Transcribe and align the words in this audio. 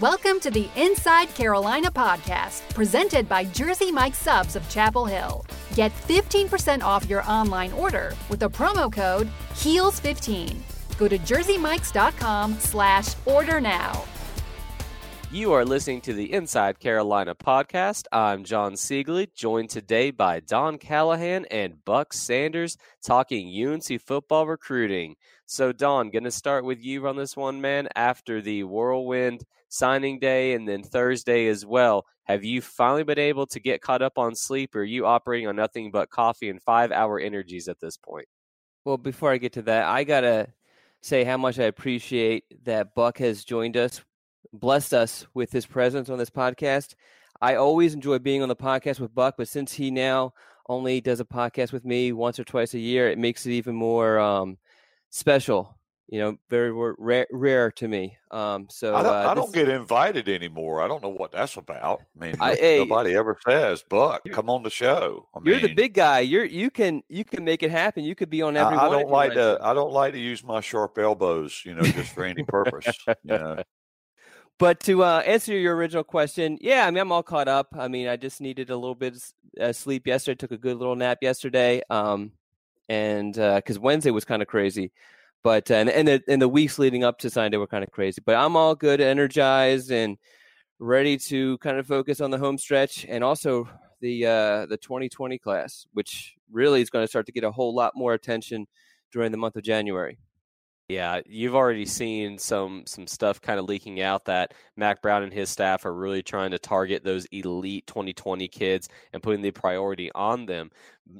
Welcome 0.00 0.40
to 0.40 0.50
the 0.50 0.68
Inside 0.76 1.34
Carolina 1.34 1.90
podcast, 1.90 2.68
presented 2.74 3.26
by 3.26 3.44
Jersey 3.44 3.90
Mike 3.90 4.14
Subs 4.14 4.54
of 4.54 4.68
Chapel 4.68 5.06
Hill. 5.06 5.46
Get 5.74 5.90
15% 5.90 6.82
off 6.82 7.08
your 7.08 7.24
online 7.24 7.72
order 7.72 8.12
with 8.28 8.40
the 8.40 8.50
promo 8.50 8.92
code 8.92 9.26
HEELS15. 9.54 10.98
Go 10.98 11.08
to 11.08 11.16
jerseymikes.com 11.16 12.58
slash 12.58 13.14
order 13.24 13.58
now. 13.58 14.04
You 15.32 15.54
are 15.54 15.64
listening 15.64 16.02
to 16.02 16.12
the 16.12 16.30
Inside 16.30 16.78
Carolina 16.78 17.34
podcast. 17.34 18.04
I'm 18.12 18.44
Jon 18.44 18.74
Seiglie, 18.74 19.32
joined 19.34 19.70
today 19.70 20.10
by 20.10 20.40
Don 20.40 20.76
Callahan 20.76 21.46
and 21.46 21.82
Buck 21.86 22.12
Sanders 22.12 22.76
talking 23.02 23.48
UNC 23.48 24.02
football 24.02 24.46
recruiting. 24.46 25.16
So, 25.46 25.72
Don, 25.72 26.10
going 26.10 26.24
to 26.24 26.30
start 26.30 26.66
with 26.66 26.84
you 26.84 27.08
on 27.08 27.16
this 27.16 27.34
one, 27.34 27.62
man. 27.62 27.88
After 27.96 28.42
the 28.42 28.64
whirlwind 28.64 29.44
signing 29.68 30.18
day 30.18 30.54
and 30.54 30.68
then 30.68 30.82
Thursday 30.82 31.48
as 31.48 31.64
well. 31.64 32.06
Have 32.24 32.44
you 32.44 32.60
finally 32.60 33.04
been 33.04 33.18
able 33.18 33.46
to 33.48 33.60
get 33.60 33.80
caught 33.80 34.02
up 34.02 34.18
on 34.18 34.34
sleep, 34.34 34.74
or 34.74 34.80
are 34.80 34.84
you 34.84 35.06
operating 35.06 35.46
on 35.46 35.56
nothing 35.56 35.90
but 35.90 36.10
coffee 36.10 36.48
and 36.48 36.62
five 36.62 36.90
hour 36.90 37.20
energies 37.20 37.68
at 37.68 37.80
this 37.80 37.96
point? 37.96 38.26
Well, 38.84 38.96
before 38.96 39.32
I 39.32 39.38
get 39.38 39.52
to 39.54 39.62
that, 39.62 39.86
I 39.86 40.04
got 40.04 40.20
to 40.22 40.48
say 41.02 41.24
how 41.24 41.36
much 41.36 41.58
I 41.58 41.64
appreciate 41.64 42.44
that 42.64 42.94
Buck 42.94 43.18
has 43.18 43.44
joined 43.44 43.76
us, 43.76 44.00
blessed 44.52 44.92
us 44.92 45.26
with 45.34 45.52
his 45.52 45.66
presence 45.66 46.10
on 46.10 46.18
this 46.18 46.30
podcast. 46.30 46.94
I 47.40 47.56
always 47.56 47.94
enjoy 47.94 48.18
being 48.18 48.42
on 48.42 48.48
the 48.48 48.56
podcast 48.56 48.98
with 48.98 49.14
Buck, 49.14 49.34
but 49.36 49.48
since 49.48 49.72
he 49.72 49.90
now 49.90 50.34
only 50.68 51.00
does 51.00 51.20
a 51.20 51.24
podcast 51.24 51.72
with 51.72 51.84
me 51.84 52.12
once 52.12 52.40
or 52.40 52.44
twice 52.44 52.74
a 52.74 52.78
year, 52.78 53.08
it 53.08 53.18
makes 53.18 53.46
it 53.46 53.52
even 53.52 53.74
more 53.74 54.18
um, 54.18 54.58
special 55.10 55.78
you 56.08 56.20
know, 56.20 56.38
very 56.48 56.72
rare, 56.72 57.26
rare 57.32 57.70
to 57.72 57.88
me. 57.88 58.16
Um, 58.30 58.68
so 58.70 58.94
I 58.94 59.02
don't, 59.02 59.14
uh, 59.14 59.30
I 59.30 59.34
don't 59.34 59.52
get 59.52 59.68
invited 59.68 60.28
anymore. 60.28 60.80
I 60.80 60.88
don't 60.88 61.02
know 61.02 61.08
what 61.08 61.32
that's 61.32 61.56
about. 61.56 62.02
I 62.20 62.24
mean, 62.24 62.36
I, 62.40 62.54
hey, 62.54 62.78
nobody 62.78 63.16
ever 63.16 63.36
says, 63.46 63.82
"Buck, 63.88 64.22
come 64.30 64.48
on 64.48 64.62
the 64.62 64.70
show." 64.70 65.28
I 65.34 65.40
you're 65.44 65.56
mean, 65.56 65.66
the 65.66 65.74
big 65.74 65.94
guy. 65.94 66.20
You're 66.20 66.44
you 66.44 66.70
can 66.70 67.02
you 67.08 67.24
can 67.24 67.44
make 67.44 67.62
it 67.62 67.70
happen. 67.70 68.04
You 68.04 68.14
could 68.14 68.30
be 68.30 68.42
on 68.42 68.56
every. 68.56 68.76
I, 68.76 68.86
I 68.86 68.90
don't 68.90 69.10
like 69.10 69.34
to. 69.34 69.58
I 69.60 69.74
don't 69.74 69.92
like 69.92 70.12
to 70.12 70.20
use 70.20 70.44
my 70.44 70.60
sharp 70.60 70.96
elbows, 70.98 71.62
you 71.64 71.74
know, 71.74 71.82
just 71.82 72.14
for 72.14 72.24
any 72.24 72.44
purpose. 72.44 72.96
you 73.06 73.14
know. 73.24 73.62
But 74.58 74.80
to 74.80 75.04
uh, 75.04 75.22
answer 75.26 75.52
your 75.52 75.76
original 75.76 76.02
question, 76.02 76.56
yeah, 76.62 76.86
I 76.86 76.90
mean, 76.90 77.02
I'm 77.02 77.12
all 77.12 77.22
caught 77.22 77.46
up. 77.46 77.68
I 77.78 77.88
mean, 77.88 78.08
I 78.08 78.16
just 78.16 78.40
needed 78.40 78.70
a 78.70 78.74
little 78.74 78.94
bit 78.94 79.14
of 79.14 79.22
uh, 79.60 79.72
sleep 79.74 80.06
yesterday. 80.06 80.36
Took 80.36 80.52
a 80.52 80.56
good 80.56 80.78
little 80.78 80.96
nap 80.96 81.18
yesterday, 81.20 81.82
um, 81.90 82.32
and 82.88 83.34
because 83.34 83.76
uh, 83.76 83.80
Wednesday 83.82 84.10
was 84.12 84.24
kind 84.24 84.40
of 84.40 84.48
crazy. 84.48 84.92
But 85.46 85.70
and 85.70 85.88
and 85.88 86.08
the, 86.08 86.20
and 86.26 86.42
the 86.42 86.48
weeks 86.48 86.76
leading 86.76 87.04
up 87.04 87.20
to 87.20 87.30
Sunday 87.30 87.56
were 87.56 87.68
kind 87.68 87.84
of 87.84 87.92
crazy. 87.92 88.20
But 88.26 88.34
I'm 88.34 88.56
all 88.56 88.74
good, 88.74 89.00
energized, 89.00 89.92
and 89.92 90.18
ready 90.80 91.16
to 91.18 91.56
kind 91.58 91.78
of 91.78 91.86
focus 91.86 92.20
on 92.20 92.32
the 92.32 92.38
home 92.38 92.58
stretch 92.58 93.06
and 93.08 93.22
also 93.22 93.68
the 94.00 94.26
uh, 94.26 94.66
the 94.66 94.76
2020 94.76 95.38
class, 95.38 95.86
which 95.92 96.34
really 96.50 96.80
is 96.80 96.90
going 96.90 97.04
to 97.04 97.08
start 97.08 97.26
to 97.26 97.32
get 97.32 97.44
a 97.44 97.52
whole 97.52 97.72
lot 97.72 97.92
more 97.94 98.12
attention 98.12 98.66
during 99.12 99.30
the 99.30 99.38
month 99.38 99.54
of 99.54 99.62
January. 99.62 100.18
Yeah, 100.88 101.20
you've 101.26 101.56
already 101.56 101.84
seen 101.84 102.38
some 102.38 102.84
some 102.86 103.08
stuff 103.08 103.40
kind 103.40 103.58
of 103.58 103.64
leaking 103.66 104.00
out 104.00 104.24
that 104.26 104.54
Mack 104.76 105.02
Brown 105.02 105.24
and 105.24 105.32
his 105.32 105.50
staff 105.50 105.84
are 105.84 105.92
really 105.92 106.22
trying 106.22 106.52
to 106.52 106.60
target 106.60 107.02
those 107.02 107.26
elite 107.32 107.88
2020 107.88 108.46
kids 108.46 108.88
and 109.12 109.20
putting 109.20 109.42
the 109.42 109.50
priority 109.50 110.12
on 110.14 110.46
them. 110.46 110.70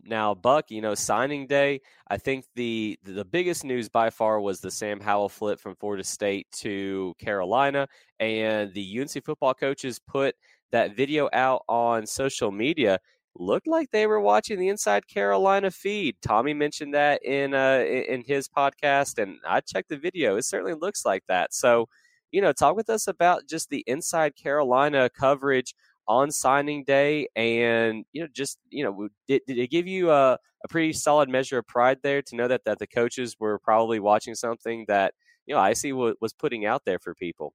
Now, 0.04 0.34
Buck, 0.36 0.70
you 0.70 0.80
know, 0.80 0.94
signing 0.94 1.48
day, 1.48 1.80
I 2.08 2.16
think 2.16 2.44
the 2.54 2.96
the 3.02 3.24
biggest 3.24 3.64
news 3.64 3.88
by 3.88 4.10
far 4.10 4.40
was 4.40 4.60
the 4.60 4.70
Sam 4.70 5.00
Howell 5.00 5.30
flip 5.30 5.58
from 5.58 5.74
Florida 5.74 6.04
State 6.04 6.46
to 6.58 7.12
Carolina, 7.18 7.88
and 8.20 8.72
the 8.72 9.00
UNC 9.00 9.24
football 9.24 9.54
coaches 9.54 9.98
put 9.98 10.36
that 10.70 10.94
video 10.94 11.28
out 11.32 11.62
on 11.68 12.06
social 12.06 12.52
media 12.52 12.98
looked 13.40 13.66
like 13.66 13.90
they 13.90 14.06
were 14.06 14.20
watching 14.20 14.58
the 14.58 14.68
Inside 14.68 15.06
Carolina 15.08 15.70
feed. 15.70 16.16
Tommy 16.22 16.54
mentioned 16.54 16.94
that 16.94 17.24
in 17.24 17.54
uh, 17.54 17.84
in 17.86 18.22
his 18.26 18.48
podcast, 18.48 19.18
and 19.22 19.38
I 19.46 19.60
checked 19.60 19.88
the 19.88 19.96
video. 19.98 20.36
It 20.36 20.44
certainly 20.44 20.74
looks 20.74 21.04
like 21.04 21.24
that. 21.28 21.54
So, 21.54 21.88
you 22.32 22.40
know, 22.40 22.52
talk 22.52 22.76
with 22.76 22.90
us 22.90 23.06
about 23.06 23.48
just 23.48 23.70
the 23.70 23.84
Inside 23.86 24.36
Carolina 24.36 25.08
coverage 25.10 25.74
on 26.08 26.30
signing 26.30 26.84
day, 26.84 27.28
and 27.36 28.04
you 28.12 28.22
know, 28.22 28.28
just 28.32 28.58
you 28.70 28.84
know, 28.84 29.08
did, 29.28 29.42
did 29.46 29.58
it 29.58 29.70
give 29.70 29.86
you 29.86 30.10
a, 30.10 30.34
a 30.64 30.68
pretty 30.68 30.92
solid 30.92 31.28
measure 31.28 31.58
of 31.58 31.66
pride 31.66 31.98
there 32.02 32.22
to 32.22 32.36
know 32.36 32.48
that 32.48 32.64
that 32.64 32.78
the 32.78 32.86
coaches 32.86 33.36
were 33.38 33.58
probably 33.58 34.00
watching 34.00 34.34
something 34.34 34.84
that 34.88 35.14
you 35.46 35.54
know 35.54 35.64
IC 35.64 35.94
was 36.20 36.32
putting 36.32 36.66
out 36.66 36.82
there 36.84 36.98
for 36.98 37.14
people. 37.14 37.52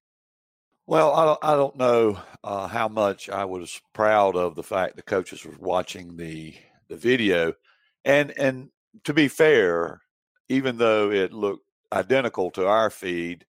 Well, 0.87 1.13
I 1.13 1.25
don't, 1.25 1.39
I 1.43 1.55
don't 1.55 1.75
know 1.77 2.19
uh, 2.43 2.67
how 2.67 2.87
much 2.87 3.29
I 3.29 3.45
was 3.45 3.81
proud 3.93 4.35
of 4.35 4.55
the 4.55 4.63
fact 4.63 4.95
the 4.95 5.01
coaches 5.01 5.45
were 5.45 5.55
watching 5.59 6.17
the 6.17 6.53
the 6.89 6.97
video, 6.97 7.53
and 8.03 8.31
and 8.37 8.69
to 9.05 9.13
be 9.13 9.27
fair, 9.27 10.01
even 10.49 10.77
though 10.77 11.11
it 11.11 11.31
looked 11.31 11.65
identical 11.93 12.51
to 12.51 12.67
our 12.67 12.89
feed, 12.89 13.45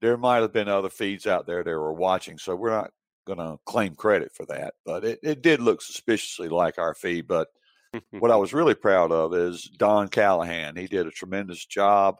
there 0.00 0.16
might 0.16 0.42
have 0.42 0.52
been 0.52 0.68
other 0.68 0.88
feeds 0.88 1.26
out 1.26 1.46
there 1.46 1.62
that 1.62 1.70
were 1.70 1.92
watching. 1.92 2.38
So 2.38 2.56
we're 2.56 2.70
not 2.70 2.92
going 3.26 3.38
to 3.38 3.58
claim 3.66 3.94
credit 3.94 4.32
for 4.34 4.46
that, 4.46 4.74
but 4.84 5.04
it, 5.04 5.18
it 5.22 5.42
did 5.42 5.60
look 5.60 5.82
suspiciously 5.82 6.48
like 6.48 6.78
our 6.78 6.94
feed. 6.94 7.26
But 7.28 7.48
what 8.10 8.30
I 8.30 8.36
was 8.36 8.54
really 8.54 8.74
proud 8.74 9.12
of 9.12 9.34
is 9.34 9.64
Don 9.64 10.08
Callahan. 10.08 10.76
He 10.76 10.86
did 10.86 11.06
a 11.06 11.10
tremendous 11.10 11.64
job. 11.66 12.16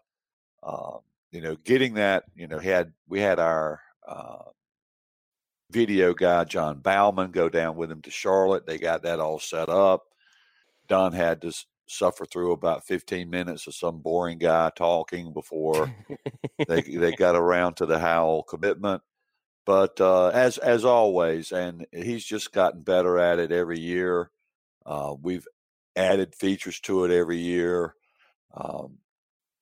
Uh, 0.62 0.98
you 1.32 1.40
know, 1.40 1.56
getting 1.64 1.94
that. 1.94 2.24
You 2.34 2.48
know, 2.48 2.58
had 2.58 2.92
we 3.08 3.20
had 3.20 3.38
our 3.38 3.80
uh, 4.10 4.50
video 5.70 6.12
guy 6.14 6.44
John 6.44 6.80
Bauman 6.80 7.30
go 7.30 7.48
down 7.48 7.76
with 7.76 7.90
him 7.90 8.02
to 8.02 8.10
Charlotte. 8.10 8.66
They 8.66 8.78
got 8.78 9.02
that 9.02 9.20
all 9.20 9.38
set 9.38 9.68
up. 9.68 10.02
Don 10.88 11.12
had 11.12 11.42
to 11.42 11.52
suffer 11.86 12.24
through 12.24 12.52
about 12.52 12.86
15 12.86 13.30
minutes 13.30 13.66
of 13.66 13.74
some 13.74 13.98
boring 13.98 14.38
guy 14.38 14.70
talking 14.74 15.32
before 15.32 15.94
they 16.68 16.80
they 16.96 17.12
got 17.12 17.36
around 17.36 17.74
to 17.74 17.86
the 17.86 17.98
Howell 17.98 18.42
commitment. 18.44 19.02
But 19.66 20.00
uh, 20.00 20.28
as 20.28 20.58
as 20.58 20.84
always, 20.84 21.52
and 21.52 21.86
he's 21.92 22.24
just 22.24 22.52
gotten 22.52 22.82
better 22.82 23.18
at 23.18 23.38
it 23.38 23.52
every 23.52 23.78
year. 23.78 24.30
Uh, 24.84 25.14
we've 25.20 25.46
added 25.94 26.34
features 26.34 26.80
to 26.80 27.04
it 27.04 27.10
every 27.12 27.38
year. 27.38 27.94
Um, 28.54 28.98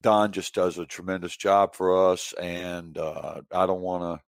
Don 0.01 0.33
just 0.33 0.55
does 0.55 0.79
a 0.79 0.87
tremendous 0.87 1.37
job 1.37 1.75
for 1.75 2.11
us, 2.13 2.33
and 2.35 2.97
uh, 2.97 3.41
I 3.53 3.67
don't 3.67 3.83
want 3.83 4.03
to 4.05 4.25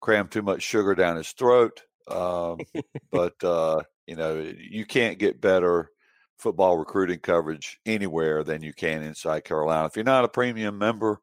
cram 0.00 0.28
too 0.28 0.42
much 0.42 0.62
sugar 0.62 0.94
down 0.94 1.16
his 1.16 1.32
throat. 1.32 1.82
Um, 2.08 2.58
but 3.12 3.42
uh, 3.42 3.82
you 4.06 4.16
know, 4.16 4.52
you 4.58 4.84
can't 4.84 5.18
get 5.18 5.40
better 5.40 5.90
football 6.38 6.78
recruiting 6.78 7.18
coverage 7.18 7.78
anywhere 7.84 8.42
than 8.42 8.62
you 8.62 8.72
can 8.72 9.02
inside 9.02 9.44
Carolina. 9.44 9.86
If 9.86 9.96
you're 9.96 10.04
not 10.04 10.24
a 10.24 10.28
premium 10.28 10.78
member 10.78 11.20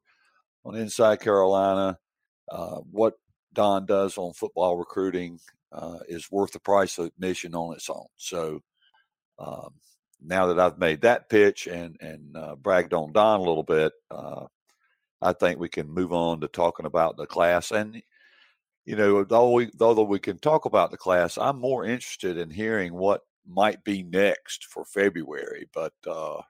on 0.63 0.75
Inside 0.75 1.19
Carolina, 1.21 1.97
uh, 2.51 2.77
what 2.91 3.15
Don 3.53 3.85
does 3.85 4.17
on 4.17 4.33
football 4.33 4.77
recruiting 4.77 5.39
uh, 5.71 5.99
is 6.07 6.31
worth 6.31 6.51
the 6.51 6.59
price 6.59 6.97
of 6.97 7.07
admission 7.07 7.55
on 7.55 7.75
its 7.75 7.89
own. 7.89 8.05
So 8.17 8.61
um, 9.39 9.73
now 10.21 10.47
that 10.47 10.59
I've 10.59 10.77
made 10.77 11.01
that 11.01 11.29
pitch 11.29 11.67
and 11.67 11.97
and 11.99 12.35
uh, 12.35 12.55
bragged 12.55 12.93
on 12.93 13.13
Don 13.13 13.39
a 13.39 13.43
little 13.43 13.63
bit, 13.63 13.93
uh, 14.11 14.45
I 15.21 15.33
think 15.33 15.59
we 15.59 15.69
can 15.69 15.89
move 15.89 16.13
on 16.13 16.41
to 16.41 16.47
talking 16.47 16.85
about 16.85 17.17
the 17.17 17.25
class. 17.25 17.71
And 17.71 18.01
you 18.87 18.95
know, 18.95 19.25
though 19.25 19.51
we, 19.51 19.69
although 19.81 20.03
we 20.03 20.17
can 20.17 20.39
talk 20.39 20.63
about 20.63 20.91
the 20.91 20.97
class, 20.97 21.37
I'm 21.37 21.59
more 21.59 21.83
interested 21.83 22.37
in 22.37 22.49
hearing 22.49 22.93
what 22.93 23.21
might 23.45 23.83
be 23.83 24.01
next 24.01 24.63
for 24.63 24.85
February. 24.85 25.67
But 25.73 25.91
uh, 26.07 26.41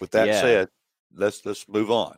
with 0.00 0.12
that 0.12 0.28
yeah. 0.28 0.40
said, 0.40 0.68
let's 1.12 1.44
let's 1.44 1.68
move 1.68 1.90
on. 1.90 2.16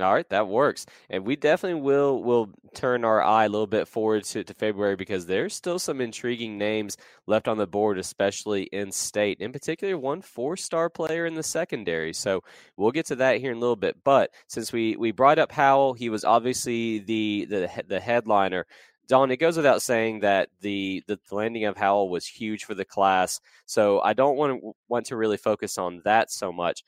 All 0.00 0.14
right, 0.14 0.28
that 0.30 0.48
works, 0.48 0.86
and 1.10 1.26
we 1.26 1.36
definitely 1.36 1.80
will 1.82 2.22
will 2.22 2.50
turn 2.74 3.04
our 3.04 3.20
eye 3.22 3.44
a 3.44 3.48
little 3.48 3.66
bit 3.66 3.86
forward 3.86 4.24
to, 4.24 4.44
to 4.44 4.54
February 4.54 4.96
because 4.96 5.26
there's 5.26 5.54
still 5.54 5.78
some 5.78 6.00
intriguing 6.00 6.56
names 6.56 6.96
left 7.26 7.48
on 7.48 7.58
the 7.58 7.66
board, 7.66 7.98
especially 7.98 8.62
in 8.62 8.92
state. 8.92 9.40
In 9.40 9.52
particular, 9.52 9.98
one 9.98 10.22
four 10.22 10.56
star 10.56 10.88
player 10.88 11.26
in 11.26 11.34
the 11.34 11.42
secondary. 11.42 12.14
So 12.14 12.42
we'll 12.76 12.92
get 12.92 13.06
to 13.06 13.16
that 13.16 13.40
here 13.40 13.50
in 13.50 13.58
a 13.58 13.60
little 13.60 13.76
bit. 13.76 13.96
But 14.02 14.30
since 14.46 14.72
we 14.72 14.96
we 14.96 15.10
brought 15.10 15.38
up 15.38 15.52
Howell, 15.52 15.94
he 15.94 16.08
was 16.08 16.24
obviously 16.24 17.00
the 17.00 17.46
the 17.50 17.84
the 17.86 18.00
headliner. 18.00 18.66
Don, 19.10 19.32
it 19.32 19.38
goes 19.38 19.56
without 19.56 19.82
saying 19.82 20.20
that 20.20 20.50
the, 20.60 21.02
the 21.08 21.18
landing 21.32 21.64
of 21.64 21.76
Howell 21.76 22.10
was 22.10 22.24
huge 22.24 22.64
for 22.64 22.74
the 22.74 22.84
class. 22.84 23.40
So 23.66 24.00
I 24.02 24.12
don't 24.12 24.36
want 24.36 24.60
to 24.60 24.72
want 24.88 25.04
to 25.06 25.16
really 25.16 25.36
focus 25.36 25.78
on 25.78 26.00
that 26.04 26.30
so 26.30 26.52
much. 26.52 26.84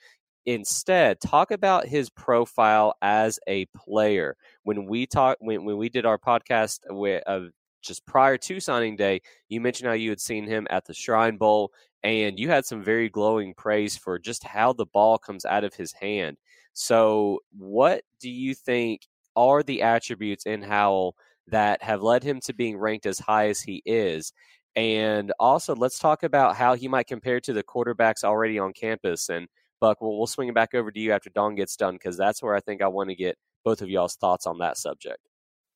Instead, 0.47 1.21
talk 1.21 1.51
about 1.51 1.85
his 1.85 2.11
profile 2.11 2.95
as 3.03 3.41
a 3.49 3.65
player. 3.75 4.37
When 4.63 4.87
we 4.87 5.05
talk, 5.05 5.37
when, 5.41 5.65
when 5.65 5.77
we 5.77 5.89
did 5.89 6.07
our 6.07 6.17
podcast 6.17 6.79
uh, 7.27 7.41
just 7.83 8.07
prior 8.07 8.39
to 8.39 8.61
signing 8.61 8.95
day, 8.95 9.21
you 9.49 9.61
mentioned 9.61 9.89
how 9.89 9.95
you 9.95 10.11
had 10.11 10.21
seen 10.21 10.47
him 10.47 10.69
at 10.71 10.85
the 10.85 10.95
Shrine 10.95 11.37
Bowl, 11.37 11.73
and 12.05 12.39
you 12.39 12.49
had 12.49 12.65
some 12.65 12.85
very 12.85 13.09
glowing 13.09 13.53
praise 13.53 13.97
for 13.97 14.21
just 14.21 14.45
how 14.45 14.73
the 14.73 14.87
ball 14.87 15.19
comes 15.19 15.45
out 15.45 15.65
of 15.65 15.75
his 15.75 15.91
hand. 15.91 16.37
So, 16.73 17.41
what 17.59 18.05
do 18.21 18.31
you 18.31 18.55
think 18.55 19.09
are 19.35 19.65
the 19.65 19.83
attributes 19.83 20.47
in 20.47 20.63
Howell 20.63 21.17
that 21.53 21.83
have 21.83 22.03
led 22.03 22.25
him 22.25 22.41
to 22.41 22.53
being 22.53 22.77
ranked 22.77 23.07
as 23.07 23.19
high 23.19 23.49
as 23.49 23.61
he 23.61 23.83
is. 23.87 24.33
And 24.75 25.33
also, 25.39 25.75
let's 25.75 25.99
talk 25.99 26.23
about 26.23 26.57
how 26.57 26.75
he 26.75 26.89
might 26.89 27.07
compare 27.07 27.41
to 27.41 27.53
the 27.53 27.63
quarterbacks 27.63 28.25
already 28.25 28.59
on 28.59 28.73
campus. 28.73 29.29
And 29.29 29.47
Buck, 29.81 30.01
we'll, 30.01 30.17
we'll 30.17 30.27
swing 30.27 30.49
it 30.49 30.55
back 30.55 30.75
over 30.75 30.91
to 30.91 30.99
you 30.99 31.13
after 31.13 31.31
Don 31.31 31.55
gets 31.55 31.77
done 31.77 31.95
because 31.95 32.17
that's 32.17 32.43
where 32.43 32.55
I 32.55 32.61
think 32.61 32.83
I 32.83 32.89
want 32.89 33.11
to 33.11 33.15
get 33.15 33.37
both 33.65 33.83
of 33.83 33.91
y'all's 33.91 34.17
thoughts 34.17 34.47
on 34.47 34.59
that 34.59 34.79
subject. 34.79 35.19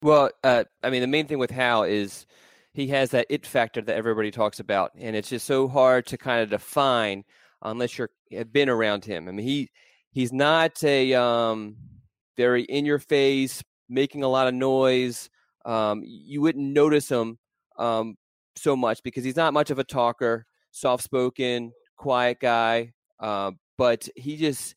Well, 0.03 0.31
uh, 0.43 0.65
I 0.83 0.91
mean, 0.91 1.03
the 1.03 1.07
main 1.07 1.27
thing 1.27 1.39
with 1.39 1.51
Howell 1.51 1.85
is 1.85 2.27
he 2.73 2.87
has 2.89 3.11
that 3.11 3.27
it 3.31 3.47
factor 3.47 3.81
that 3.83 3.97
everybody 3.97 4.31
talks 4.31 4.61
about, 4.61 4.93
and 4.99 5.15
it's 5.15 5.31
just 5.31 5.47
so 5.47 5.69
hard 5.69 6.07
to 6.07 6.19
kind 6.19 6.43
of 6.43 6.51
define 6.51 7.25
unless 7.63 7.97
you're 7.97 8.11
have 8.33 8.53
been 8.53 8.69
around 8.69 9.05
him. 9.05 9.29
I 9.29 9.33
mean, 9.33 9.47
he 9.47 9.71
he's 10.11 10.33
not 10.33 10.83
a 10.85 11.15
um, 11.15 11.77
very 12.37 12.63
in 12.65 12.85
your 12.85 12.99
face, 12.99 13.63
making 13.89 14.23
a 14.23 14.29
lot 14.29 14.49
of 14.49 14.55
noise. 14.55 15.31
Um, 15.67 16.03
you 16.05 16.41
wouldn't 16.41 16.73
notice 16.73 17.11
him 17.11 17.39
um, 17.79 18.17
so 18.57 18.77
much 18.77 19.03
because 19.03 19.25
he's 19.25 19.37
not 19.37 19.53
much 19.53 19.71
of 19.71 19.79
a 19.79 19.85
talker, 19.85 20.47
soft 20.71 21.05
spoken, 21.05 21.73
quiet 21.97 22.39
guy. 22.41 22.93
Uh, 23.21 23.51
but 23.77 24.09
he 24.17 24.37
just 24.37 24.75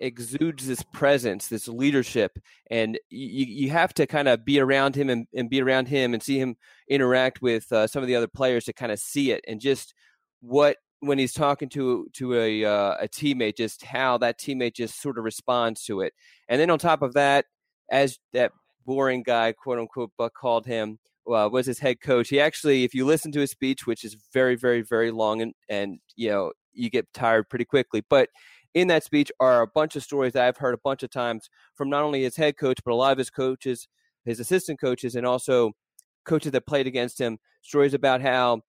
exudes 0.00 0.66
this 0.66 0.82
presence, 0.94 1.48
this 1.48 1.68
leadership, 1.68 2.38
and 2.70 2.98
you, 3.10 3.44
you 3.44 3.70
have 3.70 3.92
to 3.94 4.06
kind 4.06 4.28
of 4.28 4.44
be 4.44 4.58
around 4.58 4.96
him 4.96 5.10
and, 5.10 5.26
and 5.34 5.50
be 5.50 5.60
around 5.60 5.86
him 5.86 6.14
and 6.14 6.22
see 6.22 6.38
him 6.38 6.56
interact 6.88 7.42
with 7.42 7.70
uh, 7.70 7.86
some 7.86 8.02
of 8.02 8.08
the 8.08 8.16
other 8.16 8.26
players 8.26 8.64
to 8.64 8.72
kind 8.72 8.90
of 8.90 8.98
see 8.98 9.30
it 9.30 9.44
and 9.46 9.60
just 9.60 9.94
what 10.40 10.76
when 11.00 11.18
he's 11.18 11.32
talking 11.32 11.68
to 11.68 12.06
to 12.12 12.34
a 12.34 12.64
uh, 12.64 12.94
a 13.00 13.08
teammate, 13.08 13.56
just 13.56 13.84
how 13.84 14.18
that 14.18 14.38
teammate 14.38 14.74
just 14.74 15.00
sort 15.00 15.18
of 15.18 15.24
responds 15.24 15.84
to 15.84 16.00
it, 16.00 16.12
and 16.48 16.60
then 16.60 16.70
on 16.70 16.78
top 16.78 17.02
of 17.02 17.14
that, 17.14 17.46
as 17.90 18.18
that 18.32 18.52
boring 18.90 19.22
guy, 19.22 19.52
quote 19.52 19.78
unquote, 19.78 20.10
Buck 20.18 20.34
called 20.34 20.66
him, 20.66 20.98
uh, 21.28 21.48
was 21.48 21.64
his 21.64 21.78
head 21.78 22.00
coach. 22.00 22.28
He 22.28 22.40
actually, 22.40 22.82
if 22.82 22.92
you 22.92 23.06
listen 23.06 23.30
to 23.30 23.38
his 23.38 23.52
speech, 23.52 23.86
which 23.86 24.02
is 24.02 24.16
very, 24.32 24.56
very, 24.56 24.82
very 24.82 25.12
long, 25.12 25.40
and 25.40 25.54
and 25.68 26.00
you 26.16 26.28
know 26.28 26.50
you 26.72 26.90
get 26.90 27.06
tired 27.14 27.48
pretty 27.48 27.64
quickly, 27.64 28.02
but 28.10 28.28
in 28.74 28.88
that 28.88 29.04
speech 29.04 29.30
are 29.38 29.62
a 29.62 29.66
bunch 29.68 29.94
of 29.94 30.02
stories 30.02 30.32
that 30.32 30.44
I've 30.44 30.56
heard 30.56 30.74
a 30.74 30.80
bunch 30.82 31.04
of 31.04 31.10
times 31.10 31.48
from 31.76 31.88
not 31.88 32.02
only 32.02 32.24
his 32.24 32.36
head 32.36 32.56
coach, 32.56 32.80
but 32.84 32.90
a 32.90 32.96
lot 32.96 33.12
of 33.12 33.18
his 33.18 33.30
coaches, 33.30 33.86
his 34.24 34.40
assistant 34.40 34.80
coaches, 34.80 35.14
and 35.14 35.24
also 35.24 35.70
coaches 36.24 36.50
that 36.50 36.66
played 36.66 36.88
against 36.88 37.20
him. 37.20 37.38
Stories 37.62 37.94
about 37.94 38.20
how 38.20 38.62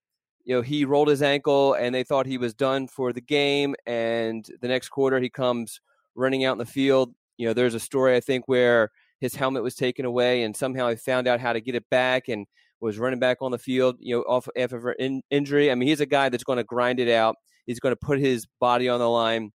you 0.43 0.53
know 0.53 0.61
he 0.61 0.85
rolled 0.85 1.07
his 1.07 1.23
ankle 1.23 1.73
and 1.73 1.95
they 1.95 2.03
thought 2.03 2.27
he 2.27 2.37
was 2.37 2.53
done 2.53 2.87
for 2.87 3.11
the 3.11 3.21
game, 3.21 3.73
and 3.87 4.45
the 4.61 4.67
next 4.67 4.89
quarter 4.89 5.19
he 5.19 5.31
comes 5.31 5.81
running 6.13 6.45
out 6.45 6.53
in 6.53 6.59
the 6.59 6.65
field. 6.65 7.11
You 7.37 7.47
know, 7.47 7.53
there's 7.53 7.73
a 7.73 7.79
story 7.79 8.15
I 8.15 8.19
think 8.19 8.47
where 8.47 8.91
his 9.21 9.33
helmet 9.33 9.63
was 9.63 9.75
taken 9.75 10.03
away, 10.03 10.43
and 10.43 10.55
somehow 10.55 10.89
he 10.89 10.97
found 10.97 11.27
out 11.27 11.39
how 11.39 11.53
to 11.53 11.61
get 11.61 11.75
it 11.75 11.89
back 11.89 12.27
and 12.27 12.45
was 12.81 12.99
running 12.99 13.19
back 13.19 13.37
on 13.39 13.51
the 13.51 13.57
field. 13.57 13.95
You 13.99 14.17
know, 14.17 14.21
off 14.23 14.49
after 14.57 14.91
in, 14.91 15.21
injury. 15.29 15.71
I 15.71 15.75
mean, 15.75 15.87
he's 15.87 16.01
a 16.01 16.05
guy 16.05 16.27
that's 16.27 16.43
going 16.43 16.57
to 16.57 16.65
grind 16.65 16.99
it 16.99 17.09
out. 17.09 17.37
He's 17.65 17.79
going 17.79 17.93
to 17.93 18.05
put 18.05 18.19
his 18.19 18.45
body 18.59 18.89
on 18.89 18.99
the 18.99 19.09
line 19.09 19.53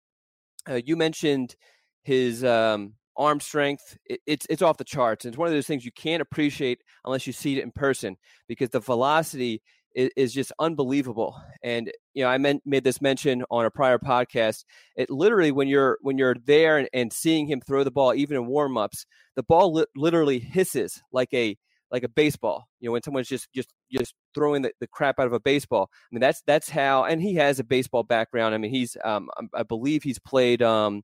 uh, 0.70 0.82
you 0.86 0.96
mentioned 0.96 1.56
his 2.04 2.44
um, 2.44 2.94
arm 3.18 3.40
strength. 3.40 3.98
It, 4.06 4.20
it's 4.26 4.48
it's 4.50 4.62
off 4.62 4.78
the 4.78 4.84
charts. 4.84 5.26
It's 5.26 5.38
one 5.38 5.48
of 5.48 5.54
those 5.54 5.68
things 5.68 5.86
you 5.86 5.92
can't 5.92 6.22
appreciate 6.22 6.82
unless 7.06 7.28
you 7.28 7.34
see 7.34 7.58
it 7.58 7.64
in 7.64 7.72
person 7.72 8.18
because 8.48 8.70
the 8.70 8.80
velocity 8.80 9.62
is, 9.96 10.10
is 10.16 10.34
just 10.34 10.52
unbelievable. 10.60 11.42
And 11.64 11.92
you 12.14 12.24
know, 12.24 12.30
I 12.30 12.38
meant, 12.38 12.62
made 12.66 12.84
this 12.84 13.02
mention 13.02 13.44
on 13.50 13.66
a 13.66 13.72
prior 13.72 13.98
podcast. 13.98 14.66
It 14.96 15.10
literally 15.10 15.52
when 15.52 15.68
you're 15.68 15.98
when 16.02 16.18
you're 16.18 16.36
there 16.46 16.78
and, 16.78 16.90
and 16.94 17.14
seeing 17.14 17.48
him 17.48 17.62
throw 17.62 17.84
the 17.84 17.92
ball, 17.92 18.14
even 18.14 18.38
in 18.38 18.46
warm 18.46 18.78
ups, 18.78 19.06
the 19.36 19.44
ball 19.44 19.74
li- 19.74 19.86
literally 19.96 20.40
hisses 20.40 21.02
like 21.12 21.34
a 21.34 21.58
like 21.92 22.04
a 22.04 22.10
baseball. 22.10 22.68
You 22.80 22.88
know, 22.90 22.94
when 22.94 23.04
someone's 23.04 23.28
just 23.28 23.52
just 23.54 23.74
just 23.92 24.16
throwing 24.34 24.62
the, 24.62 24.72
the 24.80 24.88
crap 24.88 25.20
out 25.20 25.28
of 25.28 25.34
a 25.34 25.40
baseball. 25.40 25.90
I 25.92 26.08
mean, 26.12 26.22
that's 26.22 26.42
that's 26.48 26.70
how. 26.70 27.04
And 27.04 27.22
he 27.22 27.36
has 27.36 27.60
a 27.60 27.64
baseball 27.64 28.04
background. 28.04 28.56
I 28.56 28.58
mean, 28.58 28.72
he's 28.72 28.98
um, 29.04 29.30
I 29.54 29.64
believe 29.64 30.04
he's 30.04 30.20
played 30.20 30.62
um, 30.62 31.04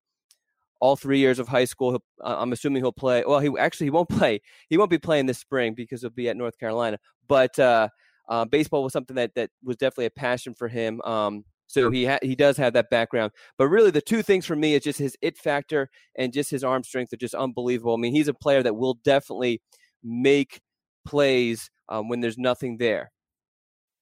all 0.79 0.95
three 0.95 1.19
years 1.19 1.39
of 1.39 1.47
high 1.47 1.65
school. 1.65 1.91
He'll, 1.91 2.03
I'm 2.21 2.53
assuming 2.53 2.81
he'll 2.81 2.91
play. 2.91 3.23
Well, 3.25 3.39
he 3.39 3.51
actually 3.59 3.87
he 3.87 3.91
won't 3.91 4.09
play. 4.17 4.41
He 4.69 4.77
won't 4.77 4.89
be 4.89 4.97
playing 4.97 5.25
this 5.25 5.39
spring 5.39 5.73
because 5.75 6.01
he'll 6.01 6.09
be 6.09 6.29
at 6.29 6.37
North 6.37 6.57
Carolina. 6.57 6.97
But 7.27 7.57
uh, 7.59 7.89
uh, 8.27 8.45
baseball 8.45 8.83
was 8.83 8.93
something 8.93 9.15
that 9.15 9.35
that 9.35 9.49
was 9.63 9.77
definitely 9.77 10.05
a 10.05 10.11
passion 10.11 10.53
for 10.53 10.67
him. 10.67 11.01
Um, 11.01 11.45
so 11.67 11.91
he 11.91 12.05
ha- 12.05 12.19
he 12.21 12.35
does 12.35 12.57
have 12.57 12.73
that 12.73 12.89
background. 12.89 13.33
But 13.57 13.67
really, 13.67 13.91
the 13.91 14.01
two 14.01 14.21
things 14.21 14.45
for 14.45 14.55
me 14.55 14.73
is 14.73 14.83
just 14.83 14.99
his 14.99 15.17
it 15.21 15.37
factor 15.37 15.89
and 16.15 16.31
just 16.31 16.49
his 16.49 16.63
arm 16.63 16.83
strength 16.83 17.11
are 17.13 17.17
just 17.17 17.35
unbelievable. 17.35 17.93
I 17.93 17.97
mean, 17.97 18.13
he's 18.13 18.29
a 18.29 18.33
player 18.33 18.63
that 18.63 18.75
will 18.75 18.95
definitely 19.03 19.61
make 20.03 20.61
plays 21.05 21.69
um, 21.89 22.07
when 22.07 22.21
there's 22.21 22.37
nothing 22.37 22.77
there. 22.77 23.11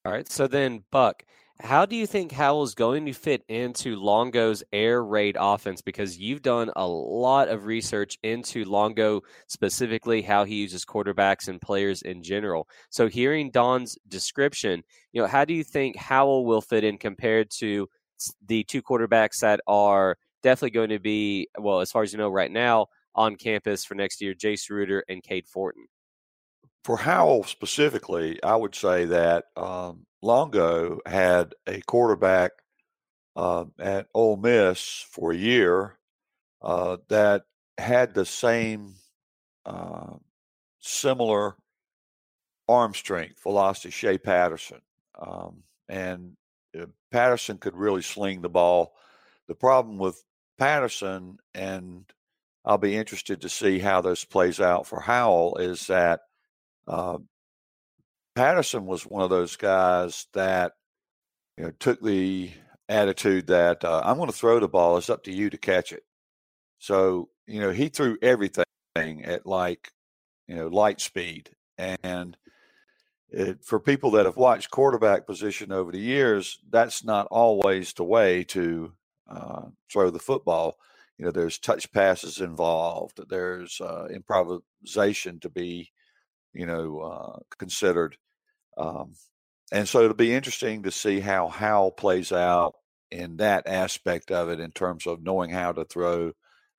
All 0.06 0.12
right. 0.12 0.32
So 0.32 0.46
then, 0.46 0.84
Buck, 0.92 1.24
how 1.62 1.86
do 1.86 1.96
you 1.96 2.06
think 2.06 2.34
Howell's 2.34 2.76
going 2.76 3.06
to 3.06 3.14
fit 3.14 3.44
into 3.48 3.96
Longo's 3.96 4.62
air 4.74 5.04
raid 5.04 5.38
offense? 5.40 5.82
Because 5.82 6.18
you've 6.18 6.42
done 6.42 6.70
a 6.76 6.86
lot 6.86 7.48
of 7.48 7.66
research 7.66 8.18
into 8.24 8.66
Longo 8.66 9.22
specifically, 9.48 10.22
how 10.22 10.44
he 10.44 10.56
uses 10.56 10.84
quarterbacks 10.84 11.48
and 11.48 11.62
players 11.62 12.02
in 12.02 12.22
general. 12.22 12.68
So, 12.90 13.08
hearing 13.08 13.52
Don's 13.52 13.98
description, 14.08 14.84
you 15.14 15.22
know, 15.22 15.28
how 15.28 15.46
do 15.46 15.54
you 15.54 15.64
think 15.64 15.96
Howell 15.96 16.46
will 16.46 16.62
fit 16.62 16.84
in 16.84 16.98
compared 16.98 17.50
to 17.60 17.88
the 18.46 18.64
two 18.66 18.82
quarterbacks 18.82 19.40
that 19.40 19.62
are 19.66 20.18
definitely 20.44 20.72
going 20.72 20.90
to 20.90 21.00
be, 21.00 21.48
well, 21.58 21.80
as 21.80 21.92
far 21.92 22.04
as 22.04 22.12
you 22.12 22.18
know 22.18 22.30
right 22.30 22.52
now, 22.52 22.88
on 23.16 23.38
campus 23.38 23.86
for 23.86 23.96
next 23.96 24.22
year, 24.22 24.34
Jace 24.34 24.70
Ruder 24.70 25.06
and 25.08 25.24
Cade 25.24 25.48
Fortin? 25.48 25.88
for 26.86 26.98
Howell 26.98 27.46
specifically, 27.46 28.38
I 28.44 28.56
would 28.56 28.76
say 28.76 29.06
that 29.06 29.46
um, 29.58 30.06
Longo 30.26 31.00
had 31.06 31.54
a 31.68 31.82
quarterback 31.82 32.52
uh, 33.36 33.66
at 33.80 34.08
Ole 34.14 34.38
Miss 34.38 35.06
for 35.10 35.32
a 35.32 35.38
year 35.38 35.98
uh, 36.62 36.98
that 37.10 37.44
had 37.78 38.14
the 38.14 38.26
same 38.26 38.96
uh, 39.66 40.16
similar 40.80 41.56
arm 42.68 42.94
strength, 42.94 43.42
velocity, 43.44 43.92
Shea 43.92 44.18
Patterson. 44.18 44.82
Um, 45.20 45.64
and 45.88 46.36
uh, 46.80 46.86
Patterson 47.12 47.58
could 47.58 47.76
really 47.76 48.02
sling 48.02 48.42
the 48.42 48.50
ball. 48.50 48.96
The 49.48 49.56
problem 49.56 49.98
with 49.98 50.24
Patterson, 50.58 51.38
and 51.54 52.06
I'll 52.64 52.80
be 52.80 52.96
interested 52.96 53.42
to 53.42 53.50
see 53.50 53.80
how 53.80 54.02
this 54.02 54.26
plays 54.26 54.60
out 54.60 54.88
for 54.88 55.00
Howell, 55.00 55.58
is 55.58 55.88
that– 55.88 56.22
uh, 56.88 57.18
Patterson 58.36 58.86
was 58.86 59.04
one 59.06 59.24
of 59.24 59.30
those 59.30 59.56
guys 59.56 60.28
that 60.34 60.74
you 61.58 61.66
know 61.66 61.72
took 61.80 62.02
the 62.02 62.52
attitude 62.90 63.48
that 63.48 63.84
uh, 63.84 64.02
I'm 64.04 64.18
going 64.18 64.30
to 64.30 64.36
throw 64.36 64.60
the 64.60 64.68
ball. 64.68 64.98
It's 64.98 65.10
up 65.10 65.24
to 65.24 65.34
you 65.34 65.50
to 65.50 65.58
catch 65.58 65.92
it. 65.94 66.04
So 66.80 67.30
you 67.48 67.62
know 67.62 67.72
he 67.72 67.90
threw 67.90 68.18
everything 68.22 68.66
at 68.98 69.46
like 69.46 69.92
you 70.48 70.56
know 70.56 70.68
light 70.68 71.02
speed, 71.02 71.52
and 71.78 72.38
it, 73.30 73.64
for 73.64 73.80
people 73.80 74.12
that 74.12 74.26
have 74.26 74.38
watched 74.38 74.70
quarterback 74.72 75.26
position 75.26 75.72
over 75.72 75.92
the 75.92 76.00
years, 76.00 76.60
that's 76.70 77.04
not 77.04 77.28
always 77.32 77.94
the 77.94 78.04
way 78.04 78.44
to 78.46 78.94
uh, 79.30 79.64
throw 79.92 80.10
the 80.10 80.20
football. 80.20 80.78
You 81.18 81.26
know, 81.26 81.32
there's 81.32 81.58
touch 81.58 81.92
passes 81.94 82.42
involved. 82.42 83.22
There's 83.30 83.80
uh, 83.80 84.08
improvisation 84.14 85.40
to 85.40 85.50
be 85.50 85.94
you 86.56 86.66
know, 86.66 87.00
uh, 87.00 87.40
considered. 87.58 88.18
Um, 88.78 89.14
and 89.72 89.88
so 89.88 90.02
it'll 90.02 90.16
be 90.16 90.34
interesting 90.34 90.84
to 90.84 90.92
see 90.92 91.20
how 91.20 91.48
Howell 91.48 91.92
plays 91.92 92.32
out 92.32 92.76
in 93.12 93.38
that 93.38 93.68
aspect 93.68 94.32
of 94.32 94.50
it 94.50 94.60
in 94.60 94.72
terms 94.72 95.08
of 95.08 95.24
knowing 95.24 95.50
how 95.50 95.72
to 95.72 95.86
throw 95.86 96.32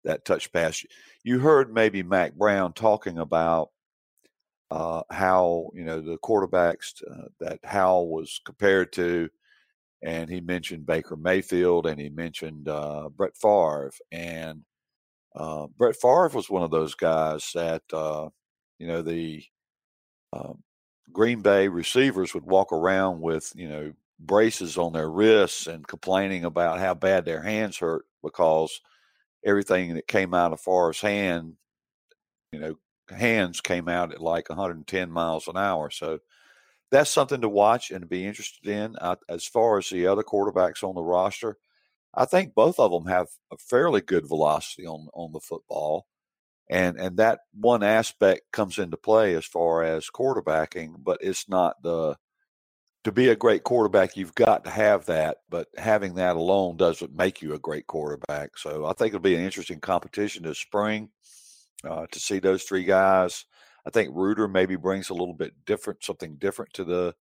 that 0.05 0.25
touch 0.25 0.53
pass. 0.53 0.85
You 1.25 1.41
heard 1.41 1.73
maybe 1.73 2.03
Mack 2.03 2.35
Brown 2.35 2.73
talking 2.73 3.19
about 3.19 3.71
uh, 4.71 5.03
how 5.11 5.71
you 5.75 5.85
know 5.85 6.00
the 6.00 6.19
quarterbacks 6.19 7.03
uh, 7.09 7.29
that 7.41 7.61
Howell 7.65 8.09
was 8.09 8.41
compared 8.45 8.93
to, 8.95 9.29
and 10.03 10.29
he 10.29 10.41
mentioned 10.41 10.87
Baker 10.87 11.17
Mayfield 11.17 11.87
and 11.87 12.00
he 12.00 12.09
mentioned 12.09 12.69
uh, 12.69 13.09
Brett 13.09 13.37
Favre, 13.37 13.93
and 14.11 14.62
uh, 15.35 15.67
Brett 15.76 15.97
Favre 15.97 16.31
was 16.35 16.50
one 16.50 16.62
of 16.62 16.71
those 16.71 16.95
guys 16.95 17.50
that 17.55 17.83
uh, 17.93 18.29
you 18.79 18.87
know 18.87 19.03
the 19.03 19.45
um, 20.33 20.62
Green 21.13 21.41
Bay 21.41 21.69
receivers 21.69 22.35
would 22.35 22.45
walk 22.47 22.73
around 22.73 23.21
with, 23.21 23.53
you 23.55 23.69
know, 23.69 23.93
braces 24.19 24.79
on 24.79 24.93
their 24.93 25.11
wrists 25.11 25.67
and 25.67 25.87
complaining 25.87 26.45
about 26.45 26.79
how 26.79 26.95
bad 26.95 27.25
their 27.25 27.43
hands 27.43 27.79
hurt 27.79 28.05
because 28.23 28.81
everything 29.45 29.95
that 29.95 30.09
came 30.09 30.35
out 30.35 30.53
of 30.53 30.61
Favre's 30.61 31.01
hand, 31.01 31.55
you 32.53 32.59
know, 32.59 32.77
hands 33.11 33.61
came 33.61 33.89
out 33.89 34.13
at 34.13 34.21
like 34.21 34.49
110 34.49 35.11
miles 35.11 35.49
an 35.49 35.57
hour. 35.57 35.91
So 35.91 36.19
that's 36.91 37.11
something 37.11 37.41
to 37.43 37.49
watch 37.49 37.91
and 37.91 38.03
to 38.03 38.07
be 38.07 38.27
interested 38.27 38.69
in. 38.69 38.97
As 39.29 39.47
far 39.47 39.79
as 39.79 39.89
the 39.91 40.07
other 40.07 40.23
quarterbacks 40.23 40.83
on 40.83 40.95
the 40.95 41.03
roster, 41.03 41.59
I 42.15 42.25
think 42.27 42.55
both 42.55 42.81
of 42.81 42.93
them 42.93 43.07
have 43.07 43.29
a 43.53 43.59
fairly 43.59 44.01
good 44.03 44.29
velocity 44.29 44.87
on 44.87 45.09
on 45.15 45.33
the 45.33 45.41
football. 45.41 46.07
And 46.68 46.99
and 46.99 47.16
that 47.18 47.40
one 47.54 47.82
aspect 47.82 48.52
comes 48.52 48.78
into 48.78 48.96
play 48.96 49.35
as 49.35 49.44
far 49.44 49.82
as 49.82 50.11
quarterbacking, 50.11 50.96
but 50.99 51.18
it's 51.20 51.49
not 51.49 51.80
the 51.82 52.16
to 53.06 53.12
be 53.12 53.28
a 53.28 53.37
great 53.37 53.62
quarterback, 53.62 54.16
you've 54.16 54.35
got 54.35 54.64
to 54.64 54.70
have 54.70 55.06
that, 55.06 55.37
but 55.49 55.68
having 55.76 56.16
that 56.16 56.35
alone 56.35 56.76
doesn't 56.76 57.14
make 57.14 57.40
you 57.40 57.54
a 57.54 57.58
great 57.58 57.87
quarterback. 57.87 58.58
So 58.58 58.85
I 58.85 58.94
think 58.94 59.11
it'll 59.11 59.20
be 59.20 59.37
an 59.37 59.44
interesting 59.44 59.78
competition 59.78 60.42
this 60.42 60.58
spring 60.58 61.11
uh, 61.85 62.06
to 62.11 62.18
see 62.18 62.40
those 62.40 62.64
three 62.64 62.82
guys. 62.82 63.44
I 63.87 63.90
think 63.90 64.11
Ruder 64.12 64.49
maybe 64.49 64.75
brings 64.75 65.08
a 65.08 65.14
little 65.14 65.35
bit 65.35 65.52
different, 65.64 66.02
something 66.02 66.35
different 66.35 66.73
to 66.75 66.85
the 66.85 67.14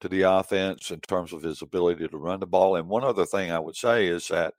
to 0.00 0.08
the 0.08 0.22
offense 0.22 0.90
in 0.90 0.98
terms 0.98 1.32
of 1.32 1.42
his 1.42 1.62
ability 1.62 2.08
to 2.08 2.18
run 2.18 2.40
the 2.40 2.46
ball. 2.46 2.74
And 2.74 2.88
one 2.88 3.04
other 3.04 3.24
thing 3.24 3.52
I 3.52 3.60
would 3.60 3.76
say 3.76 4.08
is 4.08 4.26
that 4.28 4.54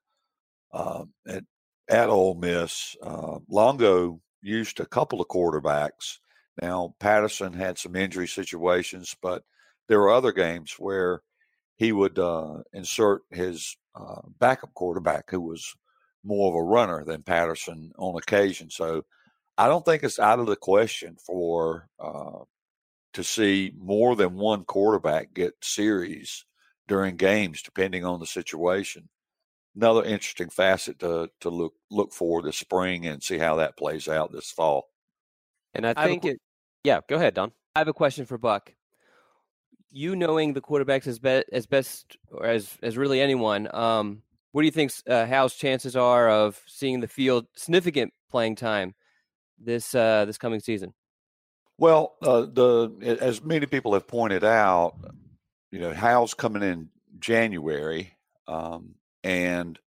um, 0.72 1.12
at, 1.28 1.44
at 1.90 2.10
Ole 2.10 2.36
Miss, 2.36 2.96
uh, 3.02 3.40
Longo 3.50 4.20
used 4.42 4.80
a 4.80 4.86
couple 4.86 5.22
of 5.22 5.28
quarterbacks. 5.28 6.20
Now 6.62 6.96
Patterson 7.00 7.54
had 7.54 7.78
some 7.78 7.96
injury 7.96 8.28
situations, 8.28 9.16
but 9.22 9.44
there 9.88 10.00
were 10.00 10.12
other 10.12 10.32
games 10.32 10.76
where 10.80 11.22
he 11.76 11.92
would 11.92 12.18
uh, 12.18 12.60
insert 12.74 13.24
his 13.32 13.78
uh, 13.96 14.22
backup 14.40 14.74
quarterback 14.74 15.30
who 15.30 15.42
was 15.42 15.76
more 16.24 16.50
of 16.50 16.56
a 16.56 16.64
runner 16.64 17.04
than 17.04 17.22
Patterson 17.24 17.92
on 17.98 18.18
occasion. 18.18 18.70
So 18.70 19.04
I 19.58 19.68
don't 19.68 19.86
think 19.86 20.04
it's 20.04 20.20
out 20.20 20.40
of 20.40 20.48
the 20.48 20.56
question 20.56 21.18
for 21.26 21.88
uh, 22.00 22.40
to 23.14 23.24
see 23.24 23.74
more 23.78 24.16
than 24.16 24.36
one 24.36 24.64
quarterback 24.64 25.34
get 25.34 25.54
series 25.62 26.46
during 26.88 27.16
games, 27.16 27.62
depending 27.62 28.06
on 28.06 28.20
the 28.20 28.26
situation. 28.26 29.08
Another 29.76 30.04
interesting 30.04 30.50
facet 30.50 31.00
to 31.00 31.30
to 31.42 31.50
look 31.50 31.74
look 31.92 32.14
for 32.14 32.42
this 32.42 32.58
spring 32.58 33.06
and 33.08 33.22
see 33.22 33.38
how 33.38 33.56
that 33.56 33.78
plays 33.78 34.08
out 34.08 34.32
this 34.32 34.50
fall. 34.50 34.90
And 35.74 35.86
I 35.86 35.94
think 36.06 36.26
I 36.26 36.30
it. 36.30 36.42
Yeah, 36.84 37.00
go 37.10 37.16
ahead, 37.16 37.34
Don. 37.34 37.52
I 37.76 37.80
have 37.80 37.88
a 37.88 37.94
question 37.94 38.26
for 38.26 38.38
Buck 38.38 38.72
you 39.96 40.14
knowing 40.14 40.52
the 40.52 40.62
quarterbacks 40.62 41.08
as, 41.08 41.20
be- 41.20 41.46
as 41.54 41.66
best 41.66 42.18
or 42.30 42.46
as 42.46 42.78
as 42.84 42.98
really 42.98 43.22
anyone, 43.22 43.74
um, 43.74 44.22
what 44.52 44.62
do 44.62 44.66
you 44.66 44.72
think 44.72 44.92
uh, 45.10 45.26
Howell's 45.26 45.56
chances 45.56 45.96
are 45.96 46.30
of 46.30 46.62
seeing 46.68 47.00
the 47.00 47.08
field 47.08 47.48
significant 47.56 48.14
playing 48.30 48.58
time 48.58 48.94
this 49.58 49.96
uh, 49.96 50.26
this 50.26 50.38
coming 50.38 50.60
season? 50.60 50.94
Well, 51.78 52.16
uh, 52.22 52.42
the 52.42 53.18
as 53.22 53.42
many 53.42 53.66
people 53.68 53.94
have 53.94 54.06
pointed 54.06 54.44
out, 54.44 54.96
you 55.72 55.80
know, 55.80 55.94
Howell's 55.94 56.34
coming 56.34 56.62
in 56.62 56.90
January, 57.20 58.18
um, 58.50 58.96
and 59.26 59.80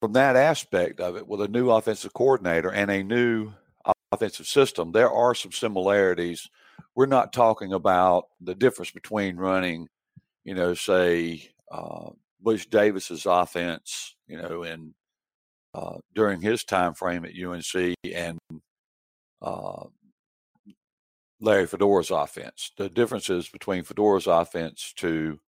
from 0.00 0.12
that 0.12 0.36
aspect 0.36 1.00
of 1.00 1.16
it, 1.16 1.26
with 1.26 1.40
a 1.40 1.48
new 1.48 1.70
offensive 1.70 2.14
coordinator 2.14 2.70
and 2.70 2.90
a 2.90 3.02
new 3.02 3.52
offensive 4.12 4.46
system, 4.46 4.92
there 4.92 5.10
are 5.10 5.34
some 5.34 5.50
similarities 5.50 6.48
we're 6.94 7.06
not 7.06 7.32
talking 7.32 7.72
about 7.72 8.26
the 8.40 8.54
difference 8.54 8.92
between 8.92 9.36
running, 9.36 9.88
you 10.44 10.54
know, 10.54 10.74
say 10.74 11.50
uh, 11.72 12.10
Butch 12.40 12.70
Davis's 12.70 13.26
offense, 13.26 14.14
you 14.28 14.40
know, 14.40 14.62
in 14.62 14.94
uh, 15.74 15.98
during 16.14 16.40
his 16.40 16.62
time 16.62 16.94
frame 16.94 17.24
at 17.24 17.36
UNC 17.36 17.94
and 18.04 18.38
uh, 19.42 19.84
Larry 21.40 21.66
Fedora's 21.66 22.12
offense. 22.12 22.70
The 22.78 22.88
differences 22.88 23.48
between 23.48 23.82
Fedora's 23.82 24.28
offense 24.28 24.92
to 24.98 25.40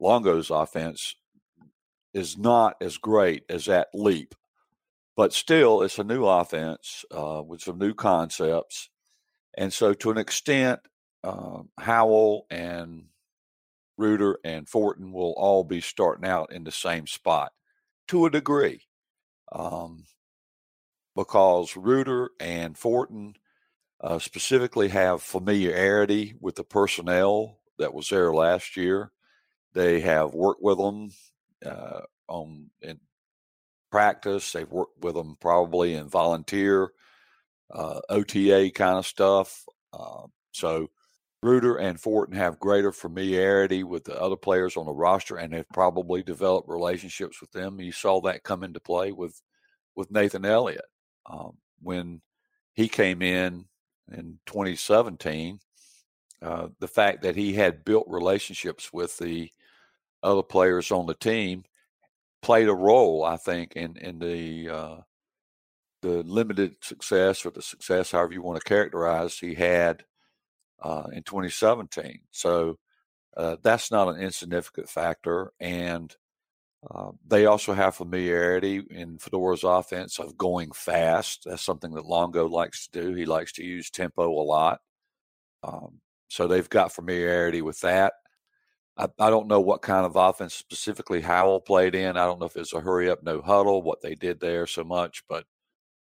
Longo's 0.00 0.50
offense 0.50 1.14
is 2.14 2.36
not 2.38 2.76
as 2.80 2.96
great 2.98 3.44
as 3.48 3.66
that 3.66 3.88
leap, 3.94 4.34
but 5.16 5.32
still, 5.32 5.82
it's 5.82 5.98
a 5.98 6.04
new 6.04 6.24
offense 6.24 7.04
uh, 7.10 7.42
with 7.46 7.60
some 7.62 7.78
new 7.78 7.94
concepts 7.94 8.90
and 9.56 9.72
so, 9.72 9.92
to 9.94 10.10
an 10.10 10.18
extent, 10.18 10.80
uh, 11.24 11.62
Howell 11.78 12.46
and 12.50 13.06
Ruder 13.96 14.38
and 14.44 14.68
Fortin 14.68 15.12
will 15.12 15.34
all 15.36 15.64
be 15.64 15.80
starting 15.80 16.28
out 16.28 16.52
in 16.52 16.64
the 16.64 16.72
same 16.72 17.06
spot 17.06 17.52
to 18.08 18.26
a 18.26 18.30
degree. 18.30 18.82
Um, 19.52 20.04
because 21.16 21.76
Ruder 21.76 22.30
and 22.38 22.78
Fortin 22.78 23.34
uh, 24.00 24.18
specifically 24.18 24.88
have 24.88 25.22
familiarity 25.22 26.34
with 26.40 26.54
the 26.54 26.64
personnel 26.64 27.58
that 27.78 27.92
was 27.92 28.08
there 28.08 28.32
last 28.32 28.76
year. 28.76 29.10
They 29.74 30.00
have 30.00 30.32
worked 30.32 30.62
with 30.62 30.78
them 30.78 31.10
uh, 31.64 32.00
on 32.28 32.70
in 32.82 32.98
practice. 33.90 34.52
They've 34.52 34.70
worked 34.70 35.02
with 35.02 35.14
them 35.14 35.36
probably 35.40 35.94
in 35.94 36.08
volunteer 36.08 36.92
uh, 37.72 38.00
OTA 38.08 38.70
kind 38.74 38.98
of 38.98 39.06
stuff. 39.06 39.64
Uh, 39.92 40.26
so 40.52 40.88
Ruder 41.42 41.76
and 41.76 42.00
Fortin 42.00 42.36
have 42.36 42.60
greater 42.60 42.92
familiarity 42.92 43.82
with 43.82 44.04
the 44.04 44.20
other 44.20 44.36
players 44.36 44.76
on 44.76 44.86
the 44.86 44.92
roster 44.92 45.36
and 45.36 45.54
have 45.54 45.68
probably 45.72 46.22
developed 46.22 46.68
relationships 46.68 47.40
with 47.40 47.50
them. 47.52 47.80
You 47.80 47.92
saw 47.92 48.20
that 48.22 48.42
come 48.42 48.62
into 48.62 48.80
play 48.80 49.12
with 49.12 49.40
with 49.96 50.10
Nathan 50.10 50.44
Elliott 50.44 50.84
um, 51.26 51.56
when 51.82 52.20
he 52.74 52.88
came 52.88 53.22
in 53.22 53.64
in 54.12 54.38
2017. 54.46 55.58
Uh, 56.42 56.68
the 56.78 56.88
fact 56.88 57.22
that 57.22 57.36
he 57.36 57.52
had 57.52 57.84
built 57.84 58.06
relationships 58.08 58.92
with 58.92 59.16
the 59.18 59.50
other 60.22 60.42
players 60.42 60.90
on 60.90 61.06
the 61.06 61.14
team 61.14 61.64
played 62.42 62.68
a 62.68 62.74
role, 62.74 63.24
I 63.24 63.36
think, 63.36 63.74
in 63.74 63.96
in 63.96 64.18
the 64.18 64.68
uh, 64.68 64.96
the 66.02 66.22
limited 66.22 66.76
success 66.82 67.44
or 67.44 67.50
the 67.50 67.62
success, 67.62 68.10
however 68.12 68.32
you 68.32 68.42
want 68.42 68.58
to 68.58 68.68
characterize, 68.68 69.38
he 69.38 69.54
had 69.54 70.04
uh, 70.82 71.04
in 71.12 71.22
2017. 71.22 72.20
So 72.30 72.78
uh, 73.36 73.56
that's 73.62 73.90
not 73.90 74.08
an 74.08 74.20
insignificant 74.20 74.88
factor. 74.88 75.52
And 75.60 76.14
uh, 76.90 77.10
they 77.26 77.46
also 77.46 77.74
have 77.74 77.94
familiarity 77.94 78.82
in 78.90 79.18
Fedora's 79.18 79.64
offense 79.64 80.18
of 80.18 80.38
going 80.38 80.72
fast. 80.72 81.42
That's 81.44 81.62
something 81.64 81.92
that 81.92 82.06
Longo 82.06 82.48
likes 82.48 82.88
to 82.88 83.02
do. 83.02 83.14
He 83.14 83.26
likes 83.26 83.52
to 83.54 83.64
use 83.64 83.90
tempo 83.90 84.28
a 84.28 84.42
lot. 84.42 84.80
Um, 85.62 86.00
so 86.28 86.46
they've 86.46 86.68
got 86.68 86.92
familiarity 86.92 87.60
with 87.60 87.80
that. 87.80 88.14
I, 89.00 89.08
I, 89.18 89.30
don't 89.30 89.48
know 89.48 89.60
what 89.60 89.80
kind 89.80 90.04
of 90.04 90.16
offense 90.16 90.54
specifically 90.54 91.22
Howell 91.22 91.60
played 91.60 91.94
in. 91.94 92.18
I 92.18 92.26
don't 92.26 92.38
know 92.38 92.46
if 92.46 92.56
it's 92.56 92.74
a 92.74 92.80
hurry 92.80 93.08
up, 93.08 93.22
no 93.22 93.40
huddle, 93.40 93.82
what 93.82 94.02
they 94.02 94.14
did 94.14 94.40
there 94.40 94.66
so 94.66 94.84
much, 94.84 95.24
but 95.28 95.44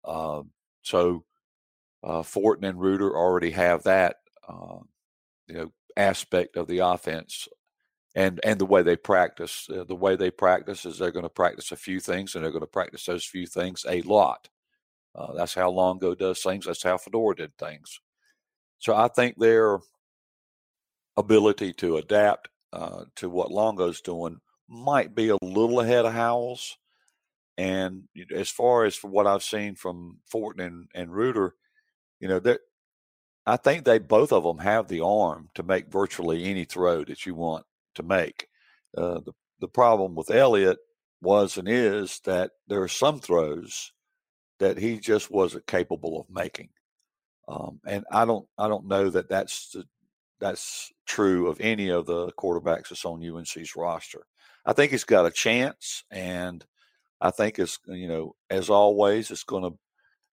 um, 0.03 0.51
so 0.83 1.23
uh, 2.03 2.21
Fortin 2.21 2.65
and 2.65 2.79
Ruder 2.79 3.17
already 3.17 3.51
have 3.51 3.83
that 3.83 4.17
uh, 4.47 4.77
you 5.47 5.55
know 5.55 5.71
aspect 5.97 6.57
of 6.57 6.67
the 6.67 6.79
offense 6.79 7.47
and 8.13 8.39
and 8.43 8.59
the 8.59 8.65
way 8.65 8.83
they 8.83 8.95
practice. 8.95 9.67
Uh, 9.69 9.83
the 9.83 9.95
way 9.95 10.15
they 10.15 10.29
practice 10.29 10.85
is 10.85 10.99
they're 10.99 11.11
going 11.11 11.23
to 11.23 11.29
practice 11.29 11.71
a 11.71 11.75
few 11.75 11.99
things 11.99 12.35
and 12.35 12.43
they're 12.43 12.51
going 12.51 12.61
to 12.61 12.67
practice 12.67 13.05
those 13.05 13.25
few 13.25 13.47
things 13.47 13.83
a 13.89 14.01
lot. 14.03 14.49
Uh, 15.15 15.33
that's 15.33 15.55
how 15.55 15.71
Longo 15.71 16.13
does 16.13 16.43
things. 16.43 16.65
That's 16.65 16.83
how 16.83 16.97
Fedora 16.97 17.35
did 17.35 17.57
things. 17.57 17.99
So 18.77 18.95
I 18.95 19.07
think 19.07 19.39
their 19.39 19.79
ability 21.17 21.73
to 21.73 21.97
adapt 21.97 22.49
uh, 22.75 23.05
to 23.15 23.29
what 23.29 23.51
Longo's 23.51 24.01
doing 24.01 24.39
might 24.67 25.15
be 25.15 25.29
a 25.29 25.37
little 25.41 25.79
ahead 25.79 26.05
of 26.05 26.13
Howell's. 26.13 26.77
And 27.57 28.03
as 28.35 28.49
far 28.49 28.83
as 28.83 28.97
what 29.01 29.27
I've 29.27 29.43
seen 29.43 29.75
from 29.75 30.19
Fortin 30.25 30.65
and, 30.65 30.87
and 30.93 31.13
Ruder, 31.13 31.55
you 32.19 32.27
know, 32.27 32.39
that 32.39 32.59
I 33.45 33.55
think 33.55 33.85
they 33.85 33.99
both 33.99 34.33
of 34.33 34.43
them 34.43 34.57
have 34.57 34.87
the 34.89 35.01
arm 35.01 35.49
to 35.55 35.63
make 35.63 35.91
virtually 35.91 36.45
any 36.45 36.65
throw 36.65 37.05
that 37.05 37.25
you 37.25 37.33
want 37.33 37.65
to 37.95 38.03
make. 38.03 38.47
Uh, 38.97 39.19
the 39.25 39.31
the 39.61 39.67
problem 39.69 40.15
with 40.15 40.31
Elliott 40.31 40.79
was 41.21 41.57
and 41.57 41.69
is 41.69 42.19
that 42.25 42.51
there 42.67 42.81
are 42.81 42.89
some 42.89 43.19
throws 43.19 43.93
that 44.59 44.77
he 44.77 44.99
just 44.99 45.31
wasn't 45.31 45.65
capable 45.65 46.19
of 46.19 46.29
making, 46.29 46.69
um, 47.47 47.79
and 47.85 48.03
I 48.11 48.25
don't 48.25 48.47
I 48.57 48.67
don't 48.67 48.87
know 48.87 49.09
that 49.09 49.29
that's 49.29 49.69
the, 49.71 49.85
that's 50.45 50.91
true 51.07 51.47
of 51.47 51.59
any 51.59 51.89
of 51.89 52.05
the 52.05 52.31
quarterbacks 52.33 52.89
that's 52.89 53.03
on 53.03 53.23
UNC's 53.23 53.75
roster. 53.75 54.27
I 54.63 54.73
think 54.73 54.91
he's 54.91 55.03
got 55.03 55.25
a 55.25 55.31
chance, 55.31 56.03
and 56.11 56.63
I 57.19 57.31
think 57.31 57.57
it's 57.57 57.79
you 57.87 58.07
know 58.07 58.35
as 58.49 58.69
always 58.69 59.31
it's 59.31 59.43
going 59.43 59.63
to 59.63 59.77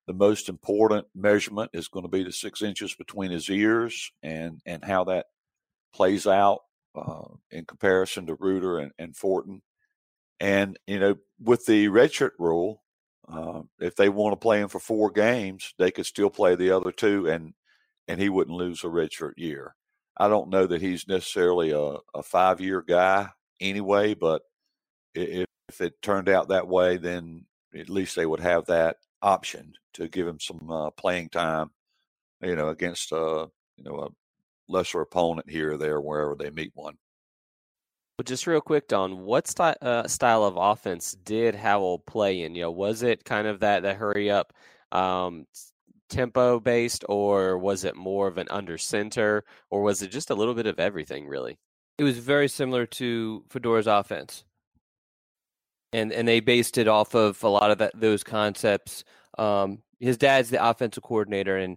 the 0.06 0.12
most 0.12 0.50
important 0.50 1.06
measurement 1.14 1.70
is 1.72 1.88
going 1.88 2.04
to 2.04 2.10
be 2.10 2.24
the 2.24 2.32
six 2.32 2.60
inches 2.60 2.94
between 2.94 3.30
his 3.30 3.48
ears 3.48 4.12
and 4.22 4.60
and 4.66 4.84
how 4.84 5.04
that 5.04 5.26
plays 5.94 6.26
out 6.26 6.60
uh, 6.94 7.28
in 7.50 7.64
comparison 7.64 8.26
to 8.26 8.34
Ruder 8.34 8.78
and, 8.78 8.92
and 8.98 9.16
Fortin. 9.16 9.62
And 10.40 10.78
you 10.86 11.00
know 11.00 11.16
with 11.40 11.64
the 11.64 11.86
redshirt 11.86 12.32
rule, 12.38 12.82
uh, 13.32 13.62
if 13.80 13.96
they 13.96 14.10
want 14.10 14.34
to 14.34 14.44
play 14.44 14.60
him 14.60 14.68
for 14.68 14.78
four 14.78 15.10
games, 15.10 15.72
they 15.78 15.90
could 15.90 16.06
still 16.06 16.30
play 16.30 16.54
the 16.54 16.70
other 16.70 16.92
two, 16.92 17.28
and 17.28 17.54
and 18.08 18.20
he 18.20 18.28
wouldn't 18.28 18.58
lose 18.58 18.84
a 18.84 18.88
redshirt 18.88 19.34
year. 19.38 19.74
I 20.16 20.28
don't 20.28 20.50
know 20.50 20.66
that 20.66 20.82
he's 20.82 21.08
necessarily 21.08 21.70
a, 21.70 21.96
a 22.14 22.22
five 22.22 22.60
year 22.60 22.82
guy 22.82 23.28
anyway, 23.60 24.14
but 24.14 24.42
if 25.14 25.46
if 25.68 25.80
it 25.80 26.02
turned 26.02 26.28
out 26.28 26.48
that 26.48 26.68
way, 26.68 26.98
then 26.98 27.46
at 27.74 27.88
least 27.88 28.16
they 28.16 28.26
would 28.26 28.40
have 28.40 28.66
that 28.66 28.98
option 29.22 29.72
to 29.94 30.08
give 30.08 30.26
him 30.26 30.38
some 30.38 30.70
uh, 30.70 30.90
playing 30.90 31.30
time, 31.30 31.70
you 32.42 32.56
know, 32.56 32.68
against 32.68 33.12
uh, 33.12 33.46
you 33.76 33.84
know 33.84 34.00
a 34.00 34.08
lesser 34.68 35.00
opponent 35.00 35.48
here 35.48 35.72
or 35.72 35.76
there 35.76 36.00
wherever 36.00 36.34
they 36.34 36.50
meet 36.50 36.72
one. 36.74 36.96
Well, 38.18 38.24
just 38.24 38.46
real 38.46 38.60
quick, 38.60 38.88
Don, 38.88 39.20
what 39.20 39.46
sty- 39.48 39.76
uh, 39.80 40.06
style 40.06 40.44
of 40.44 40.56
offense 40.56 41.16
did 41.24 41.54
Howell 41.54 42.00
play 42.00 42.42
in? 42.42 42.54
You 42.54 42.62
know, 42.62 42.70
was 42.70 43.02
it 43.02 43.24
kind 43.24 43.46
of 43.46 43.60
that 43.60 43.82
that 43.84 43.96
hurry 43.96 44.30
up 44.30 44.52
um, 44.92 45.46
tempo 46.12 46.60
based, 46.60 47.04
or 47.08 47.58
was 47.58 47.84
it 47.84 47.96
more 47.96 48.28
of 48.28 48.38
an 48.38 48.46
under 48.50 48.78
center, 48.78 49.44
or 49.70 49.82
was 49.82 50.02
it 50.02 50.10
just 50.10 50.30
a 50.30 50.34
little 50.34 50.54
bit 50.54 50.66
of 50.66 50.78
everything, 50.78 51.26
really? 51.26 51.58
It 51.98 52.04
was 52.04 52.18
very 52.18 52.48
similar 52.48 52.86
to 52.86 53.44
Fedora's 53.48 53.86
offense, 53.86 54.44
and 55.92 56.12
and 56.12 56.26
they 56.28 56.40
based 56.40 56.78
it 56.78 56.88
off 56.88 57.14
of 57.14 57.42
a 57.42 57.48
lot 57.48 57.70
of 57.70 57.78
that 57.78 57.92
those 57.98 58.22
concepts. 58.22 59.04
Um, 59.38 59.82
his 60.00 60.16
dad's 60.16 60.50
the 60.50 60.64
offensive 60.64 61.02
coordinator, 61.02 61.56
and 61.56 61.76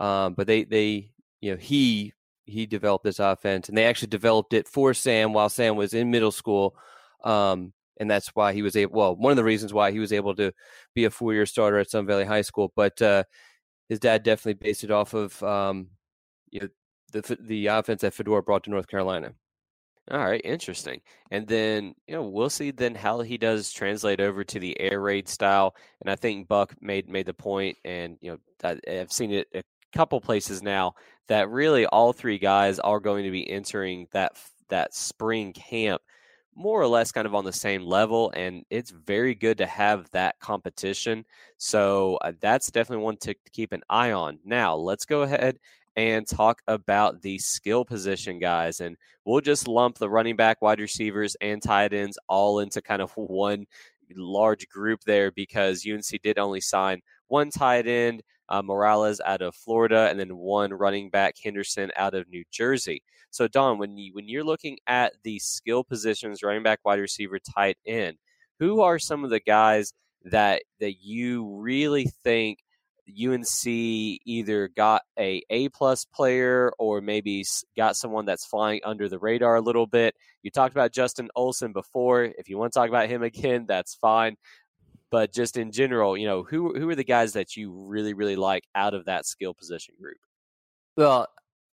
um, 0.00 0.34
but 0.34 0.46
they 0.46 0.64
they 0.64 1.12
you 1.40 1.52
know 1.52 1.56
he 1.56 2.12
he 2.44 2.66
developed 2.66 3.04
this 3.04 3.18
offense, 3.18 3.68
and 3.68 3.76
they 3.76 3.86
actually 3.86 4.08
developed 4.08 4.52
it 4.52 4.68
for 4.68 4.94
Sam 4.94 5.32
while 5.32 5.48
Sam 5.48 5.76
was 5.76 5.94
in 5.94 6.10
middle 6.10 6.32
school. 6.32 6.76
Um, 7.24 7.72
and 7.98 8.10
that's 8.10 8.28
why 8.34 8.52
he 8.52 8.62
was 8.62 8.76
able. 8.76 8.94
Well, 8.94 9.16
one 9.16 9.32
of 9.32 9.36
the 9.36 9.44
reasons 9.44 9.72
why 9.72 9.90
he 9.90 9.98
was 9.98 10.12
able 10.12 10.34
to 10.36 10.52
be 10.94 11.04
a 11.04 11.10
four-year 11.10 11.46
starter 11.46 11.78
at 11.78 11.90
Sun 11.90 12.06
Valley 12.06 12.24
High 12.24 12.42
School. 12.42 12.72
But 12.76 13.00
uh, 13.00 13.24
his 13.88 13.98
dad 13.98 14.22
definitely 14.22 14.54
based 14.54 14.84
it 14.84 14.90
off 14.90 15.14
of 15.14 15.40
um, 15.42 15.88
you 16.50 16.60
know, 16.60 16.68
the 17.12 17.36
the 17.40 17.66
offense 17.66 18.02
that 18.02 18.14
Fedora 18.14 18.42
brought 18.42 18.64
to 18.64 18.70
North 18.70 18.88
Carolina. 18.88 19.32
All 20.10 20.24
right, 20.24 20.40
interesting. 20.44 21.00
And 21.30 21.48
then 21.48 21.94
you 22.06 22.14
know 22.14 22.22
we'll 22.22 22.50
see 22.50 22.70
then 22.70 22.94
how 22.94 23.20
he 23.20 23.38
does 23.38 23.72
translate 23.72 24.20
over 24.20 24.44
to 24.44 24.60
the 24.60 24.78
air 24.80 25.00
raid 25.00 25.28
style. 25.28 25.74
And 26.00 26.10
I 26.10 26.16
think 26.16 26.48
Buck 26.48 26.74
made 26.80 27.08
made 27.08 27.26
the 27.26 27.34
point, 27.34 27.76
and 27.84 28.16
you 28.20 28.38
know 28.62 28.78
I've 28.88 29.12
seen 29.12 29.32
it 29.32 29.48
a 29.54 29.62
couple 29.92 30.20
places 30.20 30.62
now 30.62 30.94
that 31.28 31.50
really 31.50 31.86
all 31.86 32.12
three 32.12 32.38
guys 32.38 32.78
are 32.78 33.00
going 33.00 33.24
to 33.24 33.30
be 33.30 33.50
entering 33.50 34.06
that 34.12 34.32
that 34.68 34.94
spring 34.94 35.52
camp 35.52 36.02
more 36.56 36.80
or 36.80 36.86
less 36.86 37.12
kind 37.12 37.26
of 37.26 37.34
on 37.34 37.44
the 37.44 37.52
same 37.52 37.82
level 37.82 38.32
and 38.34 38.64
it's 38.70 38.90
very 38.90 39.34
good 39.34 39.58
to 39.58 39.66
have 39.66 40.10
that 40.10 40.38
competition. 40.40 41.24
So 41.58 42.16
uh, 42.22 42.32
that's 42.40 42.70
definitely 42.70 43.04
one 43.04 43.18
to 43.18 43.34
keep 43.52 43.72
an 43.72 43.82
eye 43.90 44.12
on. 44.12 44.38
Now 44.44 44.74
let's 44.74 45.04
go 45.04 45.22
ahead 45.22 45.58
and 45.96 46.26
talk 46.26 46.62
about 46.66 47.20
the 47.20 47.38
skill 47.38 47.84
position 47.84 48.38
guys 48.38 48.80
and 48.80 48.96
we'll 49.24 49.42
just 49.42 49.68
lump 49.68 49.98
the 49.98 50.08
running 50.08 50.36
back 50.36 50.62
wide 50.62 50.80
receivers 50.80 51.36
and 51.42 51.62
tight 51.62 51.92
ends 51.92 52.18
all 52.26 52.60
into 52.60 52.80
kind 52.80 53.02
of 53.02 53.12
one 53.16 53.66
large 54.14 54.68
group 54.68 55.00
there 55.04 55.32
because 55.32 55.84
unc 55.86 56.22
did 56.22 56.38
only 56.38 56.60
sign 56.60 57.00
one 57.28 57.50
tight 57.50 57.86
end 57.88 58.22
uh, 58.48 58.62
Morales 58.62 59.20
out 59.24 59.42
of 59.42 59.54
Florida, 59.54 60.08
and 60.08 60.18
then 60.18 60.36
one 60.36 60.72
running 60.72 61.10
back 61.10 61.34
Henderson 61.42 61.90
out 61.96 62.14
of 62.14 62.28
New 62.28 62.44
Jersey. 62.50 63.02
So 63.30 63.48
Don, 63.48 63.78
when 63.78 63.96
you 63.96 64.14
when 64.14 64.28
you're 64.28 64.44
looking 64.44 64.78
at 64.86 65.14
the 65.22 65.38
skill 65.38 65.84
positions, 65.84 66.42
running 66.42 66.62
back, 66.62 66.80
wide 66.84 67.00
receiver, 67.00 67.38
tight 67.38 67.76
end, 67.86 68.16
who 68.58 68.80
are 68.80 68.98
some 68.98 69.24
of 69.24 69.30
the 69.30 69.40
guys 69.40 69.92
that 70.24 70.62
that 70.80 71.00
you 71.02 71.56
really 71.56 72.06
think 72.24 72.58
UNC 73.08 73.66
either 73.66 74.68
got 74.68 75.02
a 75.18 75.42
A 75.50 75.68
plus 75.68 76.04
player 76.04 76.72
or 76.78 77.00
maybe 77.00 77.44
got 77.76 77.96
someone 77.96 78.24
that's 78.24 78.46
flying 78.46 78.80
under 78.84 79.08
the 79.08 79.18
radar 79.18 79.56
a 79.56 79.60
little 79.60 79.86
bit. 79.86 80.14
You 80.42 80.50
talked 80.50 80.74
about 80.74 80.92
Justin 80.92 81.28
Olson 81.36 81.72
before. 81.72 82.24
If 82.24 82.48
you 82.48 82.58
want 82.58 82.72
to 82.72 82.78
talk 82.78 82.88
about 82.88 83.08
him 83.08 83.22
again, 83.22 83.66
that's 83.68 83.94
fine 83.94 84.36
but 85.10 85.32
just 85.32 85.56
in 85.56 85.72
general, 85.72 86.16
you 86.16 86.26
know, 86.26 86.42
who 86.42 86.74
who 86.78 86.88
are 86.88 86.94
the 86.94 87.04
guys 87.04 87.32
that 87.34 87.56
you 87.56 87.72
really 87.72 88.14
really 88.14 88.36
like 88.36 88.64
out 88.74 88.94
of 88.94 89.04
that 89.06 89.26
skill 89.26 89.54
position 89.54 89.94
group? 90.00 90.18
Well, 90.96 91.28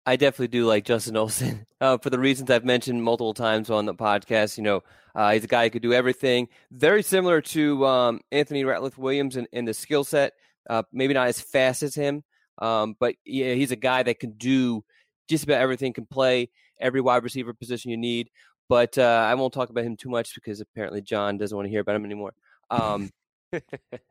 I 0.06 0.16
definitely 0.16 0.48
do 0.48 0.66
like 0.66 0.86
Justin 0.86 1.18
Olson 1.18 1.66
uh, 1.82 1.98
for 1.98 2.10
the 2.10 2.20
reasons 2.20 2.50
I've 2.50 2.66
mentioned 2.66 3.04
multiple 3.04 3.34
times 3.34 3.70
on 3.70 3.86
the 3.86 3.94
podcast. 3.94 4.58
You 4.58 4.64
know, 4.64 4.84
uh, 5.16 5.32
he's 5.32 5.44
a 5.44 5.48
guy 5.48 5.66
who 5.66 5.70
could 5.70 5.82
do 5.82 5.94
everything. 5.94 6.48
Very 6.72 7.04
similar 7.04 7.42
to 7.42 7.86
um, 7.86 8.22
Anthony 8.32 8.64
Ratliff 8.64 8.98
Williams 8.98 9.38
in, 9.38 9.48
in 9.52 9.66
the 9.66 9.74
skill 9.74 10.04
set. 10.04 10.34
Uh, 10.70 10.84
maybe 10.92 11.14
not 11.14 11.28
as 11.28 11.42
fast 11.42 11.82
as 11.82 11.96
him, 11.96 12.24
um, 12.60 12.96
but 13.00 13.16
yeah, 13.26 13.54
he's 13.54 13.72
a 13.72 13.76
guy 13.76 14.04
that 14.04 14.20
can 14.20 14.34
do 14.34 14.84
just 15.28 15.44
about 15.44 15.62
everything. 15.62 15.94
Can 15.94 16.06
play 16.06 16.50
every 16.80 17.02
wide 17.02 17.24
receiver 17.24 17.54
position 17.54 17.92
you 17.92 17.98
need. 17.98 18.30
But 18.68 18.98
uh, 18.98 19.26
I 19.28 19.34
won't 19.34 19.54
talk 19.54 19.70
about 19.70 19.84
him 19.84 19.98
too 19.98 20.10
much 20.10 20.36
because 20.36 20.62
apparently 20.62 21.02
John 21.02 21.38
doesn't 21.38 21.56
want 21.56 21.66
to 21.66 21.72
hear 21.72 21.82
about 21.82 21.96
him 21.96 22.06
anymore. 22.06 22.34
Um, 22.72 23.10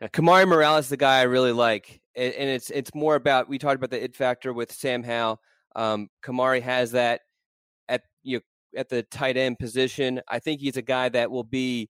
Kamari 0.03 0.46
Morales 0.46 0.87
is 0.87 0.90
the 0.90 0.96
guy 0.96 1.20
I 1.20 1.22
really 1.22 1.53
like, 1.53 2.01
and, 2.16 2.35
and, 2.35 2.51
it's 2.51 2.70
it's 2.70 2.94
more 2.94 3.14
about 3.14 3.48
we 3.48 3.59
talked 3.59 3.77
about 3.77 3.90
the 3.90 4.03
it 4.03 4.16
factor 4.16 4.53
with 4.53 4.72
Sam 4.72 5.03
Howell. 5.03 5.40
Um, 5.77 6.09
Kamari 6.22 6.61
has 6.62 6.92
that 6.92 7.20
at 7.88 8.03
you 8.22 8.38
know, 8.38 8.81
at 8.81 8.88
the 8.88 9.03
tight 9.05 9.37
end 9.37 9.59
position. 9.59 10.20
I 10.29 10.38
think 10.38 10.61
he's 10.61 10.77
a 10.77 10.83
guy 10.83 11.09
that 11.11 11.31
will 11.31 11.44
be 11.44 11.88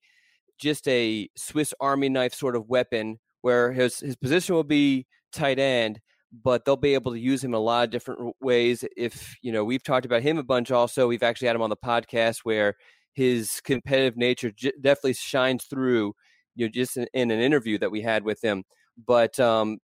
just 0.58 0.86
a 0.88 1.28
Swiss 1.36 1.72
Army 1.80 2.08
knife 2.08 2.34
sort 2.34 2.56
of 2.56 2.68
weapon, 2.68 3.18
where 3.40 3.72
his 3.72 4.00
his 4.00 4.16
position 4.16 4.54
will 4.54 4.64
be 4.64 5.06
tight 5.32 5.58
end, 5.58 6.00
but 6.44 6.64
they'll 6.64 6.76
be 6.76 6.94
able 6.94 7.12
to 7.12 7.18
use 7.18 7.42
him 7.42 7.50
in 7.50 7.54
a 7.54 7.60
lot 7.60 7.84
of 7.84 7.90
different 7.90 8.36
ways. 8.40 8.84
If 8.96 9.36
you 9.40 9.52
know, 9.52 9.64
we've 9.64 9.82
talked 9.82 10.06
about 10.06 10.22
him 10.22 10.38
a 10.38 10.42
bunch. 10.42 10.70
Also, 10.70 11.08
we've 11.08 11.22
actually 11.22 11.46
had 11.46 11.56
him 11.56 11.62
on 11.62 11.70
the 11.70 11.76
podcast 11.76 12.40
where 12.42 12.74
his 13.14 13.60
competitive 13.64 14.16
nature 14.16 14.50
j- 14.50 14.72
definitely 14.80 15.14
shines 15.14 15.64
through 15.64 16.14
you 16.58 16.66
know, 16.66 16.70
just 16.70 16.96
in, 16.96 17.06
in 17.14 17.30
an 17.30 17.40
interview 17.40 17.78
that 17.78 17.90
we 17.90 18.02
had 18.02 18.24
with 18.24 18.42
him. 18.42 18.64
But 19.06 19.38
um, 19.38 19.78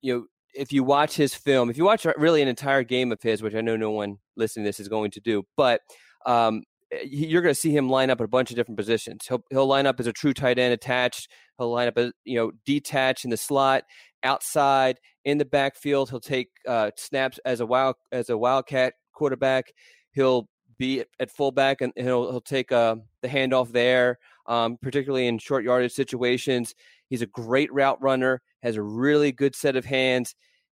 you 0.00 0.14
know, 0.14 0.26
if 0.54 0.72
you 0.72 0.84
watch 0.84 1.16
his 1.16 1.34
film, 1.34 1.68
if 1.68 1.76
you 1.76 1.84
watch 1.84 2.06
really 2.16 2.40
an 2.40 2.48
entire 2.48 2.84
game 2.84 3.10
of 3.10 3.20
his, 3.20 3.42
which 3.42 3.54
I 3.54 3.60
know 3.60 3.76
no 3.76 3.90
one 3.90 4.18
listening 4.36 4.64
to 4.64 4.68
this 4.68 4.78
is 4.78 4.88
going 4.88 5.10
to 5.10 5.20
do, 5.20 5.42
but 5.56 5.80
um, 6.24 6.62
eh, 6.92 6.98
you're 7.04 7.42
going 7.42 7.54
to 7.54 7.60
see 7.60 7.76
him 7.76 7.90
line 7.90 8.10
up 8.10 8.20
at 8.20 8.24
a 8.24 8.28
bunch 8.28 8.50
of 8.50 8.56
different 8.56 8.78
positions. 8.78 9.26
He'll 9.28 9.42
he'll 9.50 9.66
line 9.66 9.86
up 9.86 9.98
as 9.98 10.06
a 10.06 10.12
true 10.12 10.32
tight 10.32 10.58
end 10.58 10.72
attached. 10.72 11.28
He'll 11.58 11.72
line 11.72 11.88
up 11.88 11.98
as 11.98 12.12
you 12.24 12.38
know 12.38 12.52
detached 12.64 13.24
in 13.24 13.30
the 13.30 13.36
slot, 13.36 13.82
outside 14.22 15.00
in 15.24 15.38
the 15.38 15.44
backfield. 15.44 16.10
He'll 16.10 16.20
take 16.20 16.50
uh, 16.68 16.92
snaps 16.96 17.40
as 17.44 17.58
a 17.58 17.66
wild 17.66 17.96
as 18.12 18.30
a 18.30 18.38
wildcat 18.38 18.94
quarterback. 19.12 19.72
He'll 20.12 20.48
be 20.78 21.00
at, 21.00 21.08
at 21.18 21.30
fullback 21.32 21.80
and 21.80 21.92
he'll 21.96 22.30
he'll 22.30 22.40
take 22.40 22.70
uh, 22.70 22.96
the 23.20 23.28
handoff 23.28 23.72
there 23.72 24.18
um, 24.46 24.78
particularly 24.80 25.26
in 25.26 25.38
short 25.38 25.64
yardage 25.64 25.92
situations. 25.92 26.74
He's 27.08 27.22
a 27.22 27.26
great 27.26 27.72
route 27.72 28.00
runner, 28.02 28.42
has 28.62 28.76
a 28.76 28.82
really 28.82 29.32
good 29.32 29.54
set 29.54 29.76
of 29.76 29.84
hands. 29.84 30.34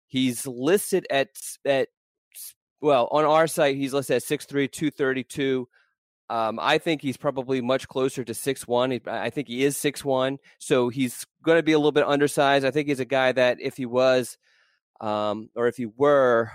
He's 0.07 0.47
listed 0.47 1.05
at 1.09 1.29
at 1.65 1.89
well 2.81 3.07
on 3.11 3.25
our 3.25 3.47
site. 3.47 3.75
He's 3.75 3.93
listed 3.93 4.17
at 4.17 4.23
6'3", 4.23 4.71
232. 4.71 5.67
Um, 6.29 6.59
I 6.61 6.77
think 6.77 7.01
he's 7.01 7.17
probably 7.17 7.61
much 7.61 7.87
closer 7.87 8.23
to 8.23 8.33
six 8.33 8.67
one. 8.67 8.99
I 9.07 9.29
think 9.29 9.47
he 9.47 9.63
is 9.63 9.77
six 9.77 10.03
one, 10.03 10.39
so 10.59 10.89
he's 10.89 11.25
going 11.41 11.57
to 11.57 11.63
be 11.63 11.71
a 11.71 11.77
little 11.77 11.93
bit 11.93 12.05
undersized. 12.05 12.65
I 12.65 12.71
think 12.71 12.89
he's 12.89 12.99
a 12.99 13.05
guy 13.05 13.31
that 13.31 13.59
if 13.61 13.77
he 13.77 13.85
was, 13.85 14.37
um, 14.99 15.49
or 15.55 15.67
if 15.67 15.77
he 15.77 15.85
were 15.85 16.51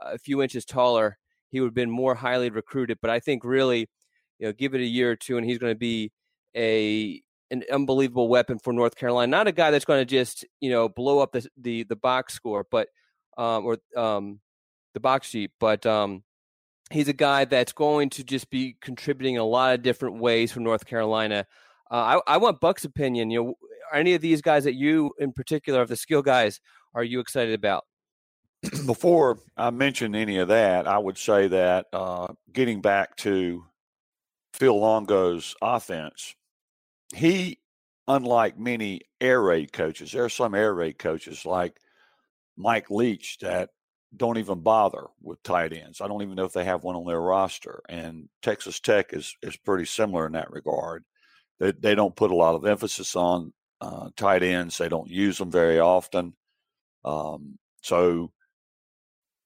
a 0.00 0.18
few 0.18 0.42
inches 0.42 0.64
taller, 0.64 1.18
he 1.50 1.60
would 1.60 1.68
have 1.68 1.74
been 1.74 1.90
more 1.90 2.14
highly 2.14 2.50
recruited. 2.50 2.98
But 3.02 3.10
I 3.10 3.18
think 3.18 3.44
really, 3.44 3.88
you 4.38 4.46
know, 4.46 4.52
give 4.52 4.74
it 4.74 4.80
a 4.80 4.84
year 4.84 5.10
or 5.10 5.16
two, 5.16 5.36
and 5.38 5.44
he's 5.44 5.58
going 5.58 5.72
to 5.72 5.78
be 5.78 6.12
a 6.56 7.22
an 7.50 7.62
unbelievable 7.70 8.28
weapon 8.28 8.58
for 8.58 8.72
North 8.72 8.96
Carolina. 8.96 9.30
Not 9.30 9.46
a 9.46 9.52
guy 9.52 9.70
that's 9.70 9.84
going 9.84 10.00
to 10.00 10.04
just 10.04 10.44
you 10.60 10.70
know 10.70 10.88
blow 10.88 11.20
up 11.20 11.32
the 11.32 11.46
the, 11.56 11.84
the 11.84 11.96
box 11.96 12.34
score, 12.34 12.66
but 12.70 12.88
um, 13.38 13.66
or 13.66 13.78
um, 13.96 14.40
the 14.94 15.00
box 15.00 15.28
sheet, 15.28 15.50
but 15.60 15.84
um, 15.84 16.22
he's 16.90 17.08
a 17.08 17.12
guy 17.12 17.44
that's 17.44 17.72
going 17.72 18.10
to 18.10 18.24
just 18.24 18.50
be 18.50 18.76
contributing 18.80 19.34
in 19.34 19.40
a 19.40 19.44
lot 19.44 19.74
of 19.74 19.82
different 19.82 20.18
ways 20.18 20.52
for 20.52 20.60
North 20.60 20.86
Carolina. 20.86 21.46
Uh, 21.90 22.20
I, 22.26 22.34
I 22.34 22.36
want 22.38 22.60
Buck's 22.60 22.84
opinion. 22.84 23.30
You 23.30 23.44
know, 23.44 23.54
any 23.92 24.14
of 24.14 24.22
these 24.22 24.40
guys 24.40 24.64
that 24.64 24.74
you, 24.74 25.12
in 25.18 25.32
particular, 25.32 25.82
of 25.82 25.88
the 25.88 25.96
skill 25.96 26.22
guys, 26.22 26.60
are 26.94 27.04
you 27.04 27.20
excited 27.20 27.54
about? 27.54 27.84
Before 28.86 29.38
I 29.56 29.70
mention 29.70 30.14
any 30.14 30.38
of 30.38 30.48
that, 30.48 30.88
I 30.88 30.98
would 30.98 31.18
say 31.18 31.46
that 31.48 31.86
uh, 31.92 32.28
getting 32.52 32.80
back 32.80 33.16
to 33.18 33.64
Phil 34.54 34.78
Longo's 34.78 35.54
offense, 35.60 36.34
he, 37.14 37.60
unlike 38.08 38.58
many 38.58 39.02
air 39.20 39.40
raid 39.40 39.72
coaches, 39.72 40.12
there 40.12 40.24
are 40.24 40.28
some 40.28 40.54
air 40.54 40.74
raid 40.74 40.98
coaches 40.98 41.44
like 41.46 41.76
Mike 42.56 42.90
Leach 42.90 43.38
that 43.40 43.70
don't 44.16 44.38
even 44.38 44.60
bother 44.60 45.04
with 45.22 45.42
tight 45.42 45.72
ends. 45.72 46.00
I 46.00 46.08
don't 46.08 46.22
even 46.22 46.36
know 46.36 46.44
if 46.44 46.52
they 46.52 46.64
have 46.64 46.84
one 46.84 46.96
on 46.96 47.06
their 47.06 47.20
roster. 47.20 47.82
And 47.88 48.28
Texas 48.42 48.80
Tech 48.80 49.12
is 49.12 49.36
is 49.42 49.56
pretty 49.56 49.84
similar 49.84 50.26
in 50.26 50.32
that 50.32 50.50
regard. 50.50 51.04
They 51.60 51.72
they 51.72 51.94
don't 51.94 52.16
put 52.16 52.30
a 52.30 52.36
lot 52.36 52.54
of 52.54 52.64
emphasis 52.66 53.16
on 53.16 53.52
uh, 53.80 54.10
tight 54.16 54.42
ends. 54.42 54.78
They 54.78 54.88
don't 54.88 55.10
use 55.10 55.38
them 55.38 55.50
very 55.50 55.78
often. 55.78 56.34
Um, 57.04 57.58
so 57.82 58.32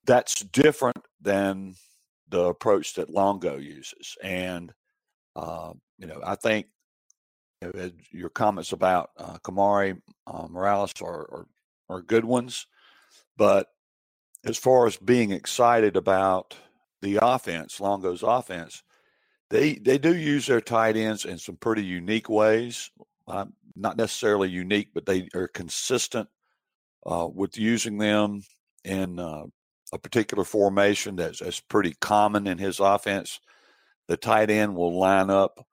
that's 0.07 0.41
different 0.45 1.05
than 1.21 1.75
the 2.29 2.45
approach 2.45 2.95
that 2.95 3.11
Longo 3.11 3.59
uses. 3.59 4.17
And 4.23 4.73
uh, 5.37 5.73
you 5.99 6.07
know, 6.07 6.21
I 6.25 6.37
think 6.37 6.67
your 8.11 8.31
comments 8.31 8.73
about 8.73 9.11
uh, 9.19 9.39
Kamari 9.39 10.01
uh, 10.27 10.47
Morales 10.49 10.95
are, 11.03 11.29
are, 11.31 11.47
are 11.89 12.03
good 12.03 12.25
ones, 12.25 12.67
but 13.37 13.69
as 14.45 14.57
far 14.57 14.87
as 14.87 14.97
being 14.97 15.31
excited 15.31 15.97
about 15.97 16.57
the 17.03 17.19
offense, 17.21 17.81
Longo's 17.81 18.23
offense, 18.23 18.83
they 19.51 19.75
they 19.75 19.99
do 19.99 20.17
use 20.17 20.47
their 20.47 20.61
tight 20.61 20.97
ends 20.97 21.25
in 21.25 21.39
some 21.39 21.57
pretty 21.57 21.85
unique 21.85 22.29
ways. 22.29 22.91
Uh, 23.27 23.47
not 23.77 23.97
necessarily 23.97 24.49
unique, 24.49 24.89
but 24.95 25.07
they 25.07 25.29
are 25.35 25.49
consistent 25.49 26.29
uh, 27.07 27.29
with 27.33 27.57
using 27.57 27.99
them 27.99 28.43
in 28.85 29.19
uh, 29.19 29.45
a 29.93 29.99
particular 29.99 30.45
formation 30.45 31.17
that's, 31.17 31.41
that's 31.41 31.61
pretty 31.61 31.95
common 32.01 32.47
in 32.47 32.59
his 32.59 32.81
offense. 32.81 33.41
The 34.09 34.17
tight 34.17 34.51
end 34.51 34.75
will 34.75 34.99
line 34.99 35.31
up, 35.31 35.67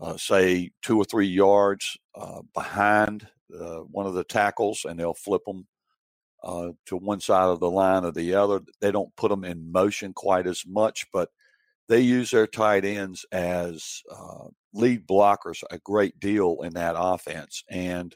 uh, 0.00 0.16
say, 0.16 0.70
two 0.82 0.98
or 0.98 1.04
three 1.04 1.26
yards 1.26 1.96
uh, 2.14 2.40
behind 2.54 3.26
uh, 3.58 3.80
one 3.80 4.06
of 4.06 4.14
the 4.14 4.24
tackles, 4.24 4.86
and 4.88 4.98
they'll 4.98 5.14
flip 5.14 5.42
them 5.46 5.66
uh, 6.42 6.70
to 6.86 6.96
one 6.96 7.20
side 7.20 7.48
of 7.48 7.60
the 7.60 7.70
line 7.70 8.04
or 8.04 8.12
the 8.12 8.34
other. 8.34 8.60
They 8.80 8.90
don't 8.90 9.14
put 9.16 9.28
them 9.28 9.44
in 9.44 9.70
motion 9.70 10.12
quite 10.14 10.46
as 10.46 10.64
much, 10.66 11.06
but 11.12 11.28
they 11.88 12.00
use 12.00 12.30
their 12.30 12.46
tight 12.46 12.84
ends 12.84 13.26
as 13.30 14.02
uh, 14.10 14.46
lead 14.72 15.06
blockers 15.06 15.62
a 15.70 15.78
great 15.78 16.18
deal 16.18 16.62
in 16.62 16.74
that 16.74 16.94
offense. 16.96 17.64
And 17.68 18.14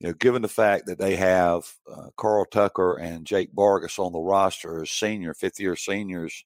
you 0.00 0.08
know, 0.08 0.14
given 0.14 0.42
the 0.42 0.48
fact 0.48 0.86
that 0.86 0.98
they 0.98 1.16
have 1.16 1.62
uh, 1.90 2.08
Carl 2.16 2.44
Tucker 2.44 2.98
and 2.98 3.26
Jake 3.26 3.54
Bargas 3.54 3.98
on 3.98 4.12
the 4.12 4.20
roster 4.20 4.82
as 4.82 4.90
senior, 4.90 5.32
fifth 5.32 5.58
year 5.58 5.74
seniors, 5.74 6.44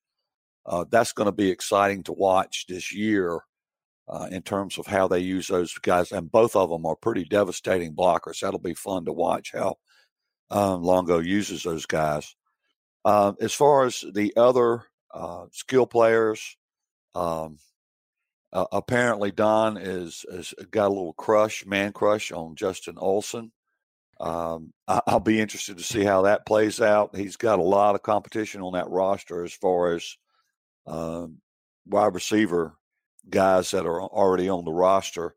that's 0.90 1.12
going 1.12 1.26
to 1.26 1.32
be 1.32 1.50
exciting 1.50 2.04
to 2.04 2.12
watch 2.12 2.66
this 2.68 2.94
year 2.94 3.40
uh, 4.08 4.28
in 4.30 4.42
terms 4.42 4.78
of 4.78 4.86
how 4.86 5.08
they 5.08 5.20
use 5.20 5.48
those 5.48 5.72
guys. 5.74 6.12
And 6.12 6.30
both 6.30 6.56
of 6.56 6.70
them 6.70 6.86
are 6.86 6.96
pretty 6.96 7.24
devastating 7.24 7.94
blockers. 7.94 8.40
That'll 8.40 8.60
be 8.60 8.74
fun 8.74 9.04
to 9.06 9.12
watch 9.12 9.52
how 9.52 9.76
um, 10.50 10.82
Longo 10.82 11.18
uses 11.18 11.62
those 11.62 11.86
guys. 11.86 12.34
Uh, 13.04 13.32
as 13.40 13.52
far 13.52 13.84
as 13.84 14.04
the 14.12 14.32
other 14.36 14.84
uh, 15.12 15.46
skill 15.50 15.86
players, 15.86 16.56
um, 17.14 17.58
apparently, 18.52 19.30
Don 19.32 19.76
is 19.76 20.24
has 20.30 20.54
got 20.70 20.86
a 20.86 20.94
little 20.94 21.14
crush, 21.14 21.66
man 21.66 21.92
crush 21.92 22.30
on 22.30 22.54
Justin 22.54 22.96
Olson. 22.98 23.50
Um, 24.20 24.72
I, 24.86 25.00
will 25.10 25.20
be 25.20 25.40
interested 25.40 25.78
to 25.78 25.84
see 25.84 26.04
how 26.04 26.22
that 26.22 26.46
plays 26.46 26.80
out. 26.80 27.16
He's 27.16 27.36
got 27.36 27.58
a 27.58 27.62
lot 27.62 27.96
of 27.96 28.02
competition 28.02 28.60
on 28.60 28.74
that 28.74 28.88
roster 28.88 29.42
as 29.42 29.52
far 29.52 29.94
as 29.94 30.16
um, 30.86 31.38
wide 31.86 32.14
receiver 32.14 32.76
guys 33.28 33.70
that 33.70 33.86
are 33.86 34.02
already 34.02 34.48
on 34.48 34.64
the 34.64 34.72
roster. 34.72 35.34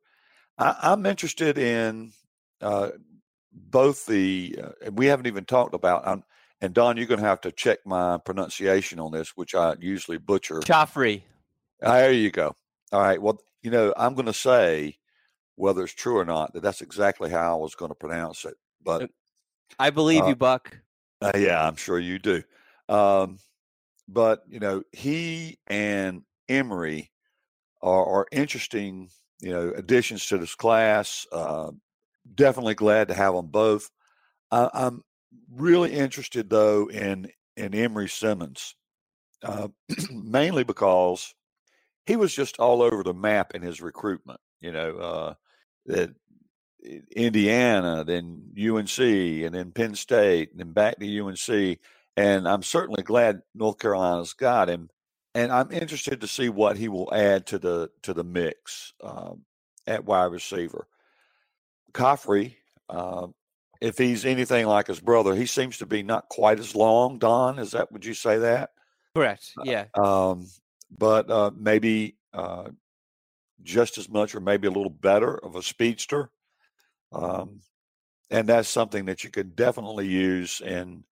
I, 0.57 0.93
am 0.93 1.05
interested 1.05 1.57
in 1.57 2.11
uh, 2.61 2.91
both 3.51 4.05
the, 4.05 4.59
uh, 4.63 4.69
and 4.85 4.97
we 4.97 5.07
haven't 5.07 5.27
even 5.27 5.45
talked 5.45 5.73
about. 5.73 6.07
Um, 6.07 6.23
and 6.61 6.73
Don, 6.73 6.97
you're 6.97 7.05
going 7.05 7.19
to 7.19 7.25
have 7.25 7.41
to 7.41 7.51
check 7.51 7.79
my 7.85 8.17
pronunciation 8.17 8.99
on 8.99 9.11
this, 9.11 9.35
which 9.35 9.53
I 9.53 9.75
usually 9.79 10.17
butcher. 10.17 10.61
Khafre. 10.61 11.21
There 11.81 12.11
you 12.11 12.31
go. 12.31 12.55
All 12.91 13.01
right. 13.01 13.21
Well, 13.21 13.41
you 13.61 13.71
know, 13.71 13.93
I'm 13.97 14.13
going 14.13 14.27
to 14.27 14.33
say 14.33 14.97
whether 15.55 15.83
it's 15.83 15.93
true 15.93 16.17
or 16.17 16.25
not 16.25 16.53
that 16.53 16.63
that's 16.63 16.81
exactly 16.81 17.29
how 17.29 17.57
I 17.57 17.61
was 17.61 17.75
going 17.75 17.89
to 17.89 17.95
pronounce 17.95 18.45
it. 18.45 18.55
But 18.83 19.03
uh, 19.03 19.07
I 19.79 19.89
believe 19.89 20.23
uh, 20.23 20.27
you, 20.27 20.35
Buck. 20.35 20.77
Uh, 21.21 21.31
yeah, 21.35 21.65
I'm 21.65 21.75
sure 21.75 21.99
you 21.99 22.19
do. 22.19 22.43
Um, 22.87 23.39
but 24.07 24.43
you 24.47 24.59
know, 24.59 24.83
he 24.91 25.57
and 25.67 26.23
Emery 26.47 27.11
are, 27.85 28.05
are 28.05 28.27
interesting. 28.31 29.09
You 29.41 29.51
know, 29.51 29.73
additions 29.75 30.25
to 30.27 30.37
this 30.37 30.55
class. 30.55 31.27
Uh, 31.31 31.71
definitely 32.33 32.75
glad 32.75 33.09
to 33.09 33.13
have 33.13 33.35
them 33.35 33.47
both. 33.47 33.89
I, 34.51 34.69
I'm 34.73 35.03
really 35.53 35.93
interested 35.93 36.49
though 36.49 36.89
in 36.89 37.29
in 37.57 37.73
Emery 37.73 38.09
Simmons, 38.09 38.75
uh, 39.43 39.67
mainly 40.11 40.63
because 40.63 41.33
he 42.05 42.15
was 42.15 42.33
just 42.33 42.59
all 42.59 42.81
over 42.81 43.03
the 43.03 43.13
map 43.13 43.55
in 43.55 43.61
his 43.61 43.81
recruitment. 43.81 44.39
You 44.61 44.71
know, 44.71 44.97
uh, 44.97 45.33
that 45.87 46.15
Indiana, 47.15 48.03
then 48.03 48.51
UNC, 48.57 48.99
and 48.99 49.53
then 49.53 49.71
Penn 49.71 49.95
State, 49.95 50.51
and 50.51 50.59
then 50.59 50.71
back 50.71 50.99
to 50.99 51.19
UNC. 51.19 51.79
And 52.17 52.47
I'm 52.47 52.63
certainly 52.63 53.03
glad 53.03 53.41
North 53.53 53.77
Carolina's 53.77 54.33
got 54.33 54.69
him. 54.69 54.89
And 55.35 55.51
I'm 55.51 55.71
interested 55.71 56.21
to 56.21 56.27
see 56.27 56.47
what 56.47 56.77
he 56.77 56.87
will 56.87 57.13
add 57.13 57.45
to 57.47 57.59
the 57.59 57.91
to 58.03 58.13
the 58.13 58.23
mix 58.23 58.93
um, 59.03 59.41
at 59.85 60.05
wide 60.05 60.31
receiver. 60.31 60.87
Khafre, 61.91 62.55
uh, 62.89 63.27
if 63.81 63.97
he's 63.97 64.25
anything 64.25 64.65
like 64.65 64.87
his 64.87 65.01
brother, 65.01 65.35
he 65.35 65.45
seems 65.45 65.77
to 65.79 65.85
be 65.85 66.03
not 66.03 66.29
quite 66.29 66.59
as 66.59 66.73
long. 66.73 67.19
Don, 67.19 67.59
is 67.59 67.71
that? 67.71 67.91
Would 67.91 68.05
you 68.05 68.13
say 68.13 68.39
that? 68.39 68.71
Correct. 69.13 69.51
Uh, 69.59 69.63
yeah. 69.65 69.85
Uh, 69.97 70.31
um, 70.31 70.47
but 70.97 71.29
uh, 71.29 71.51
maybe 71.53 72.15
uh, 72.33 72.69
just 73.61 73.97
as 73.97 74.07
much 74.07 74.35
or 74.35 74.39
maybe 74.39 74.67
a 74.67 74.71
little 74.71 74.89
better 74.89 75.37
of 75.37 75.57
a 75.57 75.61
speedster. 75.61 76.29
Um, 77.11 77.59
and 78.29 78.47
that's 78.47 78.69
something 78.69 79.05
that 79.05 79.23
you 79.23 79.29
could 79.29 79.55
definitely 79.55 80.07
use 80.07 80.61
in 80.61 81.03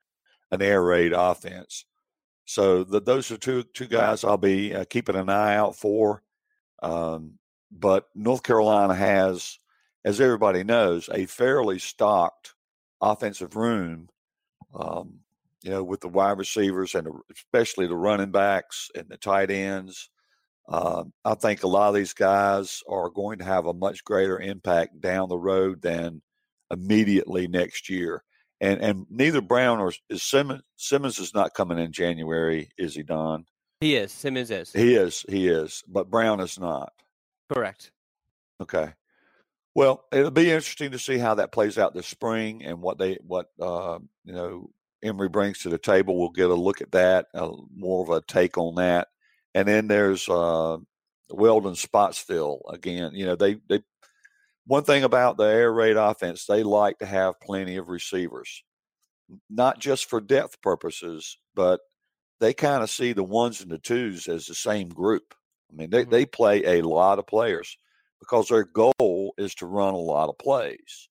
an 0.51 0.62
air 0.62 0.81
raid 0.81 1.12
offense. 1.13 1.86
So 2.45 2.84
the, 2.84 2.99
those 3.01 3.32
are 3.32 3.38
two 3.38 3.63
two 3.63 3.88
guys 3.88 4.23
I'll 4.23 4.38
be 4.38 4.73
uh, 4.73 4.86
keeping 4.86 5.15
an 5.15 5.29
eye 5.29 5.56
out 5.56 5.75
for. 5.75 6.23
Um, 6.82 7.39
but 7.71 8.10
North 8.13 8.43
Carolina 8.43 8.93
has, 8.93 9.58
as 10.06 10.21
everybody 10.21 10.63
knows, 10.63 11.10
a 11.12 11.25
fairly 11.25 11.79
stocked 11.79 12.53
offensive 13.01 13.56
room. 13.56 14.10
Um, 14.75 15.19
you 15.63 15.71
know, 15.71 15.84
with 15.84 16.01
the 16.01 16.10
wide 16.10 16.38
receivers 16.38 16.93
and 16.93 17.08
especially 17.34 17.88
the 17.88 17.95
running 17.95 18.32
backs 18.32 18.91
and 18.95 19.08
the 19.08 19.17
tight 19.17 19.49
ends. 19.49 20.10
Uh, 20.67 21.06
I 21.23 21.36
think 21.36 21.63
a 21.63 21.67
lot 21.67 21.88
of 21.88 21.95
these 21.95 22.13
guys 22.13 22.84
are 22.88 23.10
going 23.10 23.39
to 23.39 23.45
have 23.45 23.65
a 23.65 23.73
much 23.73 24.03
greater 24.03 24.39
impact 24.39 24.99
down 24.99 25.29
the 25.29 25.38
road 25.38 25.82
than 25.82 26.21
immediately 26.69 27.47
next 27.47 27.89
year. 27.89 28.23
And 28.63 28.82
and 28.82 29.06
neither 29.10 29.41
Brown 29.41 29.80
or 29.80 29.91
is 30.10 30.23
Simmons. 30.23 30.63
Simmons 30.78 31.19
is 31.19 31.34
not 31.34 31.54
coming 31.54 31.78
in 31.78 31.91
January, 31.91 32.69
is 32.78 32.95
he, 32.95 33.04
Don? 33.04 33.45
He 33.82 33.97
is. 33.97 34.13
Simmons 34.13 34.49
is. 34.49 34.71
He 34.71 34.95
is. 34.95 35.26
He 35.28 35.49
is. 35.49 35.84
But 35.86 36.10
Brown 36.10 36.39
is 36.39 36.58
not. 36.58 36.93
Correct. 37.52 37.91
Okay. 38.62 38.93
Well, 39.76 40.06
it'll 40.13 40.32
be 40.32 40.49
interesting 40.49 40.91
to 40.91 40.99
see 40.99 41.17
how 41.17 41.36
that 41.36 41.52
plays 41.52 41.78
out 41.78 41.93
this 41.93 42.08
spring 42.08 42.63
and 42.63 42.82
what 42.82 42.97
they 42.97 43.17
what 43.28 43.47
uh, 43.60 43.99
you 44.23 44.32
know 44.32 44.69
Emery 45.04 45.28
brings 45.28 45.60
to 45.60 45.69
the 45.69 45.78
table. 45.78 46.17
We'll 46.17 46.30
get 46.30 46.49
a 46.49 46.54
look 46.54 46.80
at 46.80 46.93
that, 46.93 47.26
uh, 47.34 47.52
more 47.76 48.02
of 48.02 48.10
a 48.12 48.21
take 48.21 48.58
on 48.58 48.76
that. 48.76 49.10
And 49.54 49.67
then 49.67 49.89
there's 49.89 50.30
uh, 50.30 50.78
Welton 51.30 51.76
Spottsville 51.76 52.62
again. 52.69 53.12
You 53.13 53.26
know, 53.26 53.36
they 53.36 53.56
they 53.67 53.82
one 54.65 54.84
thing 54.84 55.04
about 55.04 55.38
the 55.38 55.43
air 55.43 55.71
raid 55.71 55.97
offense, 55.97 56.45
they 56.45 56.63
like 56.63 56.99
to 56.99 57.06
have 57.06 57.39
plenty 57.41 57.78
of 57.78 57.89
receivers, 57.89 58.63
not 59.49 59.80
just 59.80 60.10
for 60.10 60.21
depth 60.21 60.62
purposes, 60.62 61.38
but 61.56 61.82
they 62.39 62.54
kind 62.54 62.84
of 62.84 62.89
see 62.89 63.13
the 63.13 63.23
ones 63.23 63.62
and 63.62 63.71
the 63.71 63.78
twos 63.78 64.28
as 64.28 64.45
the 64.45 64.56
same 64.56 64.89
group. 64.89 65.34
I 65.71 65.76
mean, 65.76 65.89
they, 65.89 66.02
mm-hmm. 66.02 66.12
they 66.12 66.26
play 66.26 66.80
a 66.80 66.82
lot 66.82 67.19
of 67.19 67.28
players 67.28 67.78
because 68.19 68.47
their 68.47 68.63
goal 68.63 69.34
is 69.38 69.56
to 69.56 69.65
run 69.65 69.93
a 69.93 69.97
lot 69.97 70.30
of 70.30 70.38
plays. 70.38 71.10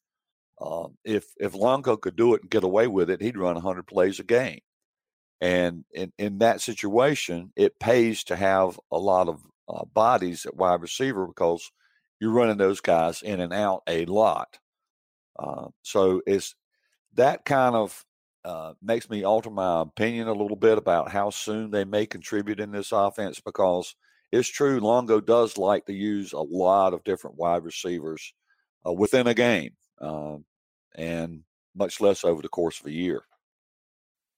Um, 0.60 0.96
if 1.04 1.26
if 1.38 1.54
Longo 1.54 1.96
could 1.96 2.16
do 2.16 2.34
it 2.34 2.42
and 2.42 2.50
get 2.50 2.64
away 2.64 2.86
with 2.86 3.10
it, 3.10 3.20
he'd 3.20 3.36
run 3.36 3.54
100 3.54 3.86
plays 3.86 4.20
a 4.20 4.24
game. 4.24 4.60
And 5.40 5.84
in, 5.92 6.12
in 6.18 6.38
that 6.38 6.60
situation, 6.60 7.52
it 7.56 7.80
pays 7.80 8.22
to 8.24 8.36
have 8.36 8.78
a 8.92 8.98
lot 8.98 9.28
of 9.28 9.40
uh, 9.68 9.84
bodies 9.92 10.46
at 10.46 10.56
wide 10.56 10.80
receiver 10.80 11.26
because 11.26 11.68
you're 12.22 12.30
running 12.30 12.56
those 12.56 12.80
guys 12.80 13.20
in 13.22 13.40
and 13.40 13.52
out 13.52 13.82
a 13.88 14.04
lot. 14.04 14.56
Uh, 15.36 15.66
so 15.82 16.22
it's 16.24 16.54
that 17.14 17.44
kind 17.44 17.74
of 17.74 18.04
uh, 18.44 18.74
makes 18.80 19.10
me 19.10 19.24
alter 19.24 19.50
my 19.50 19.80
opinion 19.80 20.28
a 20.28 20.32
little 20.32 20.56
bit 20.56 20.78
about 20.78 21.10
how 21.10 21.30
soon 21.30 21.72
they 21.72 21.84
may 21.84 22.06
contribute 22.06 22.60
in 22.60 22.70
this 22.70 22.92
offense 22.92 23.40
because 23.40 23.96
it's 24.30 24.46
true 24.46 24.78
Longo 24.78 25.20
does 25.20 25.58
like 25.58 25.84
to 25.86 25.92
use 25.92 26.32
a 26.32 26.38
lot 26.38 26.94
of 26.94 27.02
different 27.02 27.38
wide 27.38 27.64
receivers 27.64 28.32
uh, 28.86 28.92
within 28.92 29.26
a 29.26 29.34
game, 29.34 29.72
um, 30.00 30.44
and 30.94 31.40
much 31.74 32.00
less 32.00 32.22
over 32.22 32.40
the 32.40 32.48
course 32.48 32.78
of 32.78 32.86
a 32.86 32.92
year. 32.92 33.24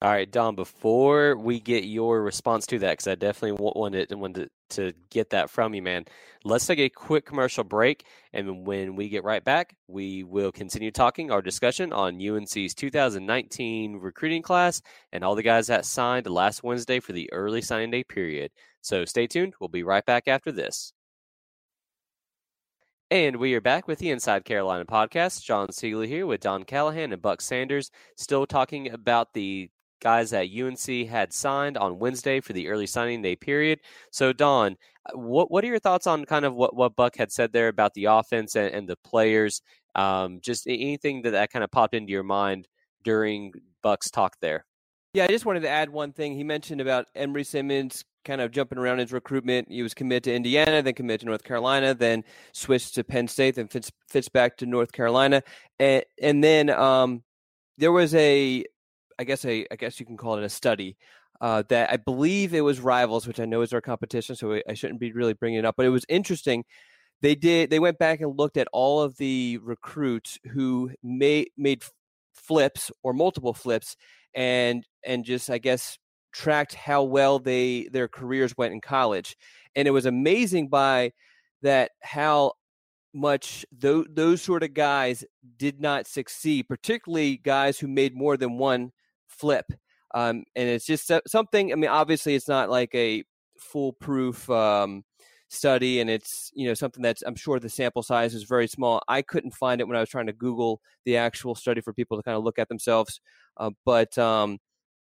All 0.05 0.11
right, 0.11 0.31
Don. 0.31 0.55
Before 0.55 1.35
we 1.35 1.61
get 1.61 1.85
your 1.85 2.21
response 2.23 2.67
to 2.67 2.79
that, 2.81 2.91
because 2.91 3.07
I 3.07 3.15
definitely 3.15 3.53
wanted 3.53 4.15
wanted 4.15 4.51
to 4.69 4.93
get 5.09 5.31
that 5.31 5.49
from 5.49 5.73
you, 5.73 5.81
man. 5.81 6.05
Let's 6.45 6.67
take 6.67 6.79
a 6.79 6.91
quick 6.91 7.25
commercial 7.25 7.65
break, 7.65 8.05
and 8.35 8.67
when 8.67 8.97
we 8.97 9.09
get 9.09 9.25
right 9.25 9.43
back, 9.43 9.75
we 9.89 10.23
will 10.23 10.53
continue 10.53 10.91
talking 10.91 11.31
our 11.31 11.41
discussion 11.41 11.91
on 11.95 12.21
UNC's 12.21 12.75
2019 12.75 13.97
recruiting 13.97 14.43
class 14.43 14.83
and 15.11 15.25
all 15.25 15.35
the 15.35 15.43
guys 15.43 15.69
that 15.69 15.87
signed 15.87 16.27
last 16.27 16.63
Wednesday 16.63 17.01
for 17.01 17.15
the 17.15 17.33
early 17.33 17.63
signing 17.63 17.91
day 17.91 18.05
period. 18.05 18.51
So 18.83 19.07
stay 19.07 19.27
tuned. 19.27 19.55
We'll 19.59 19.69
be 19.69 19.85
right 19.85 20.05
back 20.05 20.29
after 20.29 20.53
this. 20.53 20.93
And 23.11 23.37
we 23.37 23.55
are 23.55 23.63
back 23.63 23.89
with 23.89 24.01
the 24.01 24.11
Inside 24.11 24.45
Carolina 24.45 24.85
podcast. 24.85 25.43
John 25.43 25.69
Siegler 25.69 26.07
here 26.07 26.27
with 26.27 26.41
Don 26.41 26.65
Callahan 26.65 27.13
and 27.15 27.23
Buck 27.23 27.41
Sanders, 27.41 27.91
still 28.17 28.45
talking 28.45 28.91
about 28.91 29.33
the 29.33 29.71
guys 30.05 30.31
that 30.31 30.49
UNC 30.55 31.09
had 31.09 31.33
signed 31.33 31.77
on 31.77 31.99
Wednesday 31.99 32.41
for 32.41 32.53
the 32.53 32.69
early 32.69 32.87
signing 32.87 33.23
day 33.23 33.35
period. 33.35 33.81
So, 34.13 34.33
Don, 34.33 34.77
uh, 35.07 35.19
what 35.19 35.51
what 35.51 35.65
are 35.65 35.69
your 35.69 35.81
thoughts 35.81 36.07
on 36.07 36.25
kind 36.27 36.45
of 36.45 36.55
what, 36.55 36.77
what 36.77 36.95
Buck 36.95 37.17
had 37.17 37.33
said 37.33 37.53
there 37.53 37.69
about 37.69 37.95
the 37.95 38.05
offense 38.05 38.55
and, 38.55 38.73
and 38.73 38.89
the 38.89 38.97
players? 38.97 39.63
Um, 39.97 40.41
just 40.43 40.67
anything 40.69 41.23
that, 41.23 41.31
that 41.31 41.51
kind 41.51 41.65
of 41.65 41.71
popped 41.71 41.95
into 41.95 42.13
your 42.13 42.23
mind 42.23 42.69
during 43.03 43.53
Buck's 43.83 44.11
talk 44.11 44.37
there. 44.41 44.65
Yeah, 45.15 45.25
I 45.25 45.29
just 45.29 45.47
wanted 45.47 45.61
to 45.61 45.69
add 45.69 45.91
one 45.91 46.13
thing. 46.13 46.35
He 46.35 46.45
mentioned 46.45 46.81
about 46.81 47.07
Emery 47.15 47.45
Simmons 47.45 48.05
kind 48.25 48.41
of 48.41 48.51
jumping 48.51 48.79
around 48.79 48.99
his 48.99 49.13
recruitment. 49.13 49.69
He 49.71 49.83
was 49.83 49.95
committed 49.95 50.25
to 50.25 50.35
Indiana, 50.35 50.83
then 50.83 50.95
committed 50.95 51.21
to 51.21 51.27
North 51.27 51.45
Carolina, 51.45 51.95
then 51.95 52.25
switched 52.53 52.95
to 52.97 53.05
Penn 53.05 53.29
State, 53.29 53.55
then 53.55 53.69
fits, 53.69 53.93
fits 54.09 54.29
back 54.29 54.57
to 54.57 54.67
North 54.67 54.93
Carolina, 54.93 55.43
and 55.79 56.05
and 56.21 56.43
then 56.43 56.69
um, 56.71 57.23
there 57.79 57.93
was 57.93 58.15
a, 58.15 58.65
I 59.19 59.25
guess 59.25 59.45
a, 59.45 59.67
I 59.71 59.77
guess 59.77 60.01
you 60.01 60.07
can 60.07 60.17
call 60.17 60.37
it 60.37 60.45
a 60.45 60.49
study 60.49 60.97
uh, 61.41 61.63
that 61.69 61.91
I 61.91 61.97
believe 61.97 62.55
it 62.55 62.61
was 62.61 62.81
Rivals, 62.81 63.27
which 63.27 63.41
I 63.41 63.45
know 63.45 63.63
is 63.63 63.73
our 63.73 63.81
competition, 63.81 64.37
so 64.37 64.61
I 64.69 64.75
shouldn't 64.75 65.01
be 65.01 65.13
really 65.13 65.35
bringing 65.35 65.59
it 65.59 65.65
up, 65.65 65.75
but 65.77 65.87
it 65.87 65.91
was 65.91 66.05
interesting. 66.09 66.65
They 67.23 67.35
did. 67.35 67.71
They 67.71 67.79
went 67.79 67.99
back 67.99 68.21
and 68.21 68.39
looked 68.39 68.57
at 68.57 68.69
all 68.73 69.01
of 69.01 69.17
the 69.17 69.59
recruits 69.63 70.39
who 70.53 70.91
made 71.03 71.49
made 71.57 71.83
flips 72.35 72.91
or 73.03 73.13
multiple 73.13 73.55
flips, 73.55 73.97
and 74.35 74.87
and 75.05 75.25
just 75.25 75.51
I 75.51 75.59
guess 75.59 75.99
tracked 76.33 76.75
how 76.75 77.05
well 77.05 77.39
they 77.39 77.89
their 77.93 78.09
careers 78.09 78.57
went 78.57 78.75
in 78.75 78.81
college, 78.81 79.37
and 79.75 79.89
it 79.89 79.93
was 79.93 80.07
amazing 80.07 80.69
by 80.69 81.13
that 81.63 81.93
how 82.03 82.53
much 83.15 83.65
those, 83.73 84.07
those 84.11 84.43
sort 84.43 84.63
of 84.63 84.75
guys 84.75 85.25
did 85.57 85.81
not 85.81 86.07
succeed, 86.07 86.69
particularly 86.69 87.37
guys 87.37 87.79
who 87.79 87.87
made 87.87 88.15
more 88.15 88.37
than 88.37 88.59
one 88.59 88.91
flip. 89.39 89.67
Um, 90.15 90.45
and 90.55 90.69
it's 90.69 90.87
just 90.87 91.11
something. 91.27 91.73
I 91.73 91.75
mean, 91.75 91.91
obviously, 91.91 92.35
it's 92.35 92.49
not 92.49 92.71
like 92.71 92.95
a 92.95 93.25
foolproof 93.59 94.49
um, 94.49 95.03
study, 95.49 96.01
and 96.01 96.09
it's 96.09 96.51
you 96.55 96.69
know 96.69 96.75
something 96.75 97.03
that's 97.03 97.23
I'm 97.23 97.35
sure 97.35 97.59
the 97.59 97.69
sample 97.69 98.03
size 98.03 98.35
is 98.35 98.45
very 98.45 98.69
small. 98.69 99.03
I 99.09 99.23
couldn't 99.23 99.55
find 99.55 99.81
it 99.81 99.89
when 99.89 99.97
I 99.97 100.01
was 100.01 100.09
trying 100.09 100.27
to 100.27 100.33
Google 100.33 100.81
the 101.05 101.17
actual 101.17 101.55
study 101.55 101.81
for 101.81 101.93
people 101.93 102.17
to 102.17 102.23
kind 102.23 102.37
of 102.37 102.45
look 102.45 102.59
at 102.59 102.69
themselves, 102.69 103.21
uh, 103.57 103.71
but 103.85 104.17
um, 104.17 104.59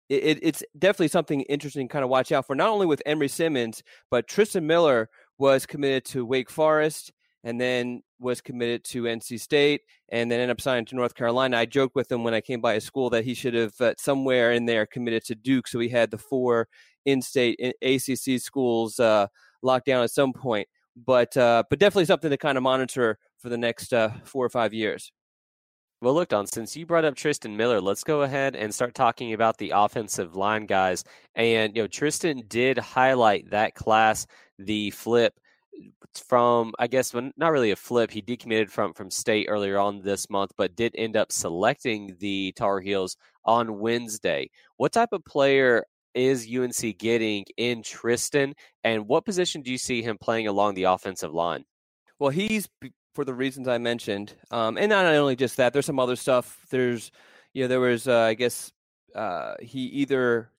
it, 0.09 0.39
it's 0.41 0.63
definitely 0.77 1.09
something 1.09 1.41
interesting 1.43 1.87
to 1.87 1.91
kind 1.91 2.03
of 2.03 2.09
watch 2.09 2.31
out 2.31 2.45
for. 2.45 2.55
Not 2.55 2.69
only 2.69 2.85
with 2.85 3.01
Emery 3.05 3.27
Simmons, 3.27 3.83
but 4.11 4.27
Tristan 4.27 4.67
Miller 4.67 5.09
was 5.37 5.65
committed 5.65 6.05
to 6.05 6.25
Wake 6.25 6.49
Forest 6.49 7.11
and 7.47 7.61
then 7.61 8.03
was 8.19 8.41
committed 8.41 8.83
to 8.83 9.03
NC 9.03 9.39
State 9.39 9.83
and 10.09 10.29
then 10.29 10.41
ended 10.41 10.57
up 10.57 10.59
signing 10.59 10.83
to 10.83 10.95
North 10.95 11.15
Carolina. 11.15 11.55
I 11.55 11.65
joked 11.65 11.95
with 11.95 12.11
him 12.11 12.25
when 12.25 12.33
I 12.33 12.41
came 12.41 12.59
by 12.59 12.73
his 12.73 12.83
school 12.83 13.09
that 13.11 13.23
he 13.23 13.33
should 13.33 13.53
have 13.53 13.79
uh, 13.79 13.93
somewhere 13.97 14.51
in 14.51 14.65
there 14.65 14.85
committed 14.85 15.23
to 15.27 15.35
Duke, 15.35 15.69
so 15.69 15.79
he 15.79 15.87
had 15.87 16.11
the 16.11 16.17
four 16.17 16.67
in-state 17.05 17.57
ACC 17.81 18.41
schools 18.41 18.99
uh, 18.99 19.27
locked 19.61 19.85
down 19.85 20.03
at 20.03 20.11
some 20.11 20.33
point. 20.33 20.67
But 20.97 21.37
uh, 21.37 21.63
but 21.69 21.79
definitely 21.79 22.03
something 22.03 22.29
to 22.29 22.35
kind 22.35 22.57
of 22.57 22.63
monitor 22.63 23.17
for 23.37 23.47
the 23.47 23.57
next 23.57 23.93
uh, 23.93 24.09
four 24.25 24.45
or 24.45 24.49
five 24.49 24.73
years. 24.73 25.13
Well, 26.01 26.15
look, 26.15 26.27
Don, 26.27 26.47
since 26.47 26.75
you 26.75 26.85
brought 26.85 27.05
up 27.05 27.15
Tristan 27.15 27.55
Miller, 27.55 27.79
let's 27.79 28.03
go 28.03 28.23
ahead 28.23 28.57
and 28.57 28.75
start 28.75 28.93
talking 28.93 29.31
about 29.31 29.57
the 29.57 29.71
offensive 29.73 30.35
line 30.35 30.65
guys. 30.65 31.05
And, 31.33 31.75
you 31.75 31.83
know, 31.83 31.87
Tristan 31.87 32.43
did 32.47 32.77
highlight 32.77 33.49
that 33.51 33.73
class, 33.73 34.27
the 34.59 34.91
flip 34.91 35.33
from 36.15 36.73
I 36.79 36.87
guess 36.87 37.13
when, 37.13 37.31
not 37.37 37.51
really 37.51 37.71
a 37.71 37.75
flip. 37.75 38.11
He 38.11 38.21
decommitted 38.21 38.69
from 38.69 38.93
from 38.93 39.11
state 39.11 39.47
earlier 39.49 39.77
on 39.77 40.01
this 40.01 40.29
month, 40.29 40.51
but 40.57 40.75
did 40.75 40.93
end 40.97 41.15
up 41.15 41.31
selecting 41.31 42.15
the 42.19 42.53
Tar 42.55 42.79
Heels 42.79 43.17
on 43.45 43.79
Wednesday. 43.79 44.49
What 44.77 44.93
type 44.93 45.09
of 45.11 45.23
player 45.25 45.85
is 46.13 46.47
UNC 46.51 46.97
getting 46.97 47.45
in 47.57 47.83
Tristan, 47.83 48.55
and 48.83 49.07
what 49.07 49.25
position 49.25 49.61
do 49.61 49.71
you 49.71 49.77
see 49.77 50.01
him 50.01 50.17
playing 50.19 50.47
along 50.47 50.73
the 50.73 50.83
offensive 50.83 51.33
line? 51.33 51.63
Well, 52.19 52.31
he's 52.31 52.67
for 53.13 53.25
the 53.25 53.33
reasons 53.33 53.67
I 53.67 53.77
mentioned, 53.77 54.33
um, 54.51 54.77
and 54.77 54.89
not 54.89 55.05
only 55.05 55.35
just 55.35 55.57
that. 55.57 55.73
There's 55.73 55.85
some 55.85 55.99
other 55.99 56.15
stuff. 56.15 56.65
There's 56.69 57.11
you 57.53 57.63
know 57.63 57.67
there 57.67 57.79
was 57.79 58.07
uh, 58.07 58.21
I 58.21 58.33
guess 58.33 58.71
uh, 59.15 59.55
he 59.59 59.81
either 59.81 60.51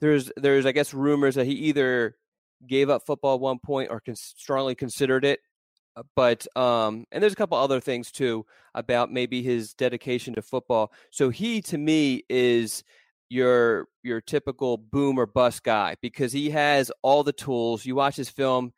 there's 0.00 0.30
there's 0.36 0.66
I 0.66 0.72
guess 0.72 0.94
rumors 0.94 1.34
that 1.34 1.46
he 1.46 1.52
either 1.52 2.16
gave 2.66 2.90
up 2.90 3.04
football 3.06 3.34
at 3.34 3.40
one 3.40 3.58
point 3.58 3.90
or 3.90 4.02
strongly 4.14 4.74
considered 4.74 5.24
it. 5.24 5.40
Uh, 5.96 6.02
but 6.14 6.46
um, 6.56 7.04
and 7.12 7.22
there's 7.22 7.32
a 7.32 7.36
couple 7.36 7.58
other 7.58 7.80
things 7.80 8.12
too 8.12 8.44
about 8.74 9.12
maybe 9.12 9.42
his 9.42 9.74
dedication 9.74 10.34
to 10.34 10.42
football. 10.42 10.92
So 11.10 11.30
he 11.30 11.60
to 11.62 11.78
me 11.78 12.24
is 12.28 12.84
your 13.28 13.86
your 14.02 14.20
typical 14.20 14.76
boom 14.76 15.18
or 15.18 15.26
bust 15.26 15.62
guy 15.62 15.96
because 16.00 16.32
he 16.32 16.50
has 16.50 16.90
all 17.02 17.24
the 17.24 17.32
tools. 17.32 17.84
You 17.84 17.94
watch 17.94 18.16
his 18.16 18.30
film. 18.30 18.72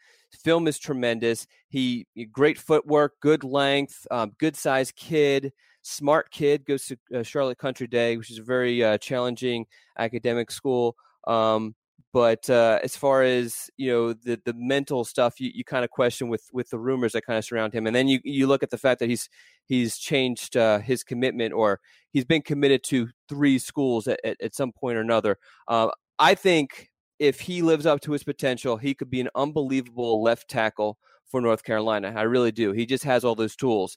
Film 0.44 0.68
is 0.68 0.78
tremendous. 0.78 1.46
He 1.68 2.06
great 2.30 2.58
footwork, 2.58 3.14
good 3.20 3.42
length, 3.42 4.06
um, 4.10 4.32
good 4.38 4.56
size 4.56 4.92
kid, 4.92 5.52
smart 5.82 6.30
kid. 6.30 6.64
Goes 6.64 6.86
to 6.86 6.98
uh, 7.14 7.22
Charlotte 7.22 7.58
Country 7.58 7.88
Day, 7.88 8.16
which 8.16 8.30
is 8.30 8.38
a 8.38 8.44
very 8.44 8.82
uh, 8.82 8.98
challenging 8.98 9.66
academic 9.98 10.50
school. 10.50 10.96
Um, 11.26 11.74
but 12.12 12.50
uh, 12.50 12.80
as 12.82 12.96
far 12.96 13.22
as 13.22 13.70
you 13.76 13.90
know, 13.90 14.12
the 14.12 14.40
the 14.44 14.54
mental 14.54 15.04
stuff, 15.04 15.40
you, 15.40 15.50
you 15.54 15.64
kind 15.64 15.84
of 15.84 15.90
question 15.90 16.28
with 16.28 16.48
with 16.52 16.70
the 16.70 16.78
rumors 16.78 17.12
that 17.12 17.24
kind 17.24 17.38
of 17.38 17.44
surround 17.44 17.72
him, 17.72 17.86
and 17.86 17.94
then 17.94 18.08
you 18.08 18.20
you 18.24 18.46
look 18.46 18.62
at 18.62 18.70
the 18.70 18.78
fact 18.78 18.98
that 19.00 19.08
he's 19.08 19.28
he's 19.66 19.96
changed 19.96 20.56
uh, 20.56 20.78
his 20.78 21.04
commitment, 21.04 21.52
or 21.52 21.80
he's 22.12 22.24
been 22.24 22.42
committed 22.42 22.82
to 22.84 23.08
three 23.28 23.58
schools 23.58 24.08
at, 24.08 24.18
at, 24.24 24.40
at 24.40 24.54
some 24.54 24.72
point 24.72 24.96
or 24.96 25.00
another. 25.00 25.38
Uh, 25.68 25.88
I 26.18 26.34
think 26.34 26.90
if 27.18 27.40
he 27.40 27.62
lives 27.62 27.86
up 27.86 28.00
to 28.00 28.12
his 28.12 28.24
potential, 28.24 28.76
he 28.76 28.94
could 28.94 29.10
be 29.10 29.20
an 29.20 29.28
unbelievable 29.34 30.22
left 30.22 30.48
tackle 30.48 30.98
for 31.26 31.40
North 31.40 31.62
Carolina. 31.62 32.12
I 32.16 32.22
really 32.22 32.50
do. 32.50 32.72
He 32.72 32.86
just 32.86 33.04
has 33.04 33.24
all 33.24 33.34
those 33.36 33.54
tools. 33.54 33.96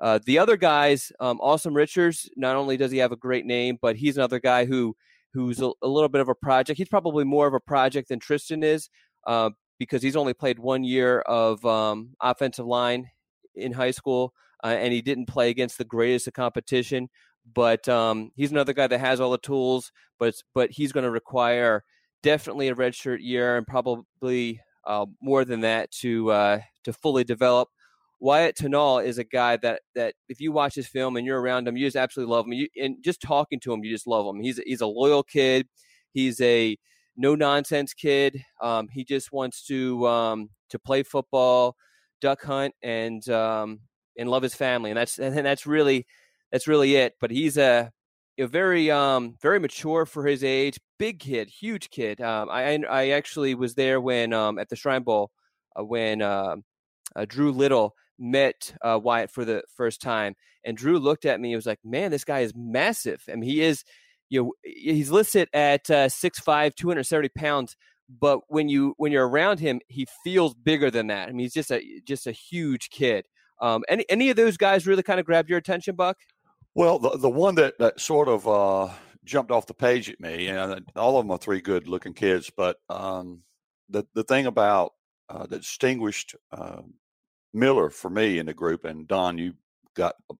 Uh, 0.00 0.18
the 0.26 0.38
other 0.38 0.56
guys, 0.56 1.12
um, 1.20 1.38
Asim 1.38 1.74
Richards, 1.74 2.28
not 2.36 2.56
only 2.56 2.76
does 2.76 2.90
he 2.90 2.98
have 2.98 3.12
a 3.12 3.16
great 3.16 3.46
name, 3.46 3.78
but 3.80 3.96
he's 3.96 4.16
another 4.16 4.40
guy 4.40 4.64
who 4.66 4.94
who's 5.34 5.60
a, 5.60 5.70
a, 5.82 5.88
little 5.88 6.08
bit 6.08 6.20
of 6.20 6.28
a 6.28 6.34
project. 6.34 6.78
He's 6.78 6.88
probably 6.88 7.24
more 7.24 7.46
of 7.46 7.54
a 7.54 7.60
project 7.60 8.08
than 8.08 8.20
Tristan 8.20 8.62
is 8.62 8.88
uh, 9.26 9.50
because 9.78 10.02
he's 10.02 10.16
only 10.16 10.32
played 10.32 10.58
one 10.58 10.84
year 10.84 11.20
of 11.20 11.64
um, 11.66 12.10
offensive 12.20 12.66
line 12.66 13.10
in 13.54 13.72
high 13.72 13.90
school, 13.90 14.32
uh, 14.62 14.68
and 14.68 14.92
he 14.92 15.02
didn't 15.02 15.26
play 15.26 15.50
against 15.50 15.76
the 15.76 15.84
greatest 15.84 16.28
of 16.28 16.34
competition. 16.34 17.08
But 17.52 17.88
um, 17.88 18.30
he's 18.36 18.52
another 18.52 18.72
guy 18.72 18.86
that 18.86 19.00
has 19.00 19.20
all 19.20 19.32
the 19.32 19.38
tools, 19.38 19.92
but 20.18 20.34
but 20.54 20.70
he's 20.70 20.92
going 20.92 21.04
to 21.04 21.10
require 21.10 21.84
definitely 22.22 22.68
a 22.68 22.74
redshirt 22.74 23.18
year 23.20 23.56
and 23.58 23.66
probably 23.66 24.60
uh, 24.86 25.04
more 25.20 25.44
than 25.44 25.60
that 25.60 25.90
to 25.90 26.30
uh, 26.30 26.60
to 26.84 26.92
fully 26.92 27.24
develop. 27.24 27.68
Wyatt 28.24 28.56
Turnall 28.56 29.04
is 29.04 29.18
a 29.18 29.24
guy 29.24 29.58
that 29.58 29.82
that 29.94 30.14
if 30.30 30.40
you 30.40 30.50
watch 30.50 30.74
his 30.74 30.86
film 30.86 31.16
and 31.16 31.26
you're 31.26 31.38
around 31.38 31.68
him, 31.68 31.76
you 31.76 31.86
just 31.86 31.94
absolutely 31.94 32.34
love 32.34 32.46
him. 32.46 32.54
You, 32.54 32.68
and 32.82 32.96
just 33.04 33.20
talking 33.20 33.60
to 33.60 33.70
him, 33.70 33.84
you 33.84 33.90
just 33.90 34.06
love 34.06 34.24
him. 34.24 34.40
He's 34.40 34.58
he's 34.64 34.80
a 34.80 34.86
loyal 34.86 35.22
kid. 35.22 35.68
He's 36.14 36.40
a 36.40 36.78
no 37.18 37.34
nonsense 37.34 37.92
kid. 37.92 38.42
Um, 38.62 38.88
he 38.88 39.04
just 39.04 39.30
wants 39.30 39.66
to 39.66 40.08
um, 40.08 40.48
to 40.70 40.78
play 40.78 41.02
football, 41.02 41.76
duck 42.22 42.42
hunt, 42.42 42.74
and 42.82 43.28
um, 43.28 43.80
and 44.16 44.30
love 44.30 44.42
his 44.42 44.54
family. 44.54 44.90
And 44.90 44.96
that's 44.96 45.18
and 45.18 45.36
that's 45.44 45.66
really 45.66 46.06
that's 46.50 46.66
really 46.66 46.96
it. 46.96 47.16
But 47.20 47.30
he's 47.30 47.58
a, 47.58 47.92
a 48.38 48.46
very 48.46 48.90
um, 48.90 49.36
very 49.42 49.60
mature 49.60 50.06
for 50.06 50.26
his 50.26 50.42
age. 50.42 50.80
Big 50.98 51.18
kid, 51.20 51.50
huge 51.50 51.90
kid. 51.90 52.22
Um, 52.22 52.48
I 52.50 52.82
I 52.88 53.10
actually 53.10 53.54
was 53.54 53.74
there 53.74 54.00
when 54.00 54.32
um, 54.32 54.58
at 54.58 54.70
the 54.70 54.76
Shrine 54.76 55.02
Bowl 55.02 55.30
uh, 55.78 55.84
when 55.84 56.22
uh, 56.22 56.56
uh, 57.14 57.26
Drew 57.28 57.52
Little 57.52 57.94
met 58.18 58.74
uh, 58.82 58.98
Wyatt 59.02 59.30
for 59.30 59.44
the 59.44 59.62
first 59.76 60.00
time, 60.00 60.34
and 60.64 60.76
Drew 60.76 60.98
looked 60.98 61.24
at 61.24 61.40
me 61.40 61.52
and 61.52 61.58
was 61.58 61.66
like, 61.66 61.80
"Man, 61.84 62.10
this 62.10 62.24
guy 62.24 62.40
is 62.40 62.52
massive. 62.54 63.22
I 63.30 63.36
mean, 63.36 63.48
he 63.48 63.62
is. 63.62 63.84
You 64.30 64.42
know, 64.42 64.52
he's 64.64 65.10
listed 65.10 65.48
at 65.52 65.88
uh, 65.90 66.08
6'5", 66.08 66.74
270 66.74 67.28
pounds." 67.30 67.76
But 68.08 68.40
when 68.48 68.68
you 68.68 68.94
when 68.96 69.12
you're 69.12 69.28
around 69.28 69.60
him, 69.60 69.80
he 69.88 70.06
feels 70.22 70.54
bigger 70.54 70.90
than 70.90 71.06
that. 71.08 71.28
I 71.28 71.32
mean, 71.32 71.40
he's 71.40 71.54
just 71.54 71.70
a 71.70 71.82
just 72.06 72.26
a 72.26 72.32
huge 72.32 72.90
kid. 72.90 73.26
Um, 73.60 73.82
any 73.88 74.04
any 74.10 74.30
of 74.30 74.36
those 74.36 74.56
guys 74.56 74.86
really 74.86 75.02
kind 75.02 75.20
of 75.20 75.26
grabbed 75.26 75.48
your 75.48 75.58
attention, 75.58 75.94
Buck? 75.94 76.18
Well, 76.74 76.98
the 76.98 77.16
the 77.16 77.30
one 77.30 77.54
that 77.56 77.78
that 77.78 78.00
sort 78.00 78.28
of 78.28 78.48
uh, 78.48 78.92
jumped 79.24 79.50
off 79.50 79.66
the 79.66 79.74
page 79.74 80.10
at 80.10 80.20
me, 80.20 80.48
and 80.48 80.84
all 80.96 81.18
of 81.18 81.24
them 81.24 81.30
are 81.30 81.38
three 81.38 81.60
good 81.60 81.88
looking 81.88 82.14
kids. 82.14 82.50
But 82.54 82.76
um, 82.88 83.42
the 83.88 84.06
the 84.14 84.24
thing 84.24 84.46
about 84.46 84.92
uh, 85.28 85.46
that 85.46 85.60
distinguished 85.60 86.34
um, 86.52 86.94
Miller 87.54 87.90
for 87.90 88.10
me 88.10 88.38
in 88.38 88.46
the 88.46 88.54
group, 88.54 88.84
and 88.84 89.06
Don, 89.08 89.38
you 89.38 89.54
got 89.94 90.16
a 90.30 90.34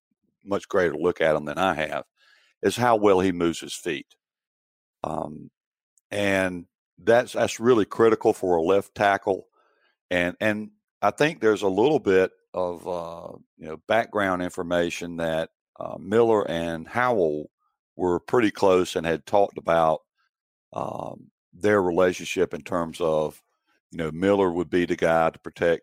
much 0.44 0.68
greater 0.68 0.96
look 0.96 1.20
at 1.20 1.36
him 1.36 1.44
than 1.44 1.58
I 1.58 1.74
have, 1.74 2.04
is 2.62 2.76
how 2.76 2.96
well 2.96 3.20
he 3.20 3.32
moves 3.32 3.60
his 3.60 3.74
feet. 3.74 4.14
Um, 5.02 5.50
and 6.10 6.66
that's 6.98 7.32
that's 7.32 7.60
really 7.60 7.84
critical 7.84 8.32
for 8.32 8.56
a 8.56 8.62
left 8.62 8.94
tackle. 8.94 9.46
And 10.10 10.36
and 10.40 10.70
I 11.02 11.10
think 11.10 11.40
there's 11.40 11.62
a 11.62 11.68
little 11.68 11.98
bit 11.98 12.32
of 12.52 12.86
uh, 12.86 13.36
you 13.58 13.66
know 13.66 13.76
background 13.88 14.42
information 14.42 15.16
that 15.16 15.50
uh, 15.78 15.96
Miller 15.98 16.48
and 16.48 16.86
Howell 16.86 17.50
were 17.96 18.20
pretty 18.20 18.50
close 18.50 18.96
and 18.96 19.06
had 19.06 19.26
talked 19.26 19.58
about 19.58 20.00
um, 20.72 21.30
their 21.52 21.82
relationship 21.82 22.54
in 22.54 22.62
terms 22.62 23.00
of 23.00 23.42
you 23.90 23.98
know 23.98 24.10
Miller 24.12 24.50
would 24.50 24.70
be 24.70 24.86
the 24.86 24.96
guy 24.96 25.30
to 25.30 25.38
protect 25.38 25.82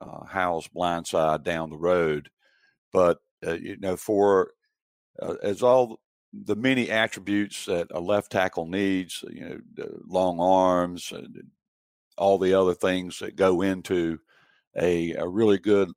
uh, 0.00 0.24
Howell's 0.24 0.68
blind 0.68 1.06
side 1.06 1.44
down 1.44 1.70
the 1.70 1.76
road, 1.76 2.30
but 2.92 3.18
uh, 3.46 3.52
you 3.52 3.76
know 3.78 3.96
for 3.96 4.52
uh, 5.20 5.34
as 5.42 5.62
all 5.62 6.00
the 6.32 6.56
many 6.56 6.90
attributes 6.90 7.66
that 7.66 7.88
a 7.90 8.00
left 8.00 8.30
tackle 8.30 8.66
needs, 8.66 9.24
you 9.30 9.40
know, 9.76 9.86
long 10.06 10.38
arms, 10.40 11.12
all 12.16 12.38
the 12.38 12.54
other 12.54 12.74
things 12.74 13.18
that 13.18 13.36
go 13.36 13.62
into 13.62 14.18
a, 14.76 15.12
a 15.14 15.26
really 15.26 15.58
good 15.58 15.90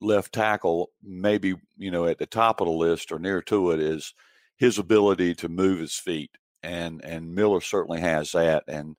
left 0.00 0.32
tackle, 0.32 0.90
maybe, 1.02 1.54
you 1.76 1.90
know, 1.90 2.06
at 2.06 2.18
the 2.18 2.26
top 2.26 2.60
of 2.60 2.66
the 2.66 2.72
list 2.72 3.10
or 3.10 3.18
near 3.18 3.42
to 3.42 3.72
it 3.72 3.80
is 3.80 4.14
his 4.56 4.78
ability 4.78 5.34
to 5.34 5.48
move 5.48 5.80
his 5.80 5.96
feet. 5.96 6.30
And, 6.62 7.04
and 7.04 7.34
Miller 7.34 7.60
certainly 7.60 8.00
has 8.00 8.32
that. 8.32 8.64
And 8.68 8.96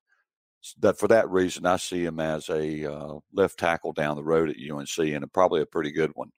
that 0.80 0.98
for 0.98 1.08
that 1.08 1.30
reason, 1.30 1.66
I 1.66 1.78
see 1.78 2.06
him 2.06 2.20
as 2.20 2.50
a 2.50 2.92
uh, 2.92 3.20
left 3.34 3.60
tackle 3.60 3.94
down 3.94 4.16
the 4.16 4.24
road 4.24 4.50
at 4.50 4.56
UNC 4.58 4.98
and 4.98 5.32
probably 5.34 5.62
a 5.62 5.66
pretty 5.66 5.92
good 5.92 6.12
one. 6.16 6.30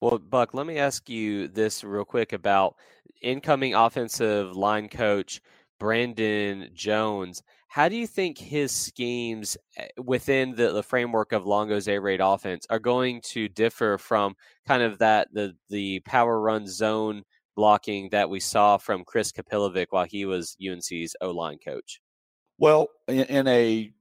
Well, 0.00 0.18
Buck, 0.18 0.52
let 0.52 0.66
me 0.66 0.78
ask 0.78 1.08
you 1.08 1.48
this 1.48 1.82
real 1.82 2.04
quick 2.04 2.32
about 2.32 2.76
incoming 3.22 3.74
offensive 3.74 4.54
line 4.54 4.88
coach 4.88 5.40
Brandon 5.78 6.70
Jones. 6.74 7.42
How 7.68 7.88
do 7.88 7.96
you 7.96 8.06
think 8.06 8.38
his 8.38 8.72
schemes 8.72 9.56
eh, 9.76 9.88
within 10.02 10.54
the, 10.54 10.72
the 10.72 10.82
framework 10.82 11.32
of 11.32 11.46
Longo's 11.46 11.88
air 11.88 12.00
raid 12.00 12.20
offense 12.22 12.66
are 12.70 12.78
going 12.78 13.20
to 13.32 13.48
differ 13.48 13.98
from 13.98 14.34
kind 14.66 14.82
of 14.82 14.98
that 14.98 15.28
the 15.32 15.54
the 15.68 16.00
power 16.00 16.40
run 16.40 16.66
zone 16.66 17.22
blocking 17.54 18.08
that 18.10 18.28
we 18.28 18.40
saw 18.40 18.76
from 18.76 19.04
Chris 19.04 19.32
Kapilovic 19.32 19.86
while 19.90 20.06
he 20.06 20.26
was 20.26 20.56
UNC's 20.60 21.16
O 21.20 21.30
line 21.30 21.58
coach? 21.58 22.00
Well, 22.58 22.88
in, 23.08 23.24
in 23.24 23.48
a 23.48 23.92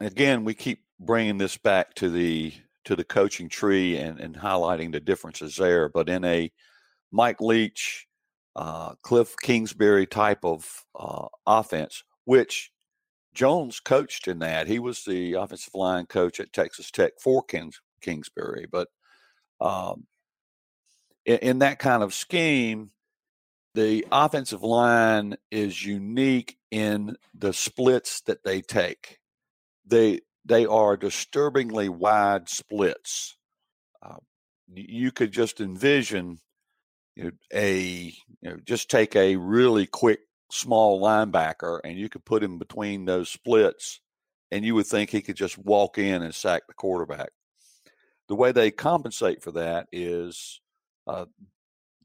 again, 0.00 0.44
we 0.44 0.54
keep 0.54 0.84
bringing 1.00 1.38
this 1.38 1.56
back 1.56 1.94
to 1.94 2.08
the 2.08 2.52
to 2.84 2.94
the 2.94 3.04
coaching 3.04 3.48
tree 3.48 3.96
and, 3.96 4.20
and 4.20 4.36
highlighting 4.36 4.92
the 4.92 5.00
differences 5.00 5.56
there. 5.56 5.88
But 5.88 6.08
in 6.08 6.24
a 6.24 6.52
Mike 7.10 7.40
Leach, 7.40 8.06
uh, 8.56 8.94
Cliff 9.02 9.34
Kingsbury 9.42 10.06
type 10.06 10.44
of 10.44 10.84
uh, 10.94 11.28
offense, 11.46 12.04
which 12.24 12.70
Jones 13.34 13.80
coached 13.80 14.28
in 14.28 14.38
that, 14.40 14.68
he 14.68 14.78
was 14.78 15.04
the 15.04 15.34
offensive 15.34 15.74
line 15.74 16.06
coach 16.06 16.40
at 16.40 16.52
Texas 16.52 16.90
Tech 16.90 17.14
for 17.20 17.42
Kings, 17.42 17.80
Kingsbury. 18.00 18.66
But 18.70 18.88
um, 19.60 20.06
in, 21.24 21.38
in 21.38 21.58
that 21.60 21.78
kind 21.78 22.02
of 22.02 22.14
scheme, 22.14 22.90
the 23.74 24.06
offensive 24.12 24.62
line 24.62 25.36
is 25.50 25.84
unique 25.84 26.56
in 26.74 27.16
the 27.32 27.52
splits 27.52 28.20
that 28.22 28.42
they 28.42 28.60
take. 28.60 29.18
They 29.86 30.22
they 30.44 30.66
are 30.66 30.96
disturbingly 30.96 31.88
wide 31.88 32.48
splits. 32.48 33.36
Uh, 34.02 34.16
you 34.74 35.12
could 35.12 35.30
just 35.30 35.60
envision 35.60 36.38
you 37.14 37.24
know, 37.24 37.30
a 37.52 38.12
you 38.42 38.50
know 38.50 38.56
just 38.64 38.90
take 38.90 39.14
a 39.14 39.36
really 39.36 39.86
quick 39.86 40.18
small 40.50 41.00
linebacker 41.00 41.78
and 41.84 41.96
you 41.96 42.08
could 42.08 42.24
put 42.24 42.42
him 42.42 42.58
between 42.58 43.04
those 43.04 43.28
splits 43.28 44.00
and 44.50 44.64
you 44.64 44.74
would 44.74 44.86
think 44.86 45.10
he 45.10 45.22
could 45.22 45.36
just 45.36 45.56
walk 45.56 45.96
in 45.96 46.22
and 46.22 46.34
sack 46.34 46.62
the 46.66 46.74
quarterback. 46.74 47.30
The 48.28 48.34
way 48.34 48.50
they 48.50 48.72
compensate 48.72 49.44
for 49.44 49.52
that 49.52 49.86
is 49.92 50.60
uh, 51.06 51.26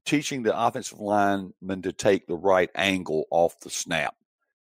teaching 0.05 0.43
the 0.43 0.55
offensive 0.55 0.99
lineman 0.99 1.81
to 1.81 1.91
take 1.91 2.27
the 2.27 2.37
right 2.37 2.69
angle 2.75 3.25
off 3.31 3.59
the 3.61 3.71
snap 3.71 4.13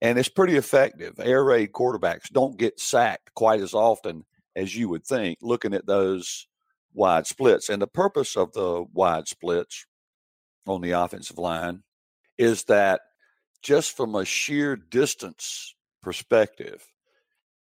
and 0.02 0.18
it's 0.18 0.30
pretty 0.30 0.58
effective. 0.58 1.20
Air 1.20 1.44
raid 1.44 1.72
quarterbacks 1.72 2.30
don't 2.32 2.58
get 2.58 2.80
sacked 2.80 3.34
quite 3.36 3.62
as 3.62 3.74
often 3.74 4.26
as 4.56 4.76
you 4.76 4.90
would 4.90 5.06
think 5.06 5.38
looking 5.42 5.74
at 5.74 5.86
those 5.86 6.48
wide 6.94 7.28
splits. 7.28 7.70
And 7.70 7.82
the 7.82 7.88
purpose 7.88 8.36
of 8.36 8.52
the 8.54 8.86
wide 8.94 9.28
splits 9.28 9.86
on 10.68 10.82
the 10.82 10.92
offensive 10.92 11.38
line 11.38 11.84
is 12.38 12.64
that 12.66 13.02
just 13.62 13.96
from 13.96 14.16
a 14.16 14.26
sheer 14.26 14.76
distance 14.76 15.76
perspective, 16.02 16.84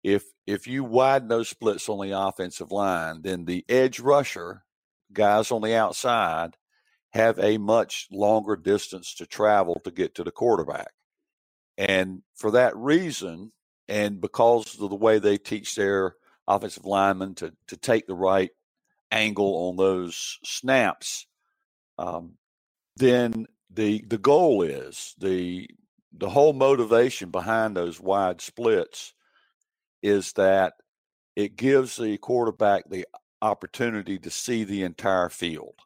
if 0.03 0.24
if 0.46 0.66
you 0.66 0.83
widen 0.83 1.29
those 1.29 1.50
splits 1.50 1.88
on 1.88 2.05
the 2.07 2.18
offensive 2.18 2.72
line, 2.72 3.20
then 3.22 3.44
the 3.44 3.64
edge 3.68 4.00
rusher, 4.00 4.64
guys 5.12 5.50
on 5.50 5.61
the 5.61 5.74
outside, 5.74 6.57
have 7.11 7.38
a 7.38 7.59
much 7.59 8.09
longer 8.11 8.57
distance 8.57 9.14
to 9.16 9.26
travel 9.26 9.79
to 9.85 9.90
get 9.90 10.14
to 10.14 10.24
the 10.24 10.31
quarterback. 10.31 10.92
And 11.80 12.20
for 12.34 12.50
that 12.50 12.76
reason, 12.76 13.52
and 13.88 14.20
because 14.20 14.78
of 14.78 14.90
the 14.90 14.96
way 14.96 15.18
they 15.18 15.38
teach 15.38 15.74
their 15.74 16.14
offensive 16.46 16.84
linemen 16.84 17.34
to, 17.36 17.54
to 17.68 17.76
take 17.78 18.06
the 18.06 18.14
right 18.14 18.50
angle 19.10 19.68
on 19.70 19.76
those 19.76 20.38
snaps, 20.44 21.26
um, 21.96 22.34
then 22.96 23.46
the 23.70 24.04
the 24.06 24.18
goal 24.18 24.62
is 24.62 25.14
the 25.18 25.68
the 26.12 26.28
whole 26.28 26.52
motivation 26.52 27.30
behind 27.30 27.74
those 27.74 27.98
wide 27.98 28.42
splits 28.42 29.14
is 30.02 30.32
that 30.34 30.74
it 31.34 31.56
gives 31.56 31.96
the 31.96 32.18
quarterback 32.18 32.84
the 32.90 33.06
opportunity 33.40 34.18
to 34.18 34.28
see 34.30 34.64
the 34.64 34.82
entire 34.82 35.30
field. 35.30 35.76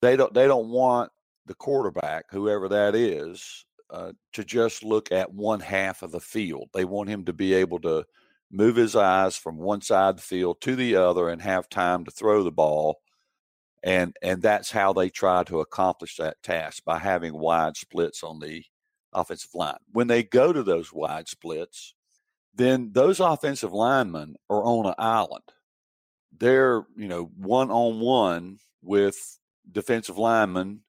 They 0.00 0.16
don't 0.16 0.32
they 0.32 0.46
don't 0.46 0.70
want 0.70 1.10
the 1.44 1.54
quarterback, 1.54 2.24
whoever 2.30 2.70
that 2.70 2.94
is, 2.94 3.66
uh, 3.94 4.12
to 4.32 4.42
just 4.44 4.82
look 4.82 5.12
at 5.12 5.32
one 5.32 5.60
half 5.60 6.02
of 6.02 6.10
the 6.10 6.18
field. 6.18 6.68
They 6.74 6.84
want 6.84 7.08
him 7.08 7.24
to 7.26 7.32
be 7.32 7.54
able 7.54 7.78
to 7.82 8.04
move 8.50 8.74
his 8.74 8.96
eyes 8.96 9.36
from 9.36 9.56
one 9.56 9.82
side 9.82 10.10
of 10.10 10.16
the 10.16 10.22
field 10.22 10.60
to 10.62 10.74
the 10.74 10.96
other 10.96 11.28
and 11.28 11.40
have 11.40 11.68
time 11.68 12.04
to 12.04 12.10
throw 12.10 12.42
the 12.42 12.50
ball. 12.50 13.00
And 13.84 14.16
and 14.20 14.42
that's 14.42 14.72
how 14.72 14.94
they 14.94 15.10
try 15.10 15.44
to 15.44 15.60
accomplish 15.60 16.16
that 16.16 16.42
task 16.42 16.82
by 16.84 16.98
having 16.98 17.38
wide 17.38 17.76
splits 17.76 18.24
on 18.24 18.40
the 18.40 18.64
offensive 19.12 19.54
line. 19.54 19.76
When 19.92 20.08
they 20.08 20.24
go 20.24 20.52
to 20.52 20.64
those 20.64 20.92
wide 20.92 21.28
splits, 21.28 21.94
then 22.52 22.90
those 22.94 23.20
offensive 23.20 23.72
linemen 23.72 24.34
are 24.50 24.64
on 24.64 24.86
an 24.86 24.94
island. 24.98 25.44
They're, 26.36 26.82
you 26.96 27.06
know, 27.06 27.30
one 27.36 27.70
on 27.70 28.00
one 28.00 28.58
with 28.82 29.38
defensive 29.70 30.18
linemen 30.18 30.80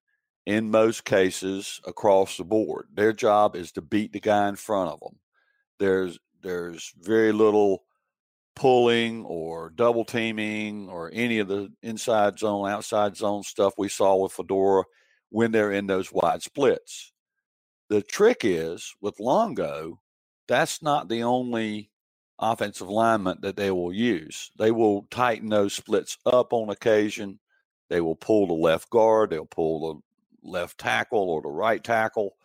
in 0.46 0.70
most 0.70 1.06
cases 1.06 1.82
across 1.86 2.38
the 2.38 2.44
board. 2.44 2.88
Their 2.94 3.14
job 3.14 3.56
is 3.56 3.72
to 3.74 3.82
beat 3.82 4.14
the 4.14 4.20
guy 4.20 4.48
in 4.48 4.56
front 4.56 4.92
of 4.92 5.00
them. 5.00 5.20
There's 5.80 6.20
there's 6.42 6.94
very 7.02 7.32
little 7.32 7.84
pulling 8.56 9.26
or 9.26 9.72
double 9.72 10.06
teaming 10.06 10.88
or 10.90 11.10
any 11.14 11.40
of 11.40 11.48
the 11.48 11.72
inside 11.82 12.40
zone, 12.40 12.70
outside 12.70 13.18
zone 13.18 13.44
stuff 13.44 13.74
we 13.78 13.90
saw 13.90 14.16
with 14.16 14.32
Fedora 14.32 14.84
when 15.30 15.52
they're 15.52 15.74
in 15.74 15.88
those 15.88 16.14
wide 16.14 16.42
splits. 16.42 17.12
The 17.90 18.02
trick 18.02 18.42
is 18.44 18.94
with 19.02 19.20
Longo, 19.20 20.00
that's 20.48 20.82
not 20.82 21.10
the 21.10 21.24
only 21.24 21.92
offensive 22.40 22.88
alignment 22.88 23.42
that 23.42 23.56
they 23.56 23.72
will 23.72 23.94
use. 23.94 24.52
They 24.58 24.72
will 24.72 25.08
tighten 25.10 25.50
those 25.50 25.74
splits 25.74 26.18
up 26.26 26.54
on 26.54 26.70
occasion. 26.70 27.40
They 27.90 28.02
will 28.02 28.16
pull 28.16 28.48
the 28.48 28.54
left 28.54 28.90
guard, 28.90 29.30
they'll 29.30 29.46
pull 29.46 29.94
the 29.94 30.02
left 30.46 30.78
tackle 30.78 31.30
or 31.30 31.42
the 31.42 31.50
right 31.50 31.84
tackle. 31.84 32.36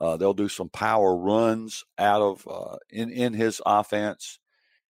Uh, 0.00 0.16
they'll 0.16 0.34
do 0.34 0.48
some 0.48 0.68
power 0.68 1.16
runs 1.16 1.84
out 1.98 2.22
of 2.22 2.48
uh, 2.48 2.76
in 2.90 3.10
in 3.10 3.34
his 3.34 3.60
offense, 3.64 4.38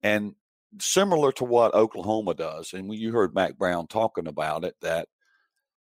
and 0.02 0.34
similar 0.80 1.32
to 1.32 1.44
what 1.44 1.74
Oklahoma 1.74 2.34
does. 2.34 2.72
And 2.72 2.88
when 2.88 2.98
you 2.98 3.12
heard 3.12 3.34
Mack 3.34 3.56
Brown 3.56 3.86
talking 3.86 4.26
about 4.26 4.64
it. 4.64 4.74
That 4.82 5.08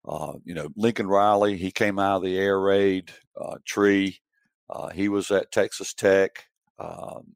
uh, 0.05 0.33
you 0.43 0.53
know 0.53 0.69
Lincoln 0.75 1.07
Riley, 1.07 1.57
he 1.57 1.71
came 1.71 1.99
out 1.99 2.17
of 2.17 2.23
the 2.23 2.37
air 2.37 2.59
raid 2.59 3.11
uh, 3.39 3.57
tree. 3.65 4.19
Uh, 4.69 4.89
he 4.89 5.09
was 5.09 5.31
at 5.31 5.51
Texas 5.51 5.93
Tech. 5.93 6.45
Um, 6.79 7.35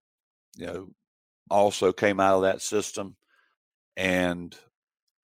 you 0.56 0.66
know, 0.66 0.90
also 1.50 1.94
came 1.94 2.20
out 2.20 2.36
of 2.36 2.42
that 2.42 2.62
system, 2.62 3.16
and 3.96 4.56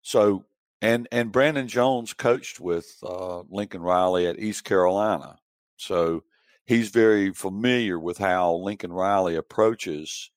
so 0.01 0.45
and 0.83 1.07
and 1.13 1.31
Brandon 1.31 1.67
Jones 1.67 2.13
coached 2.13 2.59
with 2.59 2.97
uh, 3.03 3.43
Lincoln 3.49 3.81
Riley 3.81 4.27
at 4.27 4.37
East 4.37 4.65
Carolina, 4.65 5.37
so 5.77 6.23
he's 6.65 6.89
very 6.89 7.31
familiar 7.31 7.97
with 7.97 8.17
how 8.17 8.55
Lincoln 8.55 8.91
Riley 8.91 9.37
approaches 9.37 10.29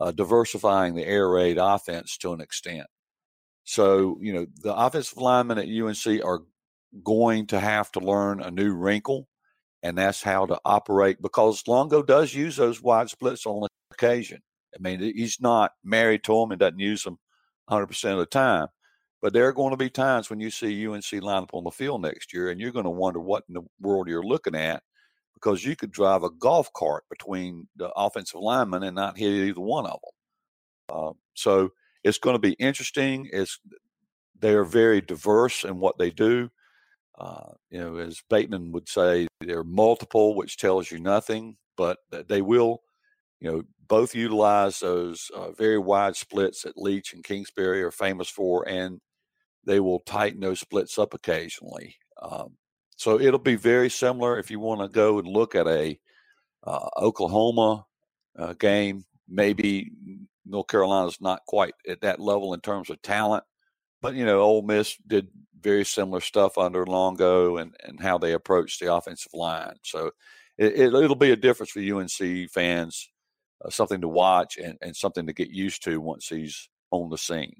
uh, 0.00 0.10
diversifying 0.10 0.96
the 0.96 1.06
air 1.06 1.30
raid 1.30 1.58
offense 1.58 2.18
to 2.18 2.32
an 2.32 2.40
extent. 2.40 2.88
So 3.62 4.18
you 4.20 4.32
know 4.32 4.46
the 4.62 4.74
offensive 4.74 5.18
linemen 5.18 5.58
at 5.58 5.68
UNC 5.68 6.24
are 6.24 6.40
going 7.04 7.46
to 7.46 7.60
have 7.60 7.92
to 7.92 8.00
learn 8.00 8.42
a 8.42 8.50
new 8.50 8.74
wrinkle, 8.74 9.28
and 9.80 9.96
that's 9.96 10.24
how 10.24 10.46
to 10.46 10.58
operate 10.64 11.22
because 11.22 11.68
Longo 11.68 12.02
does 12.02 12.34
use 12.34 12.56
those 12.56 12.82
wide 12.82 13.10
splits 13.10 13.46
on 13.46 13.68
occasion. 13.92 14.40
I 14.74 14.82
mean, 14.82 14.98
he's 14.98 15.40
not 15.40 15.70
married 15.84 16.24
to 16.24 16.32
them 16.34 16.50
and 16.50 16.58
doesn't 16.58 16.80
use 16.80 17.04
them 17.04 17.18
100% 17.70 18.12
of 18.12 18.18
the 18.18 18.26
time 18.26 18.66
But 19.24 19.32
there 19.32 19.48
are 19.48 19.54
going 19.54 19.70
to 19.70 19.78
be 19.78 19.88
times 19.88 20.28
when 20.28 20.38
you 20.38 20.50
see 20.50 20.86
UNC 20.86 21.10
line 21.22 21.44
up 21.44 21.54
on 21.54 21.64
the 21.64 21.70
field 21.70 22.02
next 22.02 22.34
year, 22.34 22.50
and 22.50 22.60
you're 22.60 22.72
going 22.72 22.84
to 22.84 22.90
wonder 22.90 23.18
what 23.18 23.44
in 23.48 23.54
the 23.54 23.62
world 23.80 24.06
you're 24.06 24.22
looking 24.22 24.54
at 24.54 24.82
because 25.32 25.64
you 25.64 25.74
could 25.76 25.92
drive 25.92 26.24
a 26.24 26.30
golf 26.30 26.70
cart 26.74 27.04
between 27.08 27.66
the 27.74 27.90
offensive 27.96 28.42
linemen 28.42 28.82
and 28.82 28.94
not 28.94 29.16
hit 29.16 29.30
either 29.30 29.62
one 29.62 29.86
of 29.86 29.98
them. 30.90 30.94
Uh, 30.94 31.12
so 31.32 31.70
it's 32.04 32.18
going 32.18 32.34
to 32.34 32.38
be 32.38 32.52
interesting. 32.58 33.26
It's 33.32 33.58
they 34.38 34.52
are 34.52 34.62
very 34.62 35.00
diverse 35.00 35.64
in 35.64 35.80
what 35.80 35.96
they 35.96 36.10
do. 36.10 36.50
Uh, 37.18 37.52
you 37.70 37.80
know, 37.80 37.96
as 37.96 38.20
Bateman 38.28 38.72
would 38.72 38.90
say, 38.90 39.26
they're 39.40 39.64
multiple, 39.64 40.34
which 40.34 40.58
tells 40.58 40.90
you 40.90 40.98
nothing, 40.98 41.56
but 41.78 41.96
they 42.28 42.42
will, 42.42 42.82
you 43.40 43.50
know, 43.50 43.62
both 43.88 44.14
utilize 44.14 44.80
those 44.80 45.30
uh, 45.34 45.52
very 45.52 45.78
wide 45.78 46.14
splits 46.14 46.60
that 46.64 46.76
Leach 46.76 47.14
and 47.14 47.24
Kingsbury 47.24 47.82
are 47.82 47.90
famous 47.90 48.28
for, 48.28 48.68
and 48.68 49.00
they 49.66 49.80
will 49.80 50.00
tighten 50.00 50.40
those 50.40 50.60
splits 50.60 50.98
up 50.98 51.14
occasionally. 51.14 51.96
Um, 52.20 52.56
so 52.96 53.20
it'll 53.20 53.38
be 53.38 53.56
very 53.56 53.90
similar 53.90 54.38
if 54.38 54.50
you 54.50 54.60
want 54.60 54.80
to 54.80 54.88
go 54.88 55.18
and 55.18 55.26
look 55.26 55.54
at 55.54 55.66
a 55.66 55.98
uh, 56.66 56.88
Oklahoma 56.96 57.86
uh, 58.38 58.54
game. 58.54 59.04
Maybe 59.28 59.90
North 60.46 60.68
Carolina's 60.68 61.20
not 61.20 61.40
quite 61.46 61.74
at 61.88 62.02
that 62.02 62.20
level 62.20 62.54
in 62.54 62.60
terms 62.60 62.90
of 62.90 63.02
talent, 63.02 63.44
but 64.00 64.14
you 64.14 64.24
know, 64.24 64.40
Ole 64.40 64.62
Miss 64.62 64.96
did 65.06 65.28
very 65.60 65.84
similar 65.84 66.20
stuff 66.20 66.58
under 66.58 66.86
Longo 66.86 67.56
and 67.56 67.74
and 67.82 68.00
how 68.00 68.18
they 68.18 68.32
approach 68.32 68.78
the 68.78 68.92
offensive 68.94 69.32
line. 69.32 69.76
So 69.82 70.10
it, 70.58 70.78
it, 70.78 70.92
will 70.92 71.14
be 71.14 71.32
a 71.32 71.36
difference 71.36 71.70
for 71.72 71.80
UNC 71.80 72.50
fans, 72.50 73.10
uh, 73.64 73.70
something 73.70 74.00
to 74.02 74.08
watch 74.08 74.56
and, 74.56 74.78
and 74.80 74.94
something 74.94 75.26
to 75.26 75.32
get 75.32 75.50
used 75.50 75.82
to 75.84 76.00
once 76.00 76.28
he's 76.28 76.68
on 76.90 77.10
the 77.10 77.18
scene. 77.18 77.56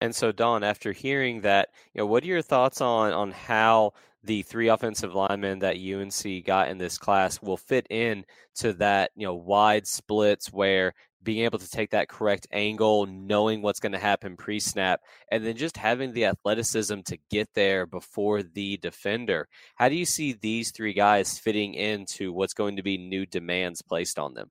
And 0.00 0.14
so, 0.14 0.32
Don, 0.32 0.64
after 0.64 0.92
hearing 0.92 1.42
that, 1.42 1.68
you 1.94 2.00
know, 2.00 2.06
what 2.06 2.22
are 2.24 2.28
your 2.28 2.42
thoughts 2.42 2.80
on 2.80 3.12
on 3.12 3.32
how 3.32 3.92
the 4.22 4.42
three 4.42 4.68
offensive 4.68 5.14
linemen 5.14 5.60
that 5.60 5.76
UNC 5.76 6.44
got 6.44 6.68
in 6.68 6.78
this 6.78 6.98
class 6.98 7.40
will 7.40 7.56
fit 7.56 7.86
in 7.90 8.24
to 8.56 8.72
that, 8.74 9.10
you 9.16 9.26
know, 9.26 9.34
wide 9.34 9.86
splits 9.86 10.52
where 10.52 10.94
being 11.22 11.44
able 11.44 11.58
to 11.58 11.68
take 11.68 11.90
that 11.90 12.08
correct 12.08 12.46
angle, 12.50 13.06
knowing 13.06 13.60
what's 13.60 13.80
going 13.80 13.92
to 13.92 13.98
happen 13.98 14.36
pre 14.36 14.58
snap, 14.58 15.00
and 15.30 15.44
then 15.44 15.56
just 15.56 15.76
having 15.76 16.12
the 16.12 16.24
athleticism 16.24 17.00
to 17.00 17.18
get 17.30 17.48
there 17.54 17.86
before 17.86 18.42
the 18.42 18.78
defender. 18.78 19.48
How 19.74 19.88
do 19.88 19.96
you 19.96 20.06
see 20.06 20.32
these 20.32 20.70
three 20.70 20.94
guys 20.94 21.38
fitting 21.38 21.74
into 21.74 22.32
what's 22.32 22.54
going 22.54 22.76
to 22.76 22.82
be 22.82 22.96
new 22.96 23.26
demands 23.26 23.82
placed 23.82 24.18
on 24.18 24.34
them? 24.34 24.50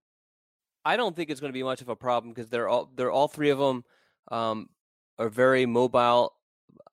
I 0.85 0.95
don't 0.95 1.15
think 1.15 1.29
it's 1.29 1.41
going 1.41 1.51
to 1.51 1.57
be 1.57 1.63
much 1.63 1.81
of 1.81 1.89
a 1.89 1.95
problem 1.95 2.33
because 2.33 2.49
they're 2.49 2.69
all 2.69 2.91
they're 2.95 3.11
all 3.11 3.27
three 3.27 3.49
of 3.49 3.59
them 3.59 3.83
um, 4.31 4.69
are 5.19 5.29
very 5.29 5.67
mobile 5.67 6.33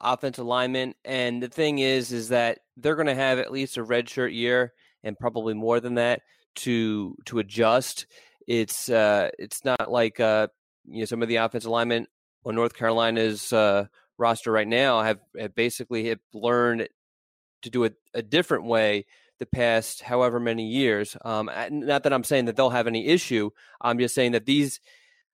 offensive 0.01 0.45
linemen, 0.45 0.95
and 1.05 1.43
the 1.43 1.49
thing 1.49 1.79
is, 1.79 2.13
is 2.13 2.29
that 2.29 2.59
they're 2.77 2.97
going 2.97 3.07
to 3.07 3.15
have 3.15 3.39
at 3.39 3.51
least 3.51 3.79
a 3.79 3.85
redshirt 3.85 4.35
year 4.35 4.75
and 5.03 5.19
probably 5.19 5.55
more 5.55 5.81
than 5.81 5.95
that 5.95 6.21
to 6.57 7.17
to 7.27 7.39
adjust 7.39 8.07
it's 8.47 8.89
uh, 8.89 9.31
it's 9.39 9.65
not 9.65 9.91
like 9.91 10.21
uh, 10.21 10.49
you 10.87 11.01
know 11.01 11.05
some 11.05 11.23
of 11.23 11.29
the 11.29 11.37
offensive 11.37 11.71
linemen 11.71 12.07
on 12.45 12.55
North 12.55 12.75
Carolina's 12.75 13.53
uh, 13.53 13.87
roster 14.19 14.53
right 14.53 14.69
now 14.69 15.03
have, 15.03 15.19
have 15.39 15.55
basically 15.55 16.09
have 16.09 16.21
learned 16.33 16.89
to 17.63 17.71
do 17.71 17.85
it 17.85 17.95
a 18.15 18.23
different 18.23 18.65
way 18.65 19.07
the 19.39 19.47
past 19.47 20.01
however 20.01 20.39
many 20.39 20.67
years. 20.67 21.17
Um, 21.25 21.51
not 21.71 22.05
that 22.05 22.13
I'm 22.13 22.25
saying 22.25 22.47
that 22.47 22.57
they'll 22.57 22.71
have 22.71 22.87
any 22.87 23.09
issue. 23.09 23.51
I'm 23.81 23.99
just 23.99 24.15
saying 24.15 24.33
that 24.33 24.47
these 24.47 24.81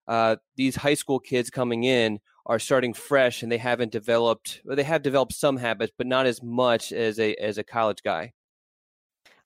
uh, 0.08 0.36
these 0.56 0.76
high 0.76 0.94
school 0.94 1.20
kids 1.20 1.50
coming 1.50 1.84
in 1.84 2.18
are 2.46 2.58
starting 2.58 2.94
fresh 2.94 3.42
and 3.42 3.50
they 3.52 3.58
haven't 3.58 3.92
developed. 3.92 4.60
Well, 4.64 4.76
they 4.76 4.82
have 4.82 5.02
developed 5.02 5.34
some 5.34 5.56
habits, 5.56 5.92
but 5.96 6.06
not 6.06 6.26
as 6.26 6.42
much 6.42 6.92
as 6.92 7.18
a 7.18 7.34
as 7.36 7.58
a 7.58 7.64
college 7.64 8.02
guy. 8.02 8.32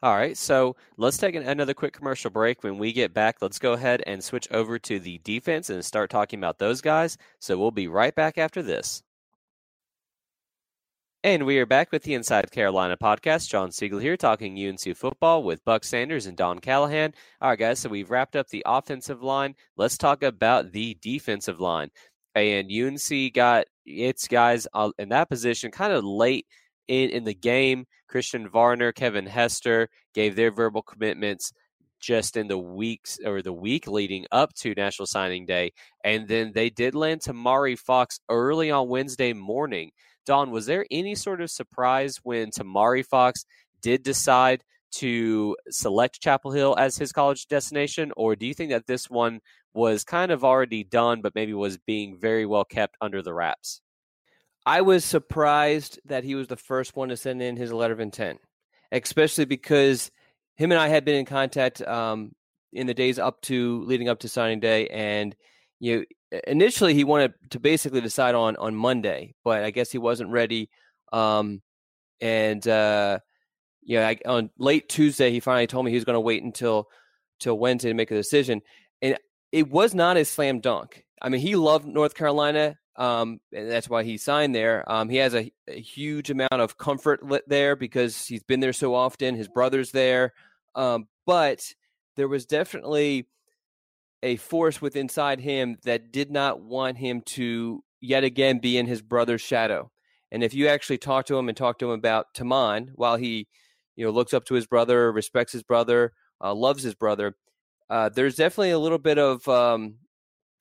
All 0.02 0.14
right, 0.14 0.36
so 0.36 0.76
let's 0.98 1.16
take 1.16 1.34
another 1.34 1.74
quick 1.74 1.94
commercial 1.94 2.30
break. 2.30 2.62
When 2.62 2.78
we 2.78 2.92
get 2.92 3.14
back, 3.14 3.38
let's 3.40 3.58
go 3.58 3.72
ahead 3.72 4.02
and 4.06 4.22
switch 4.22 4.46
over 4.52 4.78
to 4.78 5.00
the 5.00 5.18
defense 5.24 5.70
and 5.70 5.84
start 5.84 6.10
talking 6.10 6.38
about 6.38 6.58
those 6.58 6.80
guys. 6.80 7.16
So 7.40 7.58
we'll 7.58 7.70
be 7.70 7.88
right 7.88 8.14
back 8.14 8.36
after 8.38 8.62
this. 8.62 9.02
And 11.24 11.44
we 11.44 11.58
are 11.58 11.66
back 11.66 11.90
with 11.90 12.04
the 12.04 12.14
Inside 12.14 12.52
Carolina 12.52 12.96
podcast. 12.96 13.48
Jon 13.48 13.70
Seiglie 13.70 14.00
here 14.00 14.16
talking 14.16 14.56
UNC 14.56 14.96
football 14.96 15.42
with 15.42 15.64
Buck 15.64 15.82
Sanders 15.82 16.26
and 16.26 16.36
Don 16.36 16.60
Callahan. 16.60 17.12
All 17.40 17.48
right, 17.48 17.58
guys, 17.58 17.80
so 17.80 17.88
we've 17.88 18.10
wrapped 18.10 18.36
up 18.36 18.48
the 18.48 18.62
offensive 18.64 19.22
line. 19.22 19.56
Let's 19.76 19.98
talk 19.98 20.22
about 20.22 20.70
the 20.70 20.96
defensive 21.00 21.58
line. 21.58 21.90
And 22.36 22.70
UNC 22.70 23.32
got 23.32 23.64
its 23.86 24.28
guys 24.28 24.68
uh, 24.74 24.90
in 24.98 25.08
that 25.08 25.28
position 25.30 25.70
kind 25.70 25.92
of 25.92 26.04
late 26.04 26.46
in, 26.86 27.10
in 27.10 27.24
the 27.24 27.34
game. 27.34 27.86
Christian 28.08 28.48
Varner, 28.48 28.92
Kevin 28.92 29.26
Hester 29.26 29.88
gave 30.14 30.36
their 30.36 30.52
verbal 30.52 30.82
commitments 30.82 31.52
just 31.98 32.36
in 32.36 32.46
the 32.46 32.58
weeks 32.58 33.18
or 33.24 33.40
the 33.40 33.52
week 33.52 33.88
leading 33.88 34.26
up 34.30 34.52
to 34.54 34.74
National 34.74 35.06
Signing 35.06 35.46
Day. 35.46 35.72
And 36.04 36.28
then 36.28 36.52
they 36.54 36.68
did 36.68 36.94
land 36.94 37.22
Tamari 37.22 37.78
Fox 37.78 38.20
early 38.28 38.70
on 38.70 38.88
Wednesday 38.88 39.32
morning. 39.32 39.90
Don, 40.26 40.50
was 40.50 40.66
there 40.66 40.84
any 40.90 41.14
sort 41.14 41.40
of 41.40 41.50
surprise 41.50 42.18
when 42.22 42.50
Tamari 42.50 43.04
Fox 43.04 43.46
did 43.80 44.02
decide 44.02 44.62
to 44.92 45.56
select 45.70 46.20
Chapel 46.20 46.50
Hill 46.50 46.74
as 46.78 46.96
his 46.96 47.12
college 47.12 47.46
destination? 47.48 48.12
Or 48.16 48.36
do 48.36 48.46
you 48.46 48.54
think 48.54 48.70
that 48.72 48.86
this 48.86 49.08
one 49.08 49.40
was 49.76 50.04
kind 50.04 50.32
of 50.32 50.44
already 50.44 50.82
done, 50.82 51.20
but 51.20 51.34
maybe 51.34 51.52
was 51.54 51.78
being 51.78 52.16
very 52.18 52.46
well 52.46 52.64
kept 52.64 52.96
under 53.00 53.22
the 53.22 53.34
wraps? 53.34 53.80
I 54.64 54.80
was 54.80 55.04
surprised 55.04 56.00
that 56.06 56.24
he 56.24 56.34
was 56.34 56.48
the 56.48 56.56
first 56.56 56.96
one 56.96 57.10
to 57.10 57.16
send 57.16 57.40
in 57.40 57.56
his 57.56 57.72
letter 57.72 57.94
of 57.94 58.00
intent, 58.00 58.40
especially 58.90 59.44
because 59.44 60.10
him 60.56 60.72
and 60.72 60.80
I 60.80 60.88
had 60.88 61.04
been 61.04 61.14
in 61.14 61.24
contact 61.24 61.82
um, 61.82 62.32
in 62.72 62.88
the 62.88 62.94
days 62.94 63.18
up 63.18 63.40
to 63.42 63.84
leading 63.84 64.08
up 64.08 64.20
to 64.20 64.28
signing 64.28 64.58
day, 64.58 64.88
and 64.88 65.36
you 65.78 66.04
know, 66.32 66.40
initially 66.48 66.94
he 66.94 67.04
wanted 67.04 67.34
to 67.50 67.60
basically 67.60 68.00
decide 68.00 68.34
on 68.34 68.56
on 68.56 68.74
Monday, 68.74 69.34
but 69.44 69.62
I 69.62 69.70
guess 69.70 69.92
he 69.92 69.98
wasn't 69.98 70.30
ready. 70.30 70.68
Um, 71.12 71.62
and 72.20 72.66
uh, 72.66 73.20
you 73.82 73.98
know, 73.98 74.06
I, 74.06 74.18
on 74.26 74.50
late 74.58 74.88
Tuesday, 74.88 75.30
he 75.30 75.38
finally 75.38 75.68
told 75.68 75.84
me 75.84 75.92
he 75.92 75.96
was 75.96 76.04
going 76.04 76.14
to 76.14 76.20
wait 76.20 76.42
until 76.42 76.88
till 77.38 77.58
Wednesday 77.58 77.90
to 77.90 77.94
make 77.94 78.10
a 78.10 78.16
decision, 78.16 78.62
and 79.00 79.16
it 79.56 79.70
was 79.70 79.94
not 79.94 80.18
a 80.18 80.24
slam 80.26 80.60
dunk. 80.60 81.02
I 81.22 81.30
mean, 81.30 81.40
he 81.40 81.56
loved 81.56 81.86
North 81.86 82.14
Carolina. 82.14 82.76
Um, 82.94 83.40
and 83.54 83.70
that's 83.70 83.88
why 83.88 84.04
he 84.04 84.18
signed 84.18 84.54
there. 84.54 84.84
Um, 84.90 85.08
he 85.08 85.16
has 85.16 85.34
a, 85.34 85.50
a, 85.66 85.80
huge 85.80 86.30
amount 86.30 86.52
of 86.52 86.78
comfort 86.78 87.20
there 87.46 87.74
because 87.74 88.26
he's 88.26 88.42
been 88.42 88.60
there 88.60 88.72
so 88.72 88.94
often. 88.94 89.34
His 89.34 89.48
brother's 89.48 89.92
there, 89.92 90.32
um, 90.74 91.06
but 91.26 91.74
there 92.16 92.28
was 92.28 92.46
definitely 92.46 93.28
a 94.22 94.36
force 94.36 94.80
within 94.80 95.02
inside 95.02 95.40
him 95.40 95.76
that 95.84 96.10
did 96.10 96.30
not 96.30 96.62
want 96.62 96.96
him 96.96 97.20
to 97.22 97.84
yet 98.00 98.24
again 98.24 98.60
be 98.60 98.78
in 98.78 98.86
his 98.86 99.02
brother's 99.02 99.42
shadow. 99.42 99.90
And 100.30 100.42
if 100.42 100.54
you 100.54 100.68
actually 100.68 100.98
talk 100.98 101.26
to 101.26 101.38
him 101.38 101.48
and 101.48 101.56
talk 101.56 101.78
to 101.78 101.86
him 101.86 101.98
about 101.98 102.32
Tomon, 102.34 102.90
while 102.94 103.16
he, 103.16 103.46
you 103.94 104.06
know, 104.06 104.10
looks 104.10 104.32
up 104.32 104.46
to 104.46 104.54
his 104.54 104.66
brother, 104.66 105.12
respects 105.12 105.52
his 105.52 105.62
brother, 105.62 106.12
uh, 106.42 106.54
loves 106.54 106.82
his 106.82 106.94
brother, 106.94 107.36
uh, 107.90 108.08
there's 108.08 108.36
definitely 108.36 108.70
a 108.70 108.78
little 108.78 108.98
bit 108.98 109.18
of, 109.18 109.46
um, 109.48 109.96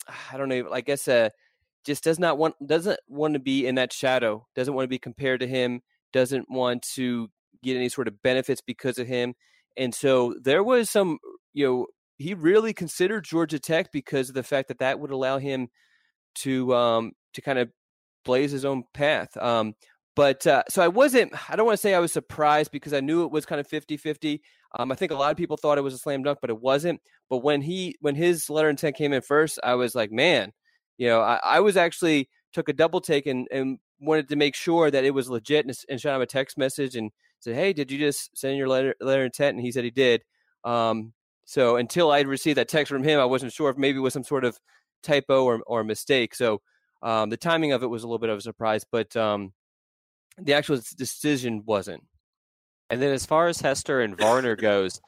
I 0.32 0.38
don't 0.38 0.50
know, 0.50 0.72
I 0.72 0.82
guess 0.82 1.08
a 1.08 1.32
just 1.86 2.04
does 2.04 2.20
not 2.20 2.38
want 2.38 2.56
doesn't 2.66 3.00
want 3.08 3.36
to 3.36 3.40
be 3.40 3.68
in 3.68 3.76
that 3.76 3.94
shadow, 3.94 4.48
doesn't 4.56 4.74
want 4.74 4.86
to 4.86 4.90
be 4.90 5.00
compared 5.00 5.40
to 5.42 5.48
him, 5.48 5.82
doesn't 6.12 6.50
want 6.50 6.84
to 6.96 7.30
get 7.64 7.78
any 7.78 7.90
sort 7.90 8.08
of 8.08 8.22
benefits 8.22 8.62
because 8.62 8.98
of 8.98 9.08
him. 9.08 9.36
And 9.78 9.94
so 9.94 10.36
there 10.42 10.64
was 10.64 10.90
some, 10.90 11.20
you 11.54 11.66
know, 11.66 11.88
he 12.18 12.34
really 12.34 12.74
considered 12.74 13.26
Georgia 13.26 13.60
Tech 13.60 13.92
because 13.92 14.30
of 14.30 14.36
the 14.36 14.44
fact 14.44 14.68
that 14.70 14.80
that 14.80 15.00
would 15.00 15.12
allow 15.12 15.38
him 15.38 15.70
to 16.36 16.74
um 16.74 17.12
to 17.34 17.42
kind 17.42 17.60
of 17.60 17.70
blaze 18.26 18.52
his 18.52 18.66
own 18.66 18.84
path. 18.94 19.38
Um 19.38 19.76
but 20.16 20.48
uh, 20.48 20.64
so 20.70 20.82
I 20.82 20.88
wasn't, 20.88 21.34
I 21.50 21.56
don't 21.56 21.66
want 21.66 21.78
to 21.78 21.82
say 21.82 21.94
I 21.94 22.00
was 22.00 22.14
surprised 22.14 22.72
because 22.72 22.94
I 22.94 23.02
knew 23.02 23.24
it 23.24 23.32
was 23.32 23.46
kind 23.46 23.60
of 23.60 23.68
50 23.68 23.98
50. 23.98 24.42
Um, 24.78 24.92
I 24.92 24.96
think 24.96 25.12
a 25.12 25.16
lot 25.16 25.32
of 25.32 25.38
people 25.38 25.58
thought 25.58 25.78
it 25.78 25.82
was 25.82 25.94
a 25.94 25.98
slam 25.98 26.24
dunk, 26.24 26.40
but 26.42 26.50
it 26.50 26.60
wasn't. 26.60 27.02
But 27.30 27.40
when 27.40 27.62
he, 27.62 27.96
when 28.02 28.16
his 28.16 28.50
letter 28.50 28.70
intent 28.70 28.96
came 28.96 29.14
in 29.14 29.22
first, 29.22 29.60
I 29.64 29.76
was 29.76 29.96
like, 29.96 30.12
man, 30.12 30.52
you 30.98 31.08
know, 31.08 31.22
I, 31.22 31.40
I 31.44 31.60
was 31.60 31.78
actually 31.78 32.30
took 32.54 32.70
a 32.70 32.74
double 32.74 33.02
take 33.02 33.26
and, 33.26 33.48
and 33.52 33.80
wanted 34.00 34.30
to 34.30 34.36
make 34.36 34.56
sure 34.56 34.90
that 34.92 35.04
it 35.04 35.12
was 35.12 35.30
legit 35.30 35.66
and, 35.66 35.76
and 35.90 36.00
shot 36.00 36.16
him 36.16 36.22
a 36.22 36.26
text 36.26 36.58
message 36.58 36.96
and 36.96 37.12
said, 37.40 37.56
"Hey, 37.56 37.74
did 37.74 37.92
you 37.92 38.00
just 38.00 38.38
send 38.38 38.58
your 38.58 38.68
letter 38.68 38.96
letter 39.02 39.26
intent?" 39.26 39.56
And 39.56 39.66
he 39.66 39.72
said 39.72 39.84
he 39.84 39.92
did. 39.92 40.24
Um, 40.64 41.14
so 41.46 41.76
until 41.76 42.12
I 42.12 42.22
received 42.22 42.58
that 42.58 42.70
text 42.70 42.92
from 42.92 43.04
him, 43.04 43.20
I 43.20 43.26
wasn't 43.26 43.54
sure 43.54 43.70
if 43.70 43.78
maybe 43.78 43.98
it 43.98 44.02
was 44.02 44.14
some 44.14 44.24
sort 44.24 44.46
of 44.46 44.58
typo 45.04 45.44
or 45.44 45.62
or 45.68 45.84
mistake. 45.84 46.36
So 46.36 46.62
um, 47.02 47.30
the 47.30 47.38
timing 47.38 47.72
of 47.72 47.84
it 47.84 47.88
was 47.88 48.04
a 48.04 48.08
little 48.08 48.20
bit 48.20 48.30
of 48.30 48.38
a 48.38 48.42
surprise, 48.42 48.86
but 48.90 49.16
um, 49.16 49.54
the 50.38 50.54
actual 50.54 50.80
decision 50.98 51.64
wasn't. 51.66 52.04
And 52.90 53.02
then 53.02 53.12
as 53.12 53.26
far 53.26 53.48
as 53.48 53.62
Hester 53.62 54.02
and 54.02 54.18
Varner 54.18 54.56
goes, 54.56 55.02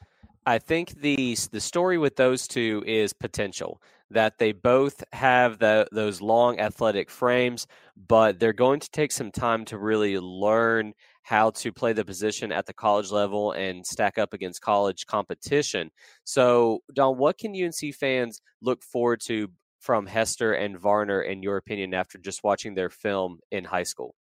I 0.46 0.58
think 0.58 1.00
the 1.00 1.36
the 1.52 1.60
story 1.60 1.98
with 1.98 2.16
those 2.16 2.48
two 2.48 2.82
is 2.86 3.12
potential 3.12 3.80
that 4.10 4.38
they 4.38 4.52
both 4.52 5.04
have 5.12 5.58
the, 5.58 5.86
those 5.92 6.20
long 6.20 6.58
athletic 6.58 7.10
frames, 7.10 7.66
but 7.96 8.40
they're 8.40 8.52
going 8.52 8.80
to 8.80 8.90
take 8.90 9.12
some 9.12 9.30
time 9.30 9.64
to 9.66 9.78
really 9.78 10.18
learn 10.18 10.94
how 11.22 11.50
to 11.50 11.70
play 11.72 11.92
the 11.92 12.04
position 12.04 12.50
at 12.50 12.64
the 12.64 12.72
college 12.72 13.10
level 13.10 13.52
and 13.52 13.86
stack 13.86 14.16
up 14.16 14.32
against 14.32 14.62
college 14.62 15.04
competition. 15.06 15.90
So, 16.24 16.80
Don, 16.94 17.18
what 17.18 17.36
can 17.36 17.52
UNC 17.54 17.94
fans 17.94 18.40
look 18.62 18.82
forward 18.82 19.20
to 19.26 19.48
from 19.78 20.06
Hester 20.06 20.54
and 20.54 20.78
Varner, 20.78 21.20
in 21.20 21.42
your 21.42 21.58
opinion, 21.58 21.92
after 21.92 22.16
just 22.16 22.42
watching 22.42 22.74
their 22.74 22.88
film 22.88 23.40
in 23.50 23.64
high 23.64 23.82
school? 23.82 24.14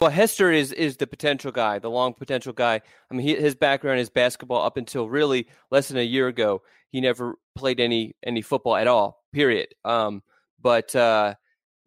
Well, 0.00 0.12
Hester 0.12 0.52
is 0.52 0.70
is 0.70 0.96
the 0.96 1.08
potential 1.08 1.50
guy, 1.50 1.80
the 1.80 1.90
long 1.90 2.14
potential 2.14 2.52
guy. 2.52 2.80
I 3.10 3.14
mean, 3.14 3.26
he, 3.26 3.34
his 3.34 3.56
background 3.56 3.98
is 3.98 4.08
basketball 4.08 4.64
up 4.64 4.76
until 4.76 5.08
really 5.08 5.48
less 5.72 5.88
than 5.88 5.96
a 5.96 6.02
year 6.02 6.28
ago. 6.28 6.62
He 6.92 7.00
never 7.00 7.34
played 7.56 7.80
any 7.80 8.14
any 8.24 8.40
football 8.40 8.76
at 8.76 8.86
all. 8.86 9.24
Period. 9.32 9.74
Um, 9.84 10.22
but 10.62 10.94
uh, 10.94 11.34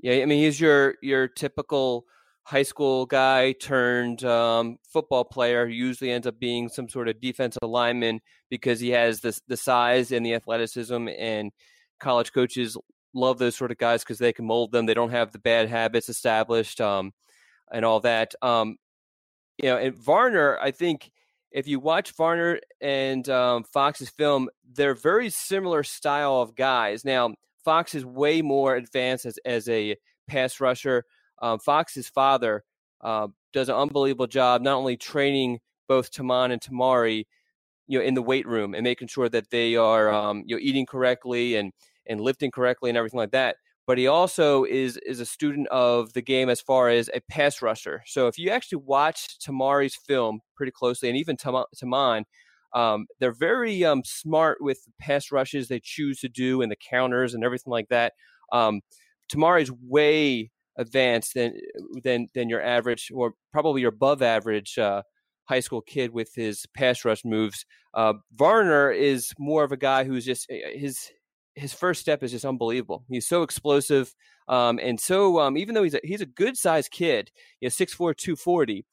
yeah, 0.01 0.15
I 0.15 0.25
mean, 0.25 0.43
he's 0.43 0.59
your 0.59 0.95
your 1.01 1.29
typical 1.29 2.03
high 2.43 2.63
school 2.63 3.05
guy 3.05 3.53
turned 3.53 4.25
um, 4.25 4.77
football 4.91 5.23
player. 5.23 5.65
Who 5.65 5.71
usually 5.71 6.11
ends 6.11 6.27
up 6.27 6.37
being 6.37 6.67
some 6.67 6.89
sort 6.89 7.07
of 7.07 7.21
defensive 7.21 7.63
lineman 7.63 8.19
because 8.49 8.81
he 8.81 8.89
has 8.89 9.21
the 9.21 9.39
the 9.47 9.55
size 9.55 10.11
and 10.11 10.25
the 10.25 10.33
athleticism. 10.33 11.07
And 11.07 11.53
college 12.01 12.33
coaches 12.33 12.75
love 13.13 13.37
those 13.37 13.55
sort 13.55 13.71
of 13.71 13.77
guys 13.77 14.03
because 14.03 14.17
they 14.17 14.33
can 14.33 14.43
mold 14.43 14.73
them. 14.73 14.85
They 14.85 14.93
don't 14.93 15.11
have 15.11 15.31
the 15.31 15.39
bad 15.39 15.69
habits 15.69 16.09
established. 16.09 16.81
Um, 16.81 17.13
and 17.71 17.85
all 17.85 17.99
that. 18.01 18.35
Um, 18.41 18.77
you 19.57 19.69
know, 19.69 19.77
and 19.77 19.95
Varner, 19.95 20.57
I 20.59 20.71
think 20.71 21.11
if 21.51 21.67
you 21.67 21.79
watch 21.79 22.11
Varner 22.13 22.59
and 22.79 23.27
um, 23.29 23.63
Fox's 23.63 24.09
film, 24.09 24.49
they're 24.73 24.95
very 24.95 25.29
similar 25.29 25.83
style 25.83 26.41
of 26.41 26.55
guys. 26.55 27.03
Now, 27.03 27.33
Fox 27.63 27.93
is 27.93 28.05
way 28.05 28.41
more 28.41 28.75
advanced 28.75 29.25
as, 29.25 29.37
as 29.45 29.69
a 29.69 29.95
pass 30.27 30.59
rusher. 30.59 31.03
Um, 31.41 31.59
Fox's 31.59 32.09
father 32.09 32.63
uh, 33.01 33.27
does 33.53 33.69
an 33.69 33.75
unbelievable 33.75 34.27
job, 34.27 34.61
not 34.61 34.75
only 34.75 34.97
training 34.97 35.59
both 35.87 36.11
Tomon 36.11 36.51
and 36.51 36.61
Tamari, 36.61 37.25
you 37.87 37.99
know, 37.99 38.05
in 38.05 38.13
the 38.13 38.21
weight 38.21 38.47
room 38.47 38.73
and 38.73 38.83
making 38.83 39.09
sure 39.09 39.27
that 39.29 39.49
they 39.49 39.75
are, 39.75 40.11
um, 40.11 40.43
you 40.45 40.55
know, 40.55 40.59
eating 40.61 40.85
correctly 40.85 41.55
and 41.55 41.73
and 42.07 42.21
lifting 42.21 42.49
correctly 42.49 42.89
and 42.89 42.97
everything 42.97 43.19
like 43.19 43.31
that 43.31 43.57
but 43.87 43.97
he 43.97 44.07
also 44.07 44.63
is 44.63 44.97
is 44.97 45.19
a 45.19 45.25
student 45.25 45.67
of 45.69 46.13
the 46.13 46.21
game 46.21 46.49
as 46.49 46.61
far 46.61 46.89
as 46.89 47.09
a 47.13 47.21
pass 47.29 47.61
rusher. 47.61 48.03
So 48.05 48.27
if 48.27 48.37
you 48.37 48.49
actually 48.49 48.83
watch 48.85 49.39
Tamari's 49.39 49.95
film 49.95 50.41
pretty 50.55 50.71
closely, 50.71 51.09
and 51.09 51.17
even 51.17 51.37
Tomon, 51.37 52.23
um, 52.73 53.07
they're 53.19 53.31
very 53.33 53.83
um, 53.83 54.03
smart 54.05 54.59
with 54.61 54.83
the 54.85 54.91
pass 54.99 55.31
rushes 55.31 55.67
they 55.67 55.81
choose 55.83 56.19
to 56.19 56.29
do 56.29 56.61
and 56.61 56.71
the 56.71 56.77
counters 56.77 57.33
and 57.33 57.43
everything 57.43 57.71
like 57.71 57.89
that. 57.89 58.13
Um, 58.51 58.81
Tamari's 59.29 59.71
way 59.71 60.51
advanced 60.77 61.33
than 61.33 61.53
than 62.03 62.27
than 62.33 62.49
your 62.49 62.61
average 62.61 63.11
or 63.13 63.33
probably 63.51 63.81
your 63.81 63.89
above 63.89 64.21
average 64.21 64.77
uh, 64.77 65.01
high 65.45 65.59
school 65.59 65.81
kid 65.81 66.11
with 66.11 66.33
his 66.35 66.65
pass 66.73 67.03
rush 67.03 67.25
moves. 67.25 67.65
Uh, 67.93 68.13
Varner 68.33 68.91
is 68.91 69.33
more 69.37 69.63
of 69.63 69.71
a 69.71 69.77
guy 69.77 70.03
who's 70.03 70.25
just 70.25 70.49
eh, 70.49 70.77
his 70.77 71.11
his 71.61 71.73
first 71.73 72.01
step 72.01 72.23
is 72.23 72.31
just 72.31 72.43
unbelievable. 72.43 73.03
He's 73.07 73.27
so 73.27 73.43
explosive, 73.43 74.13
um, 74.47 74.79
and 74.81 74.99
so 74.99 75.39
um, 75.39 75.57
even 75.57 75.75
though 75.75 75.83
he's 75.83 75.93
a, 75.93 75.99
he's 76.03 76.21
a 76.21 76.25
good 76.25 76.57
sized 76.57 76.91
kid, 76.91 77.31
you 77.59 77.67
know, 77.67 77.69
6'4", 77.69 78.17
240, 78.17 78.85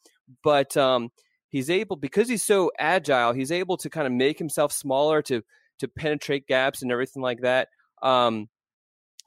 but 0.45 0.77
um, 0.77 1.11
he's 1.49 1.71
able 1.71 1.97
because 1.97 2.29
he's 2.29 2.45
so 2.45 2.71
agile. 2.79 3.33
He's 3.33 3.51
able 3.51 3.79
to 3.79 3.89
kind 3.89 4.07
of 4.07 4.13
make 4.13 4.39
himself 4.39 4.73
smaller 4.73 5.23
to 5.23 5.43
to 5.79 5.89
penetrate 5.89 6.47
gaps 6.47 6.83
and 6.83 6.93
everything 6.93 7.23
like 7.23 7.41
that. 7.41 7.69
Um, 8.03 8.49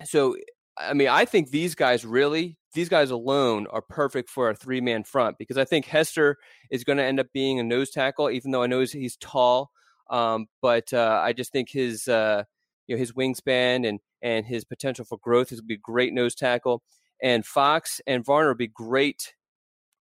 so, 0.03 0.35
I 0.77 0.93
mean, 0.93 1.07
I 1.07 1.25
think 1.25 1.49
these 1.49 1.75
guys 1.75 2.05
really, 2.05 2.57
these 2.73 2.89
guys 2.89 3.09
alone 3.09 3.67
are 3.71 3.81
perfect 3.81 4.29
for 4.29 4.49
a 4.49 4.55
three 4.55 4.81
man 4.81 5.03
front 5.03 5.37
because 5.37 5.57
I 5.57 5.65
think 5.65 5.85
Hester 5.85 6.37
is 6.69 6.83
going 6.83 6.97
to 6.97 7.03
end 7.03 7.19
up 7.19 7.27
being 7.33 7.59
a 7.59 7.63
nose 7.63 7.89
tackle, 7.89 8.29
even 8.29 8.51
though 8.51 8.63
I 8.63 8.67
know 8.67 8.81
he's, 8.81 8.91
he's 8.91 9.17
tall. 9.17 9.71
Um, 10.09 10.47
but 10.61 10.93
uh, 10.93 11.21
I 11.23 11.33
just 11.33 11.51
think 11.51 11.69
his 11.69 12.07
uh, 12.07 12.43
you 12.91 12.97
know 12.97 12.99
his 12.99 13.13
wingspan 13.13 13.87
and 13.87 14.01
and 14.21 14.45
his 14.45 14.65
potential 14.65 15.05
for 15.05 15.17
growth 15.17 15.53
is 15.53 15.61
going 15.61 15.67
to 15.67 15.67
be 15.67 15.75
a 15.75 15.77
great 15.77 16.13
nose 16.13 16.35
tackle. 16.35 16.83
And 17.23 17.45
Fox 17.45 18.01
and 18.05 18.25
Varner 18.25 18.49
would 18.49 18.57
be 18.57 18.67
great, 18.67 19.33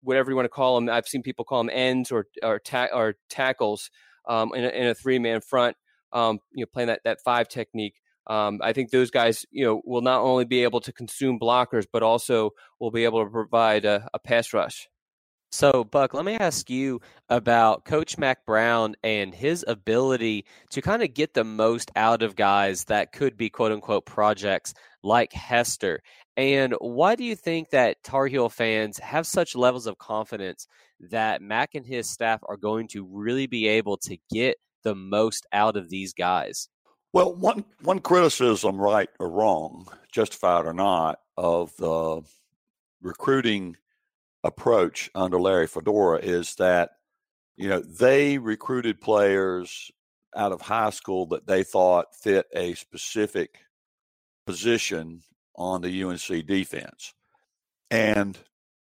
whatever 0.01 0.31
you 0.31 0.35
want 0.35 0.45
to 0.45 0.49
call 0.49 0.73
them. 0.75 0.89
I've 0.89 1.07
seen 1.07 1.21
people 1.21 1.45
call 1.45 1.59
them 1.59 1.69
ends 1.71 2.11
or 2.11 2.25
or, 2.41 2.57
ta- 2.57 2.89
or 2.91 3.15
tackles 3.29 3.91
um, 4.27 4.53
in 4.55 4.63
a, 4.63 4.69
in 4.69 4.87
a 4.87 4.95
three 4.95 5.19
man 5.19 5.39
front. 5.41 5.77
Um, 6.11 6.39
you 6.51 6.63
know, 6.63 6.69
playing 6.73 6.87
that 6.87 7.01
that 7.03 7.21
five 7.23 7.47
technique. 7.47 7.93
Um, 8.25 8.59
I 8.63 8.73
think 8.73 8.89
those 8.89 9.11
guys, 9.11 9.45
you 9.51 9.65
know, 9.65 9.81
will 9.85 10.01
not 10.01 10.21
only 10.21 10.45
be 10.45 10.63
able 10.63 10.81
to 10.81 10.91
consume 10.91 11.39
blockers, 11.39 11.85
but 11.91 12.01
also 12.01 12.51
will 12.79 12.91
be 12.91 13.03
able 13.03 13.23
to 13.23 13.29
provide 13.29 13.85
a, 13.85 14.07
a 14.15 14.19
pass 14.19 14.51
rush. 14.51 14.87
So, 15.51 15.83
Buck, 15.83 16.13
let 16.13 16.25
me 16.25 16.35
ask 16.35 16.69
you 16.69 17.01
about 17.27 17.83
Coach 17.83 18.19
Mack 18.19 18.45
Brown 18.45 18.95
and 19.03 19.33
his 19.33 19.65
ability 19.67 20.45
to 20.69 20.81
kind 20.81 21.01
of 21.01 21.13
get 21.15 21.33
the 21.33 21.43
most 21.43 21.91
out 21.95 22.21
of 22.21 22.35
guys 22.35 22.83
that 22.85 23.11
could 23.11 23.35
be 23.35 23.49
quote 23.49 23.71
unquote 23.71 24.05
projects 24.05 24.75
like 25.03 25.33
Hester. 25.33 26.01
And 26.37 26.75
why 26.79 27.15
do 27.15 27.23
you 27.23 27.35
think 27.35 27.71
that 27.71 28.03
Tar 28.03 28.27
Heel 28.27 28.47
fans 28.47 28.99
have 28.99 29.25
such 29.25 29.55
levels 29.55 29.87
of 29.87 29.97
confidence 29.97 30.67
that 31.09 31.41
Mack 31.41 31.73
and 31.73 31.85
his 31.85 32.09
staff 32.09 32.41
are 32.47 32.57
going 32.57 32.87
to 32.89 33.07
really 33.09 33.47
be 33.47 33.67
able 33.67 33.97
to 33.97 34.17
get 34.31 34.57
the 34.83 34.95
most 34.95 35.47
out 35.51 35.75
of 35.75 35.89
these 35.89 36.13
guys? 36.13 36.69
Well, 37.11 37.33
one 37.33 37.65
one 37.81 37.99
criticism, 37.99 38.79
right 38.79 39.09
or 39.19 39.31
wrong, 39.31 39.87
justified 40.11 40.67
or 40.67 40.73
not, 40.73 41.17
of 41.35 41.75
the 41.77 42.21
recruiting 43.01 43.77
approach 44.43 45.09
under 45.13 45.39
Larry 45.39 45.67
Fedora 45.67 46.19
is 46.19 46.55
that 46.55 46.91
you 47.57 47.67
know 47.67 47.81
they 47.81 48.37
recruited 48.37 49.01
players 49.01 49.91
out 50.35 50.51
of 50.51 50.61
high 50.61 50.91
school 50.91 51.25
that 51.27 51.47
they 51.47 51.63
thought 51.63 52.15
fit 52.15 52.45
a 52.53 52.73
specific 52.75 53.59
position 54.45 55.21
on 55.55 55.81
the 55.81 56.03
UNC 56.03 56.45
defense. 56.45 57.13
And 57.91 58.37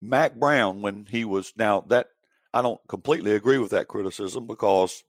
Mack 0.01 0.35
Brown, 0.35 0.81
when 0.81 1.05
he 1.09 1.25
was 1.25 1.53
now 1.57 1.81
that 1.87 2.07
I 2.53 2.61
don't 2.61 2.79
completely 2.87 3.33
agree 3.35 3.57
with 3.57 3.71
that 3.71 3.87
criticism 3.87 4.47
because 4.47 5.03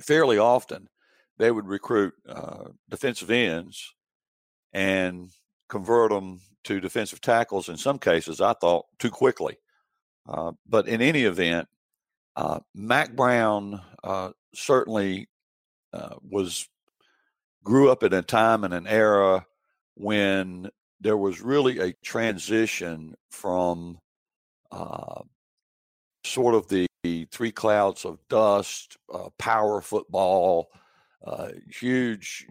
fairly 0.00 0.38
often 0.38 0.88
they 1.38 1.50
would 1.50 1.66
recruit 1.66 2.14
uh, 2.28 2.68
defensive 2.88 3.30
ends 3.30 3.94
and 4.72 5.30
convert 5.68 6.10
them 6.10 6.40
to 6.64 6.80
defensive 6.80 7.20
tackles 7.20 7.68
in 7.68 7.76
some 7.76 7.98
cases, 7.98 8.40
I 8.40 8.52
thought, 8.54 8.86
too 8.98 9.10
quickly. 9.10 9.56
Uh, 10.28 10.52
but 10.66 10.88
in 10.88 11.00
any 11.00 11.22
event, 11.24 11.68
uh, 12.36 12.60
Mack 12.74 13.16
Brown 13.16 13.80
uh, 14.04 14.30
certainly 14.54 15.28
uh, 15.92 16.16
was 16.22 16.68
grew 17.64 17.90
up 17.90 18.02
in 18.02 18.12
a 18.12 18.22
time 18.22 18.64
and 18.64 18.72
an 18.72 18.86
era 18.86 19.44
when 19.94 20.70
there 21.00 21.16
was 21.16 21.40
really 21.40 21.78
a 21.80 21.92
transition 22.04 23.14
from 23.30 23.98
uh, 24.70 25.22
sort 26.24 26.54
of 26.54 26.68
the 26.68 26.86
three 27.32 27.52
clouds 27.52 28.04
of 28.04 28.18
dust, 28.28 28.96
uh, 29.12 29.28
power 29.38 29.80
football, 29.80 30.68
huge 31.68 32.46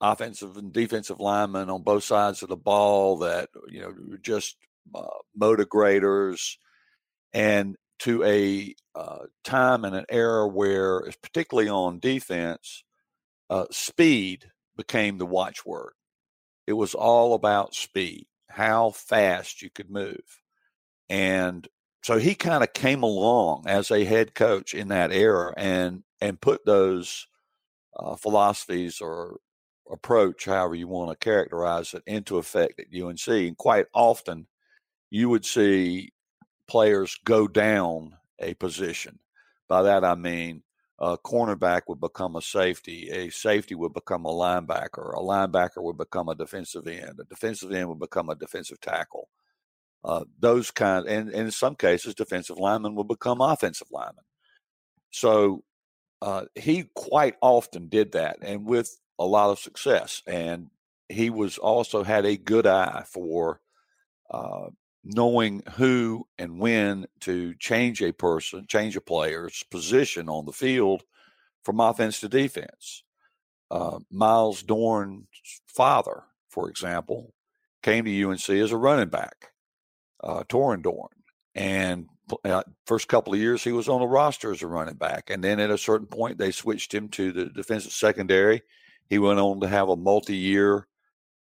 offensive 0.00 0.56
and 0.56 0.72
defensive 0.72 1.20
linemen 1.20 1.70
on 1.70 1.82
both 1.82 2.04
sides 2.04 2.42
of 2.42 2.48
the 2.48 2.56
ball 2.56 3.18
that 3.18 3.48
you 3.68 3.80
know 3.80 3.94
just 4.22 4.56
uh, 4.94 5.06
motor 5.34 5.64
graders, 5.64 6.58
and 7.32 7.76
to 8.00 8.22
a 8.24 8.74
uh, 8.94 9.24
time 9.44 9.84
and 9.84 9.94
an 9.94 10.04
era 10.08 10.46
where, 10.46 11.02
particularly 11.22 11.68
on 11.68 11.98
defense, 11.98 12.84
uh, 13.48 13.64
speed 13.70 14.50
became 14.76 15.18
the 15.18 15.26
watchword. 15.26 15.92
It 16.66 16.74
was 16.74 16.94
all 16.94 17.34
about 17.34 17.74
speed, 17.74 18.26
how 18.48 18.90
fast 18.90 19.62
you 19.62 19.70
could 19.70 19.90
move, 19.90 20.42
and 21.08 21.66
so 22.02 22.18
he 22.18 22.34
kind 22.36 22.62
of 22.62 22.72
came 22.72 23.02
along 23.02 23.64
as 23.66 23.90
a 23.90 24.04
head 24.04 24.34
coach 24.34 24.74
in 24.74 24.88
that 24.88 25.12
era 25.12 25.52
and 25.56 26.04
and 26.20 26.40
put 26.40 26.64
those 26.64 27.26
uh, 27.98 28.16
philosophies 28.16 29.00
or 29.00 29.38
approach, 29.90 30.44
however 30.44 30.74
you 30.74 30.88
want 30.88 31.10
to 31.10 31.24
characterize 31.24 31.94
it, 31.94 32.02
into 32.06 32.38
effect 32.38 32.80
at 32.80 33.00
UNC. 33.00 33.28
And 33.28 33.56
quite 33.56 33.86
often, 33.94 34.46
you 35.10 35.28
would 35.28 35.44
see 35.44 36.12
players 36.68 37.18
go 37.24 37.46
down 37.46 38.14
a 38.40 38.54
position. 38.54 39.18
By 39.68 39.82
that, 39.82 40.04
I 40.04 40.14
mean 40.14 40.62
a 40.98 41.18
cornerback 41.18 41.82
would 41.88 42.00
become 42.00 42.36
a 42.36 42.42
safety, 42.42 43.10
a 43.10 43.30
safety 43.30 43.74
would 43.74 43.92
become 43.92 44.24
a 44.24 44.32
linebacker, 44.32 45.14
a 45.14 45.20
linebacker 45.20 45.82
would 45.82 45.98
become 45.98 46.28
a 46.28 46.34
defensive 46.34 46.86
end, 46.86 47.20
a 47.20 47.24
defensive 47.24 47.72
end 47.72 47.88
would 47.88 48.00
become 48.00 48.30
a 48.30 48.34
defensive 48.34 48.80
tackle. 48.80 49.28
Uh, 50.04 50.24
those 50.38 50.70
kind, 50.70 51.06
and, 51.06 51.28
and 51.30 51.46
in 51.46 51.50
some 51.50 51.74
cases, 51.74 52.14
defensive 52.14 52.58
linemen 52.58 52.94
will 52.94 53.04
become 53.04 53.40
offensive 53.40 53.88
linemen. 53.90 54.24
So 55.10 55.64
uh, 56.22 56.44
he 56.54 56.84
quite 56.94 57.34
often 57.42 57.88
did 57.88 58.12
that 58.12 58.38
and 58.40 58.64
with 58.64 58.96
a 59.18 59.24
lot 59.24 59.50
of 59.50 59.58
success. 59.58 60.22
And 60.26 60.70
he 61.08 61.30
was 61.30 61.58
also 61.58 62.02
had 62.02 62.26
a 62.26 62.36
good 62.36 62.66
eye 62.66 63.04
for 63.06 63.60
uh, 64.30 64.66
knowing 65.04 65.62
who 65.76 66.26
and 66.38 66.58
when 66.58 67.06
to 67.20 67.54
change 67.54 68.02
a 68.02 68.12
person, 68.12 68.66
change 68.68 68.96
a 68.96 69.00
player's 69.00 69.62
position 69.70 70.28
on 70.28 70.44
the 70.44 70.52
field 70.52 71.04
from 71.64 71.80
offense 71.80 72.20
to 72.20 72.28
defense. 72.28 73.02
Uh, 73.70 73.98
Myles 74.10 74.62
Dorn's 74.62 75.26
father, 75.66 76.24
for 76.48 76.68
example, 76.68 77.34
came 77.82 78.04
to 78.04 78.24
UNC 78.24 78.48
as 78.48 78.72
a 78.72 78.76
running 78.76 79.08
back, 79.08 79.52
uh, 80.22 80.44
Torin 80.44 80.82
Dorn, 80.82 81.08
and 81.54 82.06
uh, 82.44 82.62
first 82.86 83.08
couple 83.08 83.32
of 83.32 83.40
years 83.40 83.62
he 83.62 83.72
was 83.72 83.88
on 83.88 84.00
the 84.00 84.06
roster 84.06 84.52
as 84.52 84.62
a 84.62 84.66
running 84.66 84.96
back, 84.96 85.30
and 85.30 85.42
then 85.42 85.60
at 85.60 85.70
a 85.70 85.78
certain 85.78 86.06
point 86.06 86.38
they 86.38 86.50
switched 86.50 86.92
him 86.92 87.08
to 87.10 87.32
the 87.32 87.46
defensive 87.46 87.92
secondary. 87.92 88.62
He 89.08 89.18
went 89.18 89.38
on 89.38 89.60
to 89.60 89.68
have 89.68 89.88
a 89.88 89.96
multi-year 89.96 90.86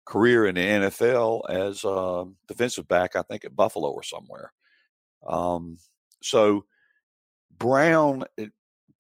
career 0.05 0.47
in 0.47 0.57
the 0.57 0.61
NFL 0.61 1.49
as 1.49 1.85
a 1.85 2.25
defensive 2.49 2.89
back, 2.89 3.17
I 3.17 3.23
think 3.23 3.45
at 3.45 3.57
Buffalo 3.57 3.91
or 3.91 4.03
somewhere. 4.03 4.53
Um, 5.27 5.79
so 6.23 6.65
Brown 7.57 8.25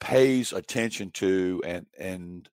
pays 0.00 0.52
attention 0.52 1.10
to 1.12 1.62
and 1.64 1.86
and 1.98 2.48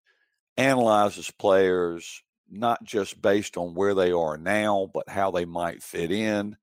analyzes 0.57 1.31
players 1.31 2.23
not 2.51 2.83
just 2.83 3.21
based 3.21 3.57
on 3.57 3.75
where 3.75 3.93
they 3.93 4.11
are 4.11 4.37
now, 4.37 4.89
but 4.93 5.07
how 5.07 5.31
they 5.31 5.45
might 5.45 5.83
fit 5.83 6.11
in 6.11 6.57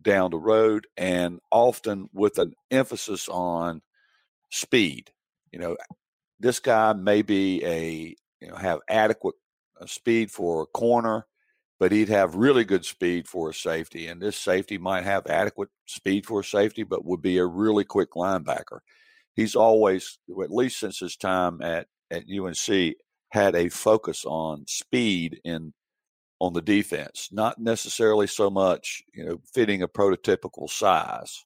down 0.00 0.30
the 0.30 0.38
road, 0.38 0.86
and 0.96 1.40
often 1.50 2.08
with 2.12 2.38
an 2.38 2.54
emphasis 2.70 3.28
on 3.28 3.82
speed. 4.50 5.10
You 5.52 5.58
know, 5.58 5.76
this 6.40 6.60
guy 6.60 6.92
may 6.92 7.22
be 7.22 7.64
a 7.64 8.14
you 8.40 8.48
know 8.48 8.56
have 8.56 8.80
adequate 8.88 9.34
uh, 9.80 9.86
speed 9.86 10.30
for 10.30 10.62
a 10.62 10.66
corner, 10.66 11.26
but 11.78 11.92
he'd 11.92 12.08
have 12.08 12.34
really 12.34 12.64
good 12.64 12.84
speed 12.84 13.28
for 13.28 13.50
a 13.50 13.54
safety, 13.54 14.06
and 14.06 14.20
this 14.20 14.36
safety 14.36 14.78
might 14.78 15.04
have 15.04 15.26
adequate 15.26 15.68
speed 15.86 16.26
for 16.26 16.40
a 16.40 16.44
safety, 16.44 16.82
but 16.82 17.04
would 17.04 17.22
be 17.22 17.38
a 17.38 17.46
really 17.46 17.84
quick 17.84 18.12
linebacker. 18.12 18.80
He's 19.34 19.54
always, 19.54 20.18
at 20.42 20.50
least 20.50 20.80
since 20.80 20.98
his 20.98 21.16
time 21.16 21.60
at 21.62 21.86
at 22.10 22.24
UNC, 22.30 22.94
had 23.30 23.54
a 23.54 23.68
focus 23.68 24.24
on 24.24 24.64
speed 24.66 25.40
in 25.44 25.72
on 26.38 26.52
the 26.52 26.62
defense, 26.62 27.28
not 27.32 27.58
necessarily 27.58 28.26
so 28.26 28.50
much, 28.50 29.02
you 29.14 29.24
know, 29.24 29.40
fitting 29.54 29.82
a 29.82 29.88
prototypical 29.88 30.68
size. 30.68 31.44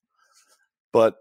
But 0.92 1.16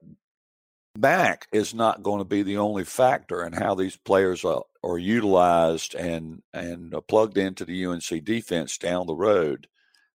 Mack 0.97 1.47
is 1.51 1.73
not 1.73 2.03
going 2.03 2.19
to 2.19 2.25
be 2.25 2.43
the 2.43 2.57
only 2.57 2.83
factor 2.83 3.45
in 3.45 3.53
how 3.53 3.75
these 3.75 3.95
players 3.95 4.43
are, 4.43 4.63
are 4.83 4.97
utilized 4.97 5.95
and 5.95 6.41
and 6.53 6.93
uh, 6.93 7.01
plugged 7.01 7.37
into 7.37 7.65
the 7.65 7.85
UNC 7.85 8.23
defense 8.23 8.77
down 8.77 9.07
the 9.07 9.15
road. 9.15 9.67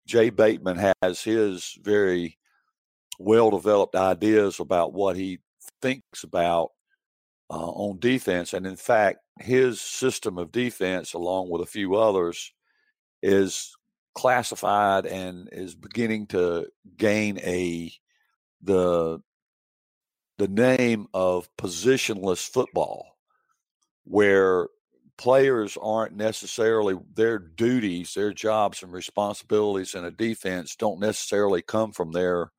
Jay 0.06 0.30
Bateman 0.30 0.92
has 1.02 1.22
his 1.22 1.78
very 1.82 2.38
well 3.18 3.50
developed 3.50 3.94
ideas 3.94 4.60
about 4.60 4.92
what 4.92 5.16
he 5.16 5.40
thinks 5.82 6.24
about 6.24 6.70
uh, 7.50 7.70
on 7.70 7.98
defense, 7.98 8.54
and 8.54 8.66
in 8.66 8.76
fact, 8.76 9.18
his 9.40 9.80
system 9.80 10.38
of 10.38 10.52
defense, 10.52 11.14
along 11.14 11.50
with 11.50 11.62
a 11.62 11.66
few 11.66 11.96
others, 11.96 12.52
is 13.22 13.76
classified 14.14 15.06
and 15.06 15.48
is 15.52 15.74
beginning 15.74 16.26
to 16.28 16.66
gain 16.96 17.38
a 17.40 17.92
the 18.62 19.20
the 20.40 20.48
name 20.48 21.06
of 21.12 21.48
positionless 21.56 22.48
football 22.48 23.16
where 24.04 24.68
players 25.18 25.76
aren't 25.80 26.16
necessarily 26.16 26.94
their 27.14 27.38
duties 27.38 28.14
their 28.14 28.32
jobs 28.32 28.82
and 28.82 28.92
responsibilities 28.92 29.94
in 29.94 30.04
a 30.04 30.10
defense 30.10 30.76
don't 30.76 30.98
necessarily 30.98 31.60
come 31.60 31.92
from 31.92 32.12
their 32.12 32.50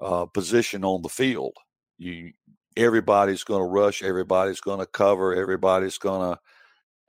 uh, 0.00 0.26
position 0.26 0.84
on 0.84 1.00
the 1.02 1.08
field 1.08 1.54
you 1.96 2.32
everybody's 2.76 3.44
going 3.44 3.60
to 3.60 3.66
rush 3.66 4.02
everybody's 4.02 4.60
going 4.60 4.80
to 4.80 4.86
cover 4.86 5.32
everybody's 5.32 5.98
going 5.98 6.32
to 6.32 6.40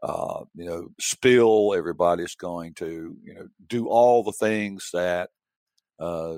uh, 0.03 0.43
you 0.53 0.65
know, 0.65 0.89
spill. 0.99 1.73
Everybody's 1.75 2.35
going 2.35 2.73
to, 2.75 3.17
you 3.23 3.33
know, 3.33 3.47
do 3.67 3.87
all 3.87 4.23
the 4.23 4.31
things 4.31 4.91
that, 4.93 5.31
uh, 5.99 6.35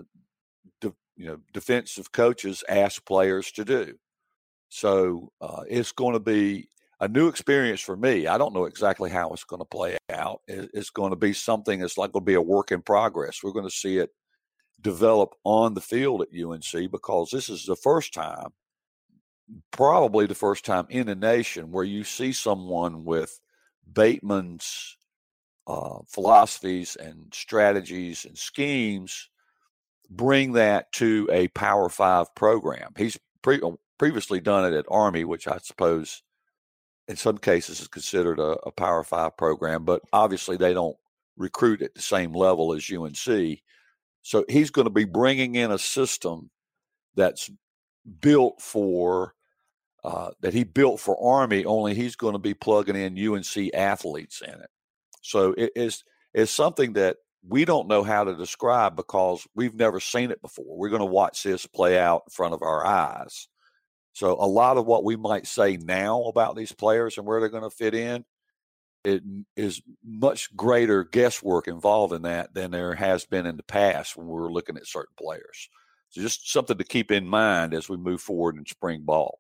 you 1.19 1.25
know, 1.25 1.37
defensive 1.51 2.13
coaches 2.13 2.63
ask 2.69 3.05
players 3.05 3.51
to 3.51 3.65
do. 3.65 3.93
So 4.69 5.33
uh, 5.41 5.63
it's 5.69 5.91
going 5.91 6.13
to 6.13 6.19
be 6.19 6.69
a 7.01 7.09
new 7.09 7.27
experience 7.27 7.81
for 7.81 7.97
me. 7.97 8.25
I 8.25 8.37
don't 8.37 8.53
know 8.53 8.65
exactly 8.65 9.09
how 9.09 9.29
it's 9.31 9.43
going 9.43 9.59
to 9.59 9.65
play 9.65 9.97
out. 10.09 10.41
It's 10.47 10.89
going 10.89 11.09
to 11.09 11.17
be 11.17 11.33
something 11.33 11.79
that's 11.79 11.97
like 11.97 12.13
going 12.13 12.23
to 12.23 12.29
be 12.29 12.35
a 12.35 12.41
work 12.41 12.71
in 12.71 12.81
progress. 12.81 13.41
We're 13.43 13.51
going 13.51 13.67
to 13.67 13.75
see 13.75 13.97
it 13.97 14.11
develop 14.79 15.35
on 15.43 15.73
the 15.73 15.81
field 15.81 16.21
at 16.21 16.29
UNC 16.33 16.89
because 16.89 17.31
this 17.31 17.49
is 17.49 17.65
the 17.65 17.75
first 17.75 18.13
time, 18.13 18.53
probably 19.71 20.25
the 20.25 20.35
first 20.35 20.63
time 20.63 20.87
in 20.89 21.07
the 21.07 21.15
nation, 21.15 21.71
where 21.71 21.83
you 21.83 22.05
see 22.05 22.31
someone 22.31 23.03
with 23.03 23.41
Bateman's 23.91 24.95
uh, 25.67 25.99
philosophies 26.07 26.95
and 26.95 27.25
strategies 27.33 28.23
and 28.23 28.37
schemes 28.37 29.29
bring 30.09 30.53
that 30.53 30.91
to 30.93 31.29
a 31.31 31.47
Power 31.49 31.89
Five 31.89 32.33
program. 32.35 32.93
He's 32.97 33.17
pre- 33.41 33.61
uh, 33.61 33.71
previously 33.97 34.39
done 34.39 34.71
it 34.71 34.77
at 34.77 34.85
Army, 34.89 35.23
which 35.23 35.47
I 35.47 35.57
suppose 35.57 36.23
in 37.07 37.15
some 37.15 37.37
cases 37.37 37.81
is 37.81 37.87
considered 37.87 38.39
a, 38.39 38.57
a 38.65 38.71
Power 38.71 39.03
Five 39.03 39.37
program, 39.37 39.85
but 39.85 40.01
obviously 40.13 40.57
they 40.57 40.73
don't 40.73 40.97
recruit 41.37 41.81
at 41.81 41.95
the 41.95 42.01
same 42.01 42.33
level 42.33 42.73
as 42.73 42.91
UNC. 42.91 43.59
So 44.21 44.45
he's 44.49 44.69
going 44.69 44.85
to 44.85 44.91
be 44.91 45.05
bringing 45.05 45.55
in 45.55 45.71
a 45.71 45.79
system 45.79 46.49
that's 47.15 47.49
built 48.21 48.61
for 48.61 49.33
uh, 50.03 50.31
that 50.39 50.53
he 50.53 50.63
built 50.63 50.99
for 50.99 51.21
Army, 51.21 51.65
only 51.65 51.93
he's 51.93 52.15
going 52.15 52.33
to 52.33 52.39
be 52.39 52.53
plugging 52.53 52.95
in 52.95 53.17
UNC 53.17 53.73
athletes 53.73 54.41
in 54.41 54.53
it. 54.53 54.69
So 55.21 55.53
it 55.57 55.71
is 55.75 56.03
is 56.33 56.49
something 56.49 56.93
that 56.93 57.17
we 57.47 57.65
don't 57.65 57.87
know 57.87 58.03
how 58.03 58.23
to 58.23 58.35
describe 58.35 58.95
because 58.95 59.45
we've 59.55 59.75
never 59.75 59.99
seen 59.99 60.31
it 60.31 60.41
before. 60.41 60.77
We're 60.77 60.89
going 60.89 60.99
to 60.99 61.05
watch 61.05 61.43
this 61.43 61.65
play 61.65 61.97
out 61.97 62.23
in 62.27 62.31
front 62.31 62.53
of 62.53 62.61
our 62.61 62.85
eyes. 62.85 63.47
So 64.13 64.33
a 64.33 64.47
lot 64.47 64.77
of 64.77 64.85
what 64.85 65.03
we 65.03 65.15
might 65.15 65.47
say 65.47 65.77
now 65.77 66.23
about 66.23 66.55
these 66.55 66.73
players 66.73 67.17
and 67.17 67.25
where 67.25 67.39
they're 67.39 67.49
going 67.49 67.63
to 67.63 67.69
fit 67.69 67.93
in, 67.93 68.25
it 69.05 69.23
is 69.55 69.81
much 70.03 70.53
greater 70.55 71.05
guesswork 71.05 71.67
involved 71.67 72.13
in 72.13 72.23
that 72.23 72.53
than 72.53 72.71
there 72.71 72.95
has 72.95 73.25
been 73.25 73.45
in 73.45 73.55
the 73.55 73.63
past 73.63 74.17
when 74.17 74.27
we 74.27 74.33
were 74.33 74.51
looking 74.51 74.75
at 74.75 74.87
certain 74.87 75.15
players. 75.17 75.69
So 76.09 76.21
just 76.21 76.51
something 76.51 76.77
to 76.77 76.83
keep 76.83 77.11
in 77.11 77.25
mind 77.25 77.73
as 77.73 77.87
we 77.87 77.95
move 77.95 78.19
forward 78.19 78.57
in 78.57 78.65
spring 78.65 79.03
ball. 79.05 79.39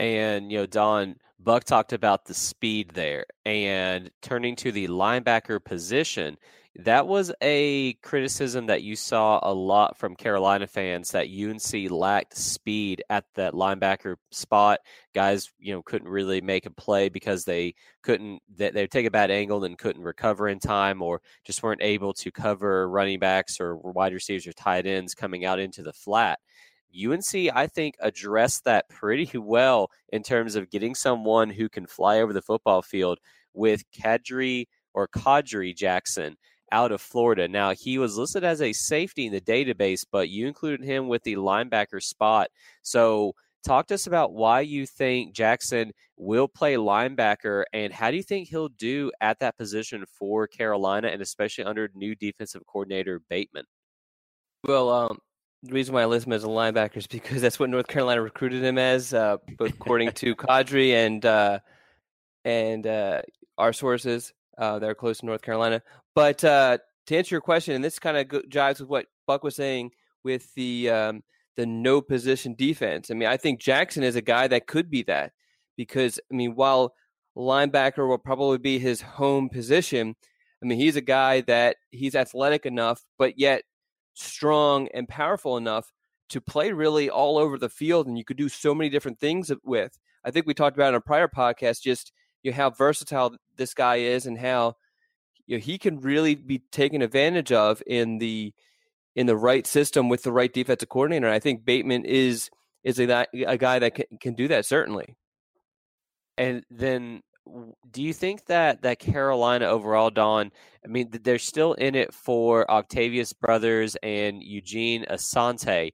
And, 0.00 0.50
you 0.50 0.58
know, 0.58 0.66
Don, 0.66 1.16
Buck 1.38 1.64
talked 1.64 1.92
about 1.92 2.24
the 2.24 2.34
speed 2.34 2.92
there 2.94 3.26
and 3.44 4.10
turning 4.22 4.56
to 4.56 4.72
the 4.72 4.88
linebacker 4.88 5.62
position. 5.62 6.36
That 6.76 7.06
was 7.06 7.32
a 7.40 7.92
criticism 8.02 8.66
that 8.66 8.82
you 8.82 8.96
saw 8.96 9.38
a 9.44 9.54
lot 9.54 9.96
from 9.96 10.16
Carolina 10.16 10.66
fans 10.66 11.10
that 11.10 11.28
UNC 11.28 11.88
lacked 11.88 12.36
speed 12.36 13.00
at 13.08 13.24
that 13.36 13.52
linebacker 13.52 14.16
spot. 14.32 14.80
Guys, 15.14 15.52
you 15.60 15.72
know, 15.72 15.82
couldn't 15.82 16.08
really 16.08 16.40
make 16.40 16.66
a 16.66 16.70
play 16.70 17.08
because 17.08 17.44
they 17.44 17.76
couldn't 18.02 18.42
they 18.56 18.72
would 18.72 18.90
take 18.90 19.06
a 19.06 19.10
bad 19.10 19.30
angle 19.30 19.62
and 19.62 19.78
couldn't 19.78 20.02
recover 20.02 20.48
in 20.48 20.58
time 20.58 21.00
or 21.00 21.20
just 21.44 21.62
weren't 21.62 21.82
able 21.82 22.12
to 22.14 22.32
cover 22.32 22.88
running 22.88 23.20
backs 23.20 23.60
or 23.60 23.76
wide 23.76 24.12
receivers 24.12 24.48
or 24.48 24.52
tight 24.52 24.84
ends 24.84 25.14
coming 25.14 25.44
out 25.44 25.60
into 25.60 25.80
the 25.80 25.92
flat. 25.92 26.40
UNC, 26.92 27.52
I 27.54 27.68
think, 27.68 27.94
addressed 28.00 28.64
that 28.64 28.88
pretty 28.88 29.38
well 29.38 29.90
in 30.12 30.24
terms 30.24 30.56
of 30.56 30.70
getting 30.70 30.96
someone 30.96 31.50
who 31.50 31.68
can 31.68 31.86
fly 31.86 32.20
over 32.20 32.32
the 32.32 32.42
football 32.42 32.82
field 32.82 33.20
with 33.52 33.84
Khadry 33.92 34.66
or 34.92 35.06
Khadry 35.06 35.76
Jackson 35.76 36.36
out 36.72 36.92
of 36.92 37.00
Florida. 37.00 37.48
Now, 37.48 37.72
he 37.72 37.98
was 37.98 38.16
listed 38.16 38.44
as 38.44 38.62
a 38.62 38.72
safety 38.72 39.26
in 39.26 39.32
the 39.32 39.40
database, 39.40 40.04
but 40.10 40.28
you 40.28 40.46
included 40.46 40.84
him 40.84 41.08
with 41.08 41.22
the 41.22 41.36
linebacker 41.36 42.02
spot. 42.02 42.48
So, 42.82 43.34
talk 43.64 43.86
to 43.86 43.94
us 43.94 44.06
about 44.06 44.32
why 44.32 44.60
you 44.60 44.86
think 44.86 45.34
Jackson 45.34 45.92
will 46.16 46.46
play 46.46 46.74
linebacker 46.74 47.64
and 47.72 47.92
how 47.92 48.10
do 48.10 48.16
you 48.16 48.22
think 48.22 48.48
he'll 48.48 48.68
do 48.68 49.10
at 49.20 49.38
that 49.40 49.56
position 49.56 50.04
for 50.18 50.46
Carolina 50.46 51.08
and 51.08 51.22
especially 51.22 51.64
under 51.64 51.90
new 51.94 52.14
defensive 52.14 52.62
coordinator 52.66 53.20
Bateman? 53.28 53.64
Well, 54.64 54.90
um, 54.90 55.18
the 55.62 55.72
reason 55.72 55.94
why 55.94 56.02
I 56.02 56.06
list 56.06 56.26
him 56.26 56.34
as 56.34 56.44
a 56.44 56.48
linebacker 56.48 56.98
is 56.98 57.06
because 57.06 57.40
that's 57.40 57.58
what 57.58 57.70
North 57.70 57.86
Carolina 57.88 58.22
recruited 58.22 58.62
him 58.62 58.78
as, 58.78 59.14
uh, 59.14 59.38
both 59.58 59.70
according 59.70 60.12
to 60.12 60.34
Khadry 60.36 60.92
and 60.92 61.24
uh, 61.24 61.58
and 62.44 62.86
uh, 62.86 63.22
our 63.56 63.72
sources 63.72 64.32
uh, 64.58 64.78
that 64.78 64.88
are 64.88 64.94
close 64.94 65.18
to 65.18 65.26
North 65.26 65.42
Carolina. 65.42 65.82
But 66.14 66.44
uh, 66.44 66.78
to 67.06 67.16
answer 67.16 67.34
your 67.34 67.40
question, 67.40 67.74
and 67.74 67.84
this 67.84 67.98
kind 67.98 68.16
of 68.16 68.26
jives 68.48 68.80
with 68.80 68.88
what 68.88 69.06
Buck 69.26 69.42
was 69.44 69.56
saying 69.56 69.90
with 70.22 70.52
the 70.54 70.90
um, 70.90 71.22
the 71.56 71.66
no 71.66 72.00
position 72.00 72.54
defense. 72.54 73.10
I 73.10 73.14
mean, 73.14 73.28
I 73.28 73.36
think 73.36 73.60
Jackson 73.60 74.02
is 74.02 74.16
a 74.16 74.22
guy 74.22 74.48
that 74.48 74.66
could 74.66 74.90
be 74.90 75.02
that 75.04 75.32
because 75.76 76.18
I 76.30 76.34
mean, 76.34 76.54
while 76.54 76.94
linebacker 77.36 78.08
will 78.08 78.18
probably 78.18 78.58
be 78.58 78.78
his 78.78 79.00
home 79.00 79.48
position, 79.48 80.14
I 80.62 80.66
mean, 80.66 80.78
he's 80.78 80.96
a 80.96 81.02
guy 81.02 81.42
that 81.42 81.76
he's 81.90 82.14
athletic 82.14 82.66
enough, 82.66 83.02
but 83.18 83.38
yet 83.38 83.62
strong 84.14 84.88
and 84.94 85.08
powerful 85.08 85.56
enough 85.56 85.92
to 86.30 86.40
play 86.40 86.72
really 86.72 87.10
all 87.10 87.36
over 87.38 87.58
the 87.58 87.68
field, 87.68 88.06
and 88.06 88.16
you 88.16 88.24
could 88.24 88.36
do 88.36 88.48
so 88.48 88.74
many 88.74 88.88
different 88.88 89.18
things 89.20 89.52
with. 89.62 89.98
I 90.24 90.30
think 90.30 90.46
we 90.46 90.54
talked 90.54 90.76
about 90.76 90.90
in 90.90 90.94
a 90.94 91.00
prior 91.00 91.28
podcast 91.28 91.82
just 91.82 92.12
you 92.42 92.50
know, 92.50 92.56
how 92.56 92.70
versatile 92.70 93.36
this 93.56 93.74
guy 93.74 93.96
is 93.96 94.26
and 94.26 94.38
how 94.38 94.76
you 95.46 95.56
know, 95.56 95.62
he 95.62 95.78
can 95.78 96.00
really 96.00 96.34
be 96.34 96.62
taken 96.70 97.02
advantage 97.02 97.52
of 97.52 97.82
in 97.86 98.18
the 98.18 98.52
in 99.14 99.26
the 99.26 99.36
right 99.36 99.66
system 99.66 100.08
with 100.08 100.22
the 100.22 100.32
right 100.32 100.52
defensive 100.52 100.88
coordinator. 100.88 101.28
I 101.28 101.38
think 101.38 101.64
Bateman 101.64 102.04
is 102.04 102.50
is 102.82 102.98
a, 102.98 103.26
a 103.46 103.56
guy 103.56 103.78
that 103.78 103.94
can, 103.94 104.06
can 104.20 104.34
do 104.34 104.48
that 104.48 104.66
certainly. 104.66 105.16
And 106.36 106.64
then 106.70 107.22
do 107.90 108.02
you 108.02 108.12
think 108.12 108.46
that 108.46 108.82
that 108.82 108.98
Carolina 108.98 109.66
overall, 109.66 110.10
Don? 110.10 110.50
I 110.84 110.88
mean, 110.88 111.10
they're 111.10 111.38
still 111.38 111.74
in 111.74 111.94
it 111.94 112.12
for 112.14 112.70
Octavius 112.70 113.32
Brothers 113.32 113.96
and 114.02 114.42
Eugene 114.42 115.04
Asante. 115.10 115.92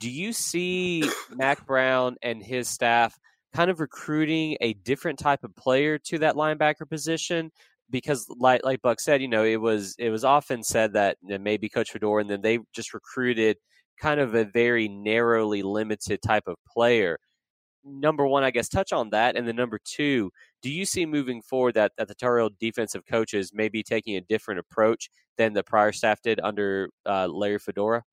Do 0.00 0.10
you 0.10 0.32
see 0.32 1.08
Mack 1.30 1.66
Brown 1.66 2.16
and 2.22 2.42
his 2.42 2.68
staff 2.68 3.18
kind 3.54 3.70
of 3.70 3.80
recruiting 3.80 4.56
a 4.60 4.74
different 4.74 5.18
type 5.18 5.44
of 5.44 5.54
player 5.56 5.98
to 6.06 6.18
that 6.18 6.34
linebacker 6.34 6.88
position? 6.88 7.50
Because, 7.90 8.26
like 8.38 8.62
like 8.64 8.82
Buck 8.82 9.00
said, 9.00 9.22
you 9.22 9.28
know, 9.28 9.44
it 9.44 9.60
was 9.60 9.94
it 9.98 10.10
was 10.10 10.24
often 10.24 10.62
said 10.62 10.92
that 10.94 11.16
maybe 11.22 11.68
Coach 11.68 11.90
Fedora 11.92 12.20
and 12.20 12.30
then 12.30 12.42
they 12.42 12.58
just 12.74 12.94
recruited 12.94 13.56
kind 14.00 14.20
of 14.20 14.34
a 14.34 14.44
very 14.44 14.88
narrowly 14.88 15.62
limited 15.62 16.20
type 16.22 16.44
of 16.46 16.56
player 16.70 17.18
number 17.88 18.26
one, 18.26 18.44
I 18.44 18.50
guess, 18.50 18.68
touch 18.68 18.92
on 18.92 19.10
that, 19.10 19.36
and 19.36 19.46
then 19.46 19.56
number 19.56 19.78
two, 19.84 20.30
do 20.62 20.70
you 20.70 20.84
see 20.84 21.06
moving 21.06 21.42
forward 21.42 21.74
that 21.74 21.92
that 21.98 22.08
the 22.08 22.14
Tar 22.14 22.38
Heel 22.38 22.50
defensive 22.60 23.02
coaches 23.06 23.52
may 23.54 23.68
be 23.68 23.82
taking 23.82 24.16
a 24.16 24.20
different 24.20 24.60
approach 24.60 25.10
than 25.36 25.52
the 25.52 25.62
prior 25.62 25.92
staff 25.92 26.20
did 26.22 26.40
under 26.40 26.90
uh, 27.06 27.28
Larry 27.28 27.58
Fedora? 27.58 28.04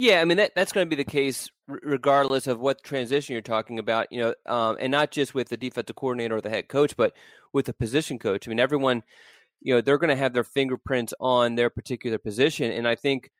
Yeah, 0.00 0.20
I 0.20 0.24
mean 0.24 0.36
that 0.36 0.54
that's 0.54 0.70
going 0.72 0.86
to 0.86 0.88
be 0.88 1.02
the 1.02 1.10
case 1.10 1.50
regardless 1.66 2.46
of 2.46 2.60
what 2.60 2.84
transition 2.84 3.32
you're 3.32 3.42
talking 3.42 3.80
about. 3.80 4.06
You 4.12 4.20
know, 4.20 4.34
um, 4.46 4.76
and 4.78 4.92
not 4.92 5.10
just 5.10 5.34
with 5.34 5.48
the 5.48 5.56
defensive 5.56 5.96
coordinator 5.96 6.36
or 6.36 6.40
the 6.40 6.50
head 6.50 6.68
coach, 6.68 6.96
but 6.96 7.14
with 7.52 7.66
the 7.66 7.72
position 7.72 8.18
coach. 8.18 8.46
I 8.46 8.50
mean, 8.50 8.60
everyone, 8.60 9.02
you 9.60 9.74
know, 9.74 9.80
they're 9.80 9.98
going 9.98 10.10
to 10.10 10.16
have 10.16 10.34
their 10.34 10.44
fingerprints 10.44 11.14
on 11.18 11.56
their 11.56 11.68
particular 11.68 12.18
position, 12.18 12.70
and 12.70 12.86
I 12.86 12.94
think, 12.94 13.30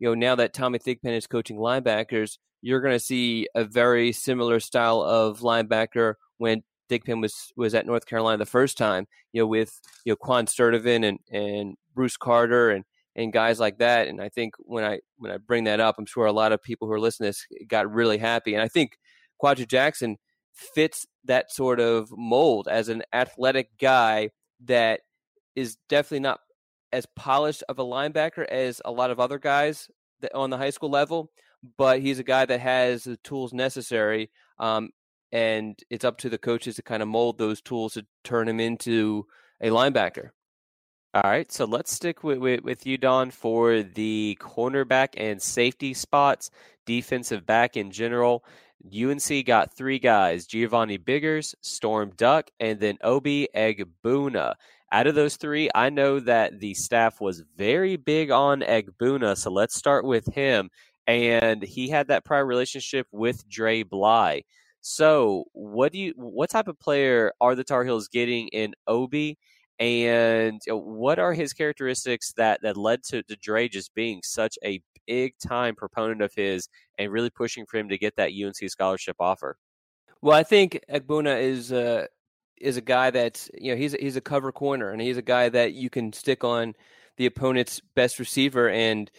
you 0.00 0.08
know, 0.08 0.14
now 0.14 0.34
that 0.34 0.54
Tommy 0.54 0.80
Thigpen 0.80 1.16
is 1.16 1.28
coaching 1.28 1.56
linebackers, 1.56 2.38
you're 2.62 2.80
going 2.80 2.94
to 2.94 3.00
see 3.04 3.46
a 3.54 3.64
very 3.64 4.10
similar 4.12 4.58
style 4.58 5.02
of 5.02 5.40
linebacker 5.40 6.14
when 6.38 6.64
Thigpen 6.90 7.20
was 7.22 7.52
was 7.56 7.74
at 7.76 7.86
North 7.86 8.06
Carolina 8.06 8.38
the 8.38 8.46
first 8.46 8.76
time. 8.76 9.06
You 9.32 9.42
know, 9.42 9.46
with 9.46 9.80
you 10.04 10.12
know 10.12 10.16
Quan 10.16 10.46
Sturdivant 10.46 11.06
and 11.06 11.18
and 11.30 11.76
Bruce 11.94 12.16
Carter 12.16 12.70
and 12.70 12.84
and 13.18 13.32
guys 13.32 13.58
like 13.58 13.78
that. 13.78 14.06
And 14.06 14.22
I 14.22 14.28
think 14.28 14.54
when 14.60 14.84
I 14.84 15.00
when 15.18 15.32
I 15.32 15.38
bring 15.38 15.64
that 15.64 15.80
up, 15.80 15.96
I'm 15.98 16.06
sure 16.06 16.26
a 16.26 16.32
lot 16.32 16.52
of 16.52 16.62
people 16.62 16.86
who 16.86 16.94
are 16.94 17.00
listening 17.00 17.32
to 17.32 17.38
this 17.50 17.66
got 17.66 17.92
really 17.92 18.16
happy. 18.16 18.54
And 18.54 18.62
I 18.62 18.68
think 18.68 18.96
Khadry 19.42 19.66
Jackson 19.66 20.16
fits 20.54 21.04
that 21.24 21.50
sort 21.50 21.80
of 21.80 22.08
mold 22.16 22.68
as 22.70 22.88
an 22.88 23.02
athletic 23.12 23.70
guy 23.78 24.30
that 24.64 25.00
is 25.56 25.76
definitely 25.88 26.20
not 26.20 26.38
as 26.92 27.06
polished 27.16 27.64
of 27.68 27.78
a 27.78 27.84
linebacker 27.84 28.46
as 28.46 28.80
a 28.84 28.92
lot 28.92 29.10
of 29.10 29.20
other 29.20 29.38
guys 29.38 29.88
on 30.32 30.50
the 30.50 30.56
high 30.56 30.70
school 30.70 30.90
level, 30.90 31.30
but 31.76 32.00
he's 32.00 32.18
a 32.20 32.24
guy 32.24 32.46
that 32.46 32.60
has 32.60 33.04
the 33.04 33.16
tools 33.18 33.52
necessary. 33.52 34.30
Um, 34.58 34.90
and 35.32 35.78
it's 35.90 36.04
up 36.04 36.18
to 36.18 36.28
the 36.30 36.38
coaches 36.38 36.76
to 36.76 36.82
kind 36.82 37.02
of 37.02 37.08
mold 37.08 37.36
those 37.36 37.60
tools 37.60 37.94
to 37.94 38.06
turn 38.24 38.48
him 38.48 38.60
into 38.60 39.26
a 39.60 39.68
linebacker. 39.68 40.30
All 41.14 41.22
right, 41.22 41.50
so 41.50 41.64
let's 41.64 41.90
stick 41.90 42.22
with, 42.22 42.36
with, 42.36 42.60
with, 42.62 42.86
you, 42.86 42.98
Don, 42.98 43.30
for 43.30 43.82
the 43.82 44.36
cornerback 44.42 45.14
and 45.16 45.40
safety 45.40 45.94
spots, 45.94 46.50
defensive 46.84 47.46
back 47.46 47.78
in 47.78 47.90
general. 47.90 48.44
UNC 48.94 49.46
got 49.46 49.74
three 49.74 49.98
guys 49.98 50.46
Giovanni 50.46 50.98
Biggers, 50.98 51.54
Storm 51.62 52.12
Duck, 52.14 52.50
and 52.60 52.78
then 52.78 52.98
Obi 53.02 53.48
Egbuna. 53.56 54.54
Out 54.92 55.06
of 55.06 55.14
those 55.14 55.36
three, 55.36 55.70
I 55.74 55.88
know 55.88 56.20
that 56.20 56.60
the 56.60 56.74
staff 56.74 57.22
was 57.22 57.42
very 57.56 57.96
big 57.96 58.30
on 58.30 58.60
Egbuna, 58.60 59.38
so 59.38 59.50
let's 59.50 59.76
start 59.76 60.04
with 60.04 60.26
him. 60.34 60.68
And 61.06 61.62
he 61.62 61.88
had 61.88 62.08
that 62.08 62.26
prior 62.26 62.44
relationship 62.44 63.06
with 63.12 63.48
Dre 63.48 63.82
Bly. 63.82 64.42
So, 64.82 65.44
what 65.52 65.92
do 65.92 65.98
you, 65.98 66.12
what 66.16 66.50
type 66.50 66.68
of 66.68 66.78
player 66.78 67.32
are 67.40 67.54
the 67.54 67.64
Tar 67.64 67.84
Heels 67.84 68.08
getting 68.08 68.48
in 68.48 68.74
Obi? 68.86 69.38
And 69.78 70.60
what 70.68 71.18
are 71.18 71.32
his 71.32 71.52
characteristics 71.52 72.32
that 72.36 72.62
that 72.62 72.76
led 72.76 73.04
to, 73.04 73.22
to 73.22 73.36
Dre 73.36 73.68
just 73.68 73.94
being 73.94 74.20
such 74.24 74.58
a 74.64 74.80
big 75.06 75.34
time 75.38 75.76
proponent 75.76 76.20
of 76.20 76.34
his 76.34 76.68
and 76.98 77.12
really 77.12 77.30
pushing 77.30 77.64
for 77.64 77.78
him 77.78 77.88
to 77.88 77.98
get 77.98 78.16
that 78.16 78.32
UNC 78.32 78.70
scholarship 78.70 79.16
offer? 79.20 79.56
Well, 80.20 80.36
I 80.36 80.42
think 80.42 80.80
Egbuna 80.90 81.40
is 81.40 81.72
uh, 81.72 82.06
is 82.60 82.76
a 82.76 82.82
guy 82.82 83.10
that's 83.10 83.50
you 83.58 83.72
know 83.72 83.78
he's 83.78 83.92
he's 83.92 84.16
a 84.16 84.20
cover 84.20 84.52
corner 84.52 84.90
and 84.90 85.00
he's 85.00 85.16
a 85.16 85.22
guy 85.22 85.48
that 85.48 85.74
you 85.74 85.90
can 85.90 86.12
stick 86.12 86.44
on 86.44 86.74
the 87.16 87.26
opponent's 87.26 87.80
best 87.94 88.18
receiver 88.18 88.68
and 88.68 89.10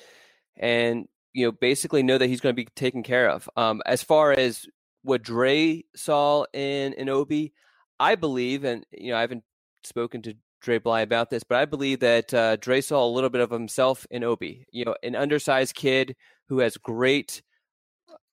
and 0.58 1.08
you 1.34 1.46
know 1.46 1.52
basically 1.52 2.04
know 2.04 2.18
that 2.18 2.28
he's 2.28 2.42
going 2.42 2.54
to 2.54 2.62
be 2.62 2.68
taken 2.76 3.04
care 3.04 3.30
of. 3.30 3.50
Um, 3.56 3.82
as 3.86 4.04
far 4.04 4.32
as 4.32 4.66
what 5.04 5.24
Dre 5.24 5.84
saw 5.96 6.46
in 6.54 6.94
in 6.94 7.08
Obi, 7.08 7.54
I 8.00 8.16
believe, 8.16 8.64
and 8.66 8.86
you 8.92 9.12
know 9.12 9.18
I 9.18 9.22
haven't 9.22 9.44
spoken 9.84 10.22
to 10.24 10.36
Dre 10.62 10.78
Bly 10.78 11.02
about 11.02 11.30
this, 11.30 11.44
but 11.44 11.58
I 11.58 11.66
believe 11.66 12.00
that 12.02 12.34
uh, 12.34 12.56
Dre 12.58 12.82
saw 12.82 13.06
a 13.06 13.10
little 13.10 13.30
bit 13.30 13.42
of 13.42 13.50
himself 13.50 14.06
in 14.12 14.24
Obi. 14.24 14.66
You 14.72 14.86
know, 14.86 14.96
an 15.04 15.16
undersized 15.16 15.76
kid 15.76 16.16
who 16.48 16.60
has 16.60 16.78
great, 16.78 17.42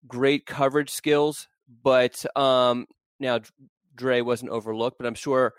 great 0.07 0.47
coverage 0.47 0.91
skills. 0.91 1.49
But 1.83 2.25
um, 2.37 2.87
now 3.21 3.41
Dre 3.95 4.21
wasn't 4.21 4.51
overlooked, 4.51 4.99
but 4.99 5.07
I'm 5.07 5.15
sure 5.15 5.55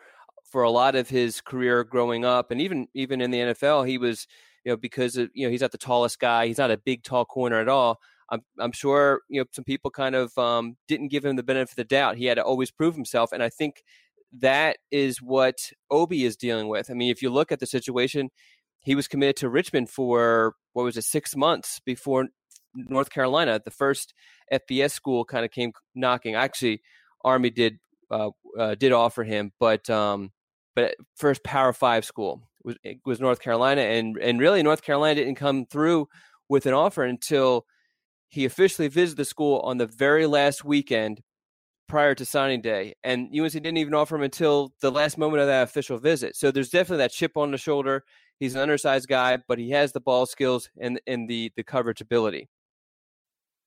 for 0.49 0.63
a 0.63 0.71
lot 0.71 0.95
of 0.95 1.09
his 1.09 1.41
career 1.41 1.83
growing 1.83 2.25
up, 2.25 2.51
and 2.51 2.61
even 2.61 2.87
even 2.93 3.21
in 3.21 3.31
the 3.31 3.39
NFL, 3.39 3.87
he 3.87 3.97
was 3.97 4.27
you 4.63 4.71
know 4.71 4.77
because 4.77 5.17
of, 5.17 5.29
you 5.33 5.45
know 5.45 5.51
he's 5.51 5.61
not 5.61 5.71
the 5.71 5.77
tallest 5.77 6.19
guy, 6.19 6.47
he's 6.47 6.57
not 6.57 6.71
a 6.71 6.77
big 6.77 7.03
tall 7.03 7.25
corner 7.25 7.59
at 7.59 7.67
all. 7.67 7.99
I'm 8.29 8.41
I'm 8.59 8.71
sure 8.71 9.21
you 9.29 9.41
know 9.41 9.45
some 9.51 9.65
people 9.65 9.91
kind 9.91 10.15
of 10.15 10.37
um, 10.37 10.77
didn't 10.87 11.09
give 11.09 11.25
him 11.25 11.35
the 11.35 11.43
benefit 11.43 11.71
of 11.71 11.75
the 11.75 11.83
doubt. 11.83 12.17
He 12.17 12.25
had 12.25 12.35
to 12.35 12.43
always 12.43 12.71
prove 12.71 12.95
himself, 12.95 13.31
and 13.31 13.43
I 13.43 13.49
think 13.49 13.83
that 14.39 14.77
is 14.91 15.21
what 15.21 15.55
Obi 15.89 16.25
is 16.25 16.35
dealing 16.35 16.67
with. 16.67 16.89
I 16.89 16.93
mean, 16.93 17.11
if 17.11 17.21
you 17.21 17.29
look 17.29 17.51
at 17.51 17.59
the 17.59 17.65
situation, 17.65 18.29
he 18.79 18.95
was 18.95 19.07
committed 19.07 19.37
to 19.37 19.49
Richmond 19.49 19.89
for 19.89 20.55
what 20.73 20.83
was 20.83 20.97
it, 20.97 21.03
six 21.03 21.35
months 21.35 21.79
before 21.85 22.27
North 22.75 23.09
Carolina. 23.09 23.59
The 23.63 23.71
first 23.71 24.13
FBS 24.51 24.91
school 24.91 25.25
kind 25.25 25.45
of 25.45 25.51
came 25.51 25.71
knocking. 25.95 26.35
Actually, 26.35 26.81
Army 27.23 27.49
did 27.49 27.79
uh, 28.09 28.29
uh, 28.57 28.75
did 28.75 28.91
offer 28.91 29.23
him, 29.23 29.51
but 29.59 29.89
um, 29.89 30.31
but 30.75 30.95
first 31.15 31.43
Power 31.43 31.73
Five 31.73 32.05
school 32.05 32.47
was 32.63 32.75
was 33.05 33.19
North 33.19 33.41
Carolina, 33.41 33.81
and 33.81 34.17
and 34.17 34.39
really 34.39 34.63
North 34.63 34.81
Carolina 34.81 35.15
didn't 35.15 35.35
come 35.35 35.65
through 35.65 36.07
with 36.49 36.65
an 36.65 36.73
offer 36.73 37.03
until 37.03 37.65
he 38.29 38.45
officially 38.45 38.87
visited 38.87 39.17
the 39.17 39.25
school 39.25 39.59
on 39.59 39.77
the 39.77 39.87
very 39.87 40.25
last 40.25 40.63
weekend 40.63 41.21
prior 41.87 42.15
to 42.15 42.25
signing 42.25 42.61
day, 42.61 42.95
and 43.03 43.29
UNC 43.37 43.51
didn't 43.51 43.77
even 43.77 43.93
offer 43.93 44.15
him 44.15 44.23
until 44.23 44.73
the 44.81 44.91
last 44.91 45.17
moment 45.17 45.41
of 45.41 45.47
that 45.47 45.63
official 45.63 45.97
visit. 45.97 46.35
So 46.35 46.51
there's 46.51 46.69
definitely 46.69 47.03
that 47.03 47.11
chip 47.11 47.37
on 47.37 47.51
the 47.51 47.57
shoulder. 47.57 48.03
He's 48.39 48.55
an 48.55 48.61
undersized 48.61 49.07
guy, 49.07 49.37
but 49.47 49.57
he 49.57 49.71
has 49.71 49.91
the 49.91 50.01
ball 50.01 50.25
skills 50.25 50.69
and 50.79 50.99
and 51.07 51.29
the 51.29 51.51
the 51.55 51.63
coverage 51.63 52.01
ability. 52.01 52.49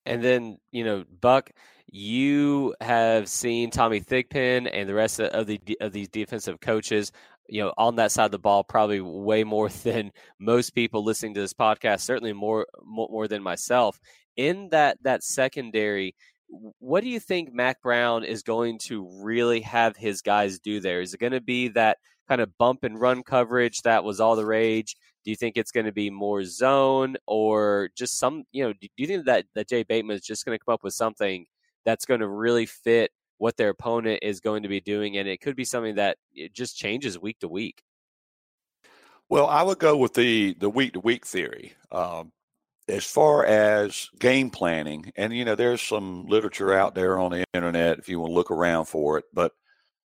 And 0.07 0.23
then 0.23 0.59
you 0.73 0.85
know, 0.85 1.05
Buck, 1.21 1.51
you 1.91 2.75
have 2.81 3.29
seen 3.29 3.71
Tommy 3.71 4.01
Thigpen 4.01 4.69
and 4.73 4.89
the 4.89 4.95
rest 4.95 5.21
of 5.21 5.47
the 5.47 5.61
of 5.81 5.93
these 5.93 6.09
defensive 6.09 6.61
coaches, 6.61 7.13
you 7.49 7.63
know, 7.63 7.73
on 7.77 7.97
that 7.97 8.13
side 8.13 8.27
of 8.27 8.31
the 8.31 8.39
ball, 8.39 8.65
probably 8.65 9.01
way 9.01 9.45
more 9.45 9.69
than 9.85 10.13
most 10.39 10.71
people 10.71 11.05
listening 11.05 11.35
to 11.35 11.41
this 11.41 11.55
podcast. 11.55 12.01
Certainly 12.01 12.33
more 12.35 12.67
more 12.85 13.29
than 13.29 13.43
myself. 13.43 13.99
In 14.37 14.69
that 14.71 14.99
that 15.03 15.23
secondary, 15.25 16.15
what 16.51 17.03
do 17.03 17.09
you 17.09 17.21
think 17.21 17.53
Mack 17.53 17.81
Brown 17.83 18.25
is 18.25 18.43
going 18.43 18.79
to 18.79 19.09
really 19.23 19.61
have 19.61 19.97
his 19.97 20.21
guys 20.21 20.59
do 20.59 20.81
there? 20.81 21.01
Is 21.01 21.15
it 21.15 21.21
going 21.21 21.33
to 21.33 21.41
be 21.41 21.69
that 21.69 21.99
kind 22.29 22.41
of 22.41 22.57
bump 22.59 22.85
and 22.85 23.01
run 23.01 23.23
coverage 23.23 23.83
that 23.83 24.05
was 24.05 24.21
all 24.21 24.37
the 24.37 24.47
rage? 24.47 24.97
Do 25.25 25.31
you 25.31 25.37
think 25.37 25.57
it's 25.57 25.73
going 25.73 25.87
to 25.87 25.93
be 25.93 26.11
more 26.11 26.45
zone 26.45 27.17
or 27.27 27.91
just 27.97 28.19
some, 28.19 28.45
you 28.53 28.65
know, 28.65 28.73
do 28.73 28.89
you 28.97 29.07
think 29.07 29.27
that, 29.27 29.47
that 29.55 29.69
Jay 29.69 29.83
Bateman 29.83 30.17
is 30.17 30.23
just 30.23 30.45
going 30.45 30.59
to 30.59 30.65
come 30.65 30.75
up 30.75 30.83
with 30.83 30.95
something 30.95 31.47
that's 31.85 32.05
going 32.05 32.21
to 32.21 32.29
really 32.29 32.67
fit 32.67 33.11
what 33.39 33.57
their 33.57 33.71
opponent 33.71 34.21
is 34.23 34.41
going 34.41 34.63
to 34.63 34.69
be 34.69 34.81
doing? 34.81 35.19
And 35.19 35.29
it 35.29 35.41
could 35.41 35.57
be 35.57 35.65
something 35.65 35.97
that 35.97 36.17
it 36.35 36.53
just 36.53 36.77
changes 36.77 37.19
week 37.19 37.39
to 37.41 37.49
week. 37.49 37.83
Well, 39.29 39.47
I 39.47 39.63
would 39.63 39.79
go 39.79 39.97
with 39.97 40.15
the 40.15 40.55
the 40.55 40.69
week 40.69 40.95
to 40.95 41.01
week 41.01 41.25
theory. 41.25 41.75
Um, 41.93 42.33
as 42.89 43.05
far 43.05 43.45
as 43.45 44.09
game 44.19 44.51
planning, 44.51 45.13
and 45.17 45.33
you 45.33 45.45
know, 45.45 45.55
there's 45.55 45.83
some 45.83 46.27
literature 46.27 46.73
out 46.73 46.95
there 46.95 47.19
on 47.19 47.33
the 47.33 47.45
internet 47.55 47.99
if 47.99 48.09
you 48.09 48.21
want 48.21 48.31
to 48.31 48.35
look 48.35 48.51
around 48.51 48.87
for 48.87 49.19
it, 49.19 49.25
but 49.33 49.53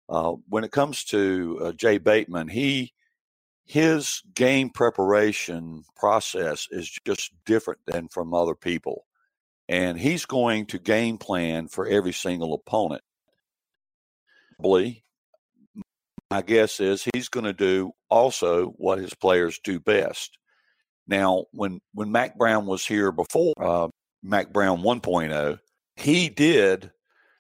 Uh, 0.09 0.37
when 0.49 0.63
it 0.63 0.71
comes 0.71 1.03
to 1.03 1.59
uh, 1.61 1.73
Jay 1.73 1.99
Bateman, 1.99 2.47
he 2.47 2.93
his 3.65 4.23
game 4.35 4.71
preparation 4.71 5.83
process 5.97 6.69
is 6.71 6.89
just 7.05 7.33
different 7.45 7.81
than 7.87 8.07
from 8.09 8.33
other 8.33 8.55
people, 8.55 9.05
and 9.69 9.99
he's 9.99 10.25
going 10.25 10.67
to 10.67 10.79
game 10.79 11.19
plan 11.19 11.67
for 11.67 11.89
every 11.89 12.13
single 12.13 12.55
opponent. 12.55 13.03
My 16.31 16.43
guess 16.43 16.79
is 16.79 17.09
he's 17.13 17.29
going 17.29 17.47
to 17.47 17.53
do 17.53 17.91
also 18.09 18.67
what 18.79 18.99
his 19.01 19.15
players 19.15 19.59
do 19.59 19.81
best. 19.81 20.39
Now, 21.07 21.45
when 21.53 21.81
when 21.93 22.11
Mack 22.11 22.37
Brown 22.37 22.67
was 22.67 22.85
here 22.85 23.13
before 23.13 23.55
uh, 23.59 23.89
Mack 24.23 24.53
Brown 24.53 24.83
1.0, 24.83 25.59
he 25.97 26.29
did, 26.29 26.91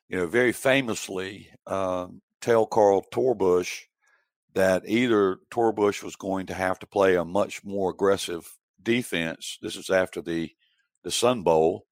you 0.08 0.16
know, 0.16 0.26
very 0.26 0.52
famously 0.52 1.50
um, 1.66 2.20
tell 2.40 2.66
Carl 2.66 3.04
Torbush 3.12 3.82
that 4.54 4.84
either 4.86 5.38
Torbush 5.50 6.02
was 6.02 6.16
going 6.16 6.46
to 6.46 6.54
have 6.54 6.78
to 6.78 6.86
play 6.86 7.16
a 7.16 7.24
much 7.24 7.64
more 7.64 7.90
aggressive 7.90 8.48
defense. 8.82 9.58
This 9.60 9.76
is 9.76 9.90
after 9.90 10.22
the 10.22 10.50
the 11.02 11.10
Sun 11.10 11.42
Bowl 11.42 11.86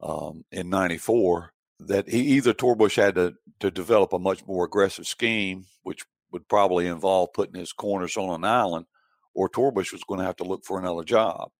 um, 0.00 0.44
in 0.52 0.70
'94. 0.70 1.52
That 1.80 2.08
he 2.08 2.20
either 2.36 2.52
Torbush 2.52 2.96
had 2.96 3.16
to 3.16 3.34
to 3.60 3.70
develop 3.70 4.12
a 4.12 4.18
much 4.18 4.46
more 4.46 4.64
aggressive 4.64 5.06
scheme, 5.06 5.66
which 5.82 6.04
would 6.32 6.48
probably 6.48 6.86
involve 6.86 7.32
putting 7.32 7.58
his 7.58 7.72
corners 7.72 8.16
on 8.16 8.30
an 8.34 8.44
island, 8.44 8.86
or 9.34 9.48
Torbush 9.48 9.92
was 9.92 10.04
going 10.04 10.20
to 10.20 10.26
have 10.26 10.36
to 10.36 10.44
look 10.44 10.64
for 10.64 10.78
another 10.78 11.04
job. 11.04 11.50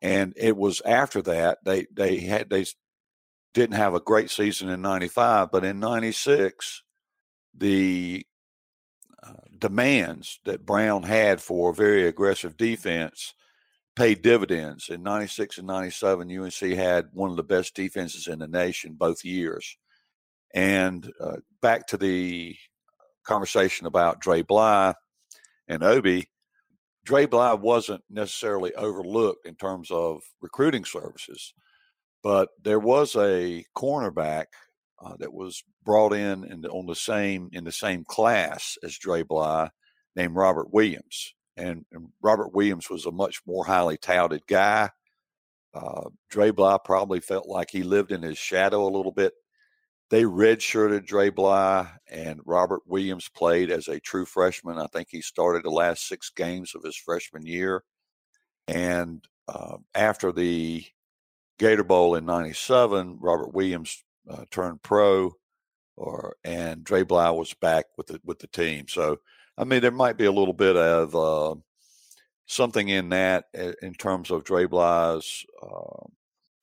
And 0.00 0.32
it 0.36 0.56
was 0.56 0.80
after 0.82 1.22
that 1.22 1.58
they 1.64 1.86
they 1.92 2.18
had 2.18 2.50
they 2.50 2.66
didn't 3.54 3.76
have 3.76 3.94
a 3.94 4.00
great 4.00 4.30
season 4.30 4.68
in 4.68 4.80
'95, 4.80 5.50
but 5.50 5.64
in 5.64 5.80
'96 5.80 6.82
the 7.56 8.24
uh, 9.22 9.32
demands 9.58 10.38
that 10.44 10.64
Brown 10.64 11.02
had 11.02 11.40
for 11.40 11.72
very 11.72 12.06
aggressive 12.06 12.56
defense 12.56 13.34
paid 13.96 14.22
dividends. 14.22 14.88
In 14.88 15.02
96 15.02 15.58
and 15.58 15.66
97, 15.66 16.38
UNC 16.38 16.78
had 16.78 17.08
one 17.12 17.30
of 17.30 17.36
the 17.36 17.42
best 17.42 17.74
defenses 17.74 18.28
in 18.28 18.38
the 18.38 18.46
nation 18.46 18.94
both 18.94 19.24
years. 19.24 19.76
And 20.54 21.12
uh, 21.20 21.38
back 21.60 21.88
to 21.88 21.96
the 21.96 22.56
conversation 23.24 23.86
about 23.86 24.20
Dre 24.20 24.42
Bly 24.42 24.94
and 25.66 25.82
Obi, 25.82 26.30
Dre 27.08 27.24
Bly 27.24 27.54
wasn't 27.54 28.04
necessarily 28.10 28.74
overlooked 28.74 29.46
in 29.46 29.54
terms 29.54 29.90
of 29.90 30.20
recruiting 30.42 30.84
services, 30.84 31.54
but 32.22 32.50
there 32.62 32.78
was 32.78 33.16
a 33.16 33.64
cornerback 33.74 34.44
uh, 35.02 35.16
that 35.18 35.32
was 35.32 35.64
brought 35.86 36.12
in 36.12 36.44
and 36.44 36.66
on 36.66 36.84
the 36.84 36.94
same 36.94 37.48
in 37.52 37.64
the 37.64 37.72
same 37.72 38.04
class 38.04 38.76
as 38.82 38.98
Dre 38.98 39.22
Bly, 39.22 39.70
named 40.16 40.36
Robert 40.36 40.70
Williams. 40.70 41.32
And, 41.56 41.86
and 41.92 42.08
Robert 42.20 42.52
Williams 42.52 42.90
was 42.90 43.06
a 43.06 43.10
much 43.10 43.40
more 43.46 43.64
highly 43.64 43.96
touted 43.96 44.46
guy. 44.46 44.90
Uh, 45.72 46.10
Dre 46.28 46.50
Bly 46.50 46.76
probably 46.84 47.20
felt 47.20 47.46
like 47.48 47.70
he 47.70 47.84
lived 47.84 48.12
in 48.12 48.20
his 48.20 48.36
shadow 48.36 48.86
a 48.86 48.94
little 48.94 49.12
bit. 49.12 49.32
They 50.10 50.22
redshirted 50.22 51.04
Dre 51.04 51.28
Bly, 51.28 51.86
and 52.10 52.40
Robert 52.46 52.82
Williams 52.86 53.28
played 53.28 53.70
as 53.70 53.88
a 53.88 54.00
true 54.00 54.24
freshman. 54.24 54.78
I 54.78 54.86
think 54.86 55.08
he 55.10 55.20
started 55.20 55.64
the 55.64 55.70
last 55.70 56.08
six 56.08 56.30
games 56.30 56.74
of 56.74 56.82
his 56.82 56.96
freshman 56.96 57.44
year. 57.44 57.84
And 58.66 59.22
uh, 59.48 59.76
after 59.94 60.32
the 60.32 60.84
Gator 61.58 61.84
Bowl 61.84 62.14
in 62.14 62.24
'97, 62.24 63.18
Robert 63.20 63.52
Williams 63.52 64.02
uh, 64.30 64.44
turned 64.50 64.82
pro, 64.82 65.34
or 65.96 66.36
and 66.42 66.84
Dre 66.84 67.02
Bly 67.02 67.30
was 67.30 67.52
back 67.54 67.86
with 67.98 68.06
the 68.06 68.20
with 68.24 68.38
the 68.38 68.46
team. 68.46 68.88
So 68.88 69.18
I 69.58 69.64
mean, 69.64 69.82
there 69.82 69.90
might 69.90 70.16
be 70.16 70.26
a 70.26 70.32
little 70.32 70.54
bit 70.54 70.76
of 70.76 71.14
uh, 71.14 71.54
something 72.46 72.88
in 72.88 73.10
that 73.10 73.46
in 73.82 73.92
terms 73.94 74.30
of 74.30 74.44
Dre 74.44 74.64
Bly's 74.64 75.44
uh, 75.62 76.06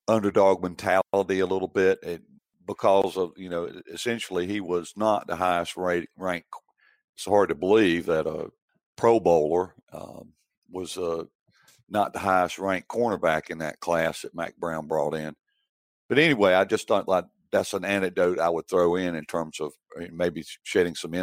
underdog 0.07 0.63
mentality 0.63 1.39
a 1.39 1.45
little 1.45 1.67
bit, 1.67 1.99
it, 2.03 2.21
because 2.67 3.17
of 3.17 3.33
you 3.37 3.49
know 3.49 3.69
essentially 3.93 4.47
he 4.47 4.61
was 4.61 4.93
not 4.97 5.27
the 5.27 5.35
highest 5.37 5.77
rate, 5.77 6.09
rank. 6.17 6.45
It's 7.15 7.25
hard 7.25 7.49
to 7.49 7.55
believe 7.55 8.07
that 8.07 8.27
a 8.27 8.49
Pro 8.97 9.19
Bowler 9.19 9.75
um, 9.93 10.33
was 10.71 10.97
uh, 10.97 11.25
not 11.89 12.13
the 12.13 12.19
highest 12.19 12.59
ranked 12.59 12.89
cornerback 12.89 13.49
in 13.51 13.59
that 13.59 13.79
class 13.79 14.21
that 14.23 14.35
Mack 14.35 14.57
Brown 14.57 14.87
brought 14.87 15.15
in. 15.15 15.35
But 16.09 16.19
anyway, 16.19 16.53
I 16.53 16.65
just 16.65 16.87
thought 16.87 17.07
like 17.07 17.25
that's 17.51 17.73
an 17.73 17.85
anecdote 17.85 18.39
I 18.39 18.49
would 18.49 18.67
throw 18.67 18.95
in 18.95 19.15
in 19.15 19.25
terms 19.25 19.59
of 19.59 19.73
maybe 20.11 20.43
shedding 20.63 20.95
some 20.95 21.13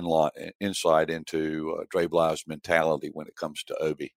insight 0.61 1.11
into 1.11 1.77
uh, 1.81 1.85
Dre 1.91 2.07
Bly's 2.07 2.45
mentality 2.47 3.11
when 3.13 3.27
it 3.29 3.37
comes 3.37 3.63
to 3.65 3.77
Obi. 3.79 4.13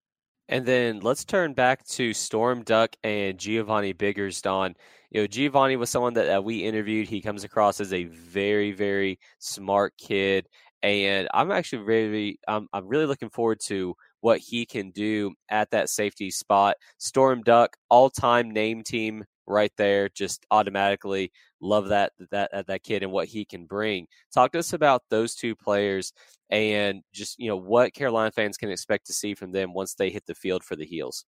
And 0.47 0.65
then 0.65 0.99
let's 0.99 1.25
turn 1.25 1.53
back 1.53 1.85
to 1.87 2.13
Storm 2.13 2.61
Duck 2.63 2.95
and 3.03 3.37
Giovanni 3.37 3.93
Biggers, 3.93 4.41
Don. 4.41 4.75
You 5.09 5.21
know, 5.21 5.27
Giovanni 5.27 5.75
was 5.75 5.89
someone 5.89 6.13
that, 6.13 6.25
that 6.25 6.43
we 6.43 6.63
interviewed. 6.63 7.07
He 7.07 7.21
comes 7.21 7.43
across 7.43 7.79
as 7.79 7.93
a 7.93 8.03
very, 8.05 8.71
very 8.71 9.19
smart 9.39 9.93
kid. 9.97 10.47
And 10.83 11.27
I'm 11.33 11.51
actually 11.51 11.83
really, 11.83 12.39
I'm, 12.47 12.67
I'm 12.73 12.87
really 12.87 13.07
looking 13.07 13.29
forward 13.31 13.59
to 13.65 13.95
what 14.21 14.39
he 14.39 14.65
can 14.67 14.91
do 14.91 15.33
at 15.49 15.71
that 15.71 15.89
safety 15.89 16.29
spot. 16.29 16.75
Storm 16.99 17.41
Duck, 17.41 17.75
all 17.89 18.11
time 18.11 18.51
name 18.51 18.83
team 18.83 19.25
right 19.47 19.71
there. 19.77 20.09
Just 20.09 20.45
automatically 20.51 21.31
love 21.61 21.89
that 21.89 22.13
that 22.31 22.67
that 22.67 22.83
kid 22.83 23.03
and 23.03 23.11
what 23.11 23.27
he 23.27 23.45
can 23.45 23.65
bring. 23.65 24.07
Talk 24.33 24.51
to 24.53 24.59
us 24.59 24.73
about 24.73 25.03
those 25.09 25.35
two 25.35 25.55
players 25.55 26.13
and 26.49 27.01
just 27.13 27.39
you 27.39 27.49
know 27.49 27.57
what 27.57 27.93
Carolina 27.93 28.31
fans 28.31 28.57
can 28.57 28.71
expect 28.71 29.07
to 29.07 29.13
see 29.13 29.33
from 29.35 29.51
them 29.51 29.73
once 29.73 29.95
they 29.95 30.09
hit 30.09 30.25
the 30.25 30.35
field 30.35 30.63
for 30.63 30.75
the 30.75 30.85
Heels. 30.85 31.25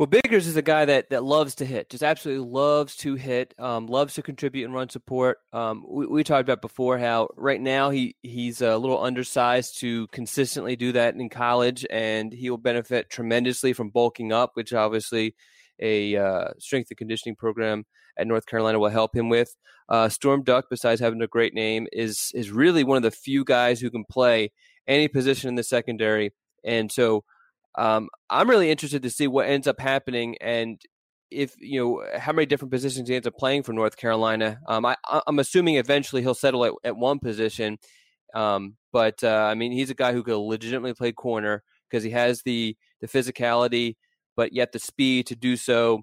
Well, 0.00 0.06
Biggers 0.06 0.46
is 0.46 0.56
a 0.56 0.62
guy 0.62 0.86
that 0.86 1.10
that 1.10 1.24
loves 1.24 1.56
to 1.56 1.66
hit, 1.66 1.90
just 1.90 2.02
absolutely 2.02 2.48
loves 2.48 2.96
to 2.96 3.16
hit, 3.16 3.52
um, 3.58 3.86
loves 3.86 4.14
to 4.14 4.22
contribute 4.22 4.64
and 4.64 4.72
run 4.72 4.88
support. 4.88 5.36
Um, 5.52 5.84
we, 5.86 6.06
we, 6.06 6.24
talked 6.24 6.48
about 6.48 6.62
before 6.62 6.96
how 6.96 7.28
right 7.36 7.60
now 7.60 7.90
he 7.90 8.16
he's 8.22 8.62
a 8.62 8.78
little 8.78 9.02
undersized 9.02 9.78
to 9.80 10.06
consistently 10.06 10.74
do 10.74 10.92
that 10.92 11.16
in 11.16 11.28
college, 11.28 11.84
and 11.90 12.32
he 12.32 12.48
will 12.48 12.56
benefit 12.56 13.10
tremendously 13.10 13.74
from 13.74 13.90
bulking 13.90 14.32
up, 14.32 14.52
which 14.54 14.72
obviously 14.72 15.34
a 15.80 16.16
uh, 16.16 16.48
strength 16.58 16.90
and 16.90 16.98
conditioning 16.98 17.36
program 17.36 17.84
at 18.18 18.26
North 18.26 18.46
Carolina 18.46 18.78
will 18.78 18.90
help 18.90 19.14
him 19.14 19.28
with. 19.28 19.56
Uh, 19.88 20.08
Storm 20.08 20.42
Duck, 20.42 20.66
besides 20.70 21.00
having 21.00 21.22
a 21.22 21.26
great 21.26 21.54
name, 21.54 21.86
is 21.92 22.30
is 22.34 22.50
really 22.50 22.84
one 22.84 22.96
of 22.96 23.02
the 23.02 23.10
few 23.10 23.44
guys 23.44 23.80
who 23.80 23.90
can 23.90 24.04
play 24.04 24.52
any 24.86 25.08
position 25.08 25.48
in 25.48 25.54
the 25.54 25.62
secondary, 25.62 26.32
and 26.64 26.90
so 26.92 27.24
um, 27.76 28.08
I'm 28.28 28.50
really 28.50 28.70
interested 28.70 29.02
to 29.02 29.10
see 29.10 29.26
what 29.26 29.46
ends 29.46 29.66
up 29.66 29.80
happening 29.80 30.36
and 30.40 30.80
if 31.30 31.54
you 31.60 31.80
know 31.80 32.18
how 32.18 32.32
many 32.32 32.46
different 32.46 32.72
positions 32.72 33.08
he 33.08 33.14
ends 33.14 33.26
up 33.26 33.36
playing 33.36 33.62
for 33.62 33.72
North 33.72 33.96
Carolina. 33.96 34.58
Um, 34.66 34.84
I, 34.84 34.96
am 35.28 35.38
assuming 35.38 35.76
eventually 35.76 36.22
he'll 36.22 36.34
settle 36.34 36.64
at, 36.64 36.72
at 36.84 36.96
one 36.96 37.20
position, 37.20 37.78
um, 38.34 38.76
but 38.92 39.22
uh, 39.22 39.48
I 39.50 39.54
mean 39.54 39.72
he's 39.72 39.90
a 39.90 39.94
guy 39.94 40.12
who 40.12 40.22
could 40.22 40.36
legitimately 40.36 40.94
play 40.94 41.12
corner 41.12 41.62
because 41.88 42.02
he 42.02 42.10
has 42.10 42.42
the 42.42 42.76
the 43.00 43.06
physicality, 43.06 43.96
but 44.36 44.52
yet 44.52 44.72
the 44.72 44.78
speed 44.78 45.26
to 45.26 45.36
do 45.36 45.56
so. 45.56 46.02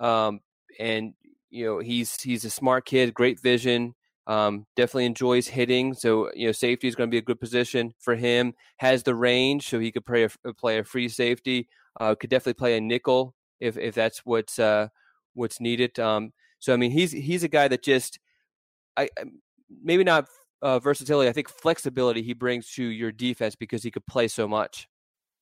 Um, 0.00 0.40
and 0.78 1.14
you 1.50 1.64
know 1.64 1.78
he's 1.78 2.20
he's 2.20 2.44
a 2.44 2.50
smart 2.50 2.84
kid, 2.86 3.14
great 3.14 3.40
vision. 3.40 3.94
Um, 4.26 4.66
definitely 4.76 5.06
enjoys 5.06 5.48
hitting, 5.48 5.94
so 5.94 6.30
you 6.34 6.46
know 6.46 6.52
safety 6.52 6.86
is 6.86 6.94
going 6.94 7.08
to 7.08 7.14
be 7.14 7.18
a 7.18 7.22
good 7.22 7.40
position 7.40 7.94
for 7.98 8.14
him. 8.14 8.54
Has 8.76 9.02
the 9.02 9.14
range, 9.14 9.68
so 9.68 9.78
he 9.78 9.90
could 9.90 10.04
play 10.04 10.24
a, 10.44 10.54
play 10.54 10.78
a 10.78 10.84
free 10.84 11.08
safety. 11.08 11.68
Uh, 11.98 12.14
could 12.14 12.30
definitely 12.30 12.54
play 12.54 12.76
a 12.76 12.80
nickel 12.80 13.34
if 13.60 13.78
if 13.78 13.94
that's 13.94 14.20
what's 14.26 14.58
uh, 14.58 14.88
what's 15.34 15.60
needed. 15.60 15.98
Um, 15.98 16.32
so 16.58 16.74
I 16.74 16.76
mean, 16.76 16.90
he's 16.90 17.12
he's 17.12 17.42
a 17.42 17.48
guy 17.48 17.68
that 17.68 17.82
just 17.82 18.18
I 18.96 19.08
maybe 19.82 20.04
not 20.04 20.26
uh, 20.62 20.78
versatility. 20.78 21.28
I 21.28 21.32
think 21.32 21.48
flexibility 21.48 22.22
he 22.22 22.34
brings 22.34 22.70
to 22.72 22.84
your 22.84 23.12
defense 23.12 23.54
because 23.54 23.82
he 23.82 23.90
could 23.90 24.06
play 24.06 24.28
so 24.28 24.46
much. 24.46 24.88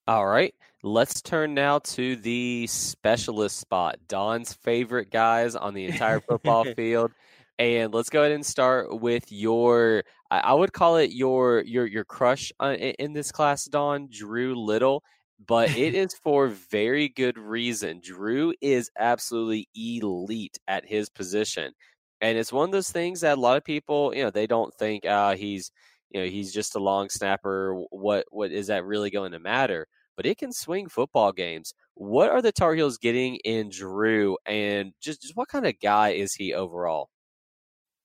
All 0.08 0.24
right, 0.24 0.54
let's 0.84 1.20
turn 1.20 1.52
now 1.54 1.80
to 1.80 2.14
the 2.14 2.68
specialist 2.68 3.58
spot. 3.58 3.96
Don's 4.06 4.52
favorite 4.52 5.10
guys 5.10 5.56
on 5.56 5.74
the 5.74 5.86
entire 5.86 6.20
football 6.20 6.62
field. 6.76 7.10
And 7.58 7.92
let's 7.92 8.08
go 8.08 8.20
ahead 8.20 8.30
and 8.30 8.46
start 8.46 9.00
with 9.00 9.32
your 9.32 10.04
I 10.30 10.54
would 10.54 10.72
call 10.72 10.96
it 10.98 11.10
your 11.10 11.62
your 11.62 11.86
your 11.86 12.04
crush 12.04 12.52
uh, 12.60 12.74
in 12.74 13.14
this 13.14 13.32
class, 13.32 13.64
Don, 13.64 14.08
Drew 14.08 14.54
Little, 14.54 15.02
but 15.44 15.76
it 15.76 15.94
is 15.96 16.14
for 16.14 16.46
very 16.46 17.08
good 17.08 17.36
reason. 17.36 18.00
Drew 18.00 18.54
is 18.60 18.92
absolutely 18.96 19.68
elite 19.74 20.56
at 20.68 20.86
his 20.86 21.08
position. 21.08 21.72
And 22.20 22.38
it's 22.38 22.52
one 22.52 22.68
of 22.68 22.72
those 22.72 22.90
things 22.90 23.22
that 23.22 23.38
a 23.38 23.40
lot 23.40 23.56
of 23.56 23.64
people, 23.64 24.14
you 24.14 24.22
know, 24.22 24.30
they 24.30 24.46
don't 24.46 24.72
think 24.74 25.04
uh, 25.04 25.34
he's 25.34 25.72
you 26.10 26.20
know, 26.20 26.28
he's 26.28 26.52
just 26.52 26.76
a 26.76 26.78
long 26.78 27.08
snapper. 27.08 27.74
What 27.90 28.26
what 28.30 28.52
is 28.52 28.68
that 28.68 28.84
really 28.84 29.10
going 29.10 29.32
to 29.32 29.40
matter? 29.40 29.88
But 30.16 30.26
it 30.26 30.38
can 30.38 30.52
swing 30.52 30.88
football 30.88 31.32
games. 31.32 31.74
What 31.94 32.30
are 32.30 32.42
the 32.42 32.52
Tar 32.52 32.74
Heels 32.74 32.98
getting 32.98 33.36
in 33.36 33.70
Drew, 33.70 34.36
and 34.46 34.92
just, 35.00 35.22
just 35.22 35.36
what 35.36 35.48
kind 35.48 35.66
of 35.66 35.80
guy 35.80 36.10
is 36.10 36.34
he 36.34 36.54
overall? 36.54 37.10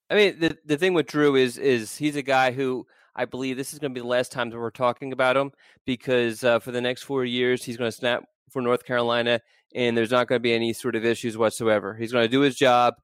I 0.09 0.15
mean, 0.15 0.39
the 0.39 0.57
the 0.65 0.77
thing 0.77 0.93
with 0.93 1.07
Drew 1.07 1.35
is 1.35 1.57
is 1.57 1.97
he's 1.97 2.15
a 2.17 2.21
guy 2.21 2.51
who 2.51 2.85
I 3.15 3.25
believe 3.25 3.57
this 3.57 3.73
is 3.73 3.79
going 3.79 3.93
to 3.93 3.99
be 3.99 4.01
the 4.01 4.07
last 4.07 4.31
time 4.31 4.49
that 4.49 4.59
we're 4.59 4.69
talking 4.71 5.13
about 5.13 5.37
him 5.37 5.51
because 5.85 6.43
uh, 6.43 6.59
for 6.59 6.71
the 6.71 6.81
next 6.81 7.03
four 7.03 7.25
years, 7.25 7.63
he's 7.63 7.77
going 7.77 7.89
to 7.89 7.95
snap 7.95 8.23
for 8.49 8.61
North 8.61 8.85
Carolina, 8.85 9.39
and 9.73 9.95
there's 9.95 10.11
not 10.11 10.27
going 10.27 10.39
to 10.39 10.43
be 10.43 10.53
any 10.53 10.73
sort 10.73 10.95
of 10.95 11.05
issues 11.05 11.37
whatsoever. 11.37 11.95
He's 11.95 12.11
going 12.11 12.25
to 12.25 12.31
do 12.31 12.41
his 12.41 12.55
job. 12.55 12.95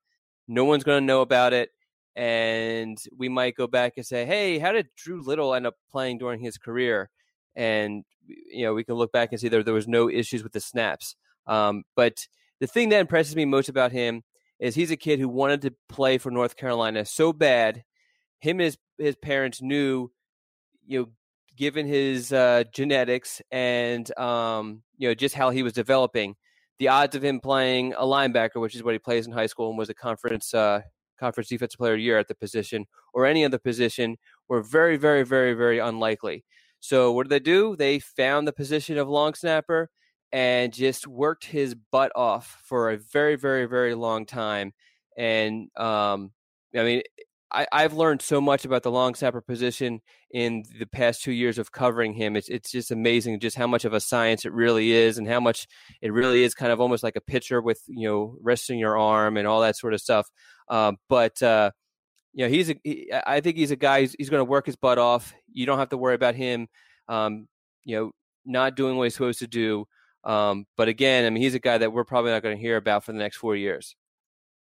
No 0.47 0.65
one's 0.65 0.83
going 0.83 1.01
to 1.01 1.05
know 1.05 1.21
about 1.21 1.53
it. 1.53 1.69
And 2.15 2.97
we 3.15 3.29
might 3.29 3.55
go 3.55 3.67
back 3.67 3.93
and 3.97 4.05
say, 4.05 4.25
hey, 4.25 4.57
how 4.57 4.71
did 4.71 4.87
Drew 4.97 5.21
Little 5.21 5.53
end 5.53 5.67
up 5.67 5.75
playing 5.91 6.17
during 6.17 6.39
his 6.39 6.57
career? 6.57 7.09
And, 7.57 8.05
you 8.27 8.63
know, 8.63 8.73
we 8.73 8.85
can 8.85 8.95
look 8.95 9.11
back 9.11 9.29
and 9.31 9.41
see 9.41 9.49
there, 9.49 9.63
there 9.63 9.73
was 9.73 9.87
no 9.87 10.09
issues 10.09 10.43
with 10.43 10.53
the 10.53 10.61
snaps. 10.61 11.15
Um, 11.45 11.83
but 11.95 12.27
the 12.61 12.67
thing 12.67 12.89
that 12.89 13.01
impresses 13.01 13.35
me 13.35 13.43
most 13.43 13.67
about 13.67 13.91
him 13.91 14.23
is 14.59 14.75
he's 14.75 14.91
a 14.91 14.97
kid 14.97 15.19
who 15.19 15.27
wanted 15.27 15.63
to 15.63 15.73
play 15.89 16.17
for 16.17 16.31
North 16.31 16.55
Carolina 16.55 17.03
so 17.03 17.33
bad. 17.33 17.83
Him 18.39 18.59
and 18.59 18.65
his, 18.65 18.77
his 18.97 19.15
parents 19.15 19.61
knew, 19.61 20.11
you 20.85 20.99
know, 20.99 21.07
given 21.57 21.87
his 21.87 22.31
uh, 22.31 22.63
genetics 22.71 23.41
and 23.51 24.17
um, 24.17 24.83
you 24.97 25.07
know 25.09 25.15
just 25.15 25.35
how 25.35 25.49
he 25.49 25.63
was 25.63 25.73
developing, 25.73 26.35
the 26.79 26.87
odds 26.87 27.15
of 27.15 27.23
him 27.23 27.39
playing 27.39 27.93
a 27.93 28.03
linebacker, 28.03 28.61
which 28.61 28.75
is 28.75 28.83
what 28.83 28.93
he 28.93 28.99
plays 28.99 29.25
in 29.25 29.33
high 29.33 29.47
school 29.47 29.69
and 29.69 29.77
was 29.77 29.89
a 29.89 29.93
conference 29.93 30.53
uh, 30.53 30.81
conference 31.19 31.49
defensive 31.49 31.77
player 31.77 31.93
of 31.93 31.97
the 31.97 32.03
year 32.03 32.19
at 32.19 32.27
the 32.27 32.35
position, 32.35 32.85
or 33.13 33.25
any 33.25 33.43
other 33.43 33.57
position, 33.57 34.17
were 34.47 34.61
very, 34.61 34.97
very, 34.97 35.23
very, 35.23 35.53
very 35.53 35.79
unlikely. 35.79 36.45
So 36.79 37.11
what 37.11 37.23
did 37.23 37.31
they 37.31 37.39
do? 37.39 37.75
They 37.75 37.99
found 37.99 38.47
the 38.47 38.53
position 38.53 38.97
of 38.97 39.09
long 39.09 39.33
snapper 39.33 39.89
and 40.31 40.73
just 40.73 41.07
worked 41.07 41.45
his 41.45 41.75
butt 41.75 42.11
off 42.15 42.59
for 42.63 42.89
a 42.89 42.97
very, 42.97 43.35
very, 43.35 43.65
very 43.65 43.95
long 43.95 44.25
time. 44.25 44.73
And 45.17 45.69
um, 45.77 46.31
I 46.75 46.83
mean, 46.83 47.01
I, 47.51 47.81
have 47.81 47.93
learned 47.93 48.21
so 48.21 48.41
much 48.41 48.65
about 48.65 48.83
the 48.83 48.91
long 48.91 49.15
snapper 49.15 49.41
position 49.41 50.01
in 50.31 50.63
the 50.77 50.85
past 50.85 51.23
two 51.23 51.31
years 51.31 51.57
of 51.57 51.71
covering 51.71 52.13
him. 52.13 52.35
It's 52.35 52.49
it's 52.49 52.71
just 52.71 52.91
amazing 52.91 53.39
just 53.39 53.55
how 53.55 53.67
much 53.67 53.85
of 53.85 53.93
a 53.93 54.01
science 54.01 54.45
it 54.45 54.51
really 54.51 54.91
is, 54.91 55.17
and 55.17 55.27
how 55.27 55.39
much 55.39 55.67
it 56.01 56.11
really 56.11 56.43
is 56.43 56.53
kind 56.53 56.71
of 56.71 56.81
almost 56.81 57.03
like 57.03 57.15
a 57.15 57.21
pitcher 57.21 57.61
with 57.61 57.81
you 57.87 58.07
know 58.07 58.37
resting 58.41 58.79
your 58.79 58.97
arm 58.97 59.37
and 59.37 59.47
all 59.47 59.61
that 59.61 59.77
sort 59.77 59.93
of 59.93 60.01
stuff. 60.01 60.27
Um, 60.69 60.97
but 61.07 61.41
uh, 61.41 61.71
you 62.37 62.45
know, 62.45 62.49
he's 62.49 62.69
a, 62.69 62.75
he, 62.83 63.11
I 63.25 63.41
think 63.41 63.57
he's 63.57 63.71
a 63.71 63.75
guy. 63.75 64.01
He's, 64.01 64.29
going 64.29 64.41
to 64.41 64.45
work 64.45 64.67
his 64.67 64.75
butt 64.75 64.99
off. 64.99 65.33
You 65.51 65.65
don't 65.65 65.79
have 65.79 65.89
to 65.89 65.97
worry 65.97 66.13
about 66.13 66.35
him. 66.35 66.67
Um, 67.07 67.47
you 67.83 67.95
know, 67.95 68.11
not 68.45 68.75
doing 68.75 68.95
what 68.95 69.05
he's 69.05 69.15
supposed 69.15 69.39
to 69.39 69.47
do. 69.47 69.85
Um, 70.23 70.65
but 70.77 70.87
again, 70.87 71.25
I 71.25 71.31
mean, 71.31 71.41
he's 71.41 71.55
a 71.55 71.59
guy 71.59 71.79
that 71.79 71.91
we're 71.91 72.03
probably 72.03 72.29
not 72.29 72.43
going 72.43 72.55
to 72.55 72.61
hear 72.61 72.77
about 72.77 73.03
for 73.03 73.11
the 73.11 73.17
next 73.17 73.37
four 73.37 73.55
years. 73.55 73.95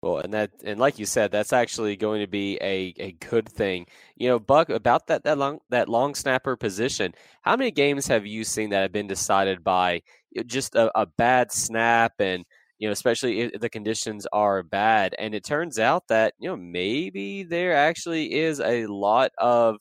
Well, 0.01 0.17
and 0.17 0.33
that 0.33 0.49
and 0.63 0.79
like 0.79 0.97
you 0.97 1.05
said, 1.05 1.31
that's 1.31 1.53
actually 1.53 1.95
going 1.95 2.21
to 2.21 2.27
be 2.27 2.57
a, 2.59 2.93
a 2.97 3.11
good 3.11 3.47
thing. 3.47 3.85
You 4.15 4.29
know, 4.29 4.39
Buck, 4.39 4.69
about 4.69 5.05
that 5.07 5.23
that 5.25 5.37
long 5.37 5.59
that 5.69 5.89
long 5.89 6.15
snapper 6.15 6.55
position. 6.55 7.13
How 7.41 7.55
many 7.55 7.69
games 7.69 8.07
have 8.07 8.25
you 8.25 8.45
seen 8.45 8.69
that 8.71 8.81
have 8.81 8.93
been 8.93 9.07
decided 9.07 9.63
by 9.63 10.01
just 10.45 10.73
a, 10.73 10.89
a 10.99 11.05
bad 11.05 11.51
snap 11.51 12.13
and 12.19 12.45
you 12.79 12.87
know, 12.87 12.93
especially 12.93 13.41
if 13.41 13.59
the 13.59 13.69
conditions 13.69 14.25
are 14.31 14.63
bad. 14.63 15.13
And 15.19 15.35
it 15.35 15.43
turns 15.43 15.77
out 15.77 16.07
that, 16.07 16.33
you 16.39 16.49
know, 16.49 16.55
maybe 16.55 17.43
there 17.43 17.75
actually 17.75 18.33
is 18.33 18.61
a 18.61 18.85
lot 18.87 19.31
of 19.37 19.75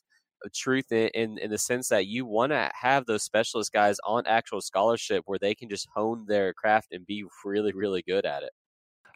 uh, 0.44 0.48
truth 0.52 0.90
in, 0.90 1.08
in, 1.14 1.38
in 1.38 1.50
the 1.50 1.58
sense 1.58 1.88
that 1.88 2.06
you 2.06 2.26
want 2.26 2.50
to 2.50 2.70
have 2.74 3.06
those 3.06 3.22
specialist 3.22 3.72
guys 3.72 3.98
on 4.04 4.26
actual 4.26 4.60
scholarship 4.60 5.22
where 5.26 5.38
they 5.38 5.54
can 5.54 5.68
just 5.68 5.88
hone 5.94 6.24
their 6.26 6.52
craft 6.52 6.88
and 6.92 7.06
be 7.06 7.24
really, 7.44 7.72
really 7.72 8.02
good 8.02 8.26
at 8.26 8.42
it. 8.42 8.50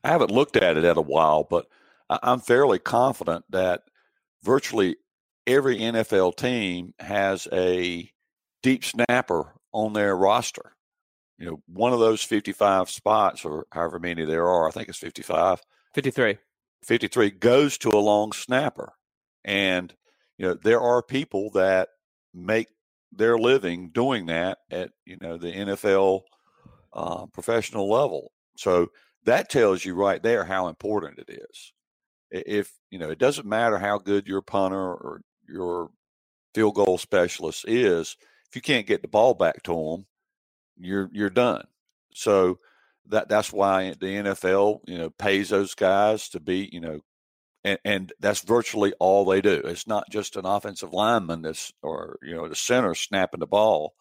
I 0.05 0.11
haven't 0.11 0.31
looked 0.31 0.57
at 0.57 0.77
it 0.77 0.85
in 0.85 0.97
a 0.97 1.03
while, 1.03 1.45
but 1.49 1.67
I'm 2.09 2.41
fairly 2.41 2.79
confident 2.79 3.45
that 3.51 3.83
virtually 4.45 4.97
every 5.47 5.79
NFL 5.79 6.37
team 6.37 6.95
has 7.01 7.49
a 7.53 8.11
deep 8.63 8.85
snapper 8.85 9.55
on 9.73 9.93
their 9.93 10.17
roster 10.17 10.77
you 11.39 11.47
know, 11.47 11.63
one 11.67 11.93
of 11.93 11.99
those 11.99 12.23
55 12.23 12.91
spots 12.91 13.45
or 13.45 13.67
however 13.73 13.99
many 13.99 14.25
there 14.25 14.49
are, 14.49 14.69
I 14.69 14.71
think 14.71 14.89
it's 14.89 14.99
55. 14.99 15.61
53. 15.95 16.39
53 16.85 17.31
goes 17.31 17.79
to 17.79 17.91
a 17.91 17.99
long 17.99 18.33
snapper. 18.33 18.93
And, 19.45 19.95
you 20.39 20.47
know, 20.47 20.55
there 20.55 20.81
are 20.81 21.03
people 21.03 21.51
that 21.51 21.89
make 22.35 22.69
their 23.13 23.39
living 23.39 23.91
doing 23.91 24.27
that 24.27 24.59
at, 24.71 24.91
you 25.05 25.17
know, 25.21 25.37
the 25.37 25.53
NFL 25.53 26.23
uh, 26.93 27.27
professional 27.27 27.91
level. 27.91 28.33
So 28.57 28.89
that 29.25 29.49
tells 29.49 29.85
you 29.85 29.95
right 29.95 30.23
there 30.23 30.45
how 30.45 30.69
important 30.69 31.19
it 31.19 31.31
is. 31.31 31.73
If, 32.31 32.73
you 32.91 32.99
know, 32.99 33.11
it 33.11 33.19
doesn't 33.19 33.47
matter 33.47 33.79
how 33.79 33.99
good 33.99 34.27
your 34.27 34.43
punter 34.43 34.79
or 34.79 35.21
your 35.49 35.91
field 36.55 36.75
goal 36.75 36.99
specialist 36.99 37.65
is, 37.69 38.17
if 38.49 38.57
you 38.57 38.63
can't 38.63 38.87
get 38.87 39.03
the 39.03 39.09
ball 39.09 39.35
back 39.35 39.63
to 39.65 39.73
them, 39.73 40.07
you're 40.83 41.11
you're 41.13 41.31
done. 41.31 41.65
So 42.15 42.59
that 43.07 43.29
that's 43.29 43.53
why 43.53 43.91
the 43.91 44.07
NFL 44.07 44.81
you 44.87 44.99
know 44.99 45.11
pays 45.11 45.49
those 45.51 45.75
guys 45.75 46.29
to 46.31 46.41
be 46.41 46.69
you 46.73 46.81
know, 46.81 47.01
and, 47.65 47.79
and 47.85 48.13
that's 48.21 48.41
virtually 48.41 48.93
all 48.99 49.25
they 49.25 49.41
do. 49.41 49.63
It's 49.65 49.87
not 49.87 50.11
just 50.11 50.37
an 50.37 50.47
offensive 50.47 50.93
lineman 50.93 51.43
that's 51.43 51.73
or 51.83 52.19
you 52.23 52.35
know 52.35 52.49
the 52.49 52.57
center 52.57 52.95
snapping 52.95 53.41
the 53.41 53.47
ball. 53.47 53.95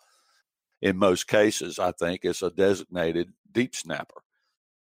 In 0.82 0.98
most 0.98 1.28
cases, 1.28 1.78
I 1.78 1.92
think 1.92 2.22
it's 2.24 2.42
a 2.42 2.50
designated 2.50 3.34
deep 3.52 3.76
snapper. 3.76 4.22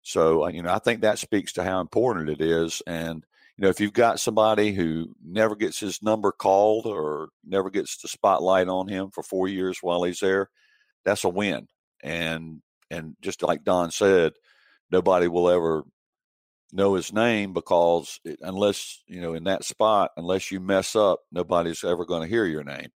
So 0.01 0.47
you 0.47 0.63
know 0.63 0.73
I 0.73 0.79
think 0.79 1.01
that 1.01 1.19
speaks 1.19 1.53
to 1.53 1.63
how 1.63 1.81
important 1.81 2.29
it 2.29 2.41
is. 2.41 2.81
And 2.87 3.25
you 3.57 3.63
know 3.63 3.69
if 3.69 3.79
you've 3.79 3.93
got 3.93 4.19
somebody 4.19 4.73
who 4.73 5.15
never 5.23 5.55
gets 5.55 5.79
his 5.79 6.01
number 6.01 6.31
called 6.31 6.85
or 6.85 7.29
never 7.45 7.69
gets 7.69 7.97
the 7.97 8.07
spotlight 8.07 8.67
on 8.67 8.87
him 8.87 9.11
for 9.11 9.23
four 9.23 9.47
years 9.47 9.79
while 9.81 10.03
he's 10.03 10.19
there, 10.19 10.49
that's 11.05 11.23
a 11.23 11.29
win. 11.29 11.67
And 12.03 12.61
and 12.91 13.15
just 13.21 13.43
like 13.43 13.63
Don 13.63 13.91
said, 13.91 14.33
nobody 14.91 15.27
will 15.27 15.49
ever 15.49 15.83
know 16.71 16.93
his 16.95 17.11
name 17.11 17.53
because 17.53 18.19
it, 18.23 18.39
unless 18.41 19.01
you 19.07 19.21
know 19.21 19.33
in 19.33 19.45
that 19.45 19.63
spot, 19.63 20.11
unless 20.17 20.51
you 20.51 20.59
mess 20.59 20.95
up, 20.95 21.21
nobody's 21.31 21.83
ever 21.83 22.05
going 22.05 22.21
to 22.21 22.29
hear 22.29 22.45
your 22.45 22.63
name. 22.63 22.89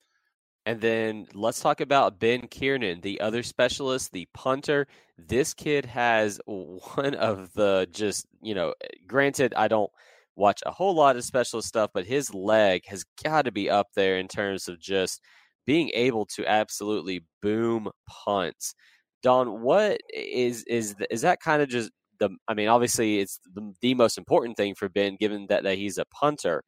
And 0.66 0.80
then 0.80 1.26
let's 1.34 1.60
talk 1.60 1.82
about 1.82 2.20
Ben 2.20 2.48
Kiernan, 2.48 3.02
the 3.02 3.22
other 3.22 3.42
specialist, 3.42 4.12
the 4.12 4.28
punter. 4.34 4.88
This 5.18 5.56
kid 5.56 5.86
has 5.86 6.40
one 6.46 7.16
of 7.16 7.52
the 7.54 7.88
just, 7.92 8.28
you 8.44 8.54
know, 8.54 8.76
granted, 9.08 9.56
I 9.56 9.68
don't 9.68 9.92
watch 10.36 10.62
a 10.66 10.72
whole 10.72 10.94
lot 10.94 11.16
of 11.16 11.24
specialist 11.24 11.68
stuff, 11.68 11.90
but 11.94 12.06
his 12.06 12.34
leg 12.34 12.86
has 12.86 13.04
got 13.24 13.46
to 13.46 13.52
be 13.52 13.72
up 13.72 13.88
there 13.96 14.20
in 14.20 14.28
terms 14.28 14.68
of 14.68 14.80
just 14.80 15.22
being 15.66 15.90
able 15.96 16.26
to 16.26 16.46
absolutely 16.46 17.26
boom 17.42 17.90
punts. 18.08 18.76
Don, 19.24 19.62
what 19.62 20.00
is 20.14 20.64
is 20.66 20.96
is 21.10 21.22
that 21.22 21.40
kind 21.40 21.62
of 21.62 21.70
just 21.70 21.92
the? 22.20 22.30
I 22.48 22.54
mean, 22.54 22.68
obviously, 22.68 23.20
it's 23.20 23.40
the, 23.54 23.74
the 23.82 23.94
most 23.94 24.18
important 24.18 24.58
thing 24.58 24.76
for 24.76 24.90
Ben, 24.90 25.18
given 25.20 25.48
that 25.50 25.64
that 25.64 25.78
he's 25.78 25.98
a 25.98 26.06
punter. 26.06 26.64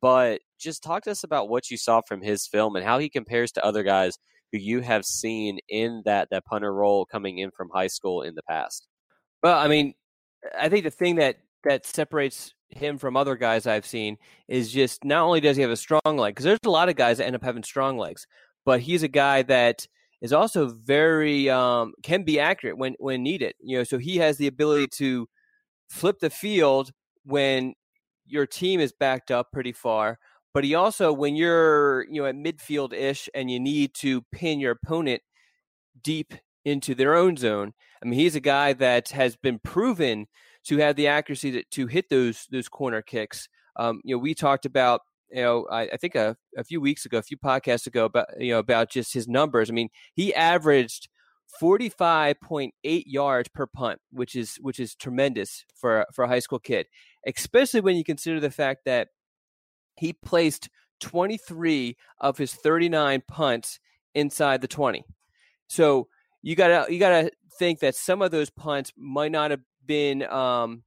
But 0.00 0.40
just 0.58 0.82
talk 0.82 1.04
to 1.04 1.12
us 1.12 1.22
about 1.22 1.48
what 1.48 1.70
you 1.70 1.76
saw 1.76 2.00
from 2.06 2.22
his 2.22 2.46
film 2.46 2.74
and 2.74 2.84
how 2.84 2.98
he 2.98 3.08
compares 3.08 3.52
to 3.52 3.64
other 3.64 3.84
guys 3.84 4.18
who 4.50 4.58
you 4.58 4.80
have 4.80 5.04
seen 5.04 5.58
in 5.68 6.02
that 6.04 6.28
that 6.30 6.44
punter 6.44 6.74
role 6.74 7.06
coming 7.06 7.38
in 7.38 7.50
from 7.50 7.70
high 7.72 7.86
school 7.86 8.22
in 8.22 8.34
the 8.34 8.42
past. 8.42 8.86
Well, 9.42 9.58
I 9.58 9.68
mean, 9.68 9.94
I 10.58 10.68
think 10.68 10.84
the 10.84 10.90
thing 10.90 11.16
that 11.16 11.36
that 11.64 11.86
separates 11.86 12.54
him 12.68 12.98
from 12.98 13.16
other 13.16 13.36
guys 13.36 13.66
I've 13.66 13.86
seen 13.86 14.16
is 14.48 14.72
just 14.72 15.04
not 15.04 15.22
only 15.22 15.40
does 15.40 15.56
he 15.56 15.62
have 15.62 15.70
a 15.70 15.76
strong 15.76 16.00
leg, 16.04 16.34
because 16.34 16.44
there's 16.44 16.58
a 16.64 16.70
lot 16.70 16.88
of 16.88 16.96
guys 16.96 17.18
that 17.18 17.26
end 17.26 17.36
up 17.36 17.44
having 17.44 17.62
strong 17.62 17.98
legs, 17.98 18.26
but 18.64 18.80
he's 18.80 19.02
a 19.02 19.08
guy 19.08 19.42
that 19.42 19.86
is 20.22 20.32
also 20.32 20.68
very 20.68 21.50
um, 21.50 21.92
can 22.02 22.22
be 22.22 22.40
accurate 22.40 22.78
when 22.78 22.94
when 22.98 23.22
needed. 23.22 23.54
You 23.60 23.78
know, 23.78 23.84
so 23.84 23.98
he 23.98 24.16
has 24.18 24.38
the 24.38 24.46
ability 24.46 24.86
to 24.94 25.28
flip 25.90 26.20
the 26.20 26.30
field 26.30 26.90
when 27.24 27.74
your 28.24 28.46
team 28.46 28.80
is 28.80 28.92
backed 28.92 29.30
up 29.30 29.52
pretty 29.52 29.72
far. 29.72 30.18
But 30.54 30.64
he 30.64 30.74
also, 30.74 31.12
when 31.12 31.36
you're 31.36 32.06
you 32.08 32.22
know 32.22 32.28
at 32.28 32.36
midfield 32.36 32.94
ish 32.94 33.28
and 33.34 33.50
you 33.50 33.60
need 33.60 33.94
to 33.94 34.22
pin 34.32 34.60
your 34.60 34.72
opponent 34.72 35.22
deep 36.02 36.34
into 36.64 36.94
their 36.94 37.14
own 37.14 37.36
zone. 37.36 37.72
I 38.02 38.06
mean, 38.06 38.18
he's 38.18 38.36
a 38.36 38.40
guy 38.40 38.72
that 38.74 39.08
has 39.10 39.36
been 39.36 39.58
proven 39.58 40.26
to 40.64 40.78
have 40.78 40.96
the 40.96 41.08
accuracy 41.08 41.50
to, 41.52 41.64
to 41.64 41.86
hit 41.86 42.08
those 42.08 42.46
those 42.50 42.68
corner 42.68 43.02
kicks. 43.02 43.48
Um, 43.76 44.00
you 44.04 44.14
know, 44.14 44.20
we 44.20 44.34
talked 44.34 44.66
about 44.66 45.00
you 45.32 45.42
know 45.42 45.66
I, 45.70 45.82
I 45.82 45.96
think 45.96 46.14
a, 46.14 46.36
a 46.56 46.64
few 46.64 46.80
weeks 46.80 47.04
ago, 47.04 47.18
a 47.18 47.22
few 47.22 47.36
podcasts 47.36 47.86
ago 47.86 48.04
about 48.06 48.28
you 48.38 48.52
know 48.52 48.58
about 48.58 48.90
just 48.90 49.14
his 49.14 49.28
numbers. 49.28 49.70
I 49.70 49.72
mean, 49.72 49.88
he 50.14 50.34
averaged 50.34 51.08
45.8 51.60 52.70
yards 52.82 53.48
per 53.48 53.66
punt, 53.66 54.00
which 54.10 54.34
is 54.34 54.56
which 54.56 54.80
is 54.80 54.94
tremendous 54.94 55.64
for 55.74 56.06
for 56.12 56.24
a 56.24 56.28
high 56.28 56.38
school 56.38 56.58
kid, 56.58 56.86
especially 57.26 57.80
when 57.80 57.96
you 57.96 58.04
consider 58.04 58.40
the 58.40 58.50
fact 58.50 58.82
that 58.86 59.08
he 59.96 60.12
placed 60.12 60.68
23 61.00 61.96
of 62.20 62.38
his 62.38 62.54
39 62.54 63.22
punts 63.28 63.80
inside 64.14 64.60
the 64.60 64.68
20. 64.68 65.04
So 65.68 66.08
you 66.42 66.56
gotta 66.56 66.92
you 66.92 66.98
gotta 66.98 67.30
think 67.58 67.80
that 67.80 67.94
some 67.94 68.22
of 68.22 68.30
those 68.30 68.50
punts 68.50 68.92
might 68.96 69.32
not 69.32 69.50
have 69.50 69.60
been 69.84 70.22
um, 70.24 70.82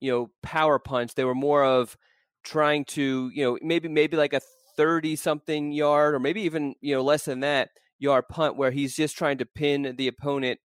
you 0.00 0.10
know 0.10 0.30
power 0.42 0.78
punts. 0.78 1.14
They 1.14 1.24
were 1.24 1.34
more 1.34 1.64
of 1.64 1.96
trying 2.44 2.84
to 2.84 3.30
you 3.34 3.44
know 3.44 3.58
maybe 3.62 3.88
maybe 3.88 4.16
like 4.16 4.32
a 4.32 4.40
30 4.76 5.16
something 5.16 5.72
yard 5.72 6.14
or 6.14 6.18
maybe 6.18 6.42
even, 6.42 6.74
you 6.80 6.94
know, 6.94 7.02
less 7.02 7.24
than 7.24 7.40
that 7.40 7.70
yard 7.98 8.24
punt 8.28 8.56
where 8.56 8.70
he's 8.70 8.96
just 8.96 9.16
trying 9.16 9.38
to 9.38 9.46
pin 9.46 9.94
the 9.96 10.08
opponent 10.08 10.58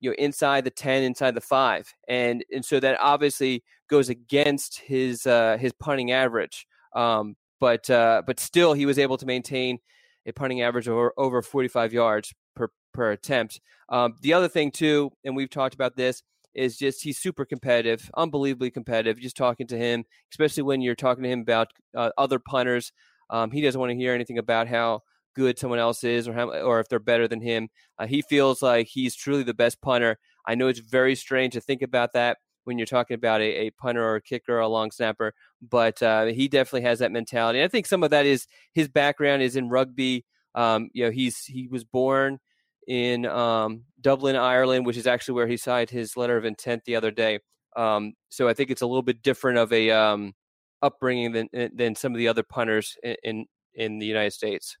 you 0.00 0.10
know 0.10 0.16
inside 0.18 0.62
the 0.62 0.70
10 0.70 1.02
inside 1.02 1.34
the 1.34 1.40
5 1.40 1.90
and 2.06 2.44
and 2.52 2.62
so 2.62 2.78
that 2.78 2.98
obviously 3.00 3.64
goes 3.88 4.10
against 4.10 4.80
his 4.80 5.26
uh 5.26 5.56
his 5.58 5.72
punting 5.72 6.12
average. 6.12 6.66
Um 6.94 7.34
but 7.60 7.88
uh 7.88 8.22
but 8.26 8.38
still 8.38 8.74
he 8.74 8.84
was 8.84 8.98
able 8.98 9.16
to 9.16 9.24
maintain 9.24 9.78
a 10.26 10.32
punting 10.32 10.60
average 10.60 10.86
of 10.86 10.94
over, 10.94 11.12
over 11.16 11.40
45 11.40 11.94
yards 11.94 12.34
per 12.54 12.68
per 12.92 13.12
attempt. 13.12 13.60
Um 13.88 14.14
the 14.20 14.34
other 14.34 14.48
thing 14.48 14.70
too 14.70 15.12
and 15.24 15.34
we've 15.34 15.48
talked 15.50 15.74
about 15.74 15.96
this 15.96 16.22
is 16.56 16.76
just 16.76 17.02
he's 17.02 17.18
super 17.18 17.44
competitive 17.44 18.10
unbelievably 18.16 18.70
competitive 18.70 19.20
just 19.20 19.36
talking 19.36 19.66
to 19.66 19.78
him 19.78 20.04
especially 20.32 20.62
when 20.62 20.80
you're 20.80 20.94
talking 20.94 21.22
to 21.22 21.30
him 21.30 21.40
about 21.40 21.68
uh, 21.94 22.10
other 22.18 22.38
punters 22.38 22.92
um 23.30 23.50
he 23.50 23.60
doesn't 23.60 23.80
want 23.80 23.90
to 23.90 23.96
hear 23.96 24.14
anything 24.14 24.38
about 24.38 24.66
how 24.66 25.02
good 25.36 25.58
someone 25.58 25.78
else 25.78 26.02
is 26.02 26.26
or 26.26 26.32
how, 26.32 26.48
or 26.48 26.80
if 26.80 26.88
they're 26.88 26.98
better 26.98 27.28
than 27.28 27.40
him. 27.40 27.68
Uh, 27.98 28.06
he 28.06 28.22
feels 28.22 28.62
like 28.62 28.88
he's 28.88 29.14
truly 29.14 29.42
the 29.42 29.54
best 29.54 29.80
punter. 29.82 30.18
I 30.46 30.54
know 30.54 30.66
it's 30.66 30.80
very 30.80 31.14
strange 31.14 31.52
to 31.52 31.60
think 31.60 31.82
about 31.82 32.14
that 32.14 32.38
when 32.64 32.78
you're 32.78 32.86
talking 32.86 33.14
about 33.14 33.40
a, 33.40 33.66
a 33.66 33.70
punter 33.70 34.02
or 34.02 34.16
a 34.16 34.22
kicker 34.22 34.56
or 34.56 34.60
a 34.60 34.68
long 34.68 34.90
snapper, 34.90 35.34
but 35.62 36.02
uh, 36.02 36.24
he 36.26 36.48
definitely 36.48 36.82
has 36.82 36.98
that 36.98 37.12
mentality. 37.12 37.62
I 37.62 37.68
think 37.68 37.86
some 37.86 38.02
of 38.02 38.10
that 38.10 38.26
is 38.26 38.48
his 38.72 38.88
background 38.88 39.42
is 39.42 39.54
in 39.54 39.68
rugby. 39.68 40.24
Um, 40.54 40.88
you 40.94 41.04
know, 41.04 41.10
he's 41.10 41.44
he 41.44 41.68
was 41.68 41.84
born 41.84 42.38
in 42.86 43.26
um, 43.26 43.82
Dublin, 44.00 44.36
Ireland, 44.36 44.86
which 44.86 44.96
is 44.96 45.06
actually 45.06 45.34
where 45.34 45.46
he 45.46 45.56
signed 45.56 45.90
his 45.90 46.16
letter 46.16 46.36
of 46.36 46.44
intent 46.44 46.84
the 46.84 46.96
other 46.96 47.10
day. 47.10 47.40
Um, 47.76 48.14
so 48.30 48.48
I 48.48 48.54
think 48.54 48.70
it's 48.70 48.82
a 48.82 48.86
little 48.86 49.02
bit 49.02 49.22
different 49.22 49.58
of 49.58 49.72
a 49.72 49.90
um, 49.90 50.34
upbringing 50.82 51.32
than 51.32 51.48
than 51.74 51.94
some 51.94 52.12
of 52.12 52.18
the 52.18 52.28
other 52.28 52.42
punters 52.42 52.96
in, 53.02 53.16
in, 53.22 53.46
in 53.74 53.98
the 53.98 54.06
United 54.06 54.32
States. 54.32 54.76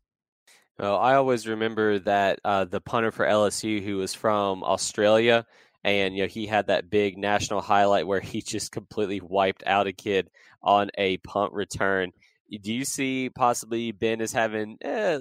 Well, 0.78 0.98
I 0.98 1.14
always 1.14 1.48
remember 1.48 1.98
that 2.00 2.38
uh, 2.44 2.66
the 2.66 2.82
punter 2.82 3.10
for 3.10 3.26
LSU 3.26 3.82
who 3.82 3.96
was 3.96 4.12
from 4.14 4.62
Australia, 4.62 5.46
and 5.82 6.14
you 6.14 6.22
know 6.22 6.28
he 6.28 6.46
had 6.46 6.66
that 6.66 6.90
big 6.90 7.16
national 7.16 7.60
highlight 7.60 8.06
where 8.06 8.20
he 8.20 8.42
just 8.46 8.72
completely 8.72 9.20
wiped 9.20 9.62
out 9.66 9.86
a 9.86 9.92
kid 9.92 10.30
on 10.62 10.90
a 10.96 11.16
punt 11.18 11.52
return. 11.52 12.12
Do 12.50 12.72
you 12.72 12.84
see 12.84 13.30
possibly 13.30 13.90
Ben 13.90 14.20
as 14.20 14.32
having 14.32 14.78
eh, 14.82 15.18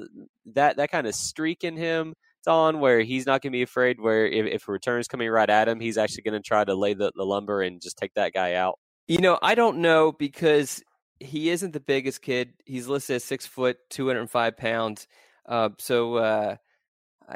that 0.54 0.78
that 0.78 0.92
kind 0.92 1.08
of 1.08 1.16
streak 1.16 1.64
in 1.64 1.76
him? 1.76 2.16
On 2.48 2.80
where 2.80 3.02
he's 3.02 3.26
not 3.26 3.42
going 3.42 3.52
to 3.52 3.58
be 3.58 3.62
afraid. 3.62 4.00
Where 4.00 4.28
if, 4.28 4.46
if 4.46 4.68
a 4.68 4.72
return 4.72 5.00
is 5.00 5.08
coming 5.08 5.30
right 5.30 5.50
at 5.50 5.68
him, 5.68 5.80
he's 5.80 5.98
actually 5.98 6.24
going 6.24 6.42
to 6.42 6.48
try 6.48 6.64
to 6.64 6.76
lay 6.76 6.94
the, 6.94 7.12
the 7.16 7.24
lumber 7.24 7.62
and 7.62 7.82
just 7.82 7.98
take 7.98 8.14
that 8.16 8.34
guy 8.34 8.54
out. 8.54 8.80
You 9.08 9.20
know, 9.20 9.38
I 9.42 9.56
don't 9.56 9.80
know 9.80 10.12
because 10.12 10.84
he 11.20 11.50
isn't 11.50 11.72
the 11.72 11.80
biggest 11.80 12.22
kid. 12.22 12.54
He's 12.66 12.88
listed 12.88 13.18
as 13.18 13.24
six 13.24 13.46
foot, 13.46 13.78
two 13.90 14.08
hundred 14.08 14.22
and 14.22 14.32
five 14.32 14.58
pounds. 14.58 15.08
Uh, 15.48 15.70
so 15.80 16.16
uh, 16.16 16.56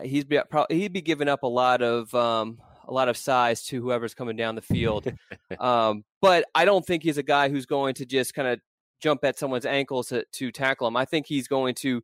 he's 0.04 0.26
be, 0.26 0.40
probably 0.50 0.80
he'd 0.80 0.94
be 0.94 1.02
giving 1.02 1.28
up 1.28 1.44
a 1.44 1.48
lot 1.48 1.82
of 1.82 2.14
um, 2.16 2.60
a 2.88 2.94
lot 2.94 3.10
of 3.10 3.18
size 3.18 3.64
to 3.66 3.82
whoever's 3.82 4.14
coming 4.14 4.36
down 4.36 4.56
the 4.56 4.62
field. 4.62 5.12
um, 5.60 6.04
but 6.22 6.46
I 6.56 6.66
don't 6.66 6.86
think 6.86 7.04
he's 7.04 7.18
a 7.18 7.24
guy 7.24 7.50
who's 7.50 7.66
going 7.66 7.94
to 7.96 8.06
just 8.06 8.34
kind 8.34 8.48
of 8.48 8.60
jump 9.00 9.24
at 9.24 9.38
someone's 9.40 9.66
ankles 9.66 10.08
to, 10.08 10.26
to 10.34 10.52
tackle 10.52 10.88
him. 10.88 10.98
I 10.98 11.06
think 11.06 11.26
he's 11.26 11.48
going 11.48 11.76
to 11.76 12.02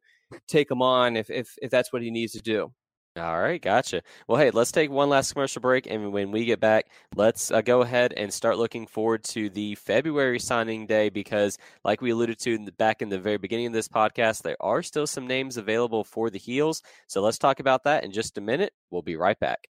take 0.47 0.71
him 0.71 0.81
on 0.81 1.17
if, 1.17 1.29
if 1.29 1.55
if 1.61 1.71
that's 1.71 1.91
what 1.91 2.01
he 2.01 2.11
needs 2.11 2.33
to 2.33 2.41
do. 2.41 2.71
All 3.17 3.39
right, 3.39 3.61
gotcha. 3.61 4.01
Well, 4.27 4.37
hey, 4.37 4.51
let's 4.51 4.73
take 4.73 4.91
one 4.91 5.07
last 5.07 5.31
commercial 5.31 5.61
break, 5.61 5.87
and 5.87 6.11
when 6.11 6.31
we 6.31 6.43
get 6.43 6.59
back, 6.59 6.87
let's 7.15 7.49
uh, 7.49 7.61
go 7.61 7.81
ahead 7.81 8.11
and 8.17 8.31
start 8.33 8.57
looking 8.57 8.87
forward 8.87 9.23
to 9.25 9.49
the 9.49 9.75
February 9.75 10.37
signing 10.37 10.85
day 10.85 11.07
because, 11.07 11.57
like 11.85 12.01
we 12.01 12.09
alluded 12.09 12.39
to 12.39 12.53
in 12.53 12.65
the, 12.65 12.73
back 12.73 13.01
in 13.01 13.07
the 13.07 13.17
very 13.17 13.37
beginning 13.37 13.67
of 13.67 13.73
this 13.73 13.87
podcast, 13.87 14.41
there 14.41 14.57
are 14.59 14.83
still 14.83 15.07
some 15.07 15.27
names 15.27 15.55
available 15.55 16.03
for 16.03 16.29
the 16.29 16.39
Heels. 16.39 16.81
So 17.07 17.21
let's 17.21 17.37
talk 17.37 17.61
about 17.61 17.85
that 17.85 18.03
in 18.03 18.11
just 18.11 18.37
a 18.37 18.41
minute. 18.41 18.73
We'll 18.91 19.01
be 19.01 19.15
right 19.15 19.39
back. 19.39 19.69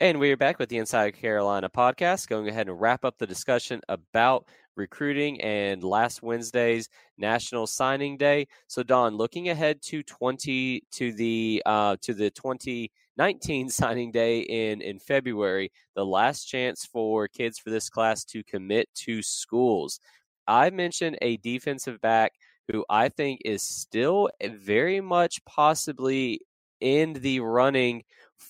And 0.00 0.18
we 0.18 0.32
are 0.32 0.36
back 0.36 0.58
with 0.58 0.68
the 0.68 0.78
Inside 0.78 1.14
Carolina 1.14 1.70
podcast, 1.70 2.26
going 2.26 2.48
ahead 2.48 2.68
and 2.68 2.80
wrap 2.80 3.04
up 3.04 3.16
the 3.16 3.28
discussion 3.28 3.80
about 3.88 4.44
recruiting 4.74 5.40
and 5.40 5.84
last 5.84 6.20
Wednesday's 6.20 6.88
National 7.16 7.64
Signing 7.64 8.16
Day. 8.16 8.48
So, 8.66 8.82
Don, 8.82 9.16
looking 9.16 9.50
ahead 9.50 9.80
to 9.82 10.02
twenty 10.02 10.82
to 10.94 11.12
the 11.12 11.62
uh, 11.64 11.96
to 12.02 12.12
the 12.12 12.28
twenty 12.32 12.90
nineteen 13.16 13.68
signing 13.70 14.10
day 14.10 14.40
in 14.40 14.82
in 14.82 14.98
February, 14.98 15.70
the 15.94 16.04
last 16.04 16.46
chance 16.46 16.84
for 16.84 17.28
kids 17.28 17.60
for 17.60 17.70
this 17.70 17.88
class 17.88 18.24
to 18.24 18.42
commit 18.42 18.88
to 18.94 19.22
schools. 19.22 20.00
I 20.48 20.70
mentioned 20.70 21.18
a 21.22 21.36
defensive 21.36 22.00
back 22.00 22.32
who 22.66 22.84
I 22.90 23.10
think 23.10 23.42
is 23.44 23.62
still 23.62 24.28
very 24.42 25.00
much 25.00 25.44
possibly 25.44 26.40
in 26.80 27.12
the 27.12 27.38
running 27.38 28.02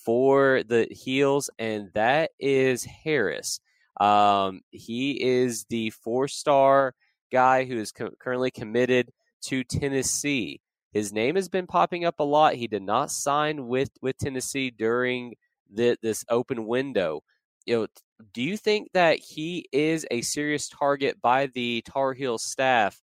for 0.03 0.63
the 0.63 0.87
heels, 0.91 1.49
and 1.57 1.89
that 1.93 2.31
is 2.39 2.83
Harris. 2.83 3.59
Um, 3.99 4.61
he 4.71 5.21
is 5.23 5.65
the 5.69 5.89
four 5.91 6.27
star 6.27 6.93
guy 7.31 7.65
who 7.65 7.77
is 7.77 7.91
co- 7.91 8.11
currently 8.19 8.51
committed 8.51 9.11
to 9.43 9.63
Tennessee. 9.63 10.61
His 10.91 11.11
name 11.11 11.35
has 11.35 11.49
been 11.49 11.67
popping 11.67 12.05
up 12.05 12.19
a 12.19 12.23
lot. 12.23 12.55
He 12.55 12.67
did 12.67 12.83
not 12.83 13.11
sign 13.11 13.67
with, 13.67 13.89
with 14.01 14.17
Tennessee 14.17 14.71
during 14.71 15.35
the, 15.71 15.97
this 16.01 16.23
open 16.29 16.65
window. 16.65 17.21
You 17.65 17.75
know, 17.75 17.87
do 18.33 18.41
you 18.41 18.57
think 18.57 18.89
that 18.93 19.19
he 19.19 19.65
is 19.71 20.05
a 20.11 20.21
serious 20.21 20.69
target 20.69 21.21
by 21.21 21.47
the 21.47 21.81
Tar 21.81 22.13
Heels 22.13 22.43
staff 22.43 23.01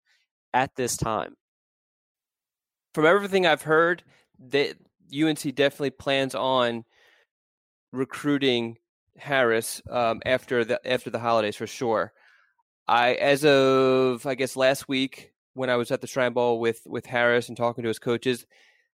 at 0.53 0.75
this 0.75 0.97
time? 0.97 1.35
From 2.93 3.05
everything 3.05 3.45
I've 3.45 3.63
heard, 3.63 4.03
that 4.49 4.75
UNC 5.13 5.55
definitely 5.55 5.91
plans 5.91 6.35
on 6.35 6.85
recruiting 7.91 8.77
Harris 9.17 9.81
um, 9.89 10.21
after 10.25 10.65
the 10.65 10.79
after 10.89 11.09
the 11.09 11.19
holidays 11.19 11.55
for 11.55 11.67
sure. 11.67 12.13
I 12.87 13.13
as 13.13 13.45
of 13.45 14.25
I 14.25 14.35
guess 14.35 14.55
last 14.55 14.87
week 14.87 15.31
when 15.53 15.69
I 15.69 15.75
was 15.75 15.91
at 15.91 16.01
the 16.01 16.07
Shrine 16.07 16.33
Bowl 16.33 16.59
with 16.59 16.81
with 16.85 17.05
Harris 17.05 17.47
and 17.47 17.57
talking 17.57 17.83
to 17.83 17.87
his 17.87 17.99
coaches, 17.99 18.45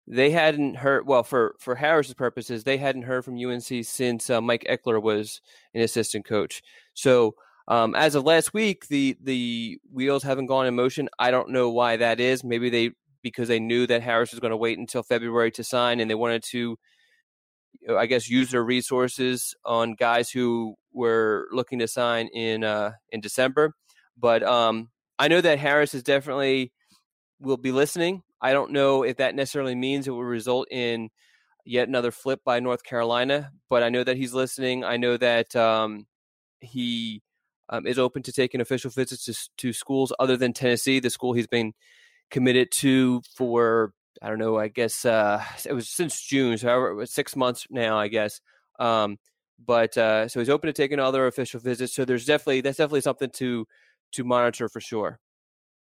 they 0.07 0.29
hadn't 0.31 0.75
heard 0.75 1.07
well 1.07 1.23
for 1.23 1.55
for 1.59 1.75
Harris's 1.75 2.13
purposes 2.13 2.63
they 2.63 2.77
hadn't 2.77 3.03
heard 3.03 3.23
from 3.25 3.37
UNC 3.37 3.85
since 3.85 4.29
uh, 4.29 4.41
Mike 4.41 4.65
Eckler 4.69 5.01
was 5.01 5.41
an 5.73 5.81
assistant 5.81 6.25
coach. 6.25 6.61
So 6.93 7.35
um, 7.69 7.93
as 7.93 8.15
of 8.15 8.23
last 8.23 8.53
week, 8.53 8.87
the 8.87 9.15
the 9.21 9.79
wheels 9.91 10.23
haven't 10.23 10.47
gone 10.47 10.65
in 10.65 10.75
motion. 10.75 11.07
I 11.19 11.31
don't 11.31 11.51
know 11.51 11.69
why 11.69 11.97
that 11.97 12.19
is. 12.19 12.43
Maybe 12.43 12.69
they 12.69 12.91
because 13.21 13.47
they 13.47 13.59
knew 13.59 13.87
that 13.87 14.01
Harris 14.01 14.31
was 14.31 14.39
going 14.39 14.51
to 14.51 14.57
wait 14.57 14.77
until 14.77 15.03
February 15.03 15.51
to 15.51 15.63
sign, 15.63 15.99
and 15.99 16.09
they 16.09 16.15
wanted 16.15 16.43
to 16.51 16.77
I 17.89 18.05
guess, 18.05 18.29
use 18.29 18.51
their 18.51 18.63
resources 18.63 19.55
on 19.63 19.93
guys 19.93 20.29
who 20.29 20.75
were 20.91 21.47
looking 21.51 21.79
to 21.79 21.87
sign 21.87 22.27
in 22.27 22.63
uh, 22.63 22.91
in 23.09 23.21
December. 23.21 23.73
But 24.17 24.43
um, 24.43 24.89
I 25.17 25.27
know 25.27 25.41
that 25.41 25.59
Harris 25.59 25.93
is 25.93 26.03
definitely 26.03 26.73
will 27.39 27.57
be 27.57 27.71
listening. 27.71 28.23
I 28.41 28.51
don't 28.51 28.71
know 28.71 29.03
if 29.03 29.17
that 29.17 29.35
necessarily 29.35 29.75
means 29.75 30.07
it 30.07 30.11
will 30.11 30.23
result 30.23 30.67
in 30.71 31.09
yet 31.65 31.87
another 31.87 32.11
flip 32.11 32.41
by 32.43 32.59
North 32.59 32.83
Carolina, 32.83 33.51
but 33.69 33.83
I 33.83 33.89
know 33.89 34.03
that 34.03 34.17
he's 34.17 34.33
listening. 34.33 34.83
I 34.83 34.97
know 34.97 35.17
that 35.17 35.55
um, 35.55 36.05
he 36.59 37.21
um, 37.69 37.85
is 37.85 37.99
open 37.99 38.23
to 38.23 38.31
taking 38.31 38.61
official 38.61 38.91
visits 38.91 39.25
to, 39.25 39.49
to 39.57 39.73
schools 39.73 40.13
other 40.19 40.35
than 40.35 40.53
Tennessee, 40.53 40.99
the 40.99 41.09
school 41.09 41.33
he's 41.33 41.47
been 41.47 41.73
committed 42.29 42.71
to 42.71 43.21
for 43.35 43.93
I 44.21 44.29
don't 44.29 44.39
know. 44.39 44.57
I 44.57 44.67
guess 44.67 45.05
uh, 45.05 45.43
it 45.65 45.73
was 45.73 45.89
since 45.89 46.21
June, 46.21 46.57
so 46.57 46.67
however, 46.67 46.89
it 46.89 46.95
was 46.95 47.11
six 47.11 47.35
months 47.35 47.67
now, 47.69 47.97
I 47.97 48.07
guess. 48.07 48.41
Um, 48.79 49.17
but 49.65 49.97
uh, 49.97 50.27
so 50.27 50.39
he's 50.39 50.49
open 50.49 50.67
to 50.67 50.73
taking 50.73 50.99
other 50.99 51.27
official 51.27 51.59
visits. 51.59 51.93
So 51.93 52.05
there's 52.05 52.25
definitely 52.25 52.61
that's 52.61 52.77
definitely 52.77 53.01
something 53.01 53.29
to 53.31 53.65
to 54.13 54.23
monitor 54.23 54.69
for 54.69 54.81
sure. 54.81 55.19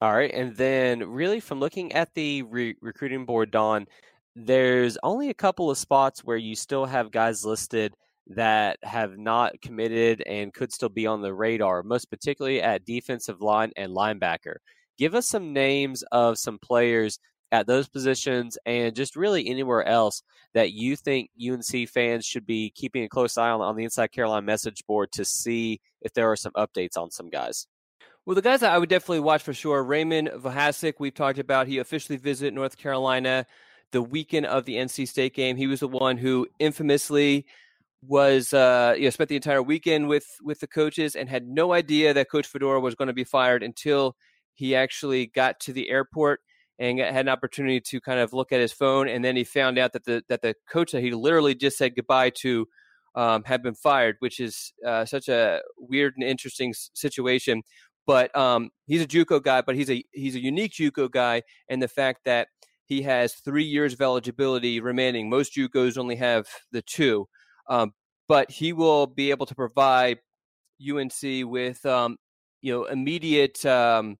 All 0.01 0.13
right, 0.13 0.33
and 0.33 0.55
then 0.57 0.99
really 1.09 1.39
from 1.39 1.59
looking 1.59 1.93
at 1.93 2.13
the 2.13 2.43
re- 2.43 2.75
recruiting 2.81 3.25
board, 3.25 3.51
Don, 3.51 3.87
there's 4.35 4.97
only 5.01 5.29
a 5.29 5.33
couple 5.33 5.71
of 5.71 5.77
spots 5.77 6.23
where 6.25 6.37
you 6.37 6.55
still 6.55 6.85
have 6.85 7.11
guys 7.11 7.45
listed 7.45 7.95
that 8.27 8.77
have 8.83 9.17
not 9.17 9.61
committed 9.61 10.21
and 10.27 10.53
could 10.53 10.73
still 10.73 10.89
be 10.89 11.07
on 11.07 11.21
the 11.21 11.33
radar, 11.33 11.83
most 11.83 12.09
particularly 12.09 12.61
at 12.61 12.85
defensive 12.85 13.41
line 13.41 13.71
and 13.77 13.95
linebacker. 13.95 14.55
Give 14.97 15.15
us 15.15 15.27
some 15.27 15.53
names 15.53 16.03
of 16.11 16.37
some 16.37 16.59
players 16.59 17.19
at 17.51 17.67
those 17.67 17.87
positions 17.87 18.57
and 18.65 18.95
just 18.95 19.15
really 19.15 19.47
anywhere 19.47 19.85
else 19.85 20.23
that 20.55 20.73
you 20.73 20.95
think 20.95 21.29
UNC 21.39 21.87
fans 21.87 22.25
should 22.25 22.47
be 22.47 22.71
keeping 22.71 23.03
a 23.03 23.09
close 23.09 23.37
eye 23.37 23.51
on 23.51 23.61
on 23.61 23.75
the 23.75 23.83
Inside 23.83 24.11
Carolina 24.11 24.45
message 24.45 24.83
board 24.87 25.11
to 25.11 25.23
see 25.23 25.79
if 26.01 26.13
there 26.13 26.31
are 26.31 26.35
some 26.35 26.51
updates 26.53 26.97
on 26.97 27.11
some 27.11 27.29
guys? 27.29 27.67
Well, 28.25 28.35
the 28.35 28.41
guys 28.41 28.61
that 28.61 28.73
I 28.73 28.77
would 28.77 28.89
definitely 28.89 29.19
watch 29.19 29.43
for 29.43 29.53
sure, 29.53 29.83
Raymond 29.83 30.29
Vohasek, 30.29 30.93
we've 30.97 31.13
talked 31.13 31.39
about. 31.39 31.67
He 31.67 31.77
officially 31.77 32.17
visited 32.17 32.53
North 32.53 32.77
Carolina 32.77 33.45
the 33.91 34.01
weekend 34.01 34.45
of 34.45 34.65
the 34.65 34.75
NC 34.75 35.07
State 35.07 35.35
game. 35.35 35.55
He 35.55 35.67
was 35.67 35.81
the 35.81 35.87
one 35.87 36.17
who 36.17 36.47
infamously 36.57 37.45
was 38.07 38.51
uh, 38.53 38.95
you 38.97 39.03
know 39.03 39.09
spent 39.09 39.29
the 39.29 39.35
entire 39.35 39.61
weekend 39.61 40.07
with 40.07 40.25
with 40.41 40.59
the 40.59 40.67
coaches 40.67 41.15
and 41.15 41.29
had 41.29 41.47
no 41.47 41.71
idea 41.71 42.13
that 42.13 42.29
Coach 42.29 42.47
Fedora 42.47 42.79
was 42.79 42.95
going 42.95 43.07
to 43.07 43.13
be 43.13 43.23
fired 43.23 43.63
until 43.63 44.15
he 44.53 44.75
actually 44.75 45.27
got 45.27 45.59
to 45.61 45.73
the 45.73 45.89
airport 45.89 46.41
and 46.79 46.99
had 46.99 47.25
an 47.25 47.29
opportunity 47.29 47.79
to 47.79 48.01
kind 48.01 48.19
of 48.19 48.33
look 48.33 48.51
at 48.51 48.59
his 48.59 48.73
phone, 48.73 49.07
and 49.07 49.23
then 49.23 49.35
he 49.35 49.43
found 49.43 49.77
out 49.77 49.93
that 49.93 50.05
the 50.05 50.23
that 50.29 50.41
the 50.41 50.55
coach 50.69 50.91
that 50.91 51.01
he 51.01 51.11
literally 51.11 51.55
just 51.55 51.77
said 51.77 51.95
goodbye 51.95 52.31
to 52.31 52.65
um, 53.15 53.43
had 53.43 53.61
been 53.61 53.75
fired, 53.75 54.15
which 54.19 54.39
is 54.39 54.73
uh, 54.85 55.05
such 55.05 55.29
a 55.29 55.61
weird 55.77 56.13
and 56.17 56.27
interesting 56.27 56.73
situation. 56.93 57.61
But 58.05 58.35
um, 58.35 58.69
he's 58.85 59.01
a 59.01 59.07
JUCO 59.07 59.41
guy, 59.43 59.61
but 59.61 59.75
he's 59.75 59.89
a 59.89 60.03
he's 60.11 60.35
a 60.35 60.43
unique 60.43 60.73
JUCO 60.73 61.11
guy, 61.11 61.43
and 61.69 61.81
the 61.81 61.87
fact 61.87 62.21
that 62.25 62.47
he 62.85 63.03
has 63.03 63.33
three 63.33 63.63
years 63.63 63.93
of 63.93 64.01
eligibility 64.01 64.79
remaining. 64.79 65.29
Most 65.29 65.55
JUCOs 65.55 65.97
only 65.97 66.17
have 66.17 66.47
the 66.71 66.81
two, 66.81 67.27
um, 67.69 67.93
but 68.27 68.51
he 68.51 68.73
will 68.73 69.07
be 69.07 69.31
able 69.31 69.45
to 69.45 69.55
provide 69.55 70.19
UNC 70.81 71.49
with 71.49 71.85
um, 71.85 72.17
you 72.61 72.73
know 72.73 72.85
immediate 72.85 73.65
um, 73.65 74.17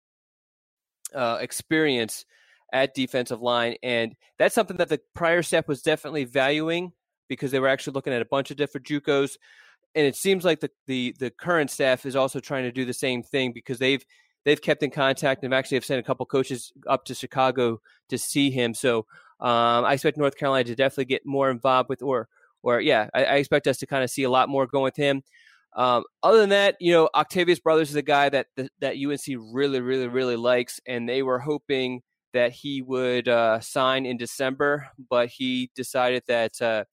uh, 1.14 1.38
experience 1.42 2.26
at 2.72 2.94
defensive 2.94 3.42
line, 3.42 3.76
and 3.84 4.16
that's 4.40 4.56
something 4.56 4.78
that 4.78 4.90
the 4.90 5.00
prior 5.14 5.44
staff 5.44 5.68
was 5.68 5.82
definitely 5.82 6.26
valuing 6.26 6.92
because 7.30 7.52
they 7.52 7.60
were 7.60 7.68
actually 7.68 7.94
looking 7.94 8.14
at 8.14 8.22
a 8.22 8.26
bunch 8.26 8.52
of 8.52 8.58
different 8.58 8.88
JUCOs, 8.88 9.38
and 9.96 10.06
it 10.06 10.16
seems 10.16 10.44
like 10.44 10.60
the 10.60 10.72
the 10.88 11.16
the 11.20 11.30
current 11.30 11.70
staff 11.70 12.06
is 12.06 12.16
also 12.16 12.40
trying 12.40 12.64
to 12.64 12.72
do 12.72 12.86
the 12.86 12.94
same 12.94 13.24
thing 13.24 13.52
because 13.54 13.80
they've 13.80 14.04
they've 14.46 14.62
kept 14.62 14.84
in 14.84 14.92
contact 14.92 15.44
and 15.44 15.54
actually 15.54 15.78
have 15.78 15.86
sent 15.86 16.00
a 16.00 16.04
couple 16.04 16.26
coaches 16.26 16.72
up 16.88 17.06
to 17.06 17.16
Chicago 17.16 17.80
to 18.10 18.18
see 18.18 18.52
him. 18.52 18.74
So 18.74 19.06
um, 19.40 19.86
I 19.86 19.94
expect 19.94 20.18
North 20.18 20.38
Carolina 20.38 20.66
to 20.66 20.76
definitely 20.76 21.06
get 21.06 21.26
more 21.26 21.50
involved 21.50 21.90
with, 21.90 22.02
or 22.02 22.28
or 22.62 22.80
yeah, 22.80 23.10
I, 23.14 23.26
I 23.26 23.36
expect 23.36 23.68
us 23.68 23.78
to 23.78 23.88
kind 23.88 24.04
of 24.04 24.10
see 24.10 24.24
a 24.24 24.30
lot 24.30 24.50
more 24.50 24.68
going 24.68 24.84
with 24.84 24.96
him. 24.96 25.24
Um, 25.76 26.04
other 26.22 26.40
than 26.40 26.50
that, 26.50 26.76
you 26.80 26.92
know, 26.92 27.10
Octavius 27.16 27.60
Brothers 27.60 27.90
is 27.90 27.96
a 27.96 28.04
guy 28.04 28.30
that 28.30 28.48
that 28.80 28.96
UNC 28.96 29.40
really, 29.52 29.82
really, 29.82 30.08
really 30.08 30.36
likes, 30.36 30.80
and 30.86 31.10
they 31.10 31.24
were 31.24 31.40
hoping 31.40 32.02
that 32.34 32.52
he 32.52 32.82
would 32.82 33.28
uh, 33.28 33.60
sign 33.60 34.06
in 34.06 34.18
December, 34.18 34.88
but 35.10 35.30
he 35.30 35.72
decided 35.76 36.24
that 36.28 36.62
uh, 36.62 36.84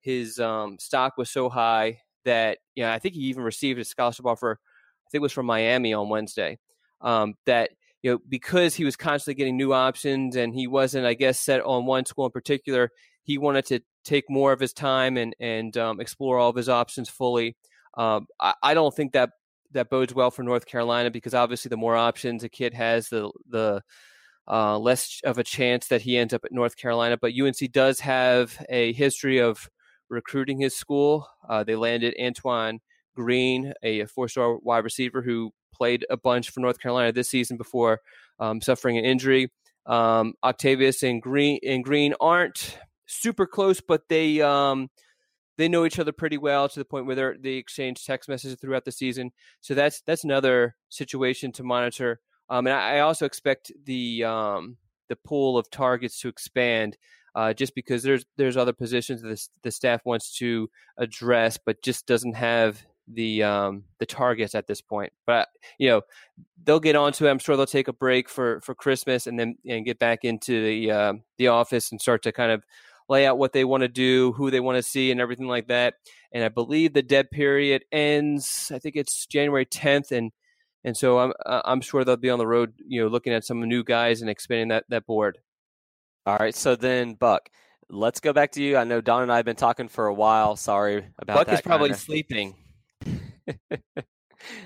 his 0.00 0.38
um, 0.38 0.78
stock 0.78 1.16
was 1.16 1.30
so 1.30 1.48
high 1.48 2.00
that 2.24 2.58
you 2.74 2.84
know 2.84 2.90
I 2.90 2.98
think 2.98 3.14
he 3.14 3.22
even 3.22 3.42
received 3.42 3.80
a 3.80 3.84
scholarship 3.84 4.26
offer. 4.26 4.58
I 4.60 5.08
think 5.10 5.20
it 5.20 5.22
was 5.22 5.32
from 5.32 5.46
Miami 5.46 5.92
on 5.94 6.08
Wednesday. 6.08 6.58
Um, 7.00 7.34
that 7.46 7.70
you 8.02 8.12
know 8.12 8.18
because 8.28 8.74
he 8.74 8.84
was 8.84 8.96
constantly 8.96 9.38
getting 9.38 9.56
new 9.56 9.72
options 9.72 10.36
and 10.36 10.54
he 10.54 10.66
wasn't, 10.66 11.06
I 11.06 11.14
guess, 11.14 11.40
set 11.40 11.60
on 11.62 11.86
one 11.86 12.04
school 12.04 12.26
in 12.26 12.32
particular. 12.32 12.90
He 13.22 13.38
wanted 13.38 13.66
to 13.66 13.80
take 14.04 14.24
more 14.30 14.52
of 14.52 14.60
his 14.60 14.72
time 14.72 15.16
and 15.16 15.34
and 15.40 15.76
um, 15.76 16.00
explore 16.00 16.38
all 16.38 16.50
of 16.50 16.56
his 16.56 16.68
options 16.68 17.08
fully. 17.08 17.56
Um, 17.98 18.26
I, 18.40 18.54
I 18.62 18.74
don't 18.74 18.94
think 18.94 19.12
that 19.12 19.30
that 19.72 19.90
bodes 19.90 20.14
well 20.14 20.30
for 20.30 20.42
North 20.42 20.64
Carolina 20.64 21.10
because 21.10 21.34
obviously 21.34 21.68
the 21.68 21.76
more 21.76 21.96
options 21.96 22.44
a 22.44 22.48
kid 22.48 22.72
has, 22.72 23.08
the 23.08 23.30
the 23.50 23.82
uh, 24.50 24.78
less 24.78 25.20
of 25.24 25.36
a 25.36 25.44
chance 25.44 25.88
that 25.88 26.00
he 26.00 26.16
ends 26.16 26.32
up 26.32 26.44
at 26.44 26.52
North 26.52 26.76
Carolina. 26.76 27.18
But 27.20 27.34
UNC 27.38 27.70
does 27.70 28.00
have 28.00 28.64
a 28.70 28.94
history 28.94 29.38
of 29.40 29.68
recruiting 30.08 30.58
his 30.58 30.74
school. 30.74 31.28
Uh, 31.46 31.64
they 31.64 31.76
landed 31.76 32.14
Antoine 32.18 32.80
Green, 33.14 33.74
a 33.82 34.06
four-star 34.06 34.56
wide 34.58 34.84
receiver 34.84 35.20
who 35.20 35.52
played 35.74 36.06
a 36.08 36.16
bunch 36.16 36.50
for 36.50 36.60
North 36.60 36.80
Carolina 36.80 37.12
this 37.12 37.28
season 37.28 37.56
before 37.58 38.00
um, 38.40 38.60
suffering 38.60 38.96
an 38.96 39.04
injury. 39.04 39.50
Um, 39.86 40.34
Octavius 40.42 41.02
and 41.02 41.20
Green 41.20 41.58
and 41.66 41.84
Green 41.84 42.14
aren't 42.20 42.78
super 43.06 43.46
close, 43.46 43.80
but 43.80 44.08
they 44.08 44.40
um, 44.40 44.88
they 45.58 45.68
know 45.68 45.84
each 45.84 45.98
other 45.98 46.12
pretty 46.12 46.38
well 46.38 46.68
to 46.68 46.78
the 46.78 46.84
point 46.84 47.04
where 47.04 47.36
they 47.38 47.54
exchange 47.54 48.04
text 48.04 48.28
messages 48.28 48.56
throughout 48.58 48.84
the 48.84 48.92
season. 48.92 49.32
So 49.60 49.74
that's 49.74 50.00
that's 50.02 50.24
another 50.24 50.76
situation 50.88 51.52
to 51.52 51.64
monitor. 51.64 52.20
Um, 52.48 52.66
and 52.66 52.74
I, 52.74 52.96
I, 52.96 53.00
also 53.00 53.26
expect 53.26 53.72
the 53.84 54.24
um, 54.24 54.78
the 55.08 55.16
pool 55.16 55.58
of 55.58 55.68
targets 55.70 56.20
to 56.20 56.28
expand, 56.28 56.96
uh, 57.34 57.52
just 57.52 57.74
because 57.74 58.02
there's 58.02 58.24
there's 58.36 58.56
other 58.56 58.72
positions 58.72 59.20
that 59.20 59.28
the, 59.28 59.48
the, 59.64 59.70
staff 59.70 60.00
wants 60.06 60.38
to 60.38 60.70
address, 60.96 61.58
but 61.58 61.82
just 61.82 62.06
doesn't 62.06 62.34
have 62.34 62.82
the 63.12 63.42
um, 63.42 63.84
the 63.98 64.06
targets 64.06 64.54
at 64.54 64.66
this 64.66 64.80
point. 64.80 65.12
But 65.26 65.48
you 65.78 65.88
know, 65.88 66.02
they'll 66.64 66.80
get 66.80 66.96
onto 66.96 67.26
it. 67.26 67.30
I'm 67.30 67.38
sure 67.38 67.56
they'll 67.56 67.66
take 67.66 67.88
a 67.88 67.92
break 67.92 68.28
for 68.28 68.60
for 68.60 68.74
Christmas 68.74 69.26
and 69.26 69.38
then 69.38 69.56
and 69.66 69.84
get 69.84 69.98
back 69.98 70.24
into 70.24 70.64
the 70.64 70.90
uh, 70.90 71.12
the 71.36 71.48
office 71.48 71.90
and 71.90 72.00
start 72.00 72.22
to 72.22 72.32
kind 72.32 72.52
of 72.52 72.62
lay 73.08 73.26
out 73.26 73.38
what 73.38 73.52
they 73.52 73.64
want 73.64 73.82
to 73.82 73.88
do, 73.88 74.32
who 74.32 74.50
they 74.50 74.60
want 74.60 74.76
to 74.76 74.82
see, 74.82 75.10
and 75.10 75.20
everything 75.20 75.46
like 75.46 75.68
that. 75.68 75.94
And 76.32 76.44
I 76.44 76.48
believe 76.48 76.92
the 76.92 77.02
dead 77.02 77.30
period 77.30 77.84
ends. 77.90 78.70
I 78.74 78.78
think 78.78 78.96
it's 78.96 79.26
January 79.26 79.66
10th, 79.66 80.12
and 80.12 80.30
and 80.84 80.96
so 80.96 81.18
I'm 81.18 81.32
I'm 81.46 81.80
sure 81.80 82.04
they'll 82.04 82.16
be 82.16 82.30
on 82.30 82.38
the 82.38 82.46
road, 82.46 82.74
you 82.86 83.02
know, 83.02 83.08
looking 83.08 83.32
at 83.32 83.44
some 83.44 83.62
new 83.62 83.82
guys 83.82 84.20
and 84.20 84.30
expanding 84.30 84.68
that 84.68 84.84
that 84.88 85.06
board. 85.06 85.38
All 86.26 86.36
right, 86.36 86.54
so 86.54 86.76
then 86.76 87.14
Buck, 87.14 87.48
let's 87.88 88.20
go 88.20 88.32
back 88.32 88.52
to 88.52 88.62
you. 88.62 88.76
I 88.76 88.84
know 88.84 89.00
Don 89.00 89.22
and 89.22 89.32
I 89.32 89.36
have 89.36 89.44
been 89.44 89.56
talking 89.56 89.88
for 89.88 90.06
a 90.06 90.14
while. 90.14 90.56
Sorry 90.56 91.06
about 91.18 91.46
that. 91.46 91.46
Buck 91.46 91.54
is 91.54 91.60
probably 91.62 91.94
sleeping. 91.94 92.54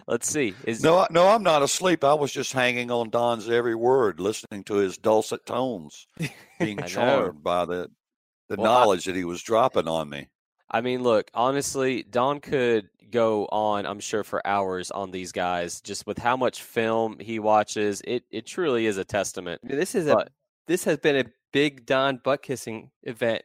Let's 0.06 0.28
see. 0.28 0.54
Is 0.64 0.82
no, 0.82 1.06
no, 1.10 1.28
I'm 1.28 1.42
not 1.42 1.62
asleep. 1.62 2.04
I 2.04 2.14
was 2.14 2.32
just 2.32 2.52
hanging 2.52 2.90
on 2.90 3.10
Don's 3.10 3.48
every 3.48 3.74
word, 3.74 4.20
listening 4.20 4.64
to 4.64 4.74
his 4.74 4.98
dulcet 4.98 5.46
tones, 5.46 6.06
being 6.60 6.78
charmed 6.86 7.42
by 7.42 7.64
the 7.64 7.90
the 8.48 8.56
well, 8.56 8.64
knowledge 8.64 9.08
I, 9.08 9.12
that 9.12 9.18
he 9.18 9.24
was 9.24 9.42
dropping 9.42 9.88
on 9.88 10.08
me. 10.08 10.28
I 10.70 10.80
mean, 10.80 11.02
look, 11.02 11.30
honestly, 11.34 12.02
Don 12.02 12.40
could 12.40 12.88
go 13.10 13.46
on, 13.46 13.86
I'm 13.86 14.00
sure, 14.00 14.24
for 14.24 14.44
hours 14.46 14.90
on 14.90 15.10
these 15.10 15.32
guys, 15.32 15.80
just 15.80 16.06
with 16.06 16.18
how 16.18 16.36
much 16.36 16.62
film 16.62 17.18
he 17.20 17.38
watches. 17.38 18.00
It 18.04 18.24
it 18.30 18.46
truly 18.46 18.86
is 18.86 18.96
a 18.96 19.04
testament. 19.04 19.60
This 19.62 19.94
is 19.94 20.06
but, 20.06 20.28
a 20.28 20.30
this 20.66 20.84
has 20.84 20.98
been 20.98 21.16
a 21.16 21.24
big 21.52 21.86
Don 21.86 22.16
butt 22.16 22.42
kissing 22.42 22.90
event. 23.02 23.42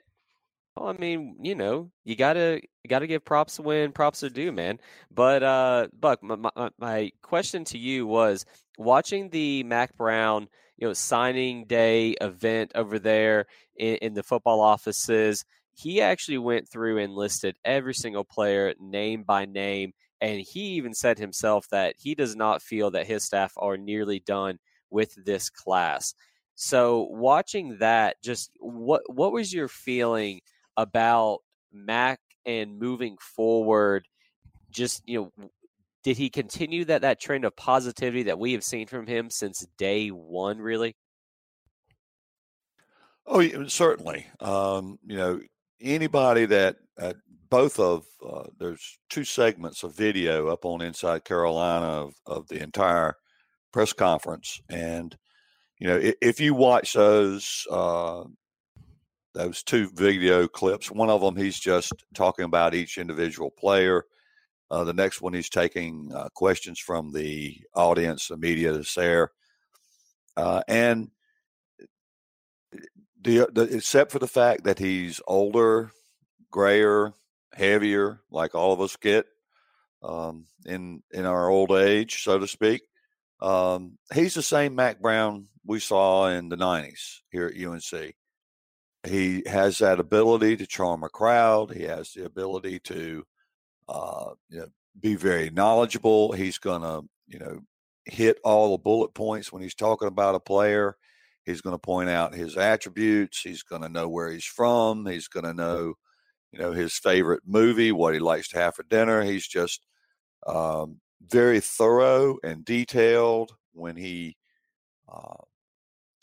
Well, 0.75 0.89
I 0.89 0.93
mean, 0.93 1.37
you 1.41 1.55
know, 1.55 1.91
you 2.05 2.15
gotta 2.15 2.61
you 2.83 2.87
gotta 2.87 3.07
give 3.07 3.25
props 3.25 3.59
when 3.59 3.91
props 3.91 4.23
are 4.23 4.29
due, 4.29 4.51
man. 4.51 4.79
But 5.11 5.43
uh, 5.43 5.87
Buck, 5.99 6.23
my, 6.23 6.35
my, 6.35 6.69
my 6.77 7.11
question 7.21 7.63
to 7.65 7.77
you 7.77 8.07
was 8.07 8.45
watching 8.77 9.29
the 9.29 9.63
Mack 9.63 9.95
Brown, 9.97 10.47
you 10.77 10.87
know, 10.87 10.93
signing 10.93 11.65
day 11.65 12.11
event 12.21 12.71
over 12.75 12.99
there 12.99 13.45
in, 13.75 13.95
in 13.95 14.13
the 14.13 14.23
football 14.23 14.61
offices 14.61 15.43
he 15.77 16.01
actually 16.01 16.39
went 16.39 16.67
through 16.67 16.97
and 16.97 17.13
listed 17.13 17.55
every 17.63 17.93
single 17.93 18.23
player 18.23 18.73
name 18.79 19.21
by 19.21 19.45
name. 19.45 19.93
And 20.19 20.41
he 20.41 20.61
even 20.71 20.95
said 20.95 21.19
himself 21.19 21.67
that 21.69 21.93
he 21.99 22.15
does 22.15 22.35
not 22.35 22.63
feel 22.63 22.89
that 22.91 23.05
his 23.05 23.23
staff 23.23 23.53
are 23.57 23.77
nearly 23.77 24.19
done 24.19 24.57
with 24.89 25.13
this 25.23 25.51
class. 25.51 26.15
So 26.55 27.07
watching 27.11 27.77
that, 27.77 28.15
just 28.23 28.49
what 28.59 29.03
what 29.13 29.31
was 29.31 29.53
your 29.53 29.67
feeling 29.67 30.41
about 30.75 31.41
Mack 31.71 32.21
and 32.43 32.79
moving 32.79 33.17
forward? 33.19 34.07
Just 34.71 35.07
you 35.07 35.31
know, 35.37 35.49
did 36.07 36.15
he 36.15 36.29
continue 36.29 36.85
that 36.85 37.01
that 37.01 37.19
trend 37.19 37.43
of 37.43 37.53
positivity 37.57 38.23
that 38.23 38.39
we 38.39 38.53
have 38.53 38.63
seen 38.63 38.87
from 38.87 39.07
him 39.07 39.29
since 39.29 39.67
day 39.77 40.07
one? 40.07 40.57
Really? 40.57 40.95
Oh, 43.25 43.67
certainly. 43.67 44.25
Um, 44.39 44.99
you 45.05 45.17
know, 45.17 45.41
anybody 45.81 46.45
that 46.45 46.77
uh, 46.97 47.11
both 47.49 47.77
of 47.77 48.05
uh, 48.25 48.45
there's 48.57 48.99
two 49.09 49.25
segments 49.25 49.83
of 49.83 49.97
video 49.97 50.47
up 50.47 50.63
on 50.63 50.81
Inside 50.81 51.25
Carolina 51.25 51.87
of, 51.87 52.13
of 52.25 52.47
the 52.47 52.63
entire 52.63 53.15
press 53.73 53.91
conference, 53.91 54.61
and 54.69 55.13
you 55.77 55.87
know 55.87 55.97
if, 55.97 56.15
if 56.21 56.39
you 56.39 56.53
watch 56.53 56.93
those 56.93 57.67
uh, 57.69 58.23
those 59.33 59.61
two 59.61 59.89
video 59.93 60.47
clips, 60.47 60.89
one 60.89 61.09
of 61.09 61.19
them 61.19 61.35
he's 61.35 61.59
just 61.59 61.91
talking 62.15 62.45
about 62.45 62.73
each 62.73 62.97
individual 62.97 63.51
player. 63.51 64.05
Uh, 64.69 64.83
the 64.83 64.93
next 64.93 65.21
one 65.21 65.33
he's 65.33 65.49
taking 65.49 66.11
uh, 66.13 66.27
questions 66.33 66.79
from 66.79 67.11
the 67.13 67.57
audience, 67.73 68.27
the 68.27 68.37
media 68.37 68.73
that's 68.73 68.95
there, 68.95 69.31
uh, 70.35 70.61
and 70.67 71.09
the, 73.21 73.47
the, 73.51 73.63
except 73.75 74.11
for 74.11 74.19
the 74.19 74.27
fact 74.27 74.65
that 74.65 74.77
he's 74.77 75.21
older, 75.25 75.91
grayer, 76.51 77.13
heavier, 77.53 78.21
like 78.29 78.55
all 78.55 78.73
of 78.73 78.81
us 78.81 78.95
get 78.97 79.25
um, 80.03 80.45
in 80.65 81.01
in 81.11 81.25
our 81.25 81.49
old 81.49 81.71
age, 81.71 82.23
so 82.23 82.39
to 82.39 82.47
speak. 82.47 82.81
Um, 83.41 83.97
he's 84.13 84.33
the 84.33 84.41
same 84.41 84.75
Mack 84.75 85.01
Brown 85.01 85.47
we 85.65 85.79
saw 85.79 86.29
in 86.29 86.49
the 86.49 86.57
'90s 86.57 87.19
here 87.31 87.47
at 87.47 87.61
UNC. 87.61 88.15
He 89.07 89.43
has 89.45 89.77
that 89.79 89.99
ability 89.99 90.57
to 90.57 90.67
charm 90.67 91.03
a 91.03 91.09
crowd. 91.09 91.73
He 91.73 91.83
has 91.83 92.11
the 92.13 92.25
ability 92.25 92.79
to 92.85 93.25
uh, 93.89 94.31
you 94.49 94.59
know, 94.59 94.67
be 94.99 95.15
very 95.15 95.49
knowledgeable. 95.49 96.31
He's 96.31 96.57
gonna 96.57 97.01
you 97.27 97.39
know 97.39 97.61
hit 98.05 98.39
all 98.43 98.71
the 98.71 98.77
bullet 98.77 99.13
points 99.13 99.51
when 99.51 99.61
he's 99.61 99.75
talking 99.75 100.07
about 100.07 100.35
a 100.35 100.39
player. 100.39 100.97
He's 101.45 101.61
going 101.61 101.75
to 101.75 101.79
point 101.79 102.09
out 102.09 102.33
his 102.33 102.57
attributes. 102.57 103.41
He's 103.41 103.63
going 103.63 103.81
to 103.81 103.89
know 103.89 104.09
where 104.09 104.29
he's 104.29 104.45
from. 104.45 105.05
He's 105.05 105.29
going 105.29 105.45
to 105.45 105.53
know, 105.53 105.93
you 106.51 106.59
know, 106.59 106.73
his 106.73 106.97
favorite 106.97 107.43
movie, 107.45 107.91
what 107.93 108.13
he 108.13 108.19
likes 108.19 108.49
to 108.49 108.57
have 108.57 108.75
for 108.75 108.83
dinner. 108.83 109.23
He's 109.23 109.47
just 109.47 109.85
um, 110.45 110.99
very 111.25 111.59
thorough 111.59 112.37
and 112.43 112.65
detailed 112.65 113.55
when 113.73 113.95
he 113.95 114.35
uh, 115.11 115.43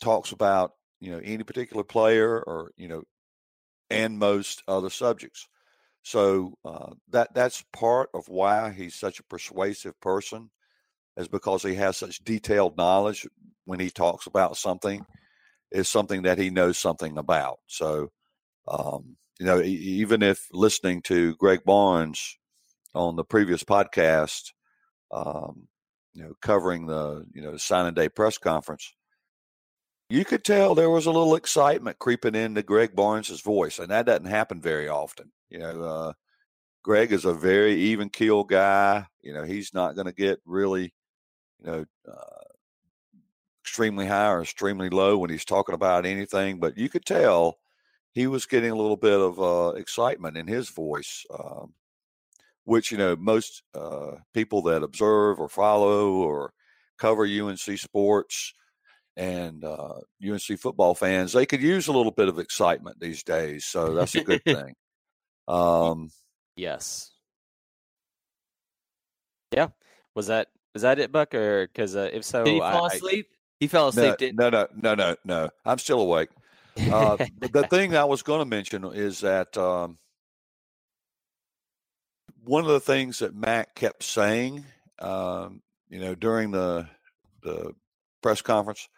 talks 0.01 0.31
about 0.31 0.73
you 0.99 1.11
know 1.11 1.21
any 1.23 1.43
particular 1.43 1.83
player 1.83 2.41
or 2.41 2.71
you 2.77 2.87
know 2.87 3.03
and 3.89 4.17
most 4.17 4.63
other 4.67 4.89
subjects. 4.89 5.47
So 6.05 6.53
uh, 6.63 6.91
that 7.09 7.33
that's 7.33 7.63
part 7.73 8.11
of 8.13 8.29
why 8.29 8.71
he's 8.71 8.93
such 8.93 9.19
a 9.19 9.23
persuasive 9.23 9.99
person, 10.01 10.51
is 11.17 11.27
because 11.27 11.63
he 11.63 11.73
has 11.75 11.97
such 11.97 12.23
detailed 12.23 12.77
knowledge 12.77 13.27
when 13.65 13.79
he 13.79 13.89
talks 13.89 14.27
about 14.27 14.55
something, 14.55 15.03
is 15.71 15.89
something 15.89 16.21
that 16.21 16.37
he 16.37 16.51
knows 16.51 16.77
something 16.77 17.17
about. 17.17 17.57
So, 17.65 18.11
um, 18.67 19.17
you 19.39 19.47
know, 19.47 19.59
even 19.63 20.21
if 20.21 20.47
listening 20.51 21.01
to 21.03 21.35
Greg 21.37 21.63
Barnes 21.65 22.37
on 22.93 23.15
the 23.15 23.23
previous 23.23 23.63
podcast, 23.63 24.51
um, 25.11 25.67
you 26.13 26.21
know, 26.21 26.33
covering 26.39 26.85
the 26.85 27.25
you 27.33 27.41
know 27.41 27.57
signing 27.57 27.95
day 27.95 28.09
press 28.09 28.37
conference, 28.37 28.93
you 30.11 30.23
could 30.23 30.43
tell 30.43 30.75
there 30.75 30.91
was 30.91 31.07
a 31.07 31.11
little 31.11 31.33
excitement 31.33 31.97
creeping 31.97 32.35
into 32.35 32.61
Greg 32.61 32.95
Barnes's 32.95 33.41
voice, 33.41 33.79
and 33.79 33.89
that 33.89 34.05
doesn't 34.05 34.25
happen 34.25 34.61
very 34.61 34.87
often. 34.87 35.31
You 35.49 35.59
know, 35.59 35.83
uh, 35.83 36.13
Greg 36.83 37.11
is 37.11 37.25
a 37.25 37.33
very 37.33 37.75
even 37.75 38.09
keel 38.09 38.43
guy. 38.43 39.05
You 39.21 39.33
know, 39.33 39.43
he's 39.43 39.73
not 39.73 39.95
going 39.95 40.07
to 40.07 40.13
get 40.13 40.39
really, 40.45 40.93
you 41.63 41.71
know, 41.71 41.85
uh, 42.07 42.43
extremely 43.63 44.05
high 44.05 44.29
or 44.29 44.41
extremely 44.41 44.89
low 44.89 45.17
when 45.17 45.29
he's 45.29 45.45
talking 45.45 45.75
about 45.75 46.05
anything. 46.05 46.59
But 46.59 46.77
you 46.77 46.89
could 46.89 47.05
tell 47.05 47.57
he 48.11 48.27
was 48.27 48.45
getting 48.45 48.71
a 48.71 48.75
little 48.75 48.97
bit 48.97 49.19
of 49.19 49.39
uh, 49.39 49.73
excitement 49.75 50.37
in 50.37 50.47
his 50.47 50.69
voice, 50.69 51.25
um, 51.37 51.73
which 52.63 52.91
you 52.91 52.97
know 52.97 53.15
most 53.15 53.63
uh, 53.73 54.11
people 54.33 54.61
that 54.63 54.83
observe 54.83 55.39
or 55.39 55.49
follow 55.49 56.13
or 56.13 56.53
cover 56.97 57.25
UNC 57.25 57.57
sports 57.57 58.53
and 59.17 59.63
uh, 59.63 59.99
UNC 60.23 60.59
football 60.59 60.93
fans, 60.93 61.33
they 61.33 61.45
could 61.45 61.61
use 61.61 61.87
a 61.87 61.91
little 61.91 62.11
bit 62.11 62.27
of 62.27 62.39
excitement 62.39 62.99
these 62.99 63.23
days. 63.23 63.65
So 63.65 63.93
that's 63.93 64.15
a 64.15 64.23
good 64.23 64.43
thing. 64.45 64.75
Um, 65.47 66.09
yes. 66.55 67.11
Yeah. 69.51 69.69
Was 70.15 70.27
that 70.27 70.49
was 70.73 70.83
that 70.83 70.99
it, 70.99 71.11
Buck? 71.11 71.33
Or 71.33 71.67
because 71.67 71.95
uh, 71.95 72.09
if 72.11 72.23
so, 72.25 72.43
did 72.43 72.53
he 72.53 72.59
fall 72.59 72.89
I, 72.91 72.95
asleep? 72.95 73.27
I, 73.31 73.35
he 73.59 73.67
fell 73.67 73.87
asleep. 73.89 74.09
No, 74.09 74.15
didn't 74.15 74.37
no, 74.37 74.49
no, 74.49 74.67
no, 74.75 74.95
no, 74.95 75.15
no. 75.23 75.49
I'm 75.65 75.77
still 75.77 76.01
awake. 76.01 76.29
Uh, 76.91 77.17
the 77.51 77.67
thing 77.69 77.95
I 77.95 78.05
was 78.05 78.21
going 78.21 78.39
to 78.39 78.45
mention 78.45 78.83
is 78.93 79.21
that 79.21 79.57
um, 79.57 79.97
one 82.43 82.63
of 82.63 82.69
the 82.69 82.79
things 82.79 83.19
that 83.19 83.35
Mack 83.35 83.75
kept 83.75 84.03
saying, 84.03 84.65
um, 84.99 85.61
you 85.89 85.99
know, 85.99 86.15
during 86.15 86.51
the 86.51 86.87
the 87.41 87.73
press 88.21 88.41
conference 88.41 88.89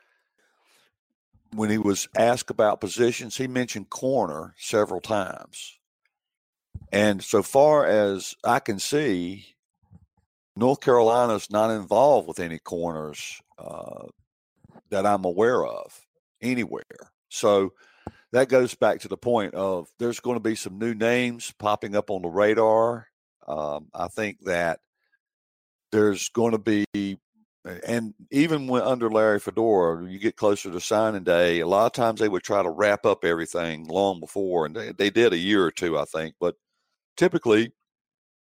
when 1.54 1.70
he 1.70 1.78
was 1.78 2.08
asked 2.18 2.50
about 2.50 2.82
positions, 2.82 3.38
he 3.38 3.48
mentioned 3.48 3.90
corner 3.90 4.54
several 4.58 5.02
times. 5.02 5.77
And 6.92 7.24
so 7.24 7.44
far 7.44 7.86
as 7.86 8.36
I 8.44 8.60
can 8.60 8.80
see, 8.80 9.46
North 10.56 10.82
Carolina's 10.82 11.52
not 11.52 11.72
involved 11.72 12.28
with 12.28 12.40
any 12.40 12.60
corners 12.60 13.42
uh, 13.60 14.06
that 14.90 15.06
I'm 15.06 15.26
aware 15.26 15.66
of 15.66 16.00
anywhere. 16.42 17.12
So 17.30 17.74
that 18.32 18.50
goes 18.50 18.76
back 18.76 19.02
to 19.02 19.08
the 19.08 19.18
point 19.18 19.54
of 19.54 19.90
there's 20.00 20.20
going 20.20 20.36
to 20.36 20.44
be 20.44 20.56
some 20.56 20.80
new 20.80 20.94
names 20.94 21.54
popping 21.60 21.96
up 21.96 22.10
on 22.10 22.22
the 22.22 22.30
radar. 22.30 23.08
Um, 23.48 23.88
I 23.94 24.08
think 24.08 24.40
that 24.46 24.80
there's 25.92 26.30
going 26.30 26.52
to 26.52 26.86
be 26.94 27.20
and 27.86 28.14
even 28.32 28.68
when 28.68 28.82
under 28.82 29.10
Larry 29.10 29.40
Fedora, 29.40 30.10
you 30.10 30.20
get 30.20 30.36
closer 30.36 30.72
to 30.72 30.80
signing 30.80 31.24
day, 31.24 31.60
a 31.60 31.68
lot 31.68 31.86
of 31.86 31.92
times 31.92 32.20
they 32.20 32.30
would 32.30 32.44
try 32.44 32.64
to 32.64 32.70
wrap 32.70 33.06
up 33.06 33.26
everything 33.26 33.88
long 33.88 34.20
before, 34.20 34.66
and 34.66 34.76
they, 34.76 34.92
they 34.92 35.10
did 35.10 35.34
a 35.34 35.38
year 35.38 35.66
or 35.66 35.72
two, 35.72 35.98
I 35.98 36.06
think. 36.06 36.36
But 36.40 36.56
typically, 37.18 37.74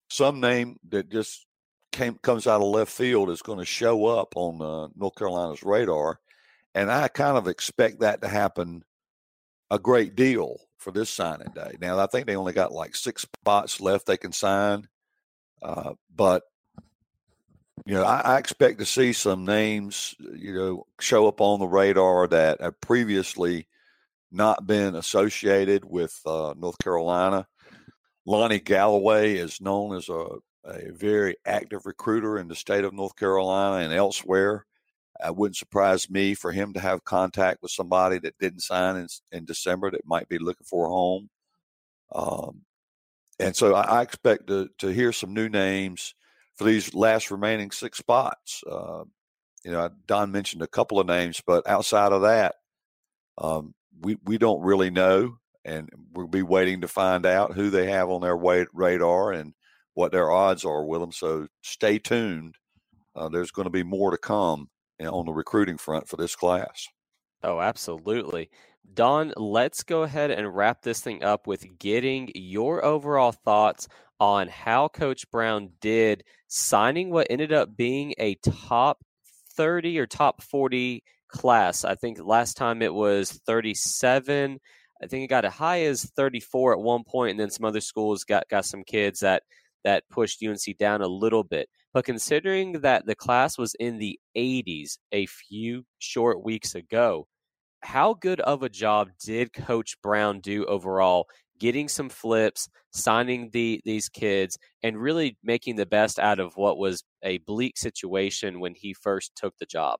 some 0.09 0.39
name 0.39 0.77
that 0.89 1.09
just 1.09 1.45
came 1.91 2.15
comes 2.23 2.47
out 2.47 2.61
of 2.61 2.67
left 2.67 2.91
field 2.91 3.29
is 3.29 3.41
going 3.41 3.59
to 3.59 3.65
show 3.65 4.05
up 4.05 4.33
on 4.35 4.61
uh, 4.61 4.87
North 4.95 5.15
Carolina's 5.15 5.63
radar, 5.63 6.19
and 6.73 6.91
I 6.91 7.07
kind 7.07 7.37
of 7.37 7.47
expect 7.47 7.99
that 7.99 8.21
to 8.21 8.27
happen 8.27 8.83
a 9.69 9.77
great 9.77 10.15
deal 10.15 10.57
for 10.77 10.91
this 10.91 11.09
signing 11.09 11.51
day. 11.53 11.77
Now, 11.79 11.99
I 11.99 12.07
think 12.07 12.27
they 12.27 12.35
only 12.35 12.53
got 12.53 12.71
like 12.71 12.95
six 12.95 13.21
spots 13.21 13.79
left 13.79 14.05
they 14.05 14.17
can 14.17 14.31
sign, 14.31 14.87
uh, 15.61 15.93
but 16.13 16.43
you 17.85 17.95
know, 17.95 18.03
I, 18.03 18.21
I, 18.21 18.37
expect 18.37 18.79
to 18.79 18.85
see 18.85 19.13
some 19.13 19.45
names, 19.45 20.15
you 20.19 20.53
know, 20.53 20.87
show 20.99 21.27
up 21.27 21.41
on 21.41 21.59
the 21.59 21.67
radar 21.67 22.27
that 22.27 22.61
have 22.61 22.79
previously 22.79 23.67
not 24.31 24.65
been 24.67 24.95
associated 24.95 25.83
with 25.83 26.19
uh, 26.25 26.53
North 26.57 26.77
Carolina. 26.77 27.47
Lonnie 28.25 28.59
Galloway 28.59 29.35
is 29.35 29.61
known 29.61 29.95
as 29.95 30.09
a, 30.09 30.25
a 30.65 30.91
very 30.91 31.35
active 31.45 31.85
recruiter 31.85 32.37
in 32.37 32.47
the 32.47 32.55
state 32.55 32.83
of 32.83 32.93
North 32.93 33.15
Carolina 33.15 33.83
and 33.83 33.93
elsewhere. 33.93 34.65
It 35.23 35.35
wouldn't 35.35 35.57
surprise 35.57 36.09
me 36.09 36.33
for 36.33 36.51
him 36.51 36.73
to 36.73 36.79
have 36.79 37.03
contact 37.03 37.61
with 37.61 37.71
somebody 37.71 38.19
that 38.19 38.37
didn't 38.39 38.61
sign 38.61 38.97
in, 38.97 39.07
in 39.31 39.45
December 39.45 39.91
that 39.91 40.05
might 40.05 40.27
be 40.27 40.39
looking 40.39 40.65
for 40.65 40.85
a 40.85 40.89
home. 40.89 41.29
Um, 42.13 42.61
and 43.39 43.55
so 43.55 43.73
I, 43.73 43.99
I 43.99 44.01
expect 44.01 44.47
to, 44.47 44.69
to 44.79 44.87
hear 44.87 45.11
some 45.11 45.33
new 45.33 45.49
names 45.49 46.15
for 46.55 46.63
these 46.65 46.93
last 46.93 47.31
remaining 47.31 47.71
six 47.71 47.97
spots. 47.97 48.63
Uh, 48.69 49.03
you 49.63 49.71
know, 49.71 49.89
Don 50.07 50.31
mentioned 50.31 50.61
a 50.61 50.67
couple 50.67 50.99
of 50.99 51.07
names, 51.07 51.41
but 51.45 51.67
outside 51.67 52.11
of 52.11 52.23
that, 52.23 52.55
um, 53.37 53.73
we 54.01 54.17
we 54.25 54.37
don't 54.37 54.61
really 54.61 54.89
know, 54.89 55.37
and 55.65 55.89
we'll 56.13 56.27
be 56.27 56.41
waiting 56.41 56.81
to 56.81 56.87
find 56.87 57.25
out 57.25 57.53
who 57.53 57.69
they 57.69 57.89
have 57.89 58.09
on 58.09 58.21
their 58.21 58.35
radar 58.73 59.31
and 59.31 59.53
what 59.93 60.11
their 60.11 60.31
odds 60.31 60.65
are 60.65 60.83
with 60.83 61.01
them. 61.01 61.11
So 61.11 61.47
stay 61.61 61.99
tuned. 61.99 62.55
Uh, 63.15 63.29
there's 63.29 63.51
going 63.51 63.65
to 63.65 63.71
be 63.71 63.83
more 63.83 64.11
to 64.11 64.17
come 64.17 64.69
on 65.01 65.25
the 65.25 65.33
recruiting 65.33 65.77
front 65.77 66.07
for 66.07 66.17
this 66.17 66.35
class. 66.35 66.87
Oh, 67.43 67.59
absolutely. 67.59 68.49
Don, 68.93 69.33
let's 69.37 69.83
go 69.83 70.03
ahead 70.03 70.31
and 70.31 70.55
wrap 70.55 70.81
this 70.81 71.01
thing 71.01 71.23
up 71.23 71.47
with 71.47 71.65
getting 71.79 72.31
your 72.35 72.83
overall 72.83 73.31
thoughts 73.31 73.87
on 74.19 74.47
how 74.47 74.87
Coach 74.87 75.29
Brown 75.31 75.69
did 75.81 76.23
signing 76.47 77.09
what 77.09 77.27
ended 77.29 77.51
up 77.51 77.75
being 77.75 78.13
a 78.17 78.35
top 78.35 79.03
30 79.55 79.99
or 79.99 80.05
top 80.05 80.41
40 80.41 81.03
class. 81.27 81.83
I 81.83 81.95
think 81.95 82.19
last 82.23 82.55
time 82.55 82.81
it 82.81 82.93
was 82.93 83.31
37. 83.45 84.59
I 85.03 85.07
think 85.07 85.23
it 85.23 85.27
got 85.27 85.45
as 85.45 85.53
high 85.53 85.83
as 85.83 86.05
34 86.15 86.73
at 86.73 86.79
one 86.79 87.03
point, 87.03 87.31
and 87.31 87.39
then 87.39 87.49
some 87.49 87.65
other 87.65 87.81
schools 87.81 88.23
got, 88.23 88.47
got 88.49 88.65
some 88.65 88.83
kids 88.83 89.19
that 89.19 89.43
that 89.83 90.03
pushed 90.09 90.41
UNC 90.41 90.77
down 90.79 91.01
a 91.01 91.07
little 91.07 91.43
bit. 91.43 91.67
But 91.93 92.05
considering 92.05 92.81
that 92.81 93.05
the 93.05 93.15
class 93.15 93.57
was 93.57 93.75
in 93.75 93.97
the 93.97 94.17
80s 94.35 94.97
a 95.11 95.25
few 95.25 95.85
short 95.99 96.43
weeks 96.43 96.73
ago, 96.73 97.27
how 97.81 98.13
good 98.13 98.39
of 98.39 98.63
a 98.63 98.69
job 98.69 99.09
did 99.23 99.51
Coach 99.51 100.01
Brown 100.01 100.39
do 100.39 100.65
overall 100.65 101.27
getting 101.59 101.87
some 101.87 102.09
flips, 102.09 102.67
signing 102.91 103.49
the 103.51 103.81
these 103.85 104.09
kids, 104.09 104.57
and 104.81 104.97
really 104.97 105.37
making 105.43 105.75
the 105.75 105.85
best 105.85 106.19
out 106.19 106.39
of 106.39 106.55
what 106.55 106.77
was 106.77 107.03
a 107.23 107.37
bleak 107.39 107.77
situation 107.77 108.59
when 108.59 108.73
he 108.75 108.93
first 108.93 109.33
took 109.35 109.57
the 109.57 109.65
job. 109.65 109.99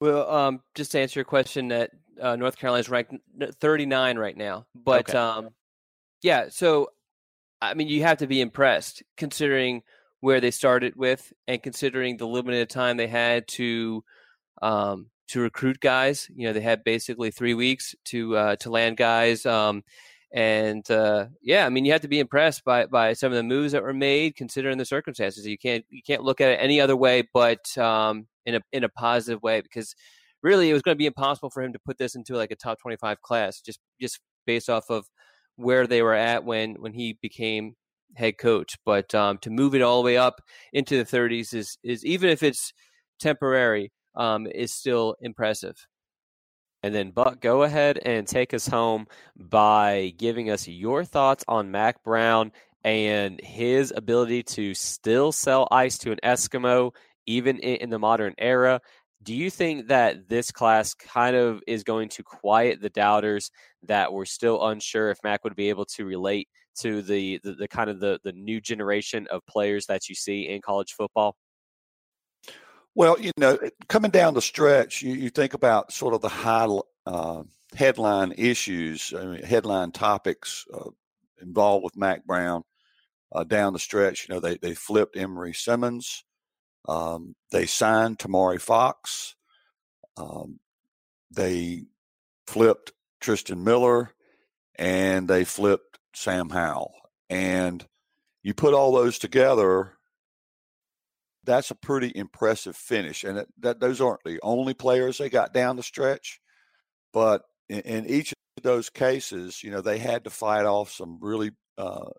Well, 0.00 0.30
um, 0.30 0.60
just 0.74 0.92
to 0.92 1.00
answer 1.00 1.18
your 1.18 1.24
question, 1.24 1.68
that 1.68 1.90
uh, 2.20 2.36
North 2.36 2.56
Carolina 2.56 2.80
is 2.80 2.88
ranked 2.88 3.14
39 3.60 4.18
right 4.18 4.36
now, 4.36 4.66
but 4.74 5.10
okay. 5.10 5.18
um, 5.18 5.50
yeah. 6.22 6.46
So, 6.50 6.90
I 7.60 7.74
mean, 7.74 7.88
you 7.88 8.02
have 8.02 8.18
to 8.18 8.26
be 8.26 8.40
impressed 8.40 9.02
considering 9.16 9.82
where 10.20 10.40
they 10.40 10.50
started 10.50 10.94
with, 10.96 11.32
and 11.46 11.62
considering 11.62 12.16
the 12.16 12.26
limited 12.26 12.70
time 12.70 12.96
they 12.96 13.06
had 13.06 13.48
to 13.48 14.04
um, 14.62 15.06
to 15.28 15.40
recruit 15.40 15.80
guys. 15.80 16.28
You 16.34 16.46
know, 16.46 16.52
they 16.52 16.60
had 16.60 16.84
basically 16.84 17.30
three 17.30 17.54
weeks 17.54 17.94
to 18.06 18.36
uh, 18.36 18.56
to 18.56 18.70
land 18.70 18.96
guys. 18.96 19.46
Um, 19.46 19.82
and 20.30 20.88
uh, 20.90 21.26
yeah, 21.40 21.64
I 21.64 21.70
mean, 21.70 21.84
you 21.84 21.92
have 21.92 22.02
to 22.02 22.08
be 22.08 22.20
impressed 22.20 22.64
by 22.64 22.86
by 22.86 23.14
some 23.14 23.32
of 23.32 23.36
the 23.36 23.42
moves 23.42 23.72
that 23.72 23.82
were 23.82 23.94
made, 23.94 24.36
considering 24.36 24.78
the 24.78 24.84
circumstances. 24.84 25.46
You 25.46 25.58
can't 25.58 25.84
you 25.90 26.02
can't 26.06 26.22
look 26.22 26.40
at 26.40 26.50
it 26.50 26.60
any 26.60 26.80
other 26.80 26.96
way 26.96 27.26
but 27.32 27.76
um, 27.78 28.26
in 28.48 28.56
a 28.56 28.60
in 28.72 28.84
a 28.84 28.88
positive 28.88 29.42
way 29.42 29.60
because 29.60 29.94
really 30.42 30.70
it 30.70 30.72
was 30.72 30.82
going 30.82 30.94
to 30.94 30.98
be 30.98 31.06
impossible 31.06 31.50
for 31.50 31.62
him 31.62 31.72
to 31.72 31.78
put 31.84 31.98
this 31.98 32.14
into 32.14 32.36
like 32.36 32.50
a 32.50 32.56
top 32.56 32.78
twenty 32.80 32.96
five 32.96 33.20
class 33.22 33.60
just 33.60 33.78
just 34.00 34.20
based 34.46 34.70
off 34.70 34.84
of 34.90 35.06
where 35.56 35.86
they 35.86 36.02
were 36.02 36.14
at 36.14 36.44
when 36.44 36.74
when 36.80 36.92
he 36.92 37.18
became 37.20 37.74
head 38.16 38.38
coach. 38.38 38.76
But 38.84 39.14
um, 39.14 39.38
to 39.38 39.50
move 39.50 39.74
it 39.74 39.82
all 39.82 40.02
the 40.02 40.06
way 40.06 40.16
up 40.16 40.40
into 40.72 40.96
the 40.96 41.04
30s 41.04 41.54
is 41.54 41.78
is 41.82 42.04
even 42.04 42.30
if 42.30 42.42
it's 42.42 42.72
temporary, 43.20 43.92
um, 44.14 44.46
is 44.46 44.72
still 44.72 45.16
impressive. 45.20 45.76
And 46.82 46.94
then, 46.94 47.10
Buck, 47.10 47.40
go 47.40 47.64
ahead 47.64 47.98
and 48.04 48.26
take 48.26 48.54
us 48.54 48.68
home 48.68 49.06
by 49.36 50.14
giving 50.16 50.48
us 50.48 50.68
your 50.68 51.04
thoughts 51.04 51.44
on 51.48 51.72
Mack 51.72 52.04
Brown 52.04 52.52
and 52.84 53.40
his 53.42 53.92
ability 53.94 54.44
to 54.44 54.74
still 54.74 55.32
sell 55.32 55.66
ice 55.72 55.98
to 55.98 56.12
an 56.12 56.18
Eskimo, 56.22 56.92
even 57.28 57.58
in 57.58 57.90
the 57.90 57.98
modern 57.98 58.34
era, 58.38 58.80
Do 59.24 59.34
you 59.34 59.50
think 59.50 59.88
that 59.88 60.28
this 60.28 60.50
class 60.52 60.94
kind 60.94 61.34
of 61.34 61.60
is 61.66 61.82
going 61.82 62.08
to 62.10 62.22
quiet 62.22 62.80
the 62.80 62.90
doubters 62.90 63.50
that 63.82 64.12
were 64.12 64.26
still 64.26 64.64
unsure 64.68 65.10
if 65.10 65.18
Mack 65.24 65.42
would 65.44 65.56
be 65.56 65.70
able 65.70 65.86
to 65.86 66.04
relate 66.04 66.48
to 66.80 67.02
the, 67.02 67.40
the, 67.42 67.54
the 67.54 67.68
kind 67.68 67.90
of 67.90 67.98
the, 67.98 68.20
the 68.22 68.32
new 68.32 68.60
generation 68.60 69.26
of 69.30 69.44
players 69.46 69.86
that 69.86 70.08
you 70.08 70.14
see 70.14 70.48
in 70.48 70.60
college 70.62 70.92
football? 70.92 71.34
Well, 72.94 73.18
you 73.18 73.32
know, 73.36 73.58
coming 73.88 74.12
down 74.12 74.34
the 74.34 74.42
stretch, 74.42 75.02
you, 75.02 75.14
you 75.14 75.30
think 75.30 75.54
about 75.54 75.92
sort 75.92 76.14
of 76.14 76.20
the 76.20 76.28
high 76.28 76.68
uh, 77.04 77.42
headline 77.74 78.32
issues, 78.36 79.12
I 79.16 79.24
mean, 79.24 79.42
headline 79.42 79.90
topics 79.90 80.64
uh, 80.72 80.90
involved 81.40 81.84
with 81.84 81.96
Mack 81.96 82.24
Brown 82.24 82.62
uh, 83.32 83.42
down 83.44 83.72
the 83.72 83.78
stretch. 83.80 84.28
You 84.28 84.34
know, 84.34 84.40
they 84.40 84.58
they 84.58 84.74
flipped 84.74 85.16
Emery 85.16 85.52
Simmons, 85.52 86.24
um, 86.88 87.34
they 87.52 87.66
signed 87.66 88.18
Tomari 88.18 88.60
Fox, 88.60 89.34
um, 90.16 90.58
they 91.30 91.84
flipped 92.46 92.92
Tristan 93.20 93.62
Miller, 93.62 94.10
and 94.76 95.28
they 95.28 95.44
flipped 95.44 95.98
Sam 96.14 96.48
Howell. 96.48 96.94
And 97.28 97.86
you 98.42 98.54
put 98.54 98.72
all 98.72 98.92
those 98.92 99.18
together, 99.18 99.92
that's 101.44 101.70
a 101.70 101.74
pretty 101.74 102.10
impressive 102.14 102.76
finish. 102.76 103.24
And 103.24 103.38
that, 103.38 103.48
that 103.60 103.80
those 103.80 104.00
aren't 104.00 104.24
the 104.24 104.40
only 104.42 104.74
players 104.74 105.18
they 105.18 105.28
got 105.28 105.52
down 105.52 105.76
the 105.76 105.82
stretch, 105.82 106.40
but 107.12 107.42
in, 107.68 107.80
in 107.80 108.06
each 108.06 108.32
of 108.32 108.62
those 108.62 108.88
cases, 108.88 109.62
you 109.62 109.70
know, 109.70 109.82
they 109.82 109.98
had 109.98 110.24
to 110.24 110.30
fight 110.30 110.64
off 110.64 110.90
some 110.90 111.18
really 111.20 111.50
uh, 111.76 112.10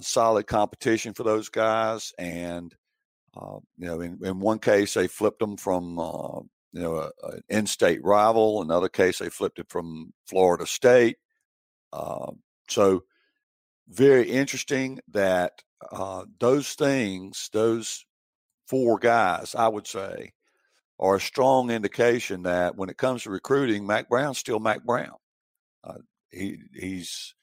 solid 0.00 0.46
competition 0.46 1.12
for 1.12 1.22
those 1.24 1.50
guys. 1.50 2.12
And, 2.18 2.74
uh, 3.36 3.58
you 3.78 3.86
know, 3.86 4.00
in, 4.00 4.18
in 4.22 4.40
one 4.40 4.58
case, 4.58 4.94
they 4.94 5.06
flipped 5.06 5.40
them 5.40 5.56
from, 5.56 5.98
uh, 5.98 6.40
you 6.72 6.82
know, 6.82 7.10
an 7.24 7.42
in-state 7.48 8.02
rival. 8.02 8.62
Another 8.62 8.88
case, 8.88 9.18
they 9.18 9.28
flipped 9.28 9.58
it 9.58 9.68
from 9.68 10.12
Florida 10.26 10.66
State. 10.66 11.16
Um, 11.92 12.40
so, 12.68 13.04
very 13.88 14.28
interesting 14.28 15.00
that 15.12 15.62
uh, 15.92 16.24
those 16.40 16.74
things, 16.74 17.48
those 17.52 18.04
four 18.66 18.98
guys, 18.98 19.54
I 19.54 19.68
would 19.68 19.86
say, 19.86 20.32
are 20.98 21.16
a 21.16 21.20
strong 21.20 21.70
indication 21.70 22.42
that 22.44 22.76
when 22.76 22.88
it 22.88 22.96
comes 22.96 23.22
to 23.22 23.30
recruiting, 23.30 23.86
Mack 23.86 24.08
Brown's 24.08 24.38
still 24.38 24.58
Mack 24.58 24.84
Brown. 24.84 25.16
Uh, 25.84 25.98
he 26.30 26.58
he's 26.74 27.34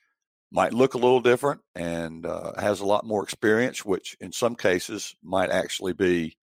might 0.53 0.71
look 0.71 0.93
a 0.93 0.99
little 0.99 1.19
different 1.19 1.61
and 1.75 2.27
uh, 2.27 2.53
has 2.59 2.79
a 2.79 2.85
lot 2.85 3.05
more 3.05 3.23
experience, 3.23 3.83
which 3.83 4.15
in 4.21 4.31
some 4.31 4.55
cases 4.55 5.15
might 5.23 5.49
actually 5.49 5.93
be 5.93 6.37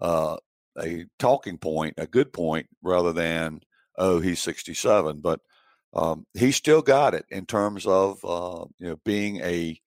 uh, 0.00 0.36
a 0.78 1.06
talking 1.20 1.56
point, 1.56 1.94
a 1.98 2.06
good 2.06 2.32
point, 2.32 2.66
rather 2.82 3.12
than 3.12 3.60
oh 3.96 4.18
he's 4.18 4.40
67. 4.40 5.20
But 5.20 5.40
um, 5.94 6.26
he 6.34 6.50
still 6.50 6.82
got 6.82 7.14
it 7.14 7.26
in 7.30 7.46
terms 7.46 7.86
of 7.86 8.24
uh, 8.24 8.64
you 8.78 8.88
know 8.88 8.96
being 9.04 9.40
a 9.40 9.80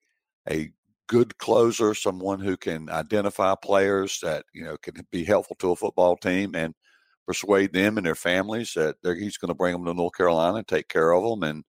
a 0.50 0.72
good 1.08 1.38
closer, 1.38 1.94
someone 1.94 2.40
who 2.40 2.56
can 2.56 2.90
identify 2.90 3.54
players 3.62 4.20
that 4.22 4.46
you 4.54 4.64
know 4.64 4.78
can 4.78 4.96
be 5.12 5.26
helpful 5.26 5.58
to 5.60 5.72
a 5.72 5.76
football 5.76 6.16
team 6.16 6.56
and 6.56 6.74
persuade 7.28 7.74
them 7.74 7.98
and 7.98 8.06
their 8.06 8.16
families 8.16 8.74
that 8.76 8.96
he's 9.04 9.38
going 9.38 9.50
to 9.50 9.56
bring 9.56 9.74
them 9.74 9.86
to 9.86 9.94
North 9.94 10.16
Carolina 10.16 10.60
and 10.60 10.68
take 10.68 10.88
care 10.88 11.12
of 11.12 11.24
them. 11.24 11.44
And 11.44 11.64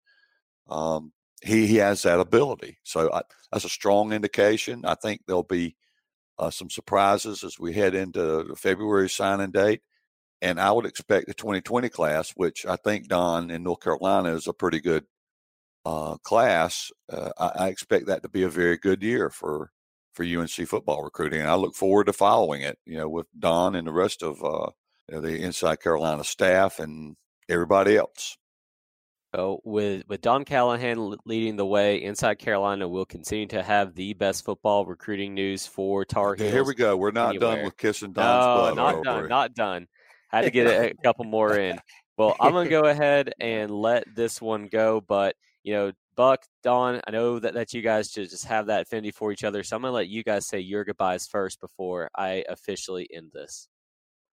um, 0.69 1.13
he 1.43 1.67
he 1.67 1.77
has 1.77 2.03
that 2.03 2.21
ability, 2.21 2.79
so 2.83 3.13
I, 3.13 3.23
that's 3.53 3.65
a 3.65 3.71
strong 3.71 4.13
indication. 4.13 4.85
I 4.85 4.95
think 4.95 5.23
there'll 5.27 5.43
be 5.43 5.77
uh, 6.39 6.51
some 6.51 6.71
surprises 6.71 7.45
as 7.45 7.59
we 7.59 7.73
head 7.73 7.95
into 7.95 8.45
the 8.45 8.57
February 8.57 9.09
signing 9.09 9.51
date. 9.51 9.83
And 10.41 10.61
I 10.61 10.73
would 10.73 10.87
expect 10.87 11.29
the 11.29 11.35
2020 11.35 11.89
class, 11.89 12.33
which 12.33 12.67
I 12.67 12.75
think 12.75 13.07
Don 13.07 13.51
in 13.51 13.63
North 13.63 13.81
Carolina 13.81 14.35
is 14.35 14.49
a 14.49 14.53
pretty 14.53 14.81
good 14.81 15.05
uh, 15.85 16.17
class, 16.19 16.91
uh, 17.13 17.31
I, 17.39 17.65
I, 17.65 17.69
expect 17.69 18.07
that 18.07 18.23
to 18.23 18.29
be 18.29 18.45
a 18.45 18.49
very 18.49 18.77
good 18.77 19.03
year 19.03 19.31
for 19.31 19.71
for 20.13 20.25
UNC 20.25 20.69
football 20.69 21.03
recruiting, 21.03 21.41
and 21.41 21.49
I 21.49 21.55
look 21.55 21.75
forward 21.75 22.05
to 22.07 22.13
following 22.13 22.63
it. 22.63 22.79
You 22.87 22.99
know, 22.99 23.09
with 23.09 23.27
Don 23.39 23.75
and 23.75 23.87
the 23.87 23.93
rest 23.93 24.23
of 24.23 24.43
uh, 24.45 24.71
you 25.09 25.17
know, 25.17 25.21
the 25.21 25.43
Inside 25.43 25.81
Carolina 25.81 26.25
staff 26.25 26.79
and 26.79 27.17
everybody 27.49 27.97
else. 27.97 28.37
With 29.35 30.05
with 30.09 30.21
Don 30.21 30.45
Callahan 30.45 31.17
leading 31.25 31.57
the 31.57 31.67
way, 31.67 32.03
Inside 32.03 32.39
Carolina 32.39 32.87
we'll 32.89 33.07
continue 33.07 33.47
to 33.49 33.63
have 33.63 33.95
the 33.95 34.13
best 34.15 34.45
football 34.45 34.85
recruiting 34.85 35.35
news 35.35 35.67
for 35.67 36.05
Tar 36.05 36.35
Heels. 36.35 36.53
Here 36.53 36.65
we 36.65 36.75
go. 36.75 36.97
We're 36.97 37.13
not 37.13 37.31
anywhere. 37.31 37.57
done 37.57 37.65
with 37.65 37.77
kissing 37.77 38.13
Don's 38.13 38.77
no, 38.77 38.85
not 38.85 39.05
done. 39.05 39.29
Not 39.29 39.55
done. 39.55 39.87
Had 40.29 40.43
to 40.43 40.51
get 40.51 40.67
a, 40.67 40.91
a 40.91 40.95
couple 41.05 41.25
more 41.25 41.57
in. 41.57 41.79
Well, 42.19 42.37
I'm 42.41 42.53
gonna 42.53 42.69
go 42.69 42.85
ahead 42.85 43.33
and 43.41 43.71
let 43.71 44.05
this 44.15 44.41
one 44.41 44.67
go, 44.67 45.01
but 45.01 45.35
you 45.63 45.73
know, 45.73 45.93
Buck, 46.15 46.45
Don, 46.63 47.01
I 47.07 47.11
know 47.11 47.39
that, 47.39 47.55
that 47.55 47.73
you 47.73 47.81
guys 47.81 48.11
just 48.11 48.45
have 48.45 48.67
that 48.67 48.83
affinity 48.83 49.13
for 49.13 49.33
each 49.33 49.45
other. 49.45 49.63
So 49.63 49.77
I'm 49.77 49.83
going 49.83 49.91
to 49.91 49.95
let 49.95 50.09
you 50.09 50.23
guys 50.23 50.47
say 50.47 50.59
your 50.61 50.85
goodbyes 50.85 51.27
first 51.27 51.61
before 51.61 52.11
I 52.15 52.45
officially 52.49 53.09
end 53.13 53.31
this. 53.33 53.69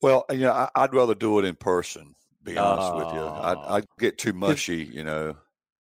Well, 0.02 0.26
you 0.30 0.40
know, 0.40 0.68
I, 0.76 0.82
would 0.82 0.94
rather 0.94 1.16
do 1.16 1.40
it 1.40 1.46
in 1.46 1.56
person, 1.56 2.16
be 2.44 2.58
honest 2.58 2.96
with 2.96 3.14
you. 3.14 3.22
I, 3.22 3.78
I 3.78 3.82
get 4.00 4.18
too 4.18 4.34
mushy, 4.34 4.84
you 4.84 5.04
know. 5.04 5.36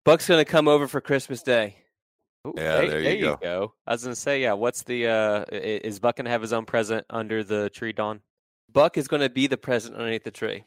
Buck's 0.05 0.26
going 0.26 0.44
to 0.44 0.51
come 0.51 0.68
over 0.68 0.89
for 0.89 1.01
Christmas 1.01 1.43
Day. 1.43 1.76
Ooh, 2.47 2.55
yeah, 2.56 2.76
there, 2.76 3.02
there, 3.02 3.14
you, 3.14 3.22
go. 3.22 3.39
go. 3.43 3.74
I 3.86 3.93
was 3.93 4.05
going 4.05 4.14
to 4.14 4.20
say, 4.20 4.40
yeah, 4.43 4.52
what's 4.52 4.82
the, 4.82 5.06
uh, 5.09 5.44
is 5.51 5.98
Buck 5.98 6.16
going 6.16 6.24
to 6.26 6.30
have 6.30 6.43
his 6.43 6.52
own 6.52 6.64
present 6.64 7.05
under 7.10 7.43
the 7.43 7.68
tree, 7.70 7.93
Don? 7.93 8.20
Buck 8.72 8.97
is 8.97 9.09
going 9.09 9.22
to 9.22 9.30
be 9.30 9.47
the 9.47 9.56
present 9.56 9.97
underneath 9.97 10.24
the 10.24 10.30
tree. 10.30 10.64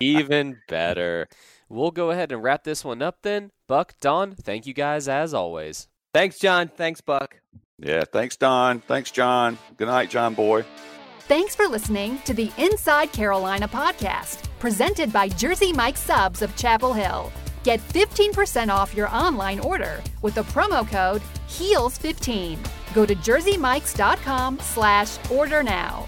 Even 0.00 0.58
better. 0.68 1.28
We'll 1.68 1.92
go 1.92 2.10
ahead 2.10 2.32
and 2.32 2.42
wrap 2.42 2.64
this 2.64 2.84
one 2.84 3.00
up 3.00 3.18
then. 3.22 3.52
Buck, 3.68 3.94
Don, 4.00 4.34
thank 4.34 4.66
you 4.66 4.74
guys 4.74 5.08
as 5.08 5.32
always. 5.32 5.88
Thanks, 6.12 6.38
Jon. 6.38 6.68
Thanks, 6.68 7.00
Buck. 7.00 7.36
Yeah, 7.78 8.04
thanks, 8.12 8.36
Don. 8.36 8.80
Thanks, 8.80 9.10
Jon. 9.10 9.56
Good 9.76 9.86
night, 9.86 10.10
John 10.10 10.34
Boy. 10.34 10.64
Thanks 11.30 11.54
for 11.54 11.68
listening 11.68 12.18
to 12.24 12.34
the 12.34 12.50
Inside 12.58 13.12
Carolina 13.12 13.68
podcast, 13.68 14.48
presented 14.58 15.12
by 15.12 15.28
Jersey 15.28 15.72
Mike 15.72 15.96
Subs 15.96 16.42
of 16.42 16.56
Chapel 16.56 16.92
Hill. 16.92 17.30
Get 17.62 17.78
15% 17.78 18.68
off 18.68 18.96
your 18.96 19.08
online 19.10 19.60
order 19.60 20.02
with 20.22 20.34
the 20.34 20.42
promo 20.42 20.84
code 20.84 21.22
HEELS15. 21.46 22.58
Go 22.94 23.06
to 23.06 23.14
jerseymikes.com 23.14 24.58
slash 24.58 25.18
order 25.30 25.62
now. 25.62 26.04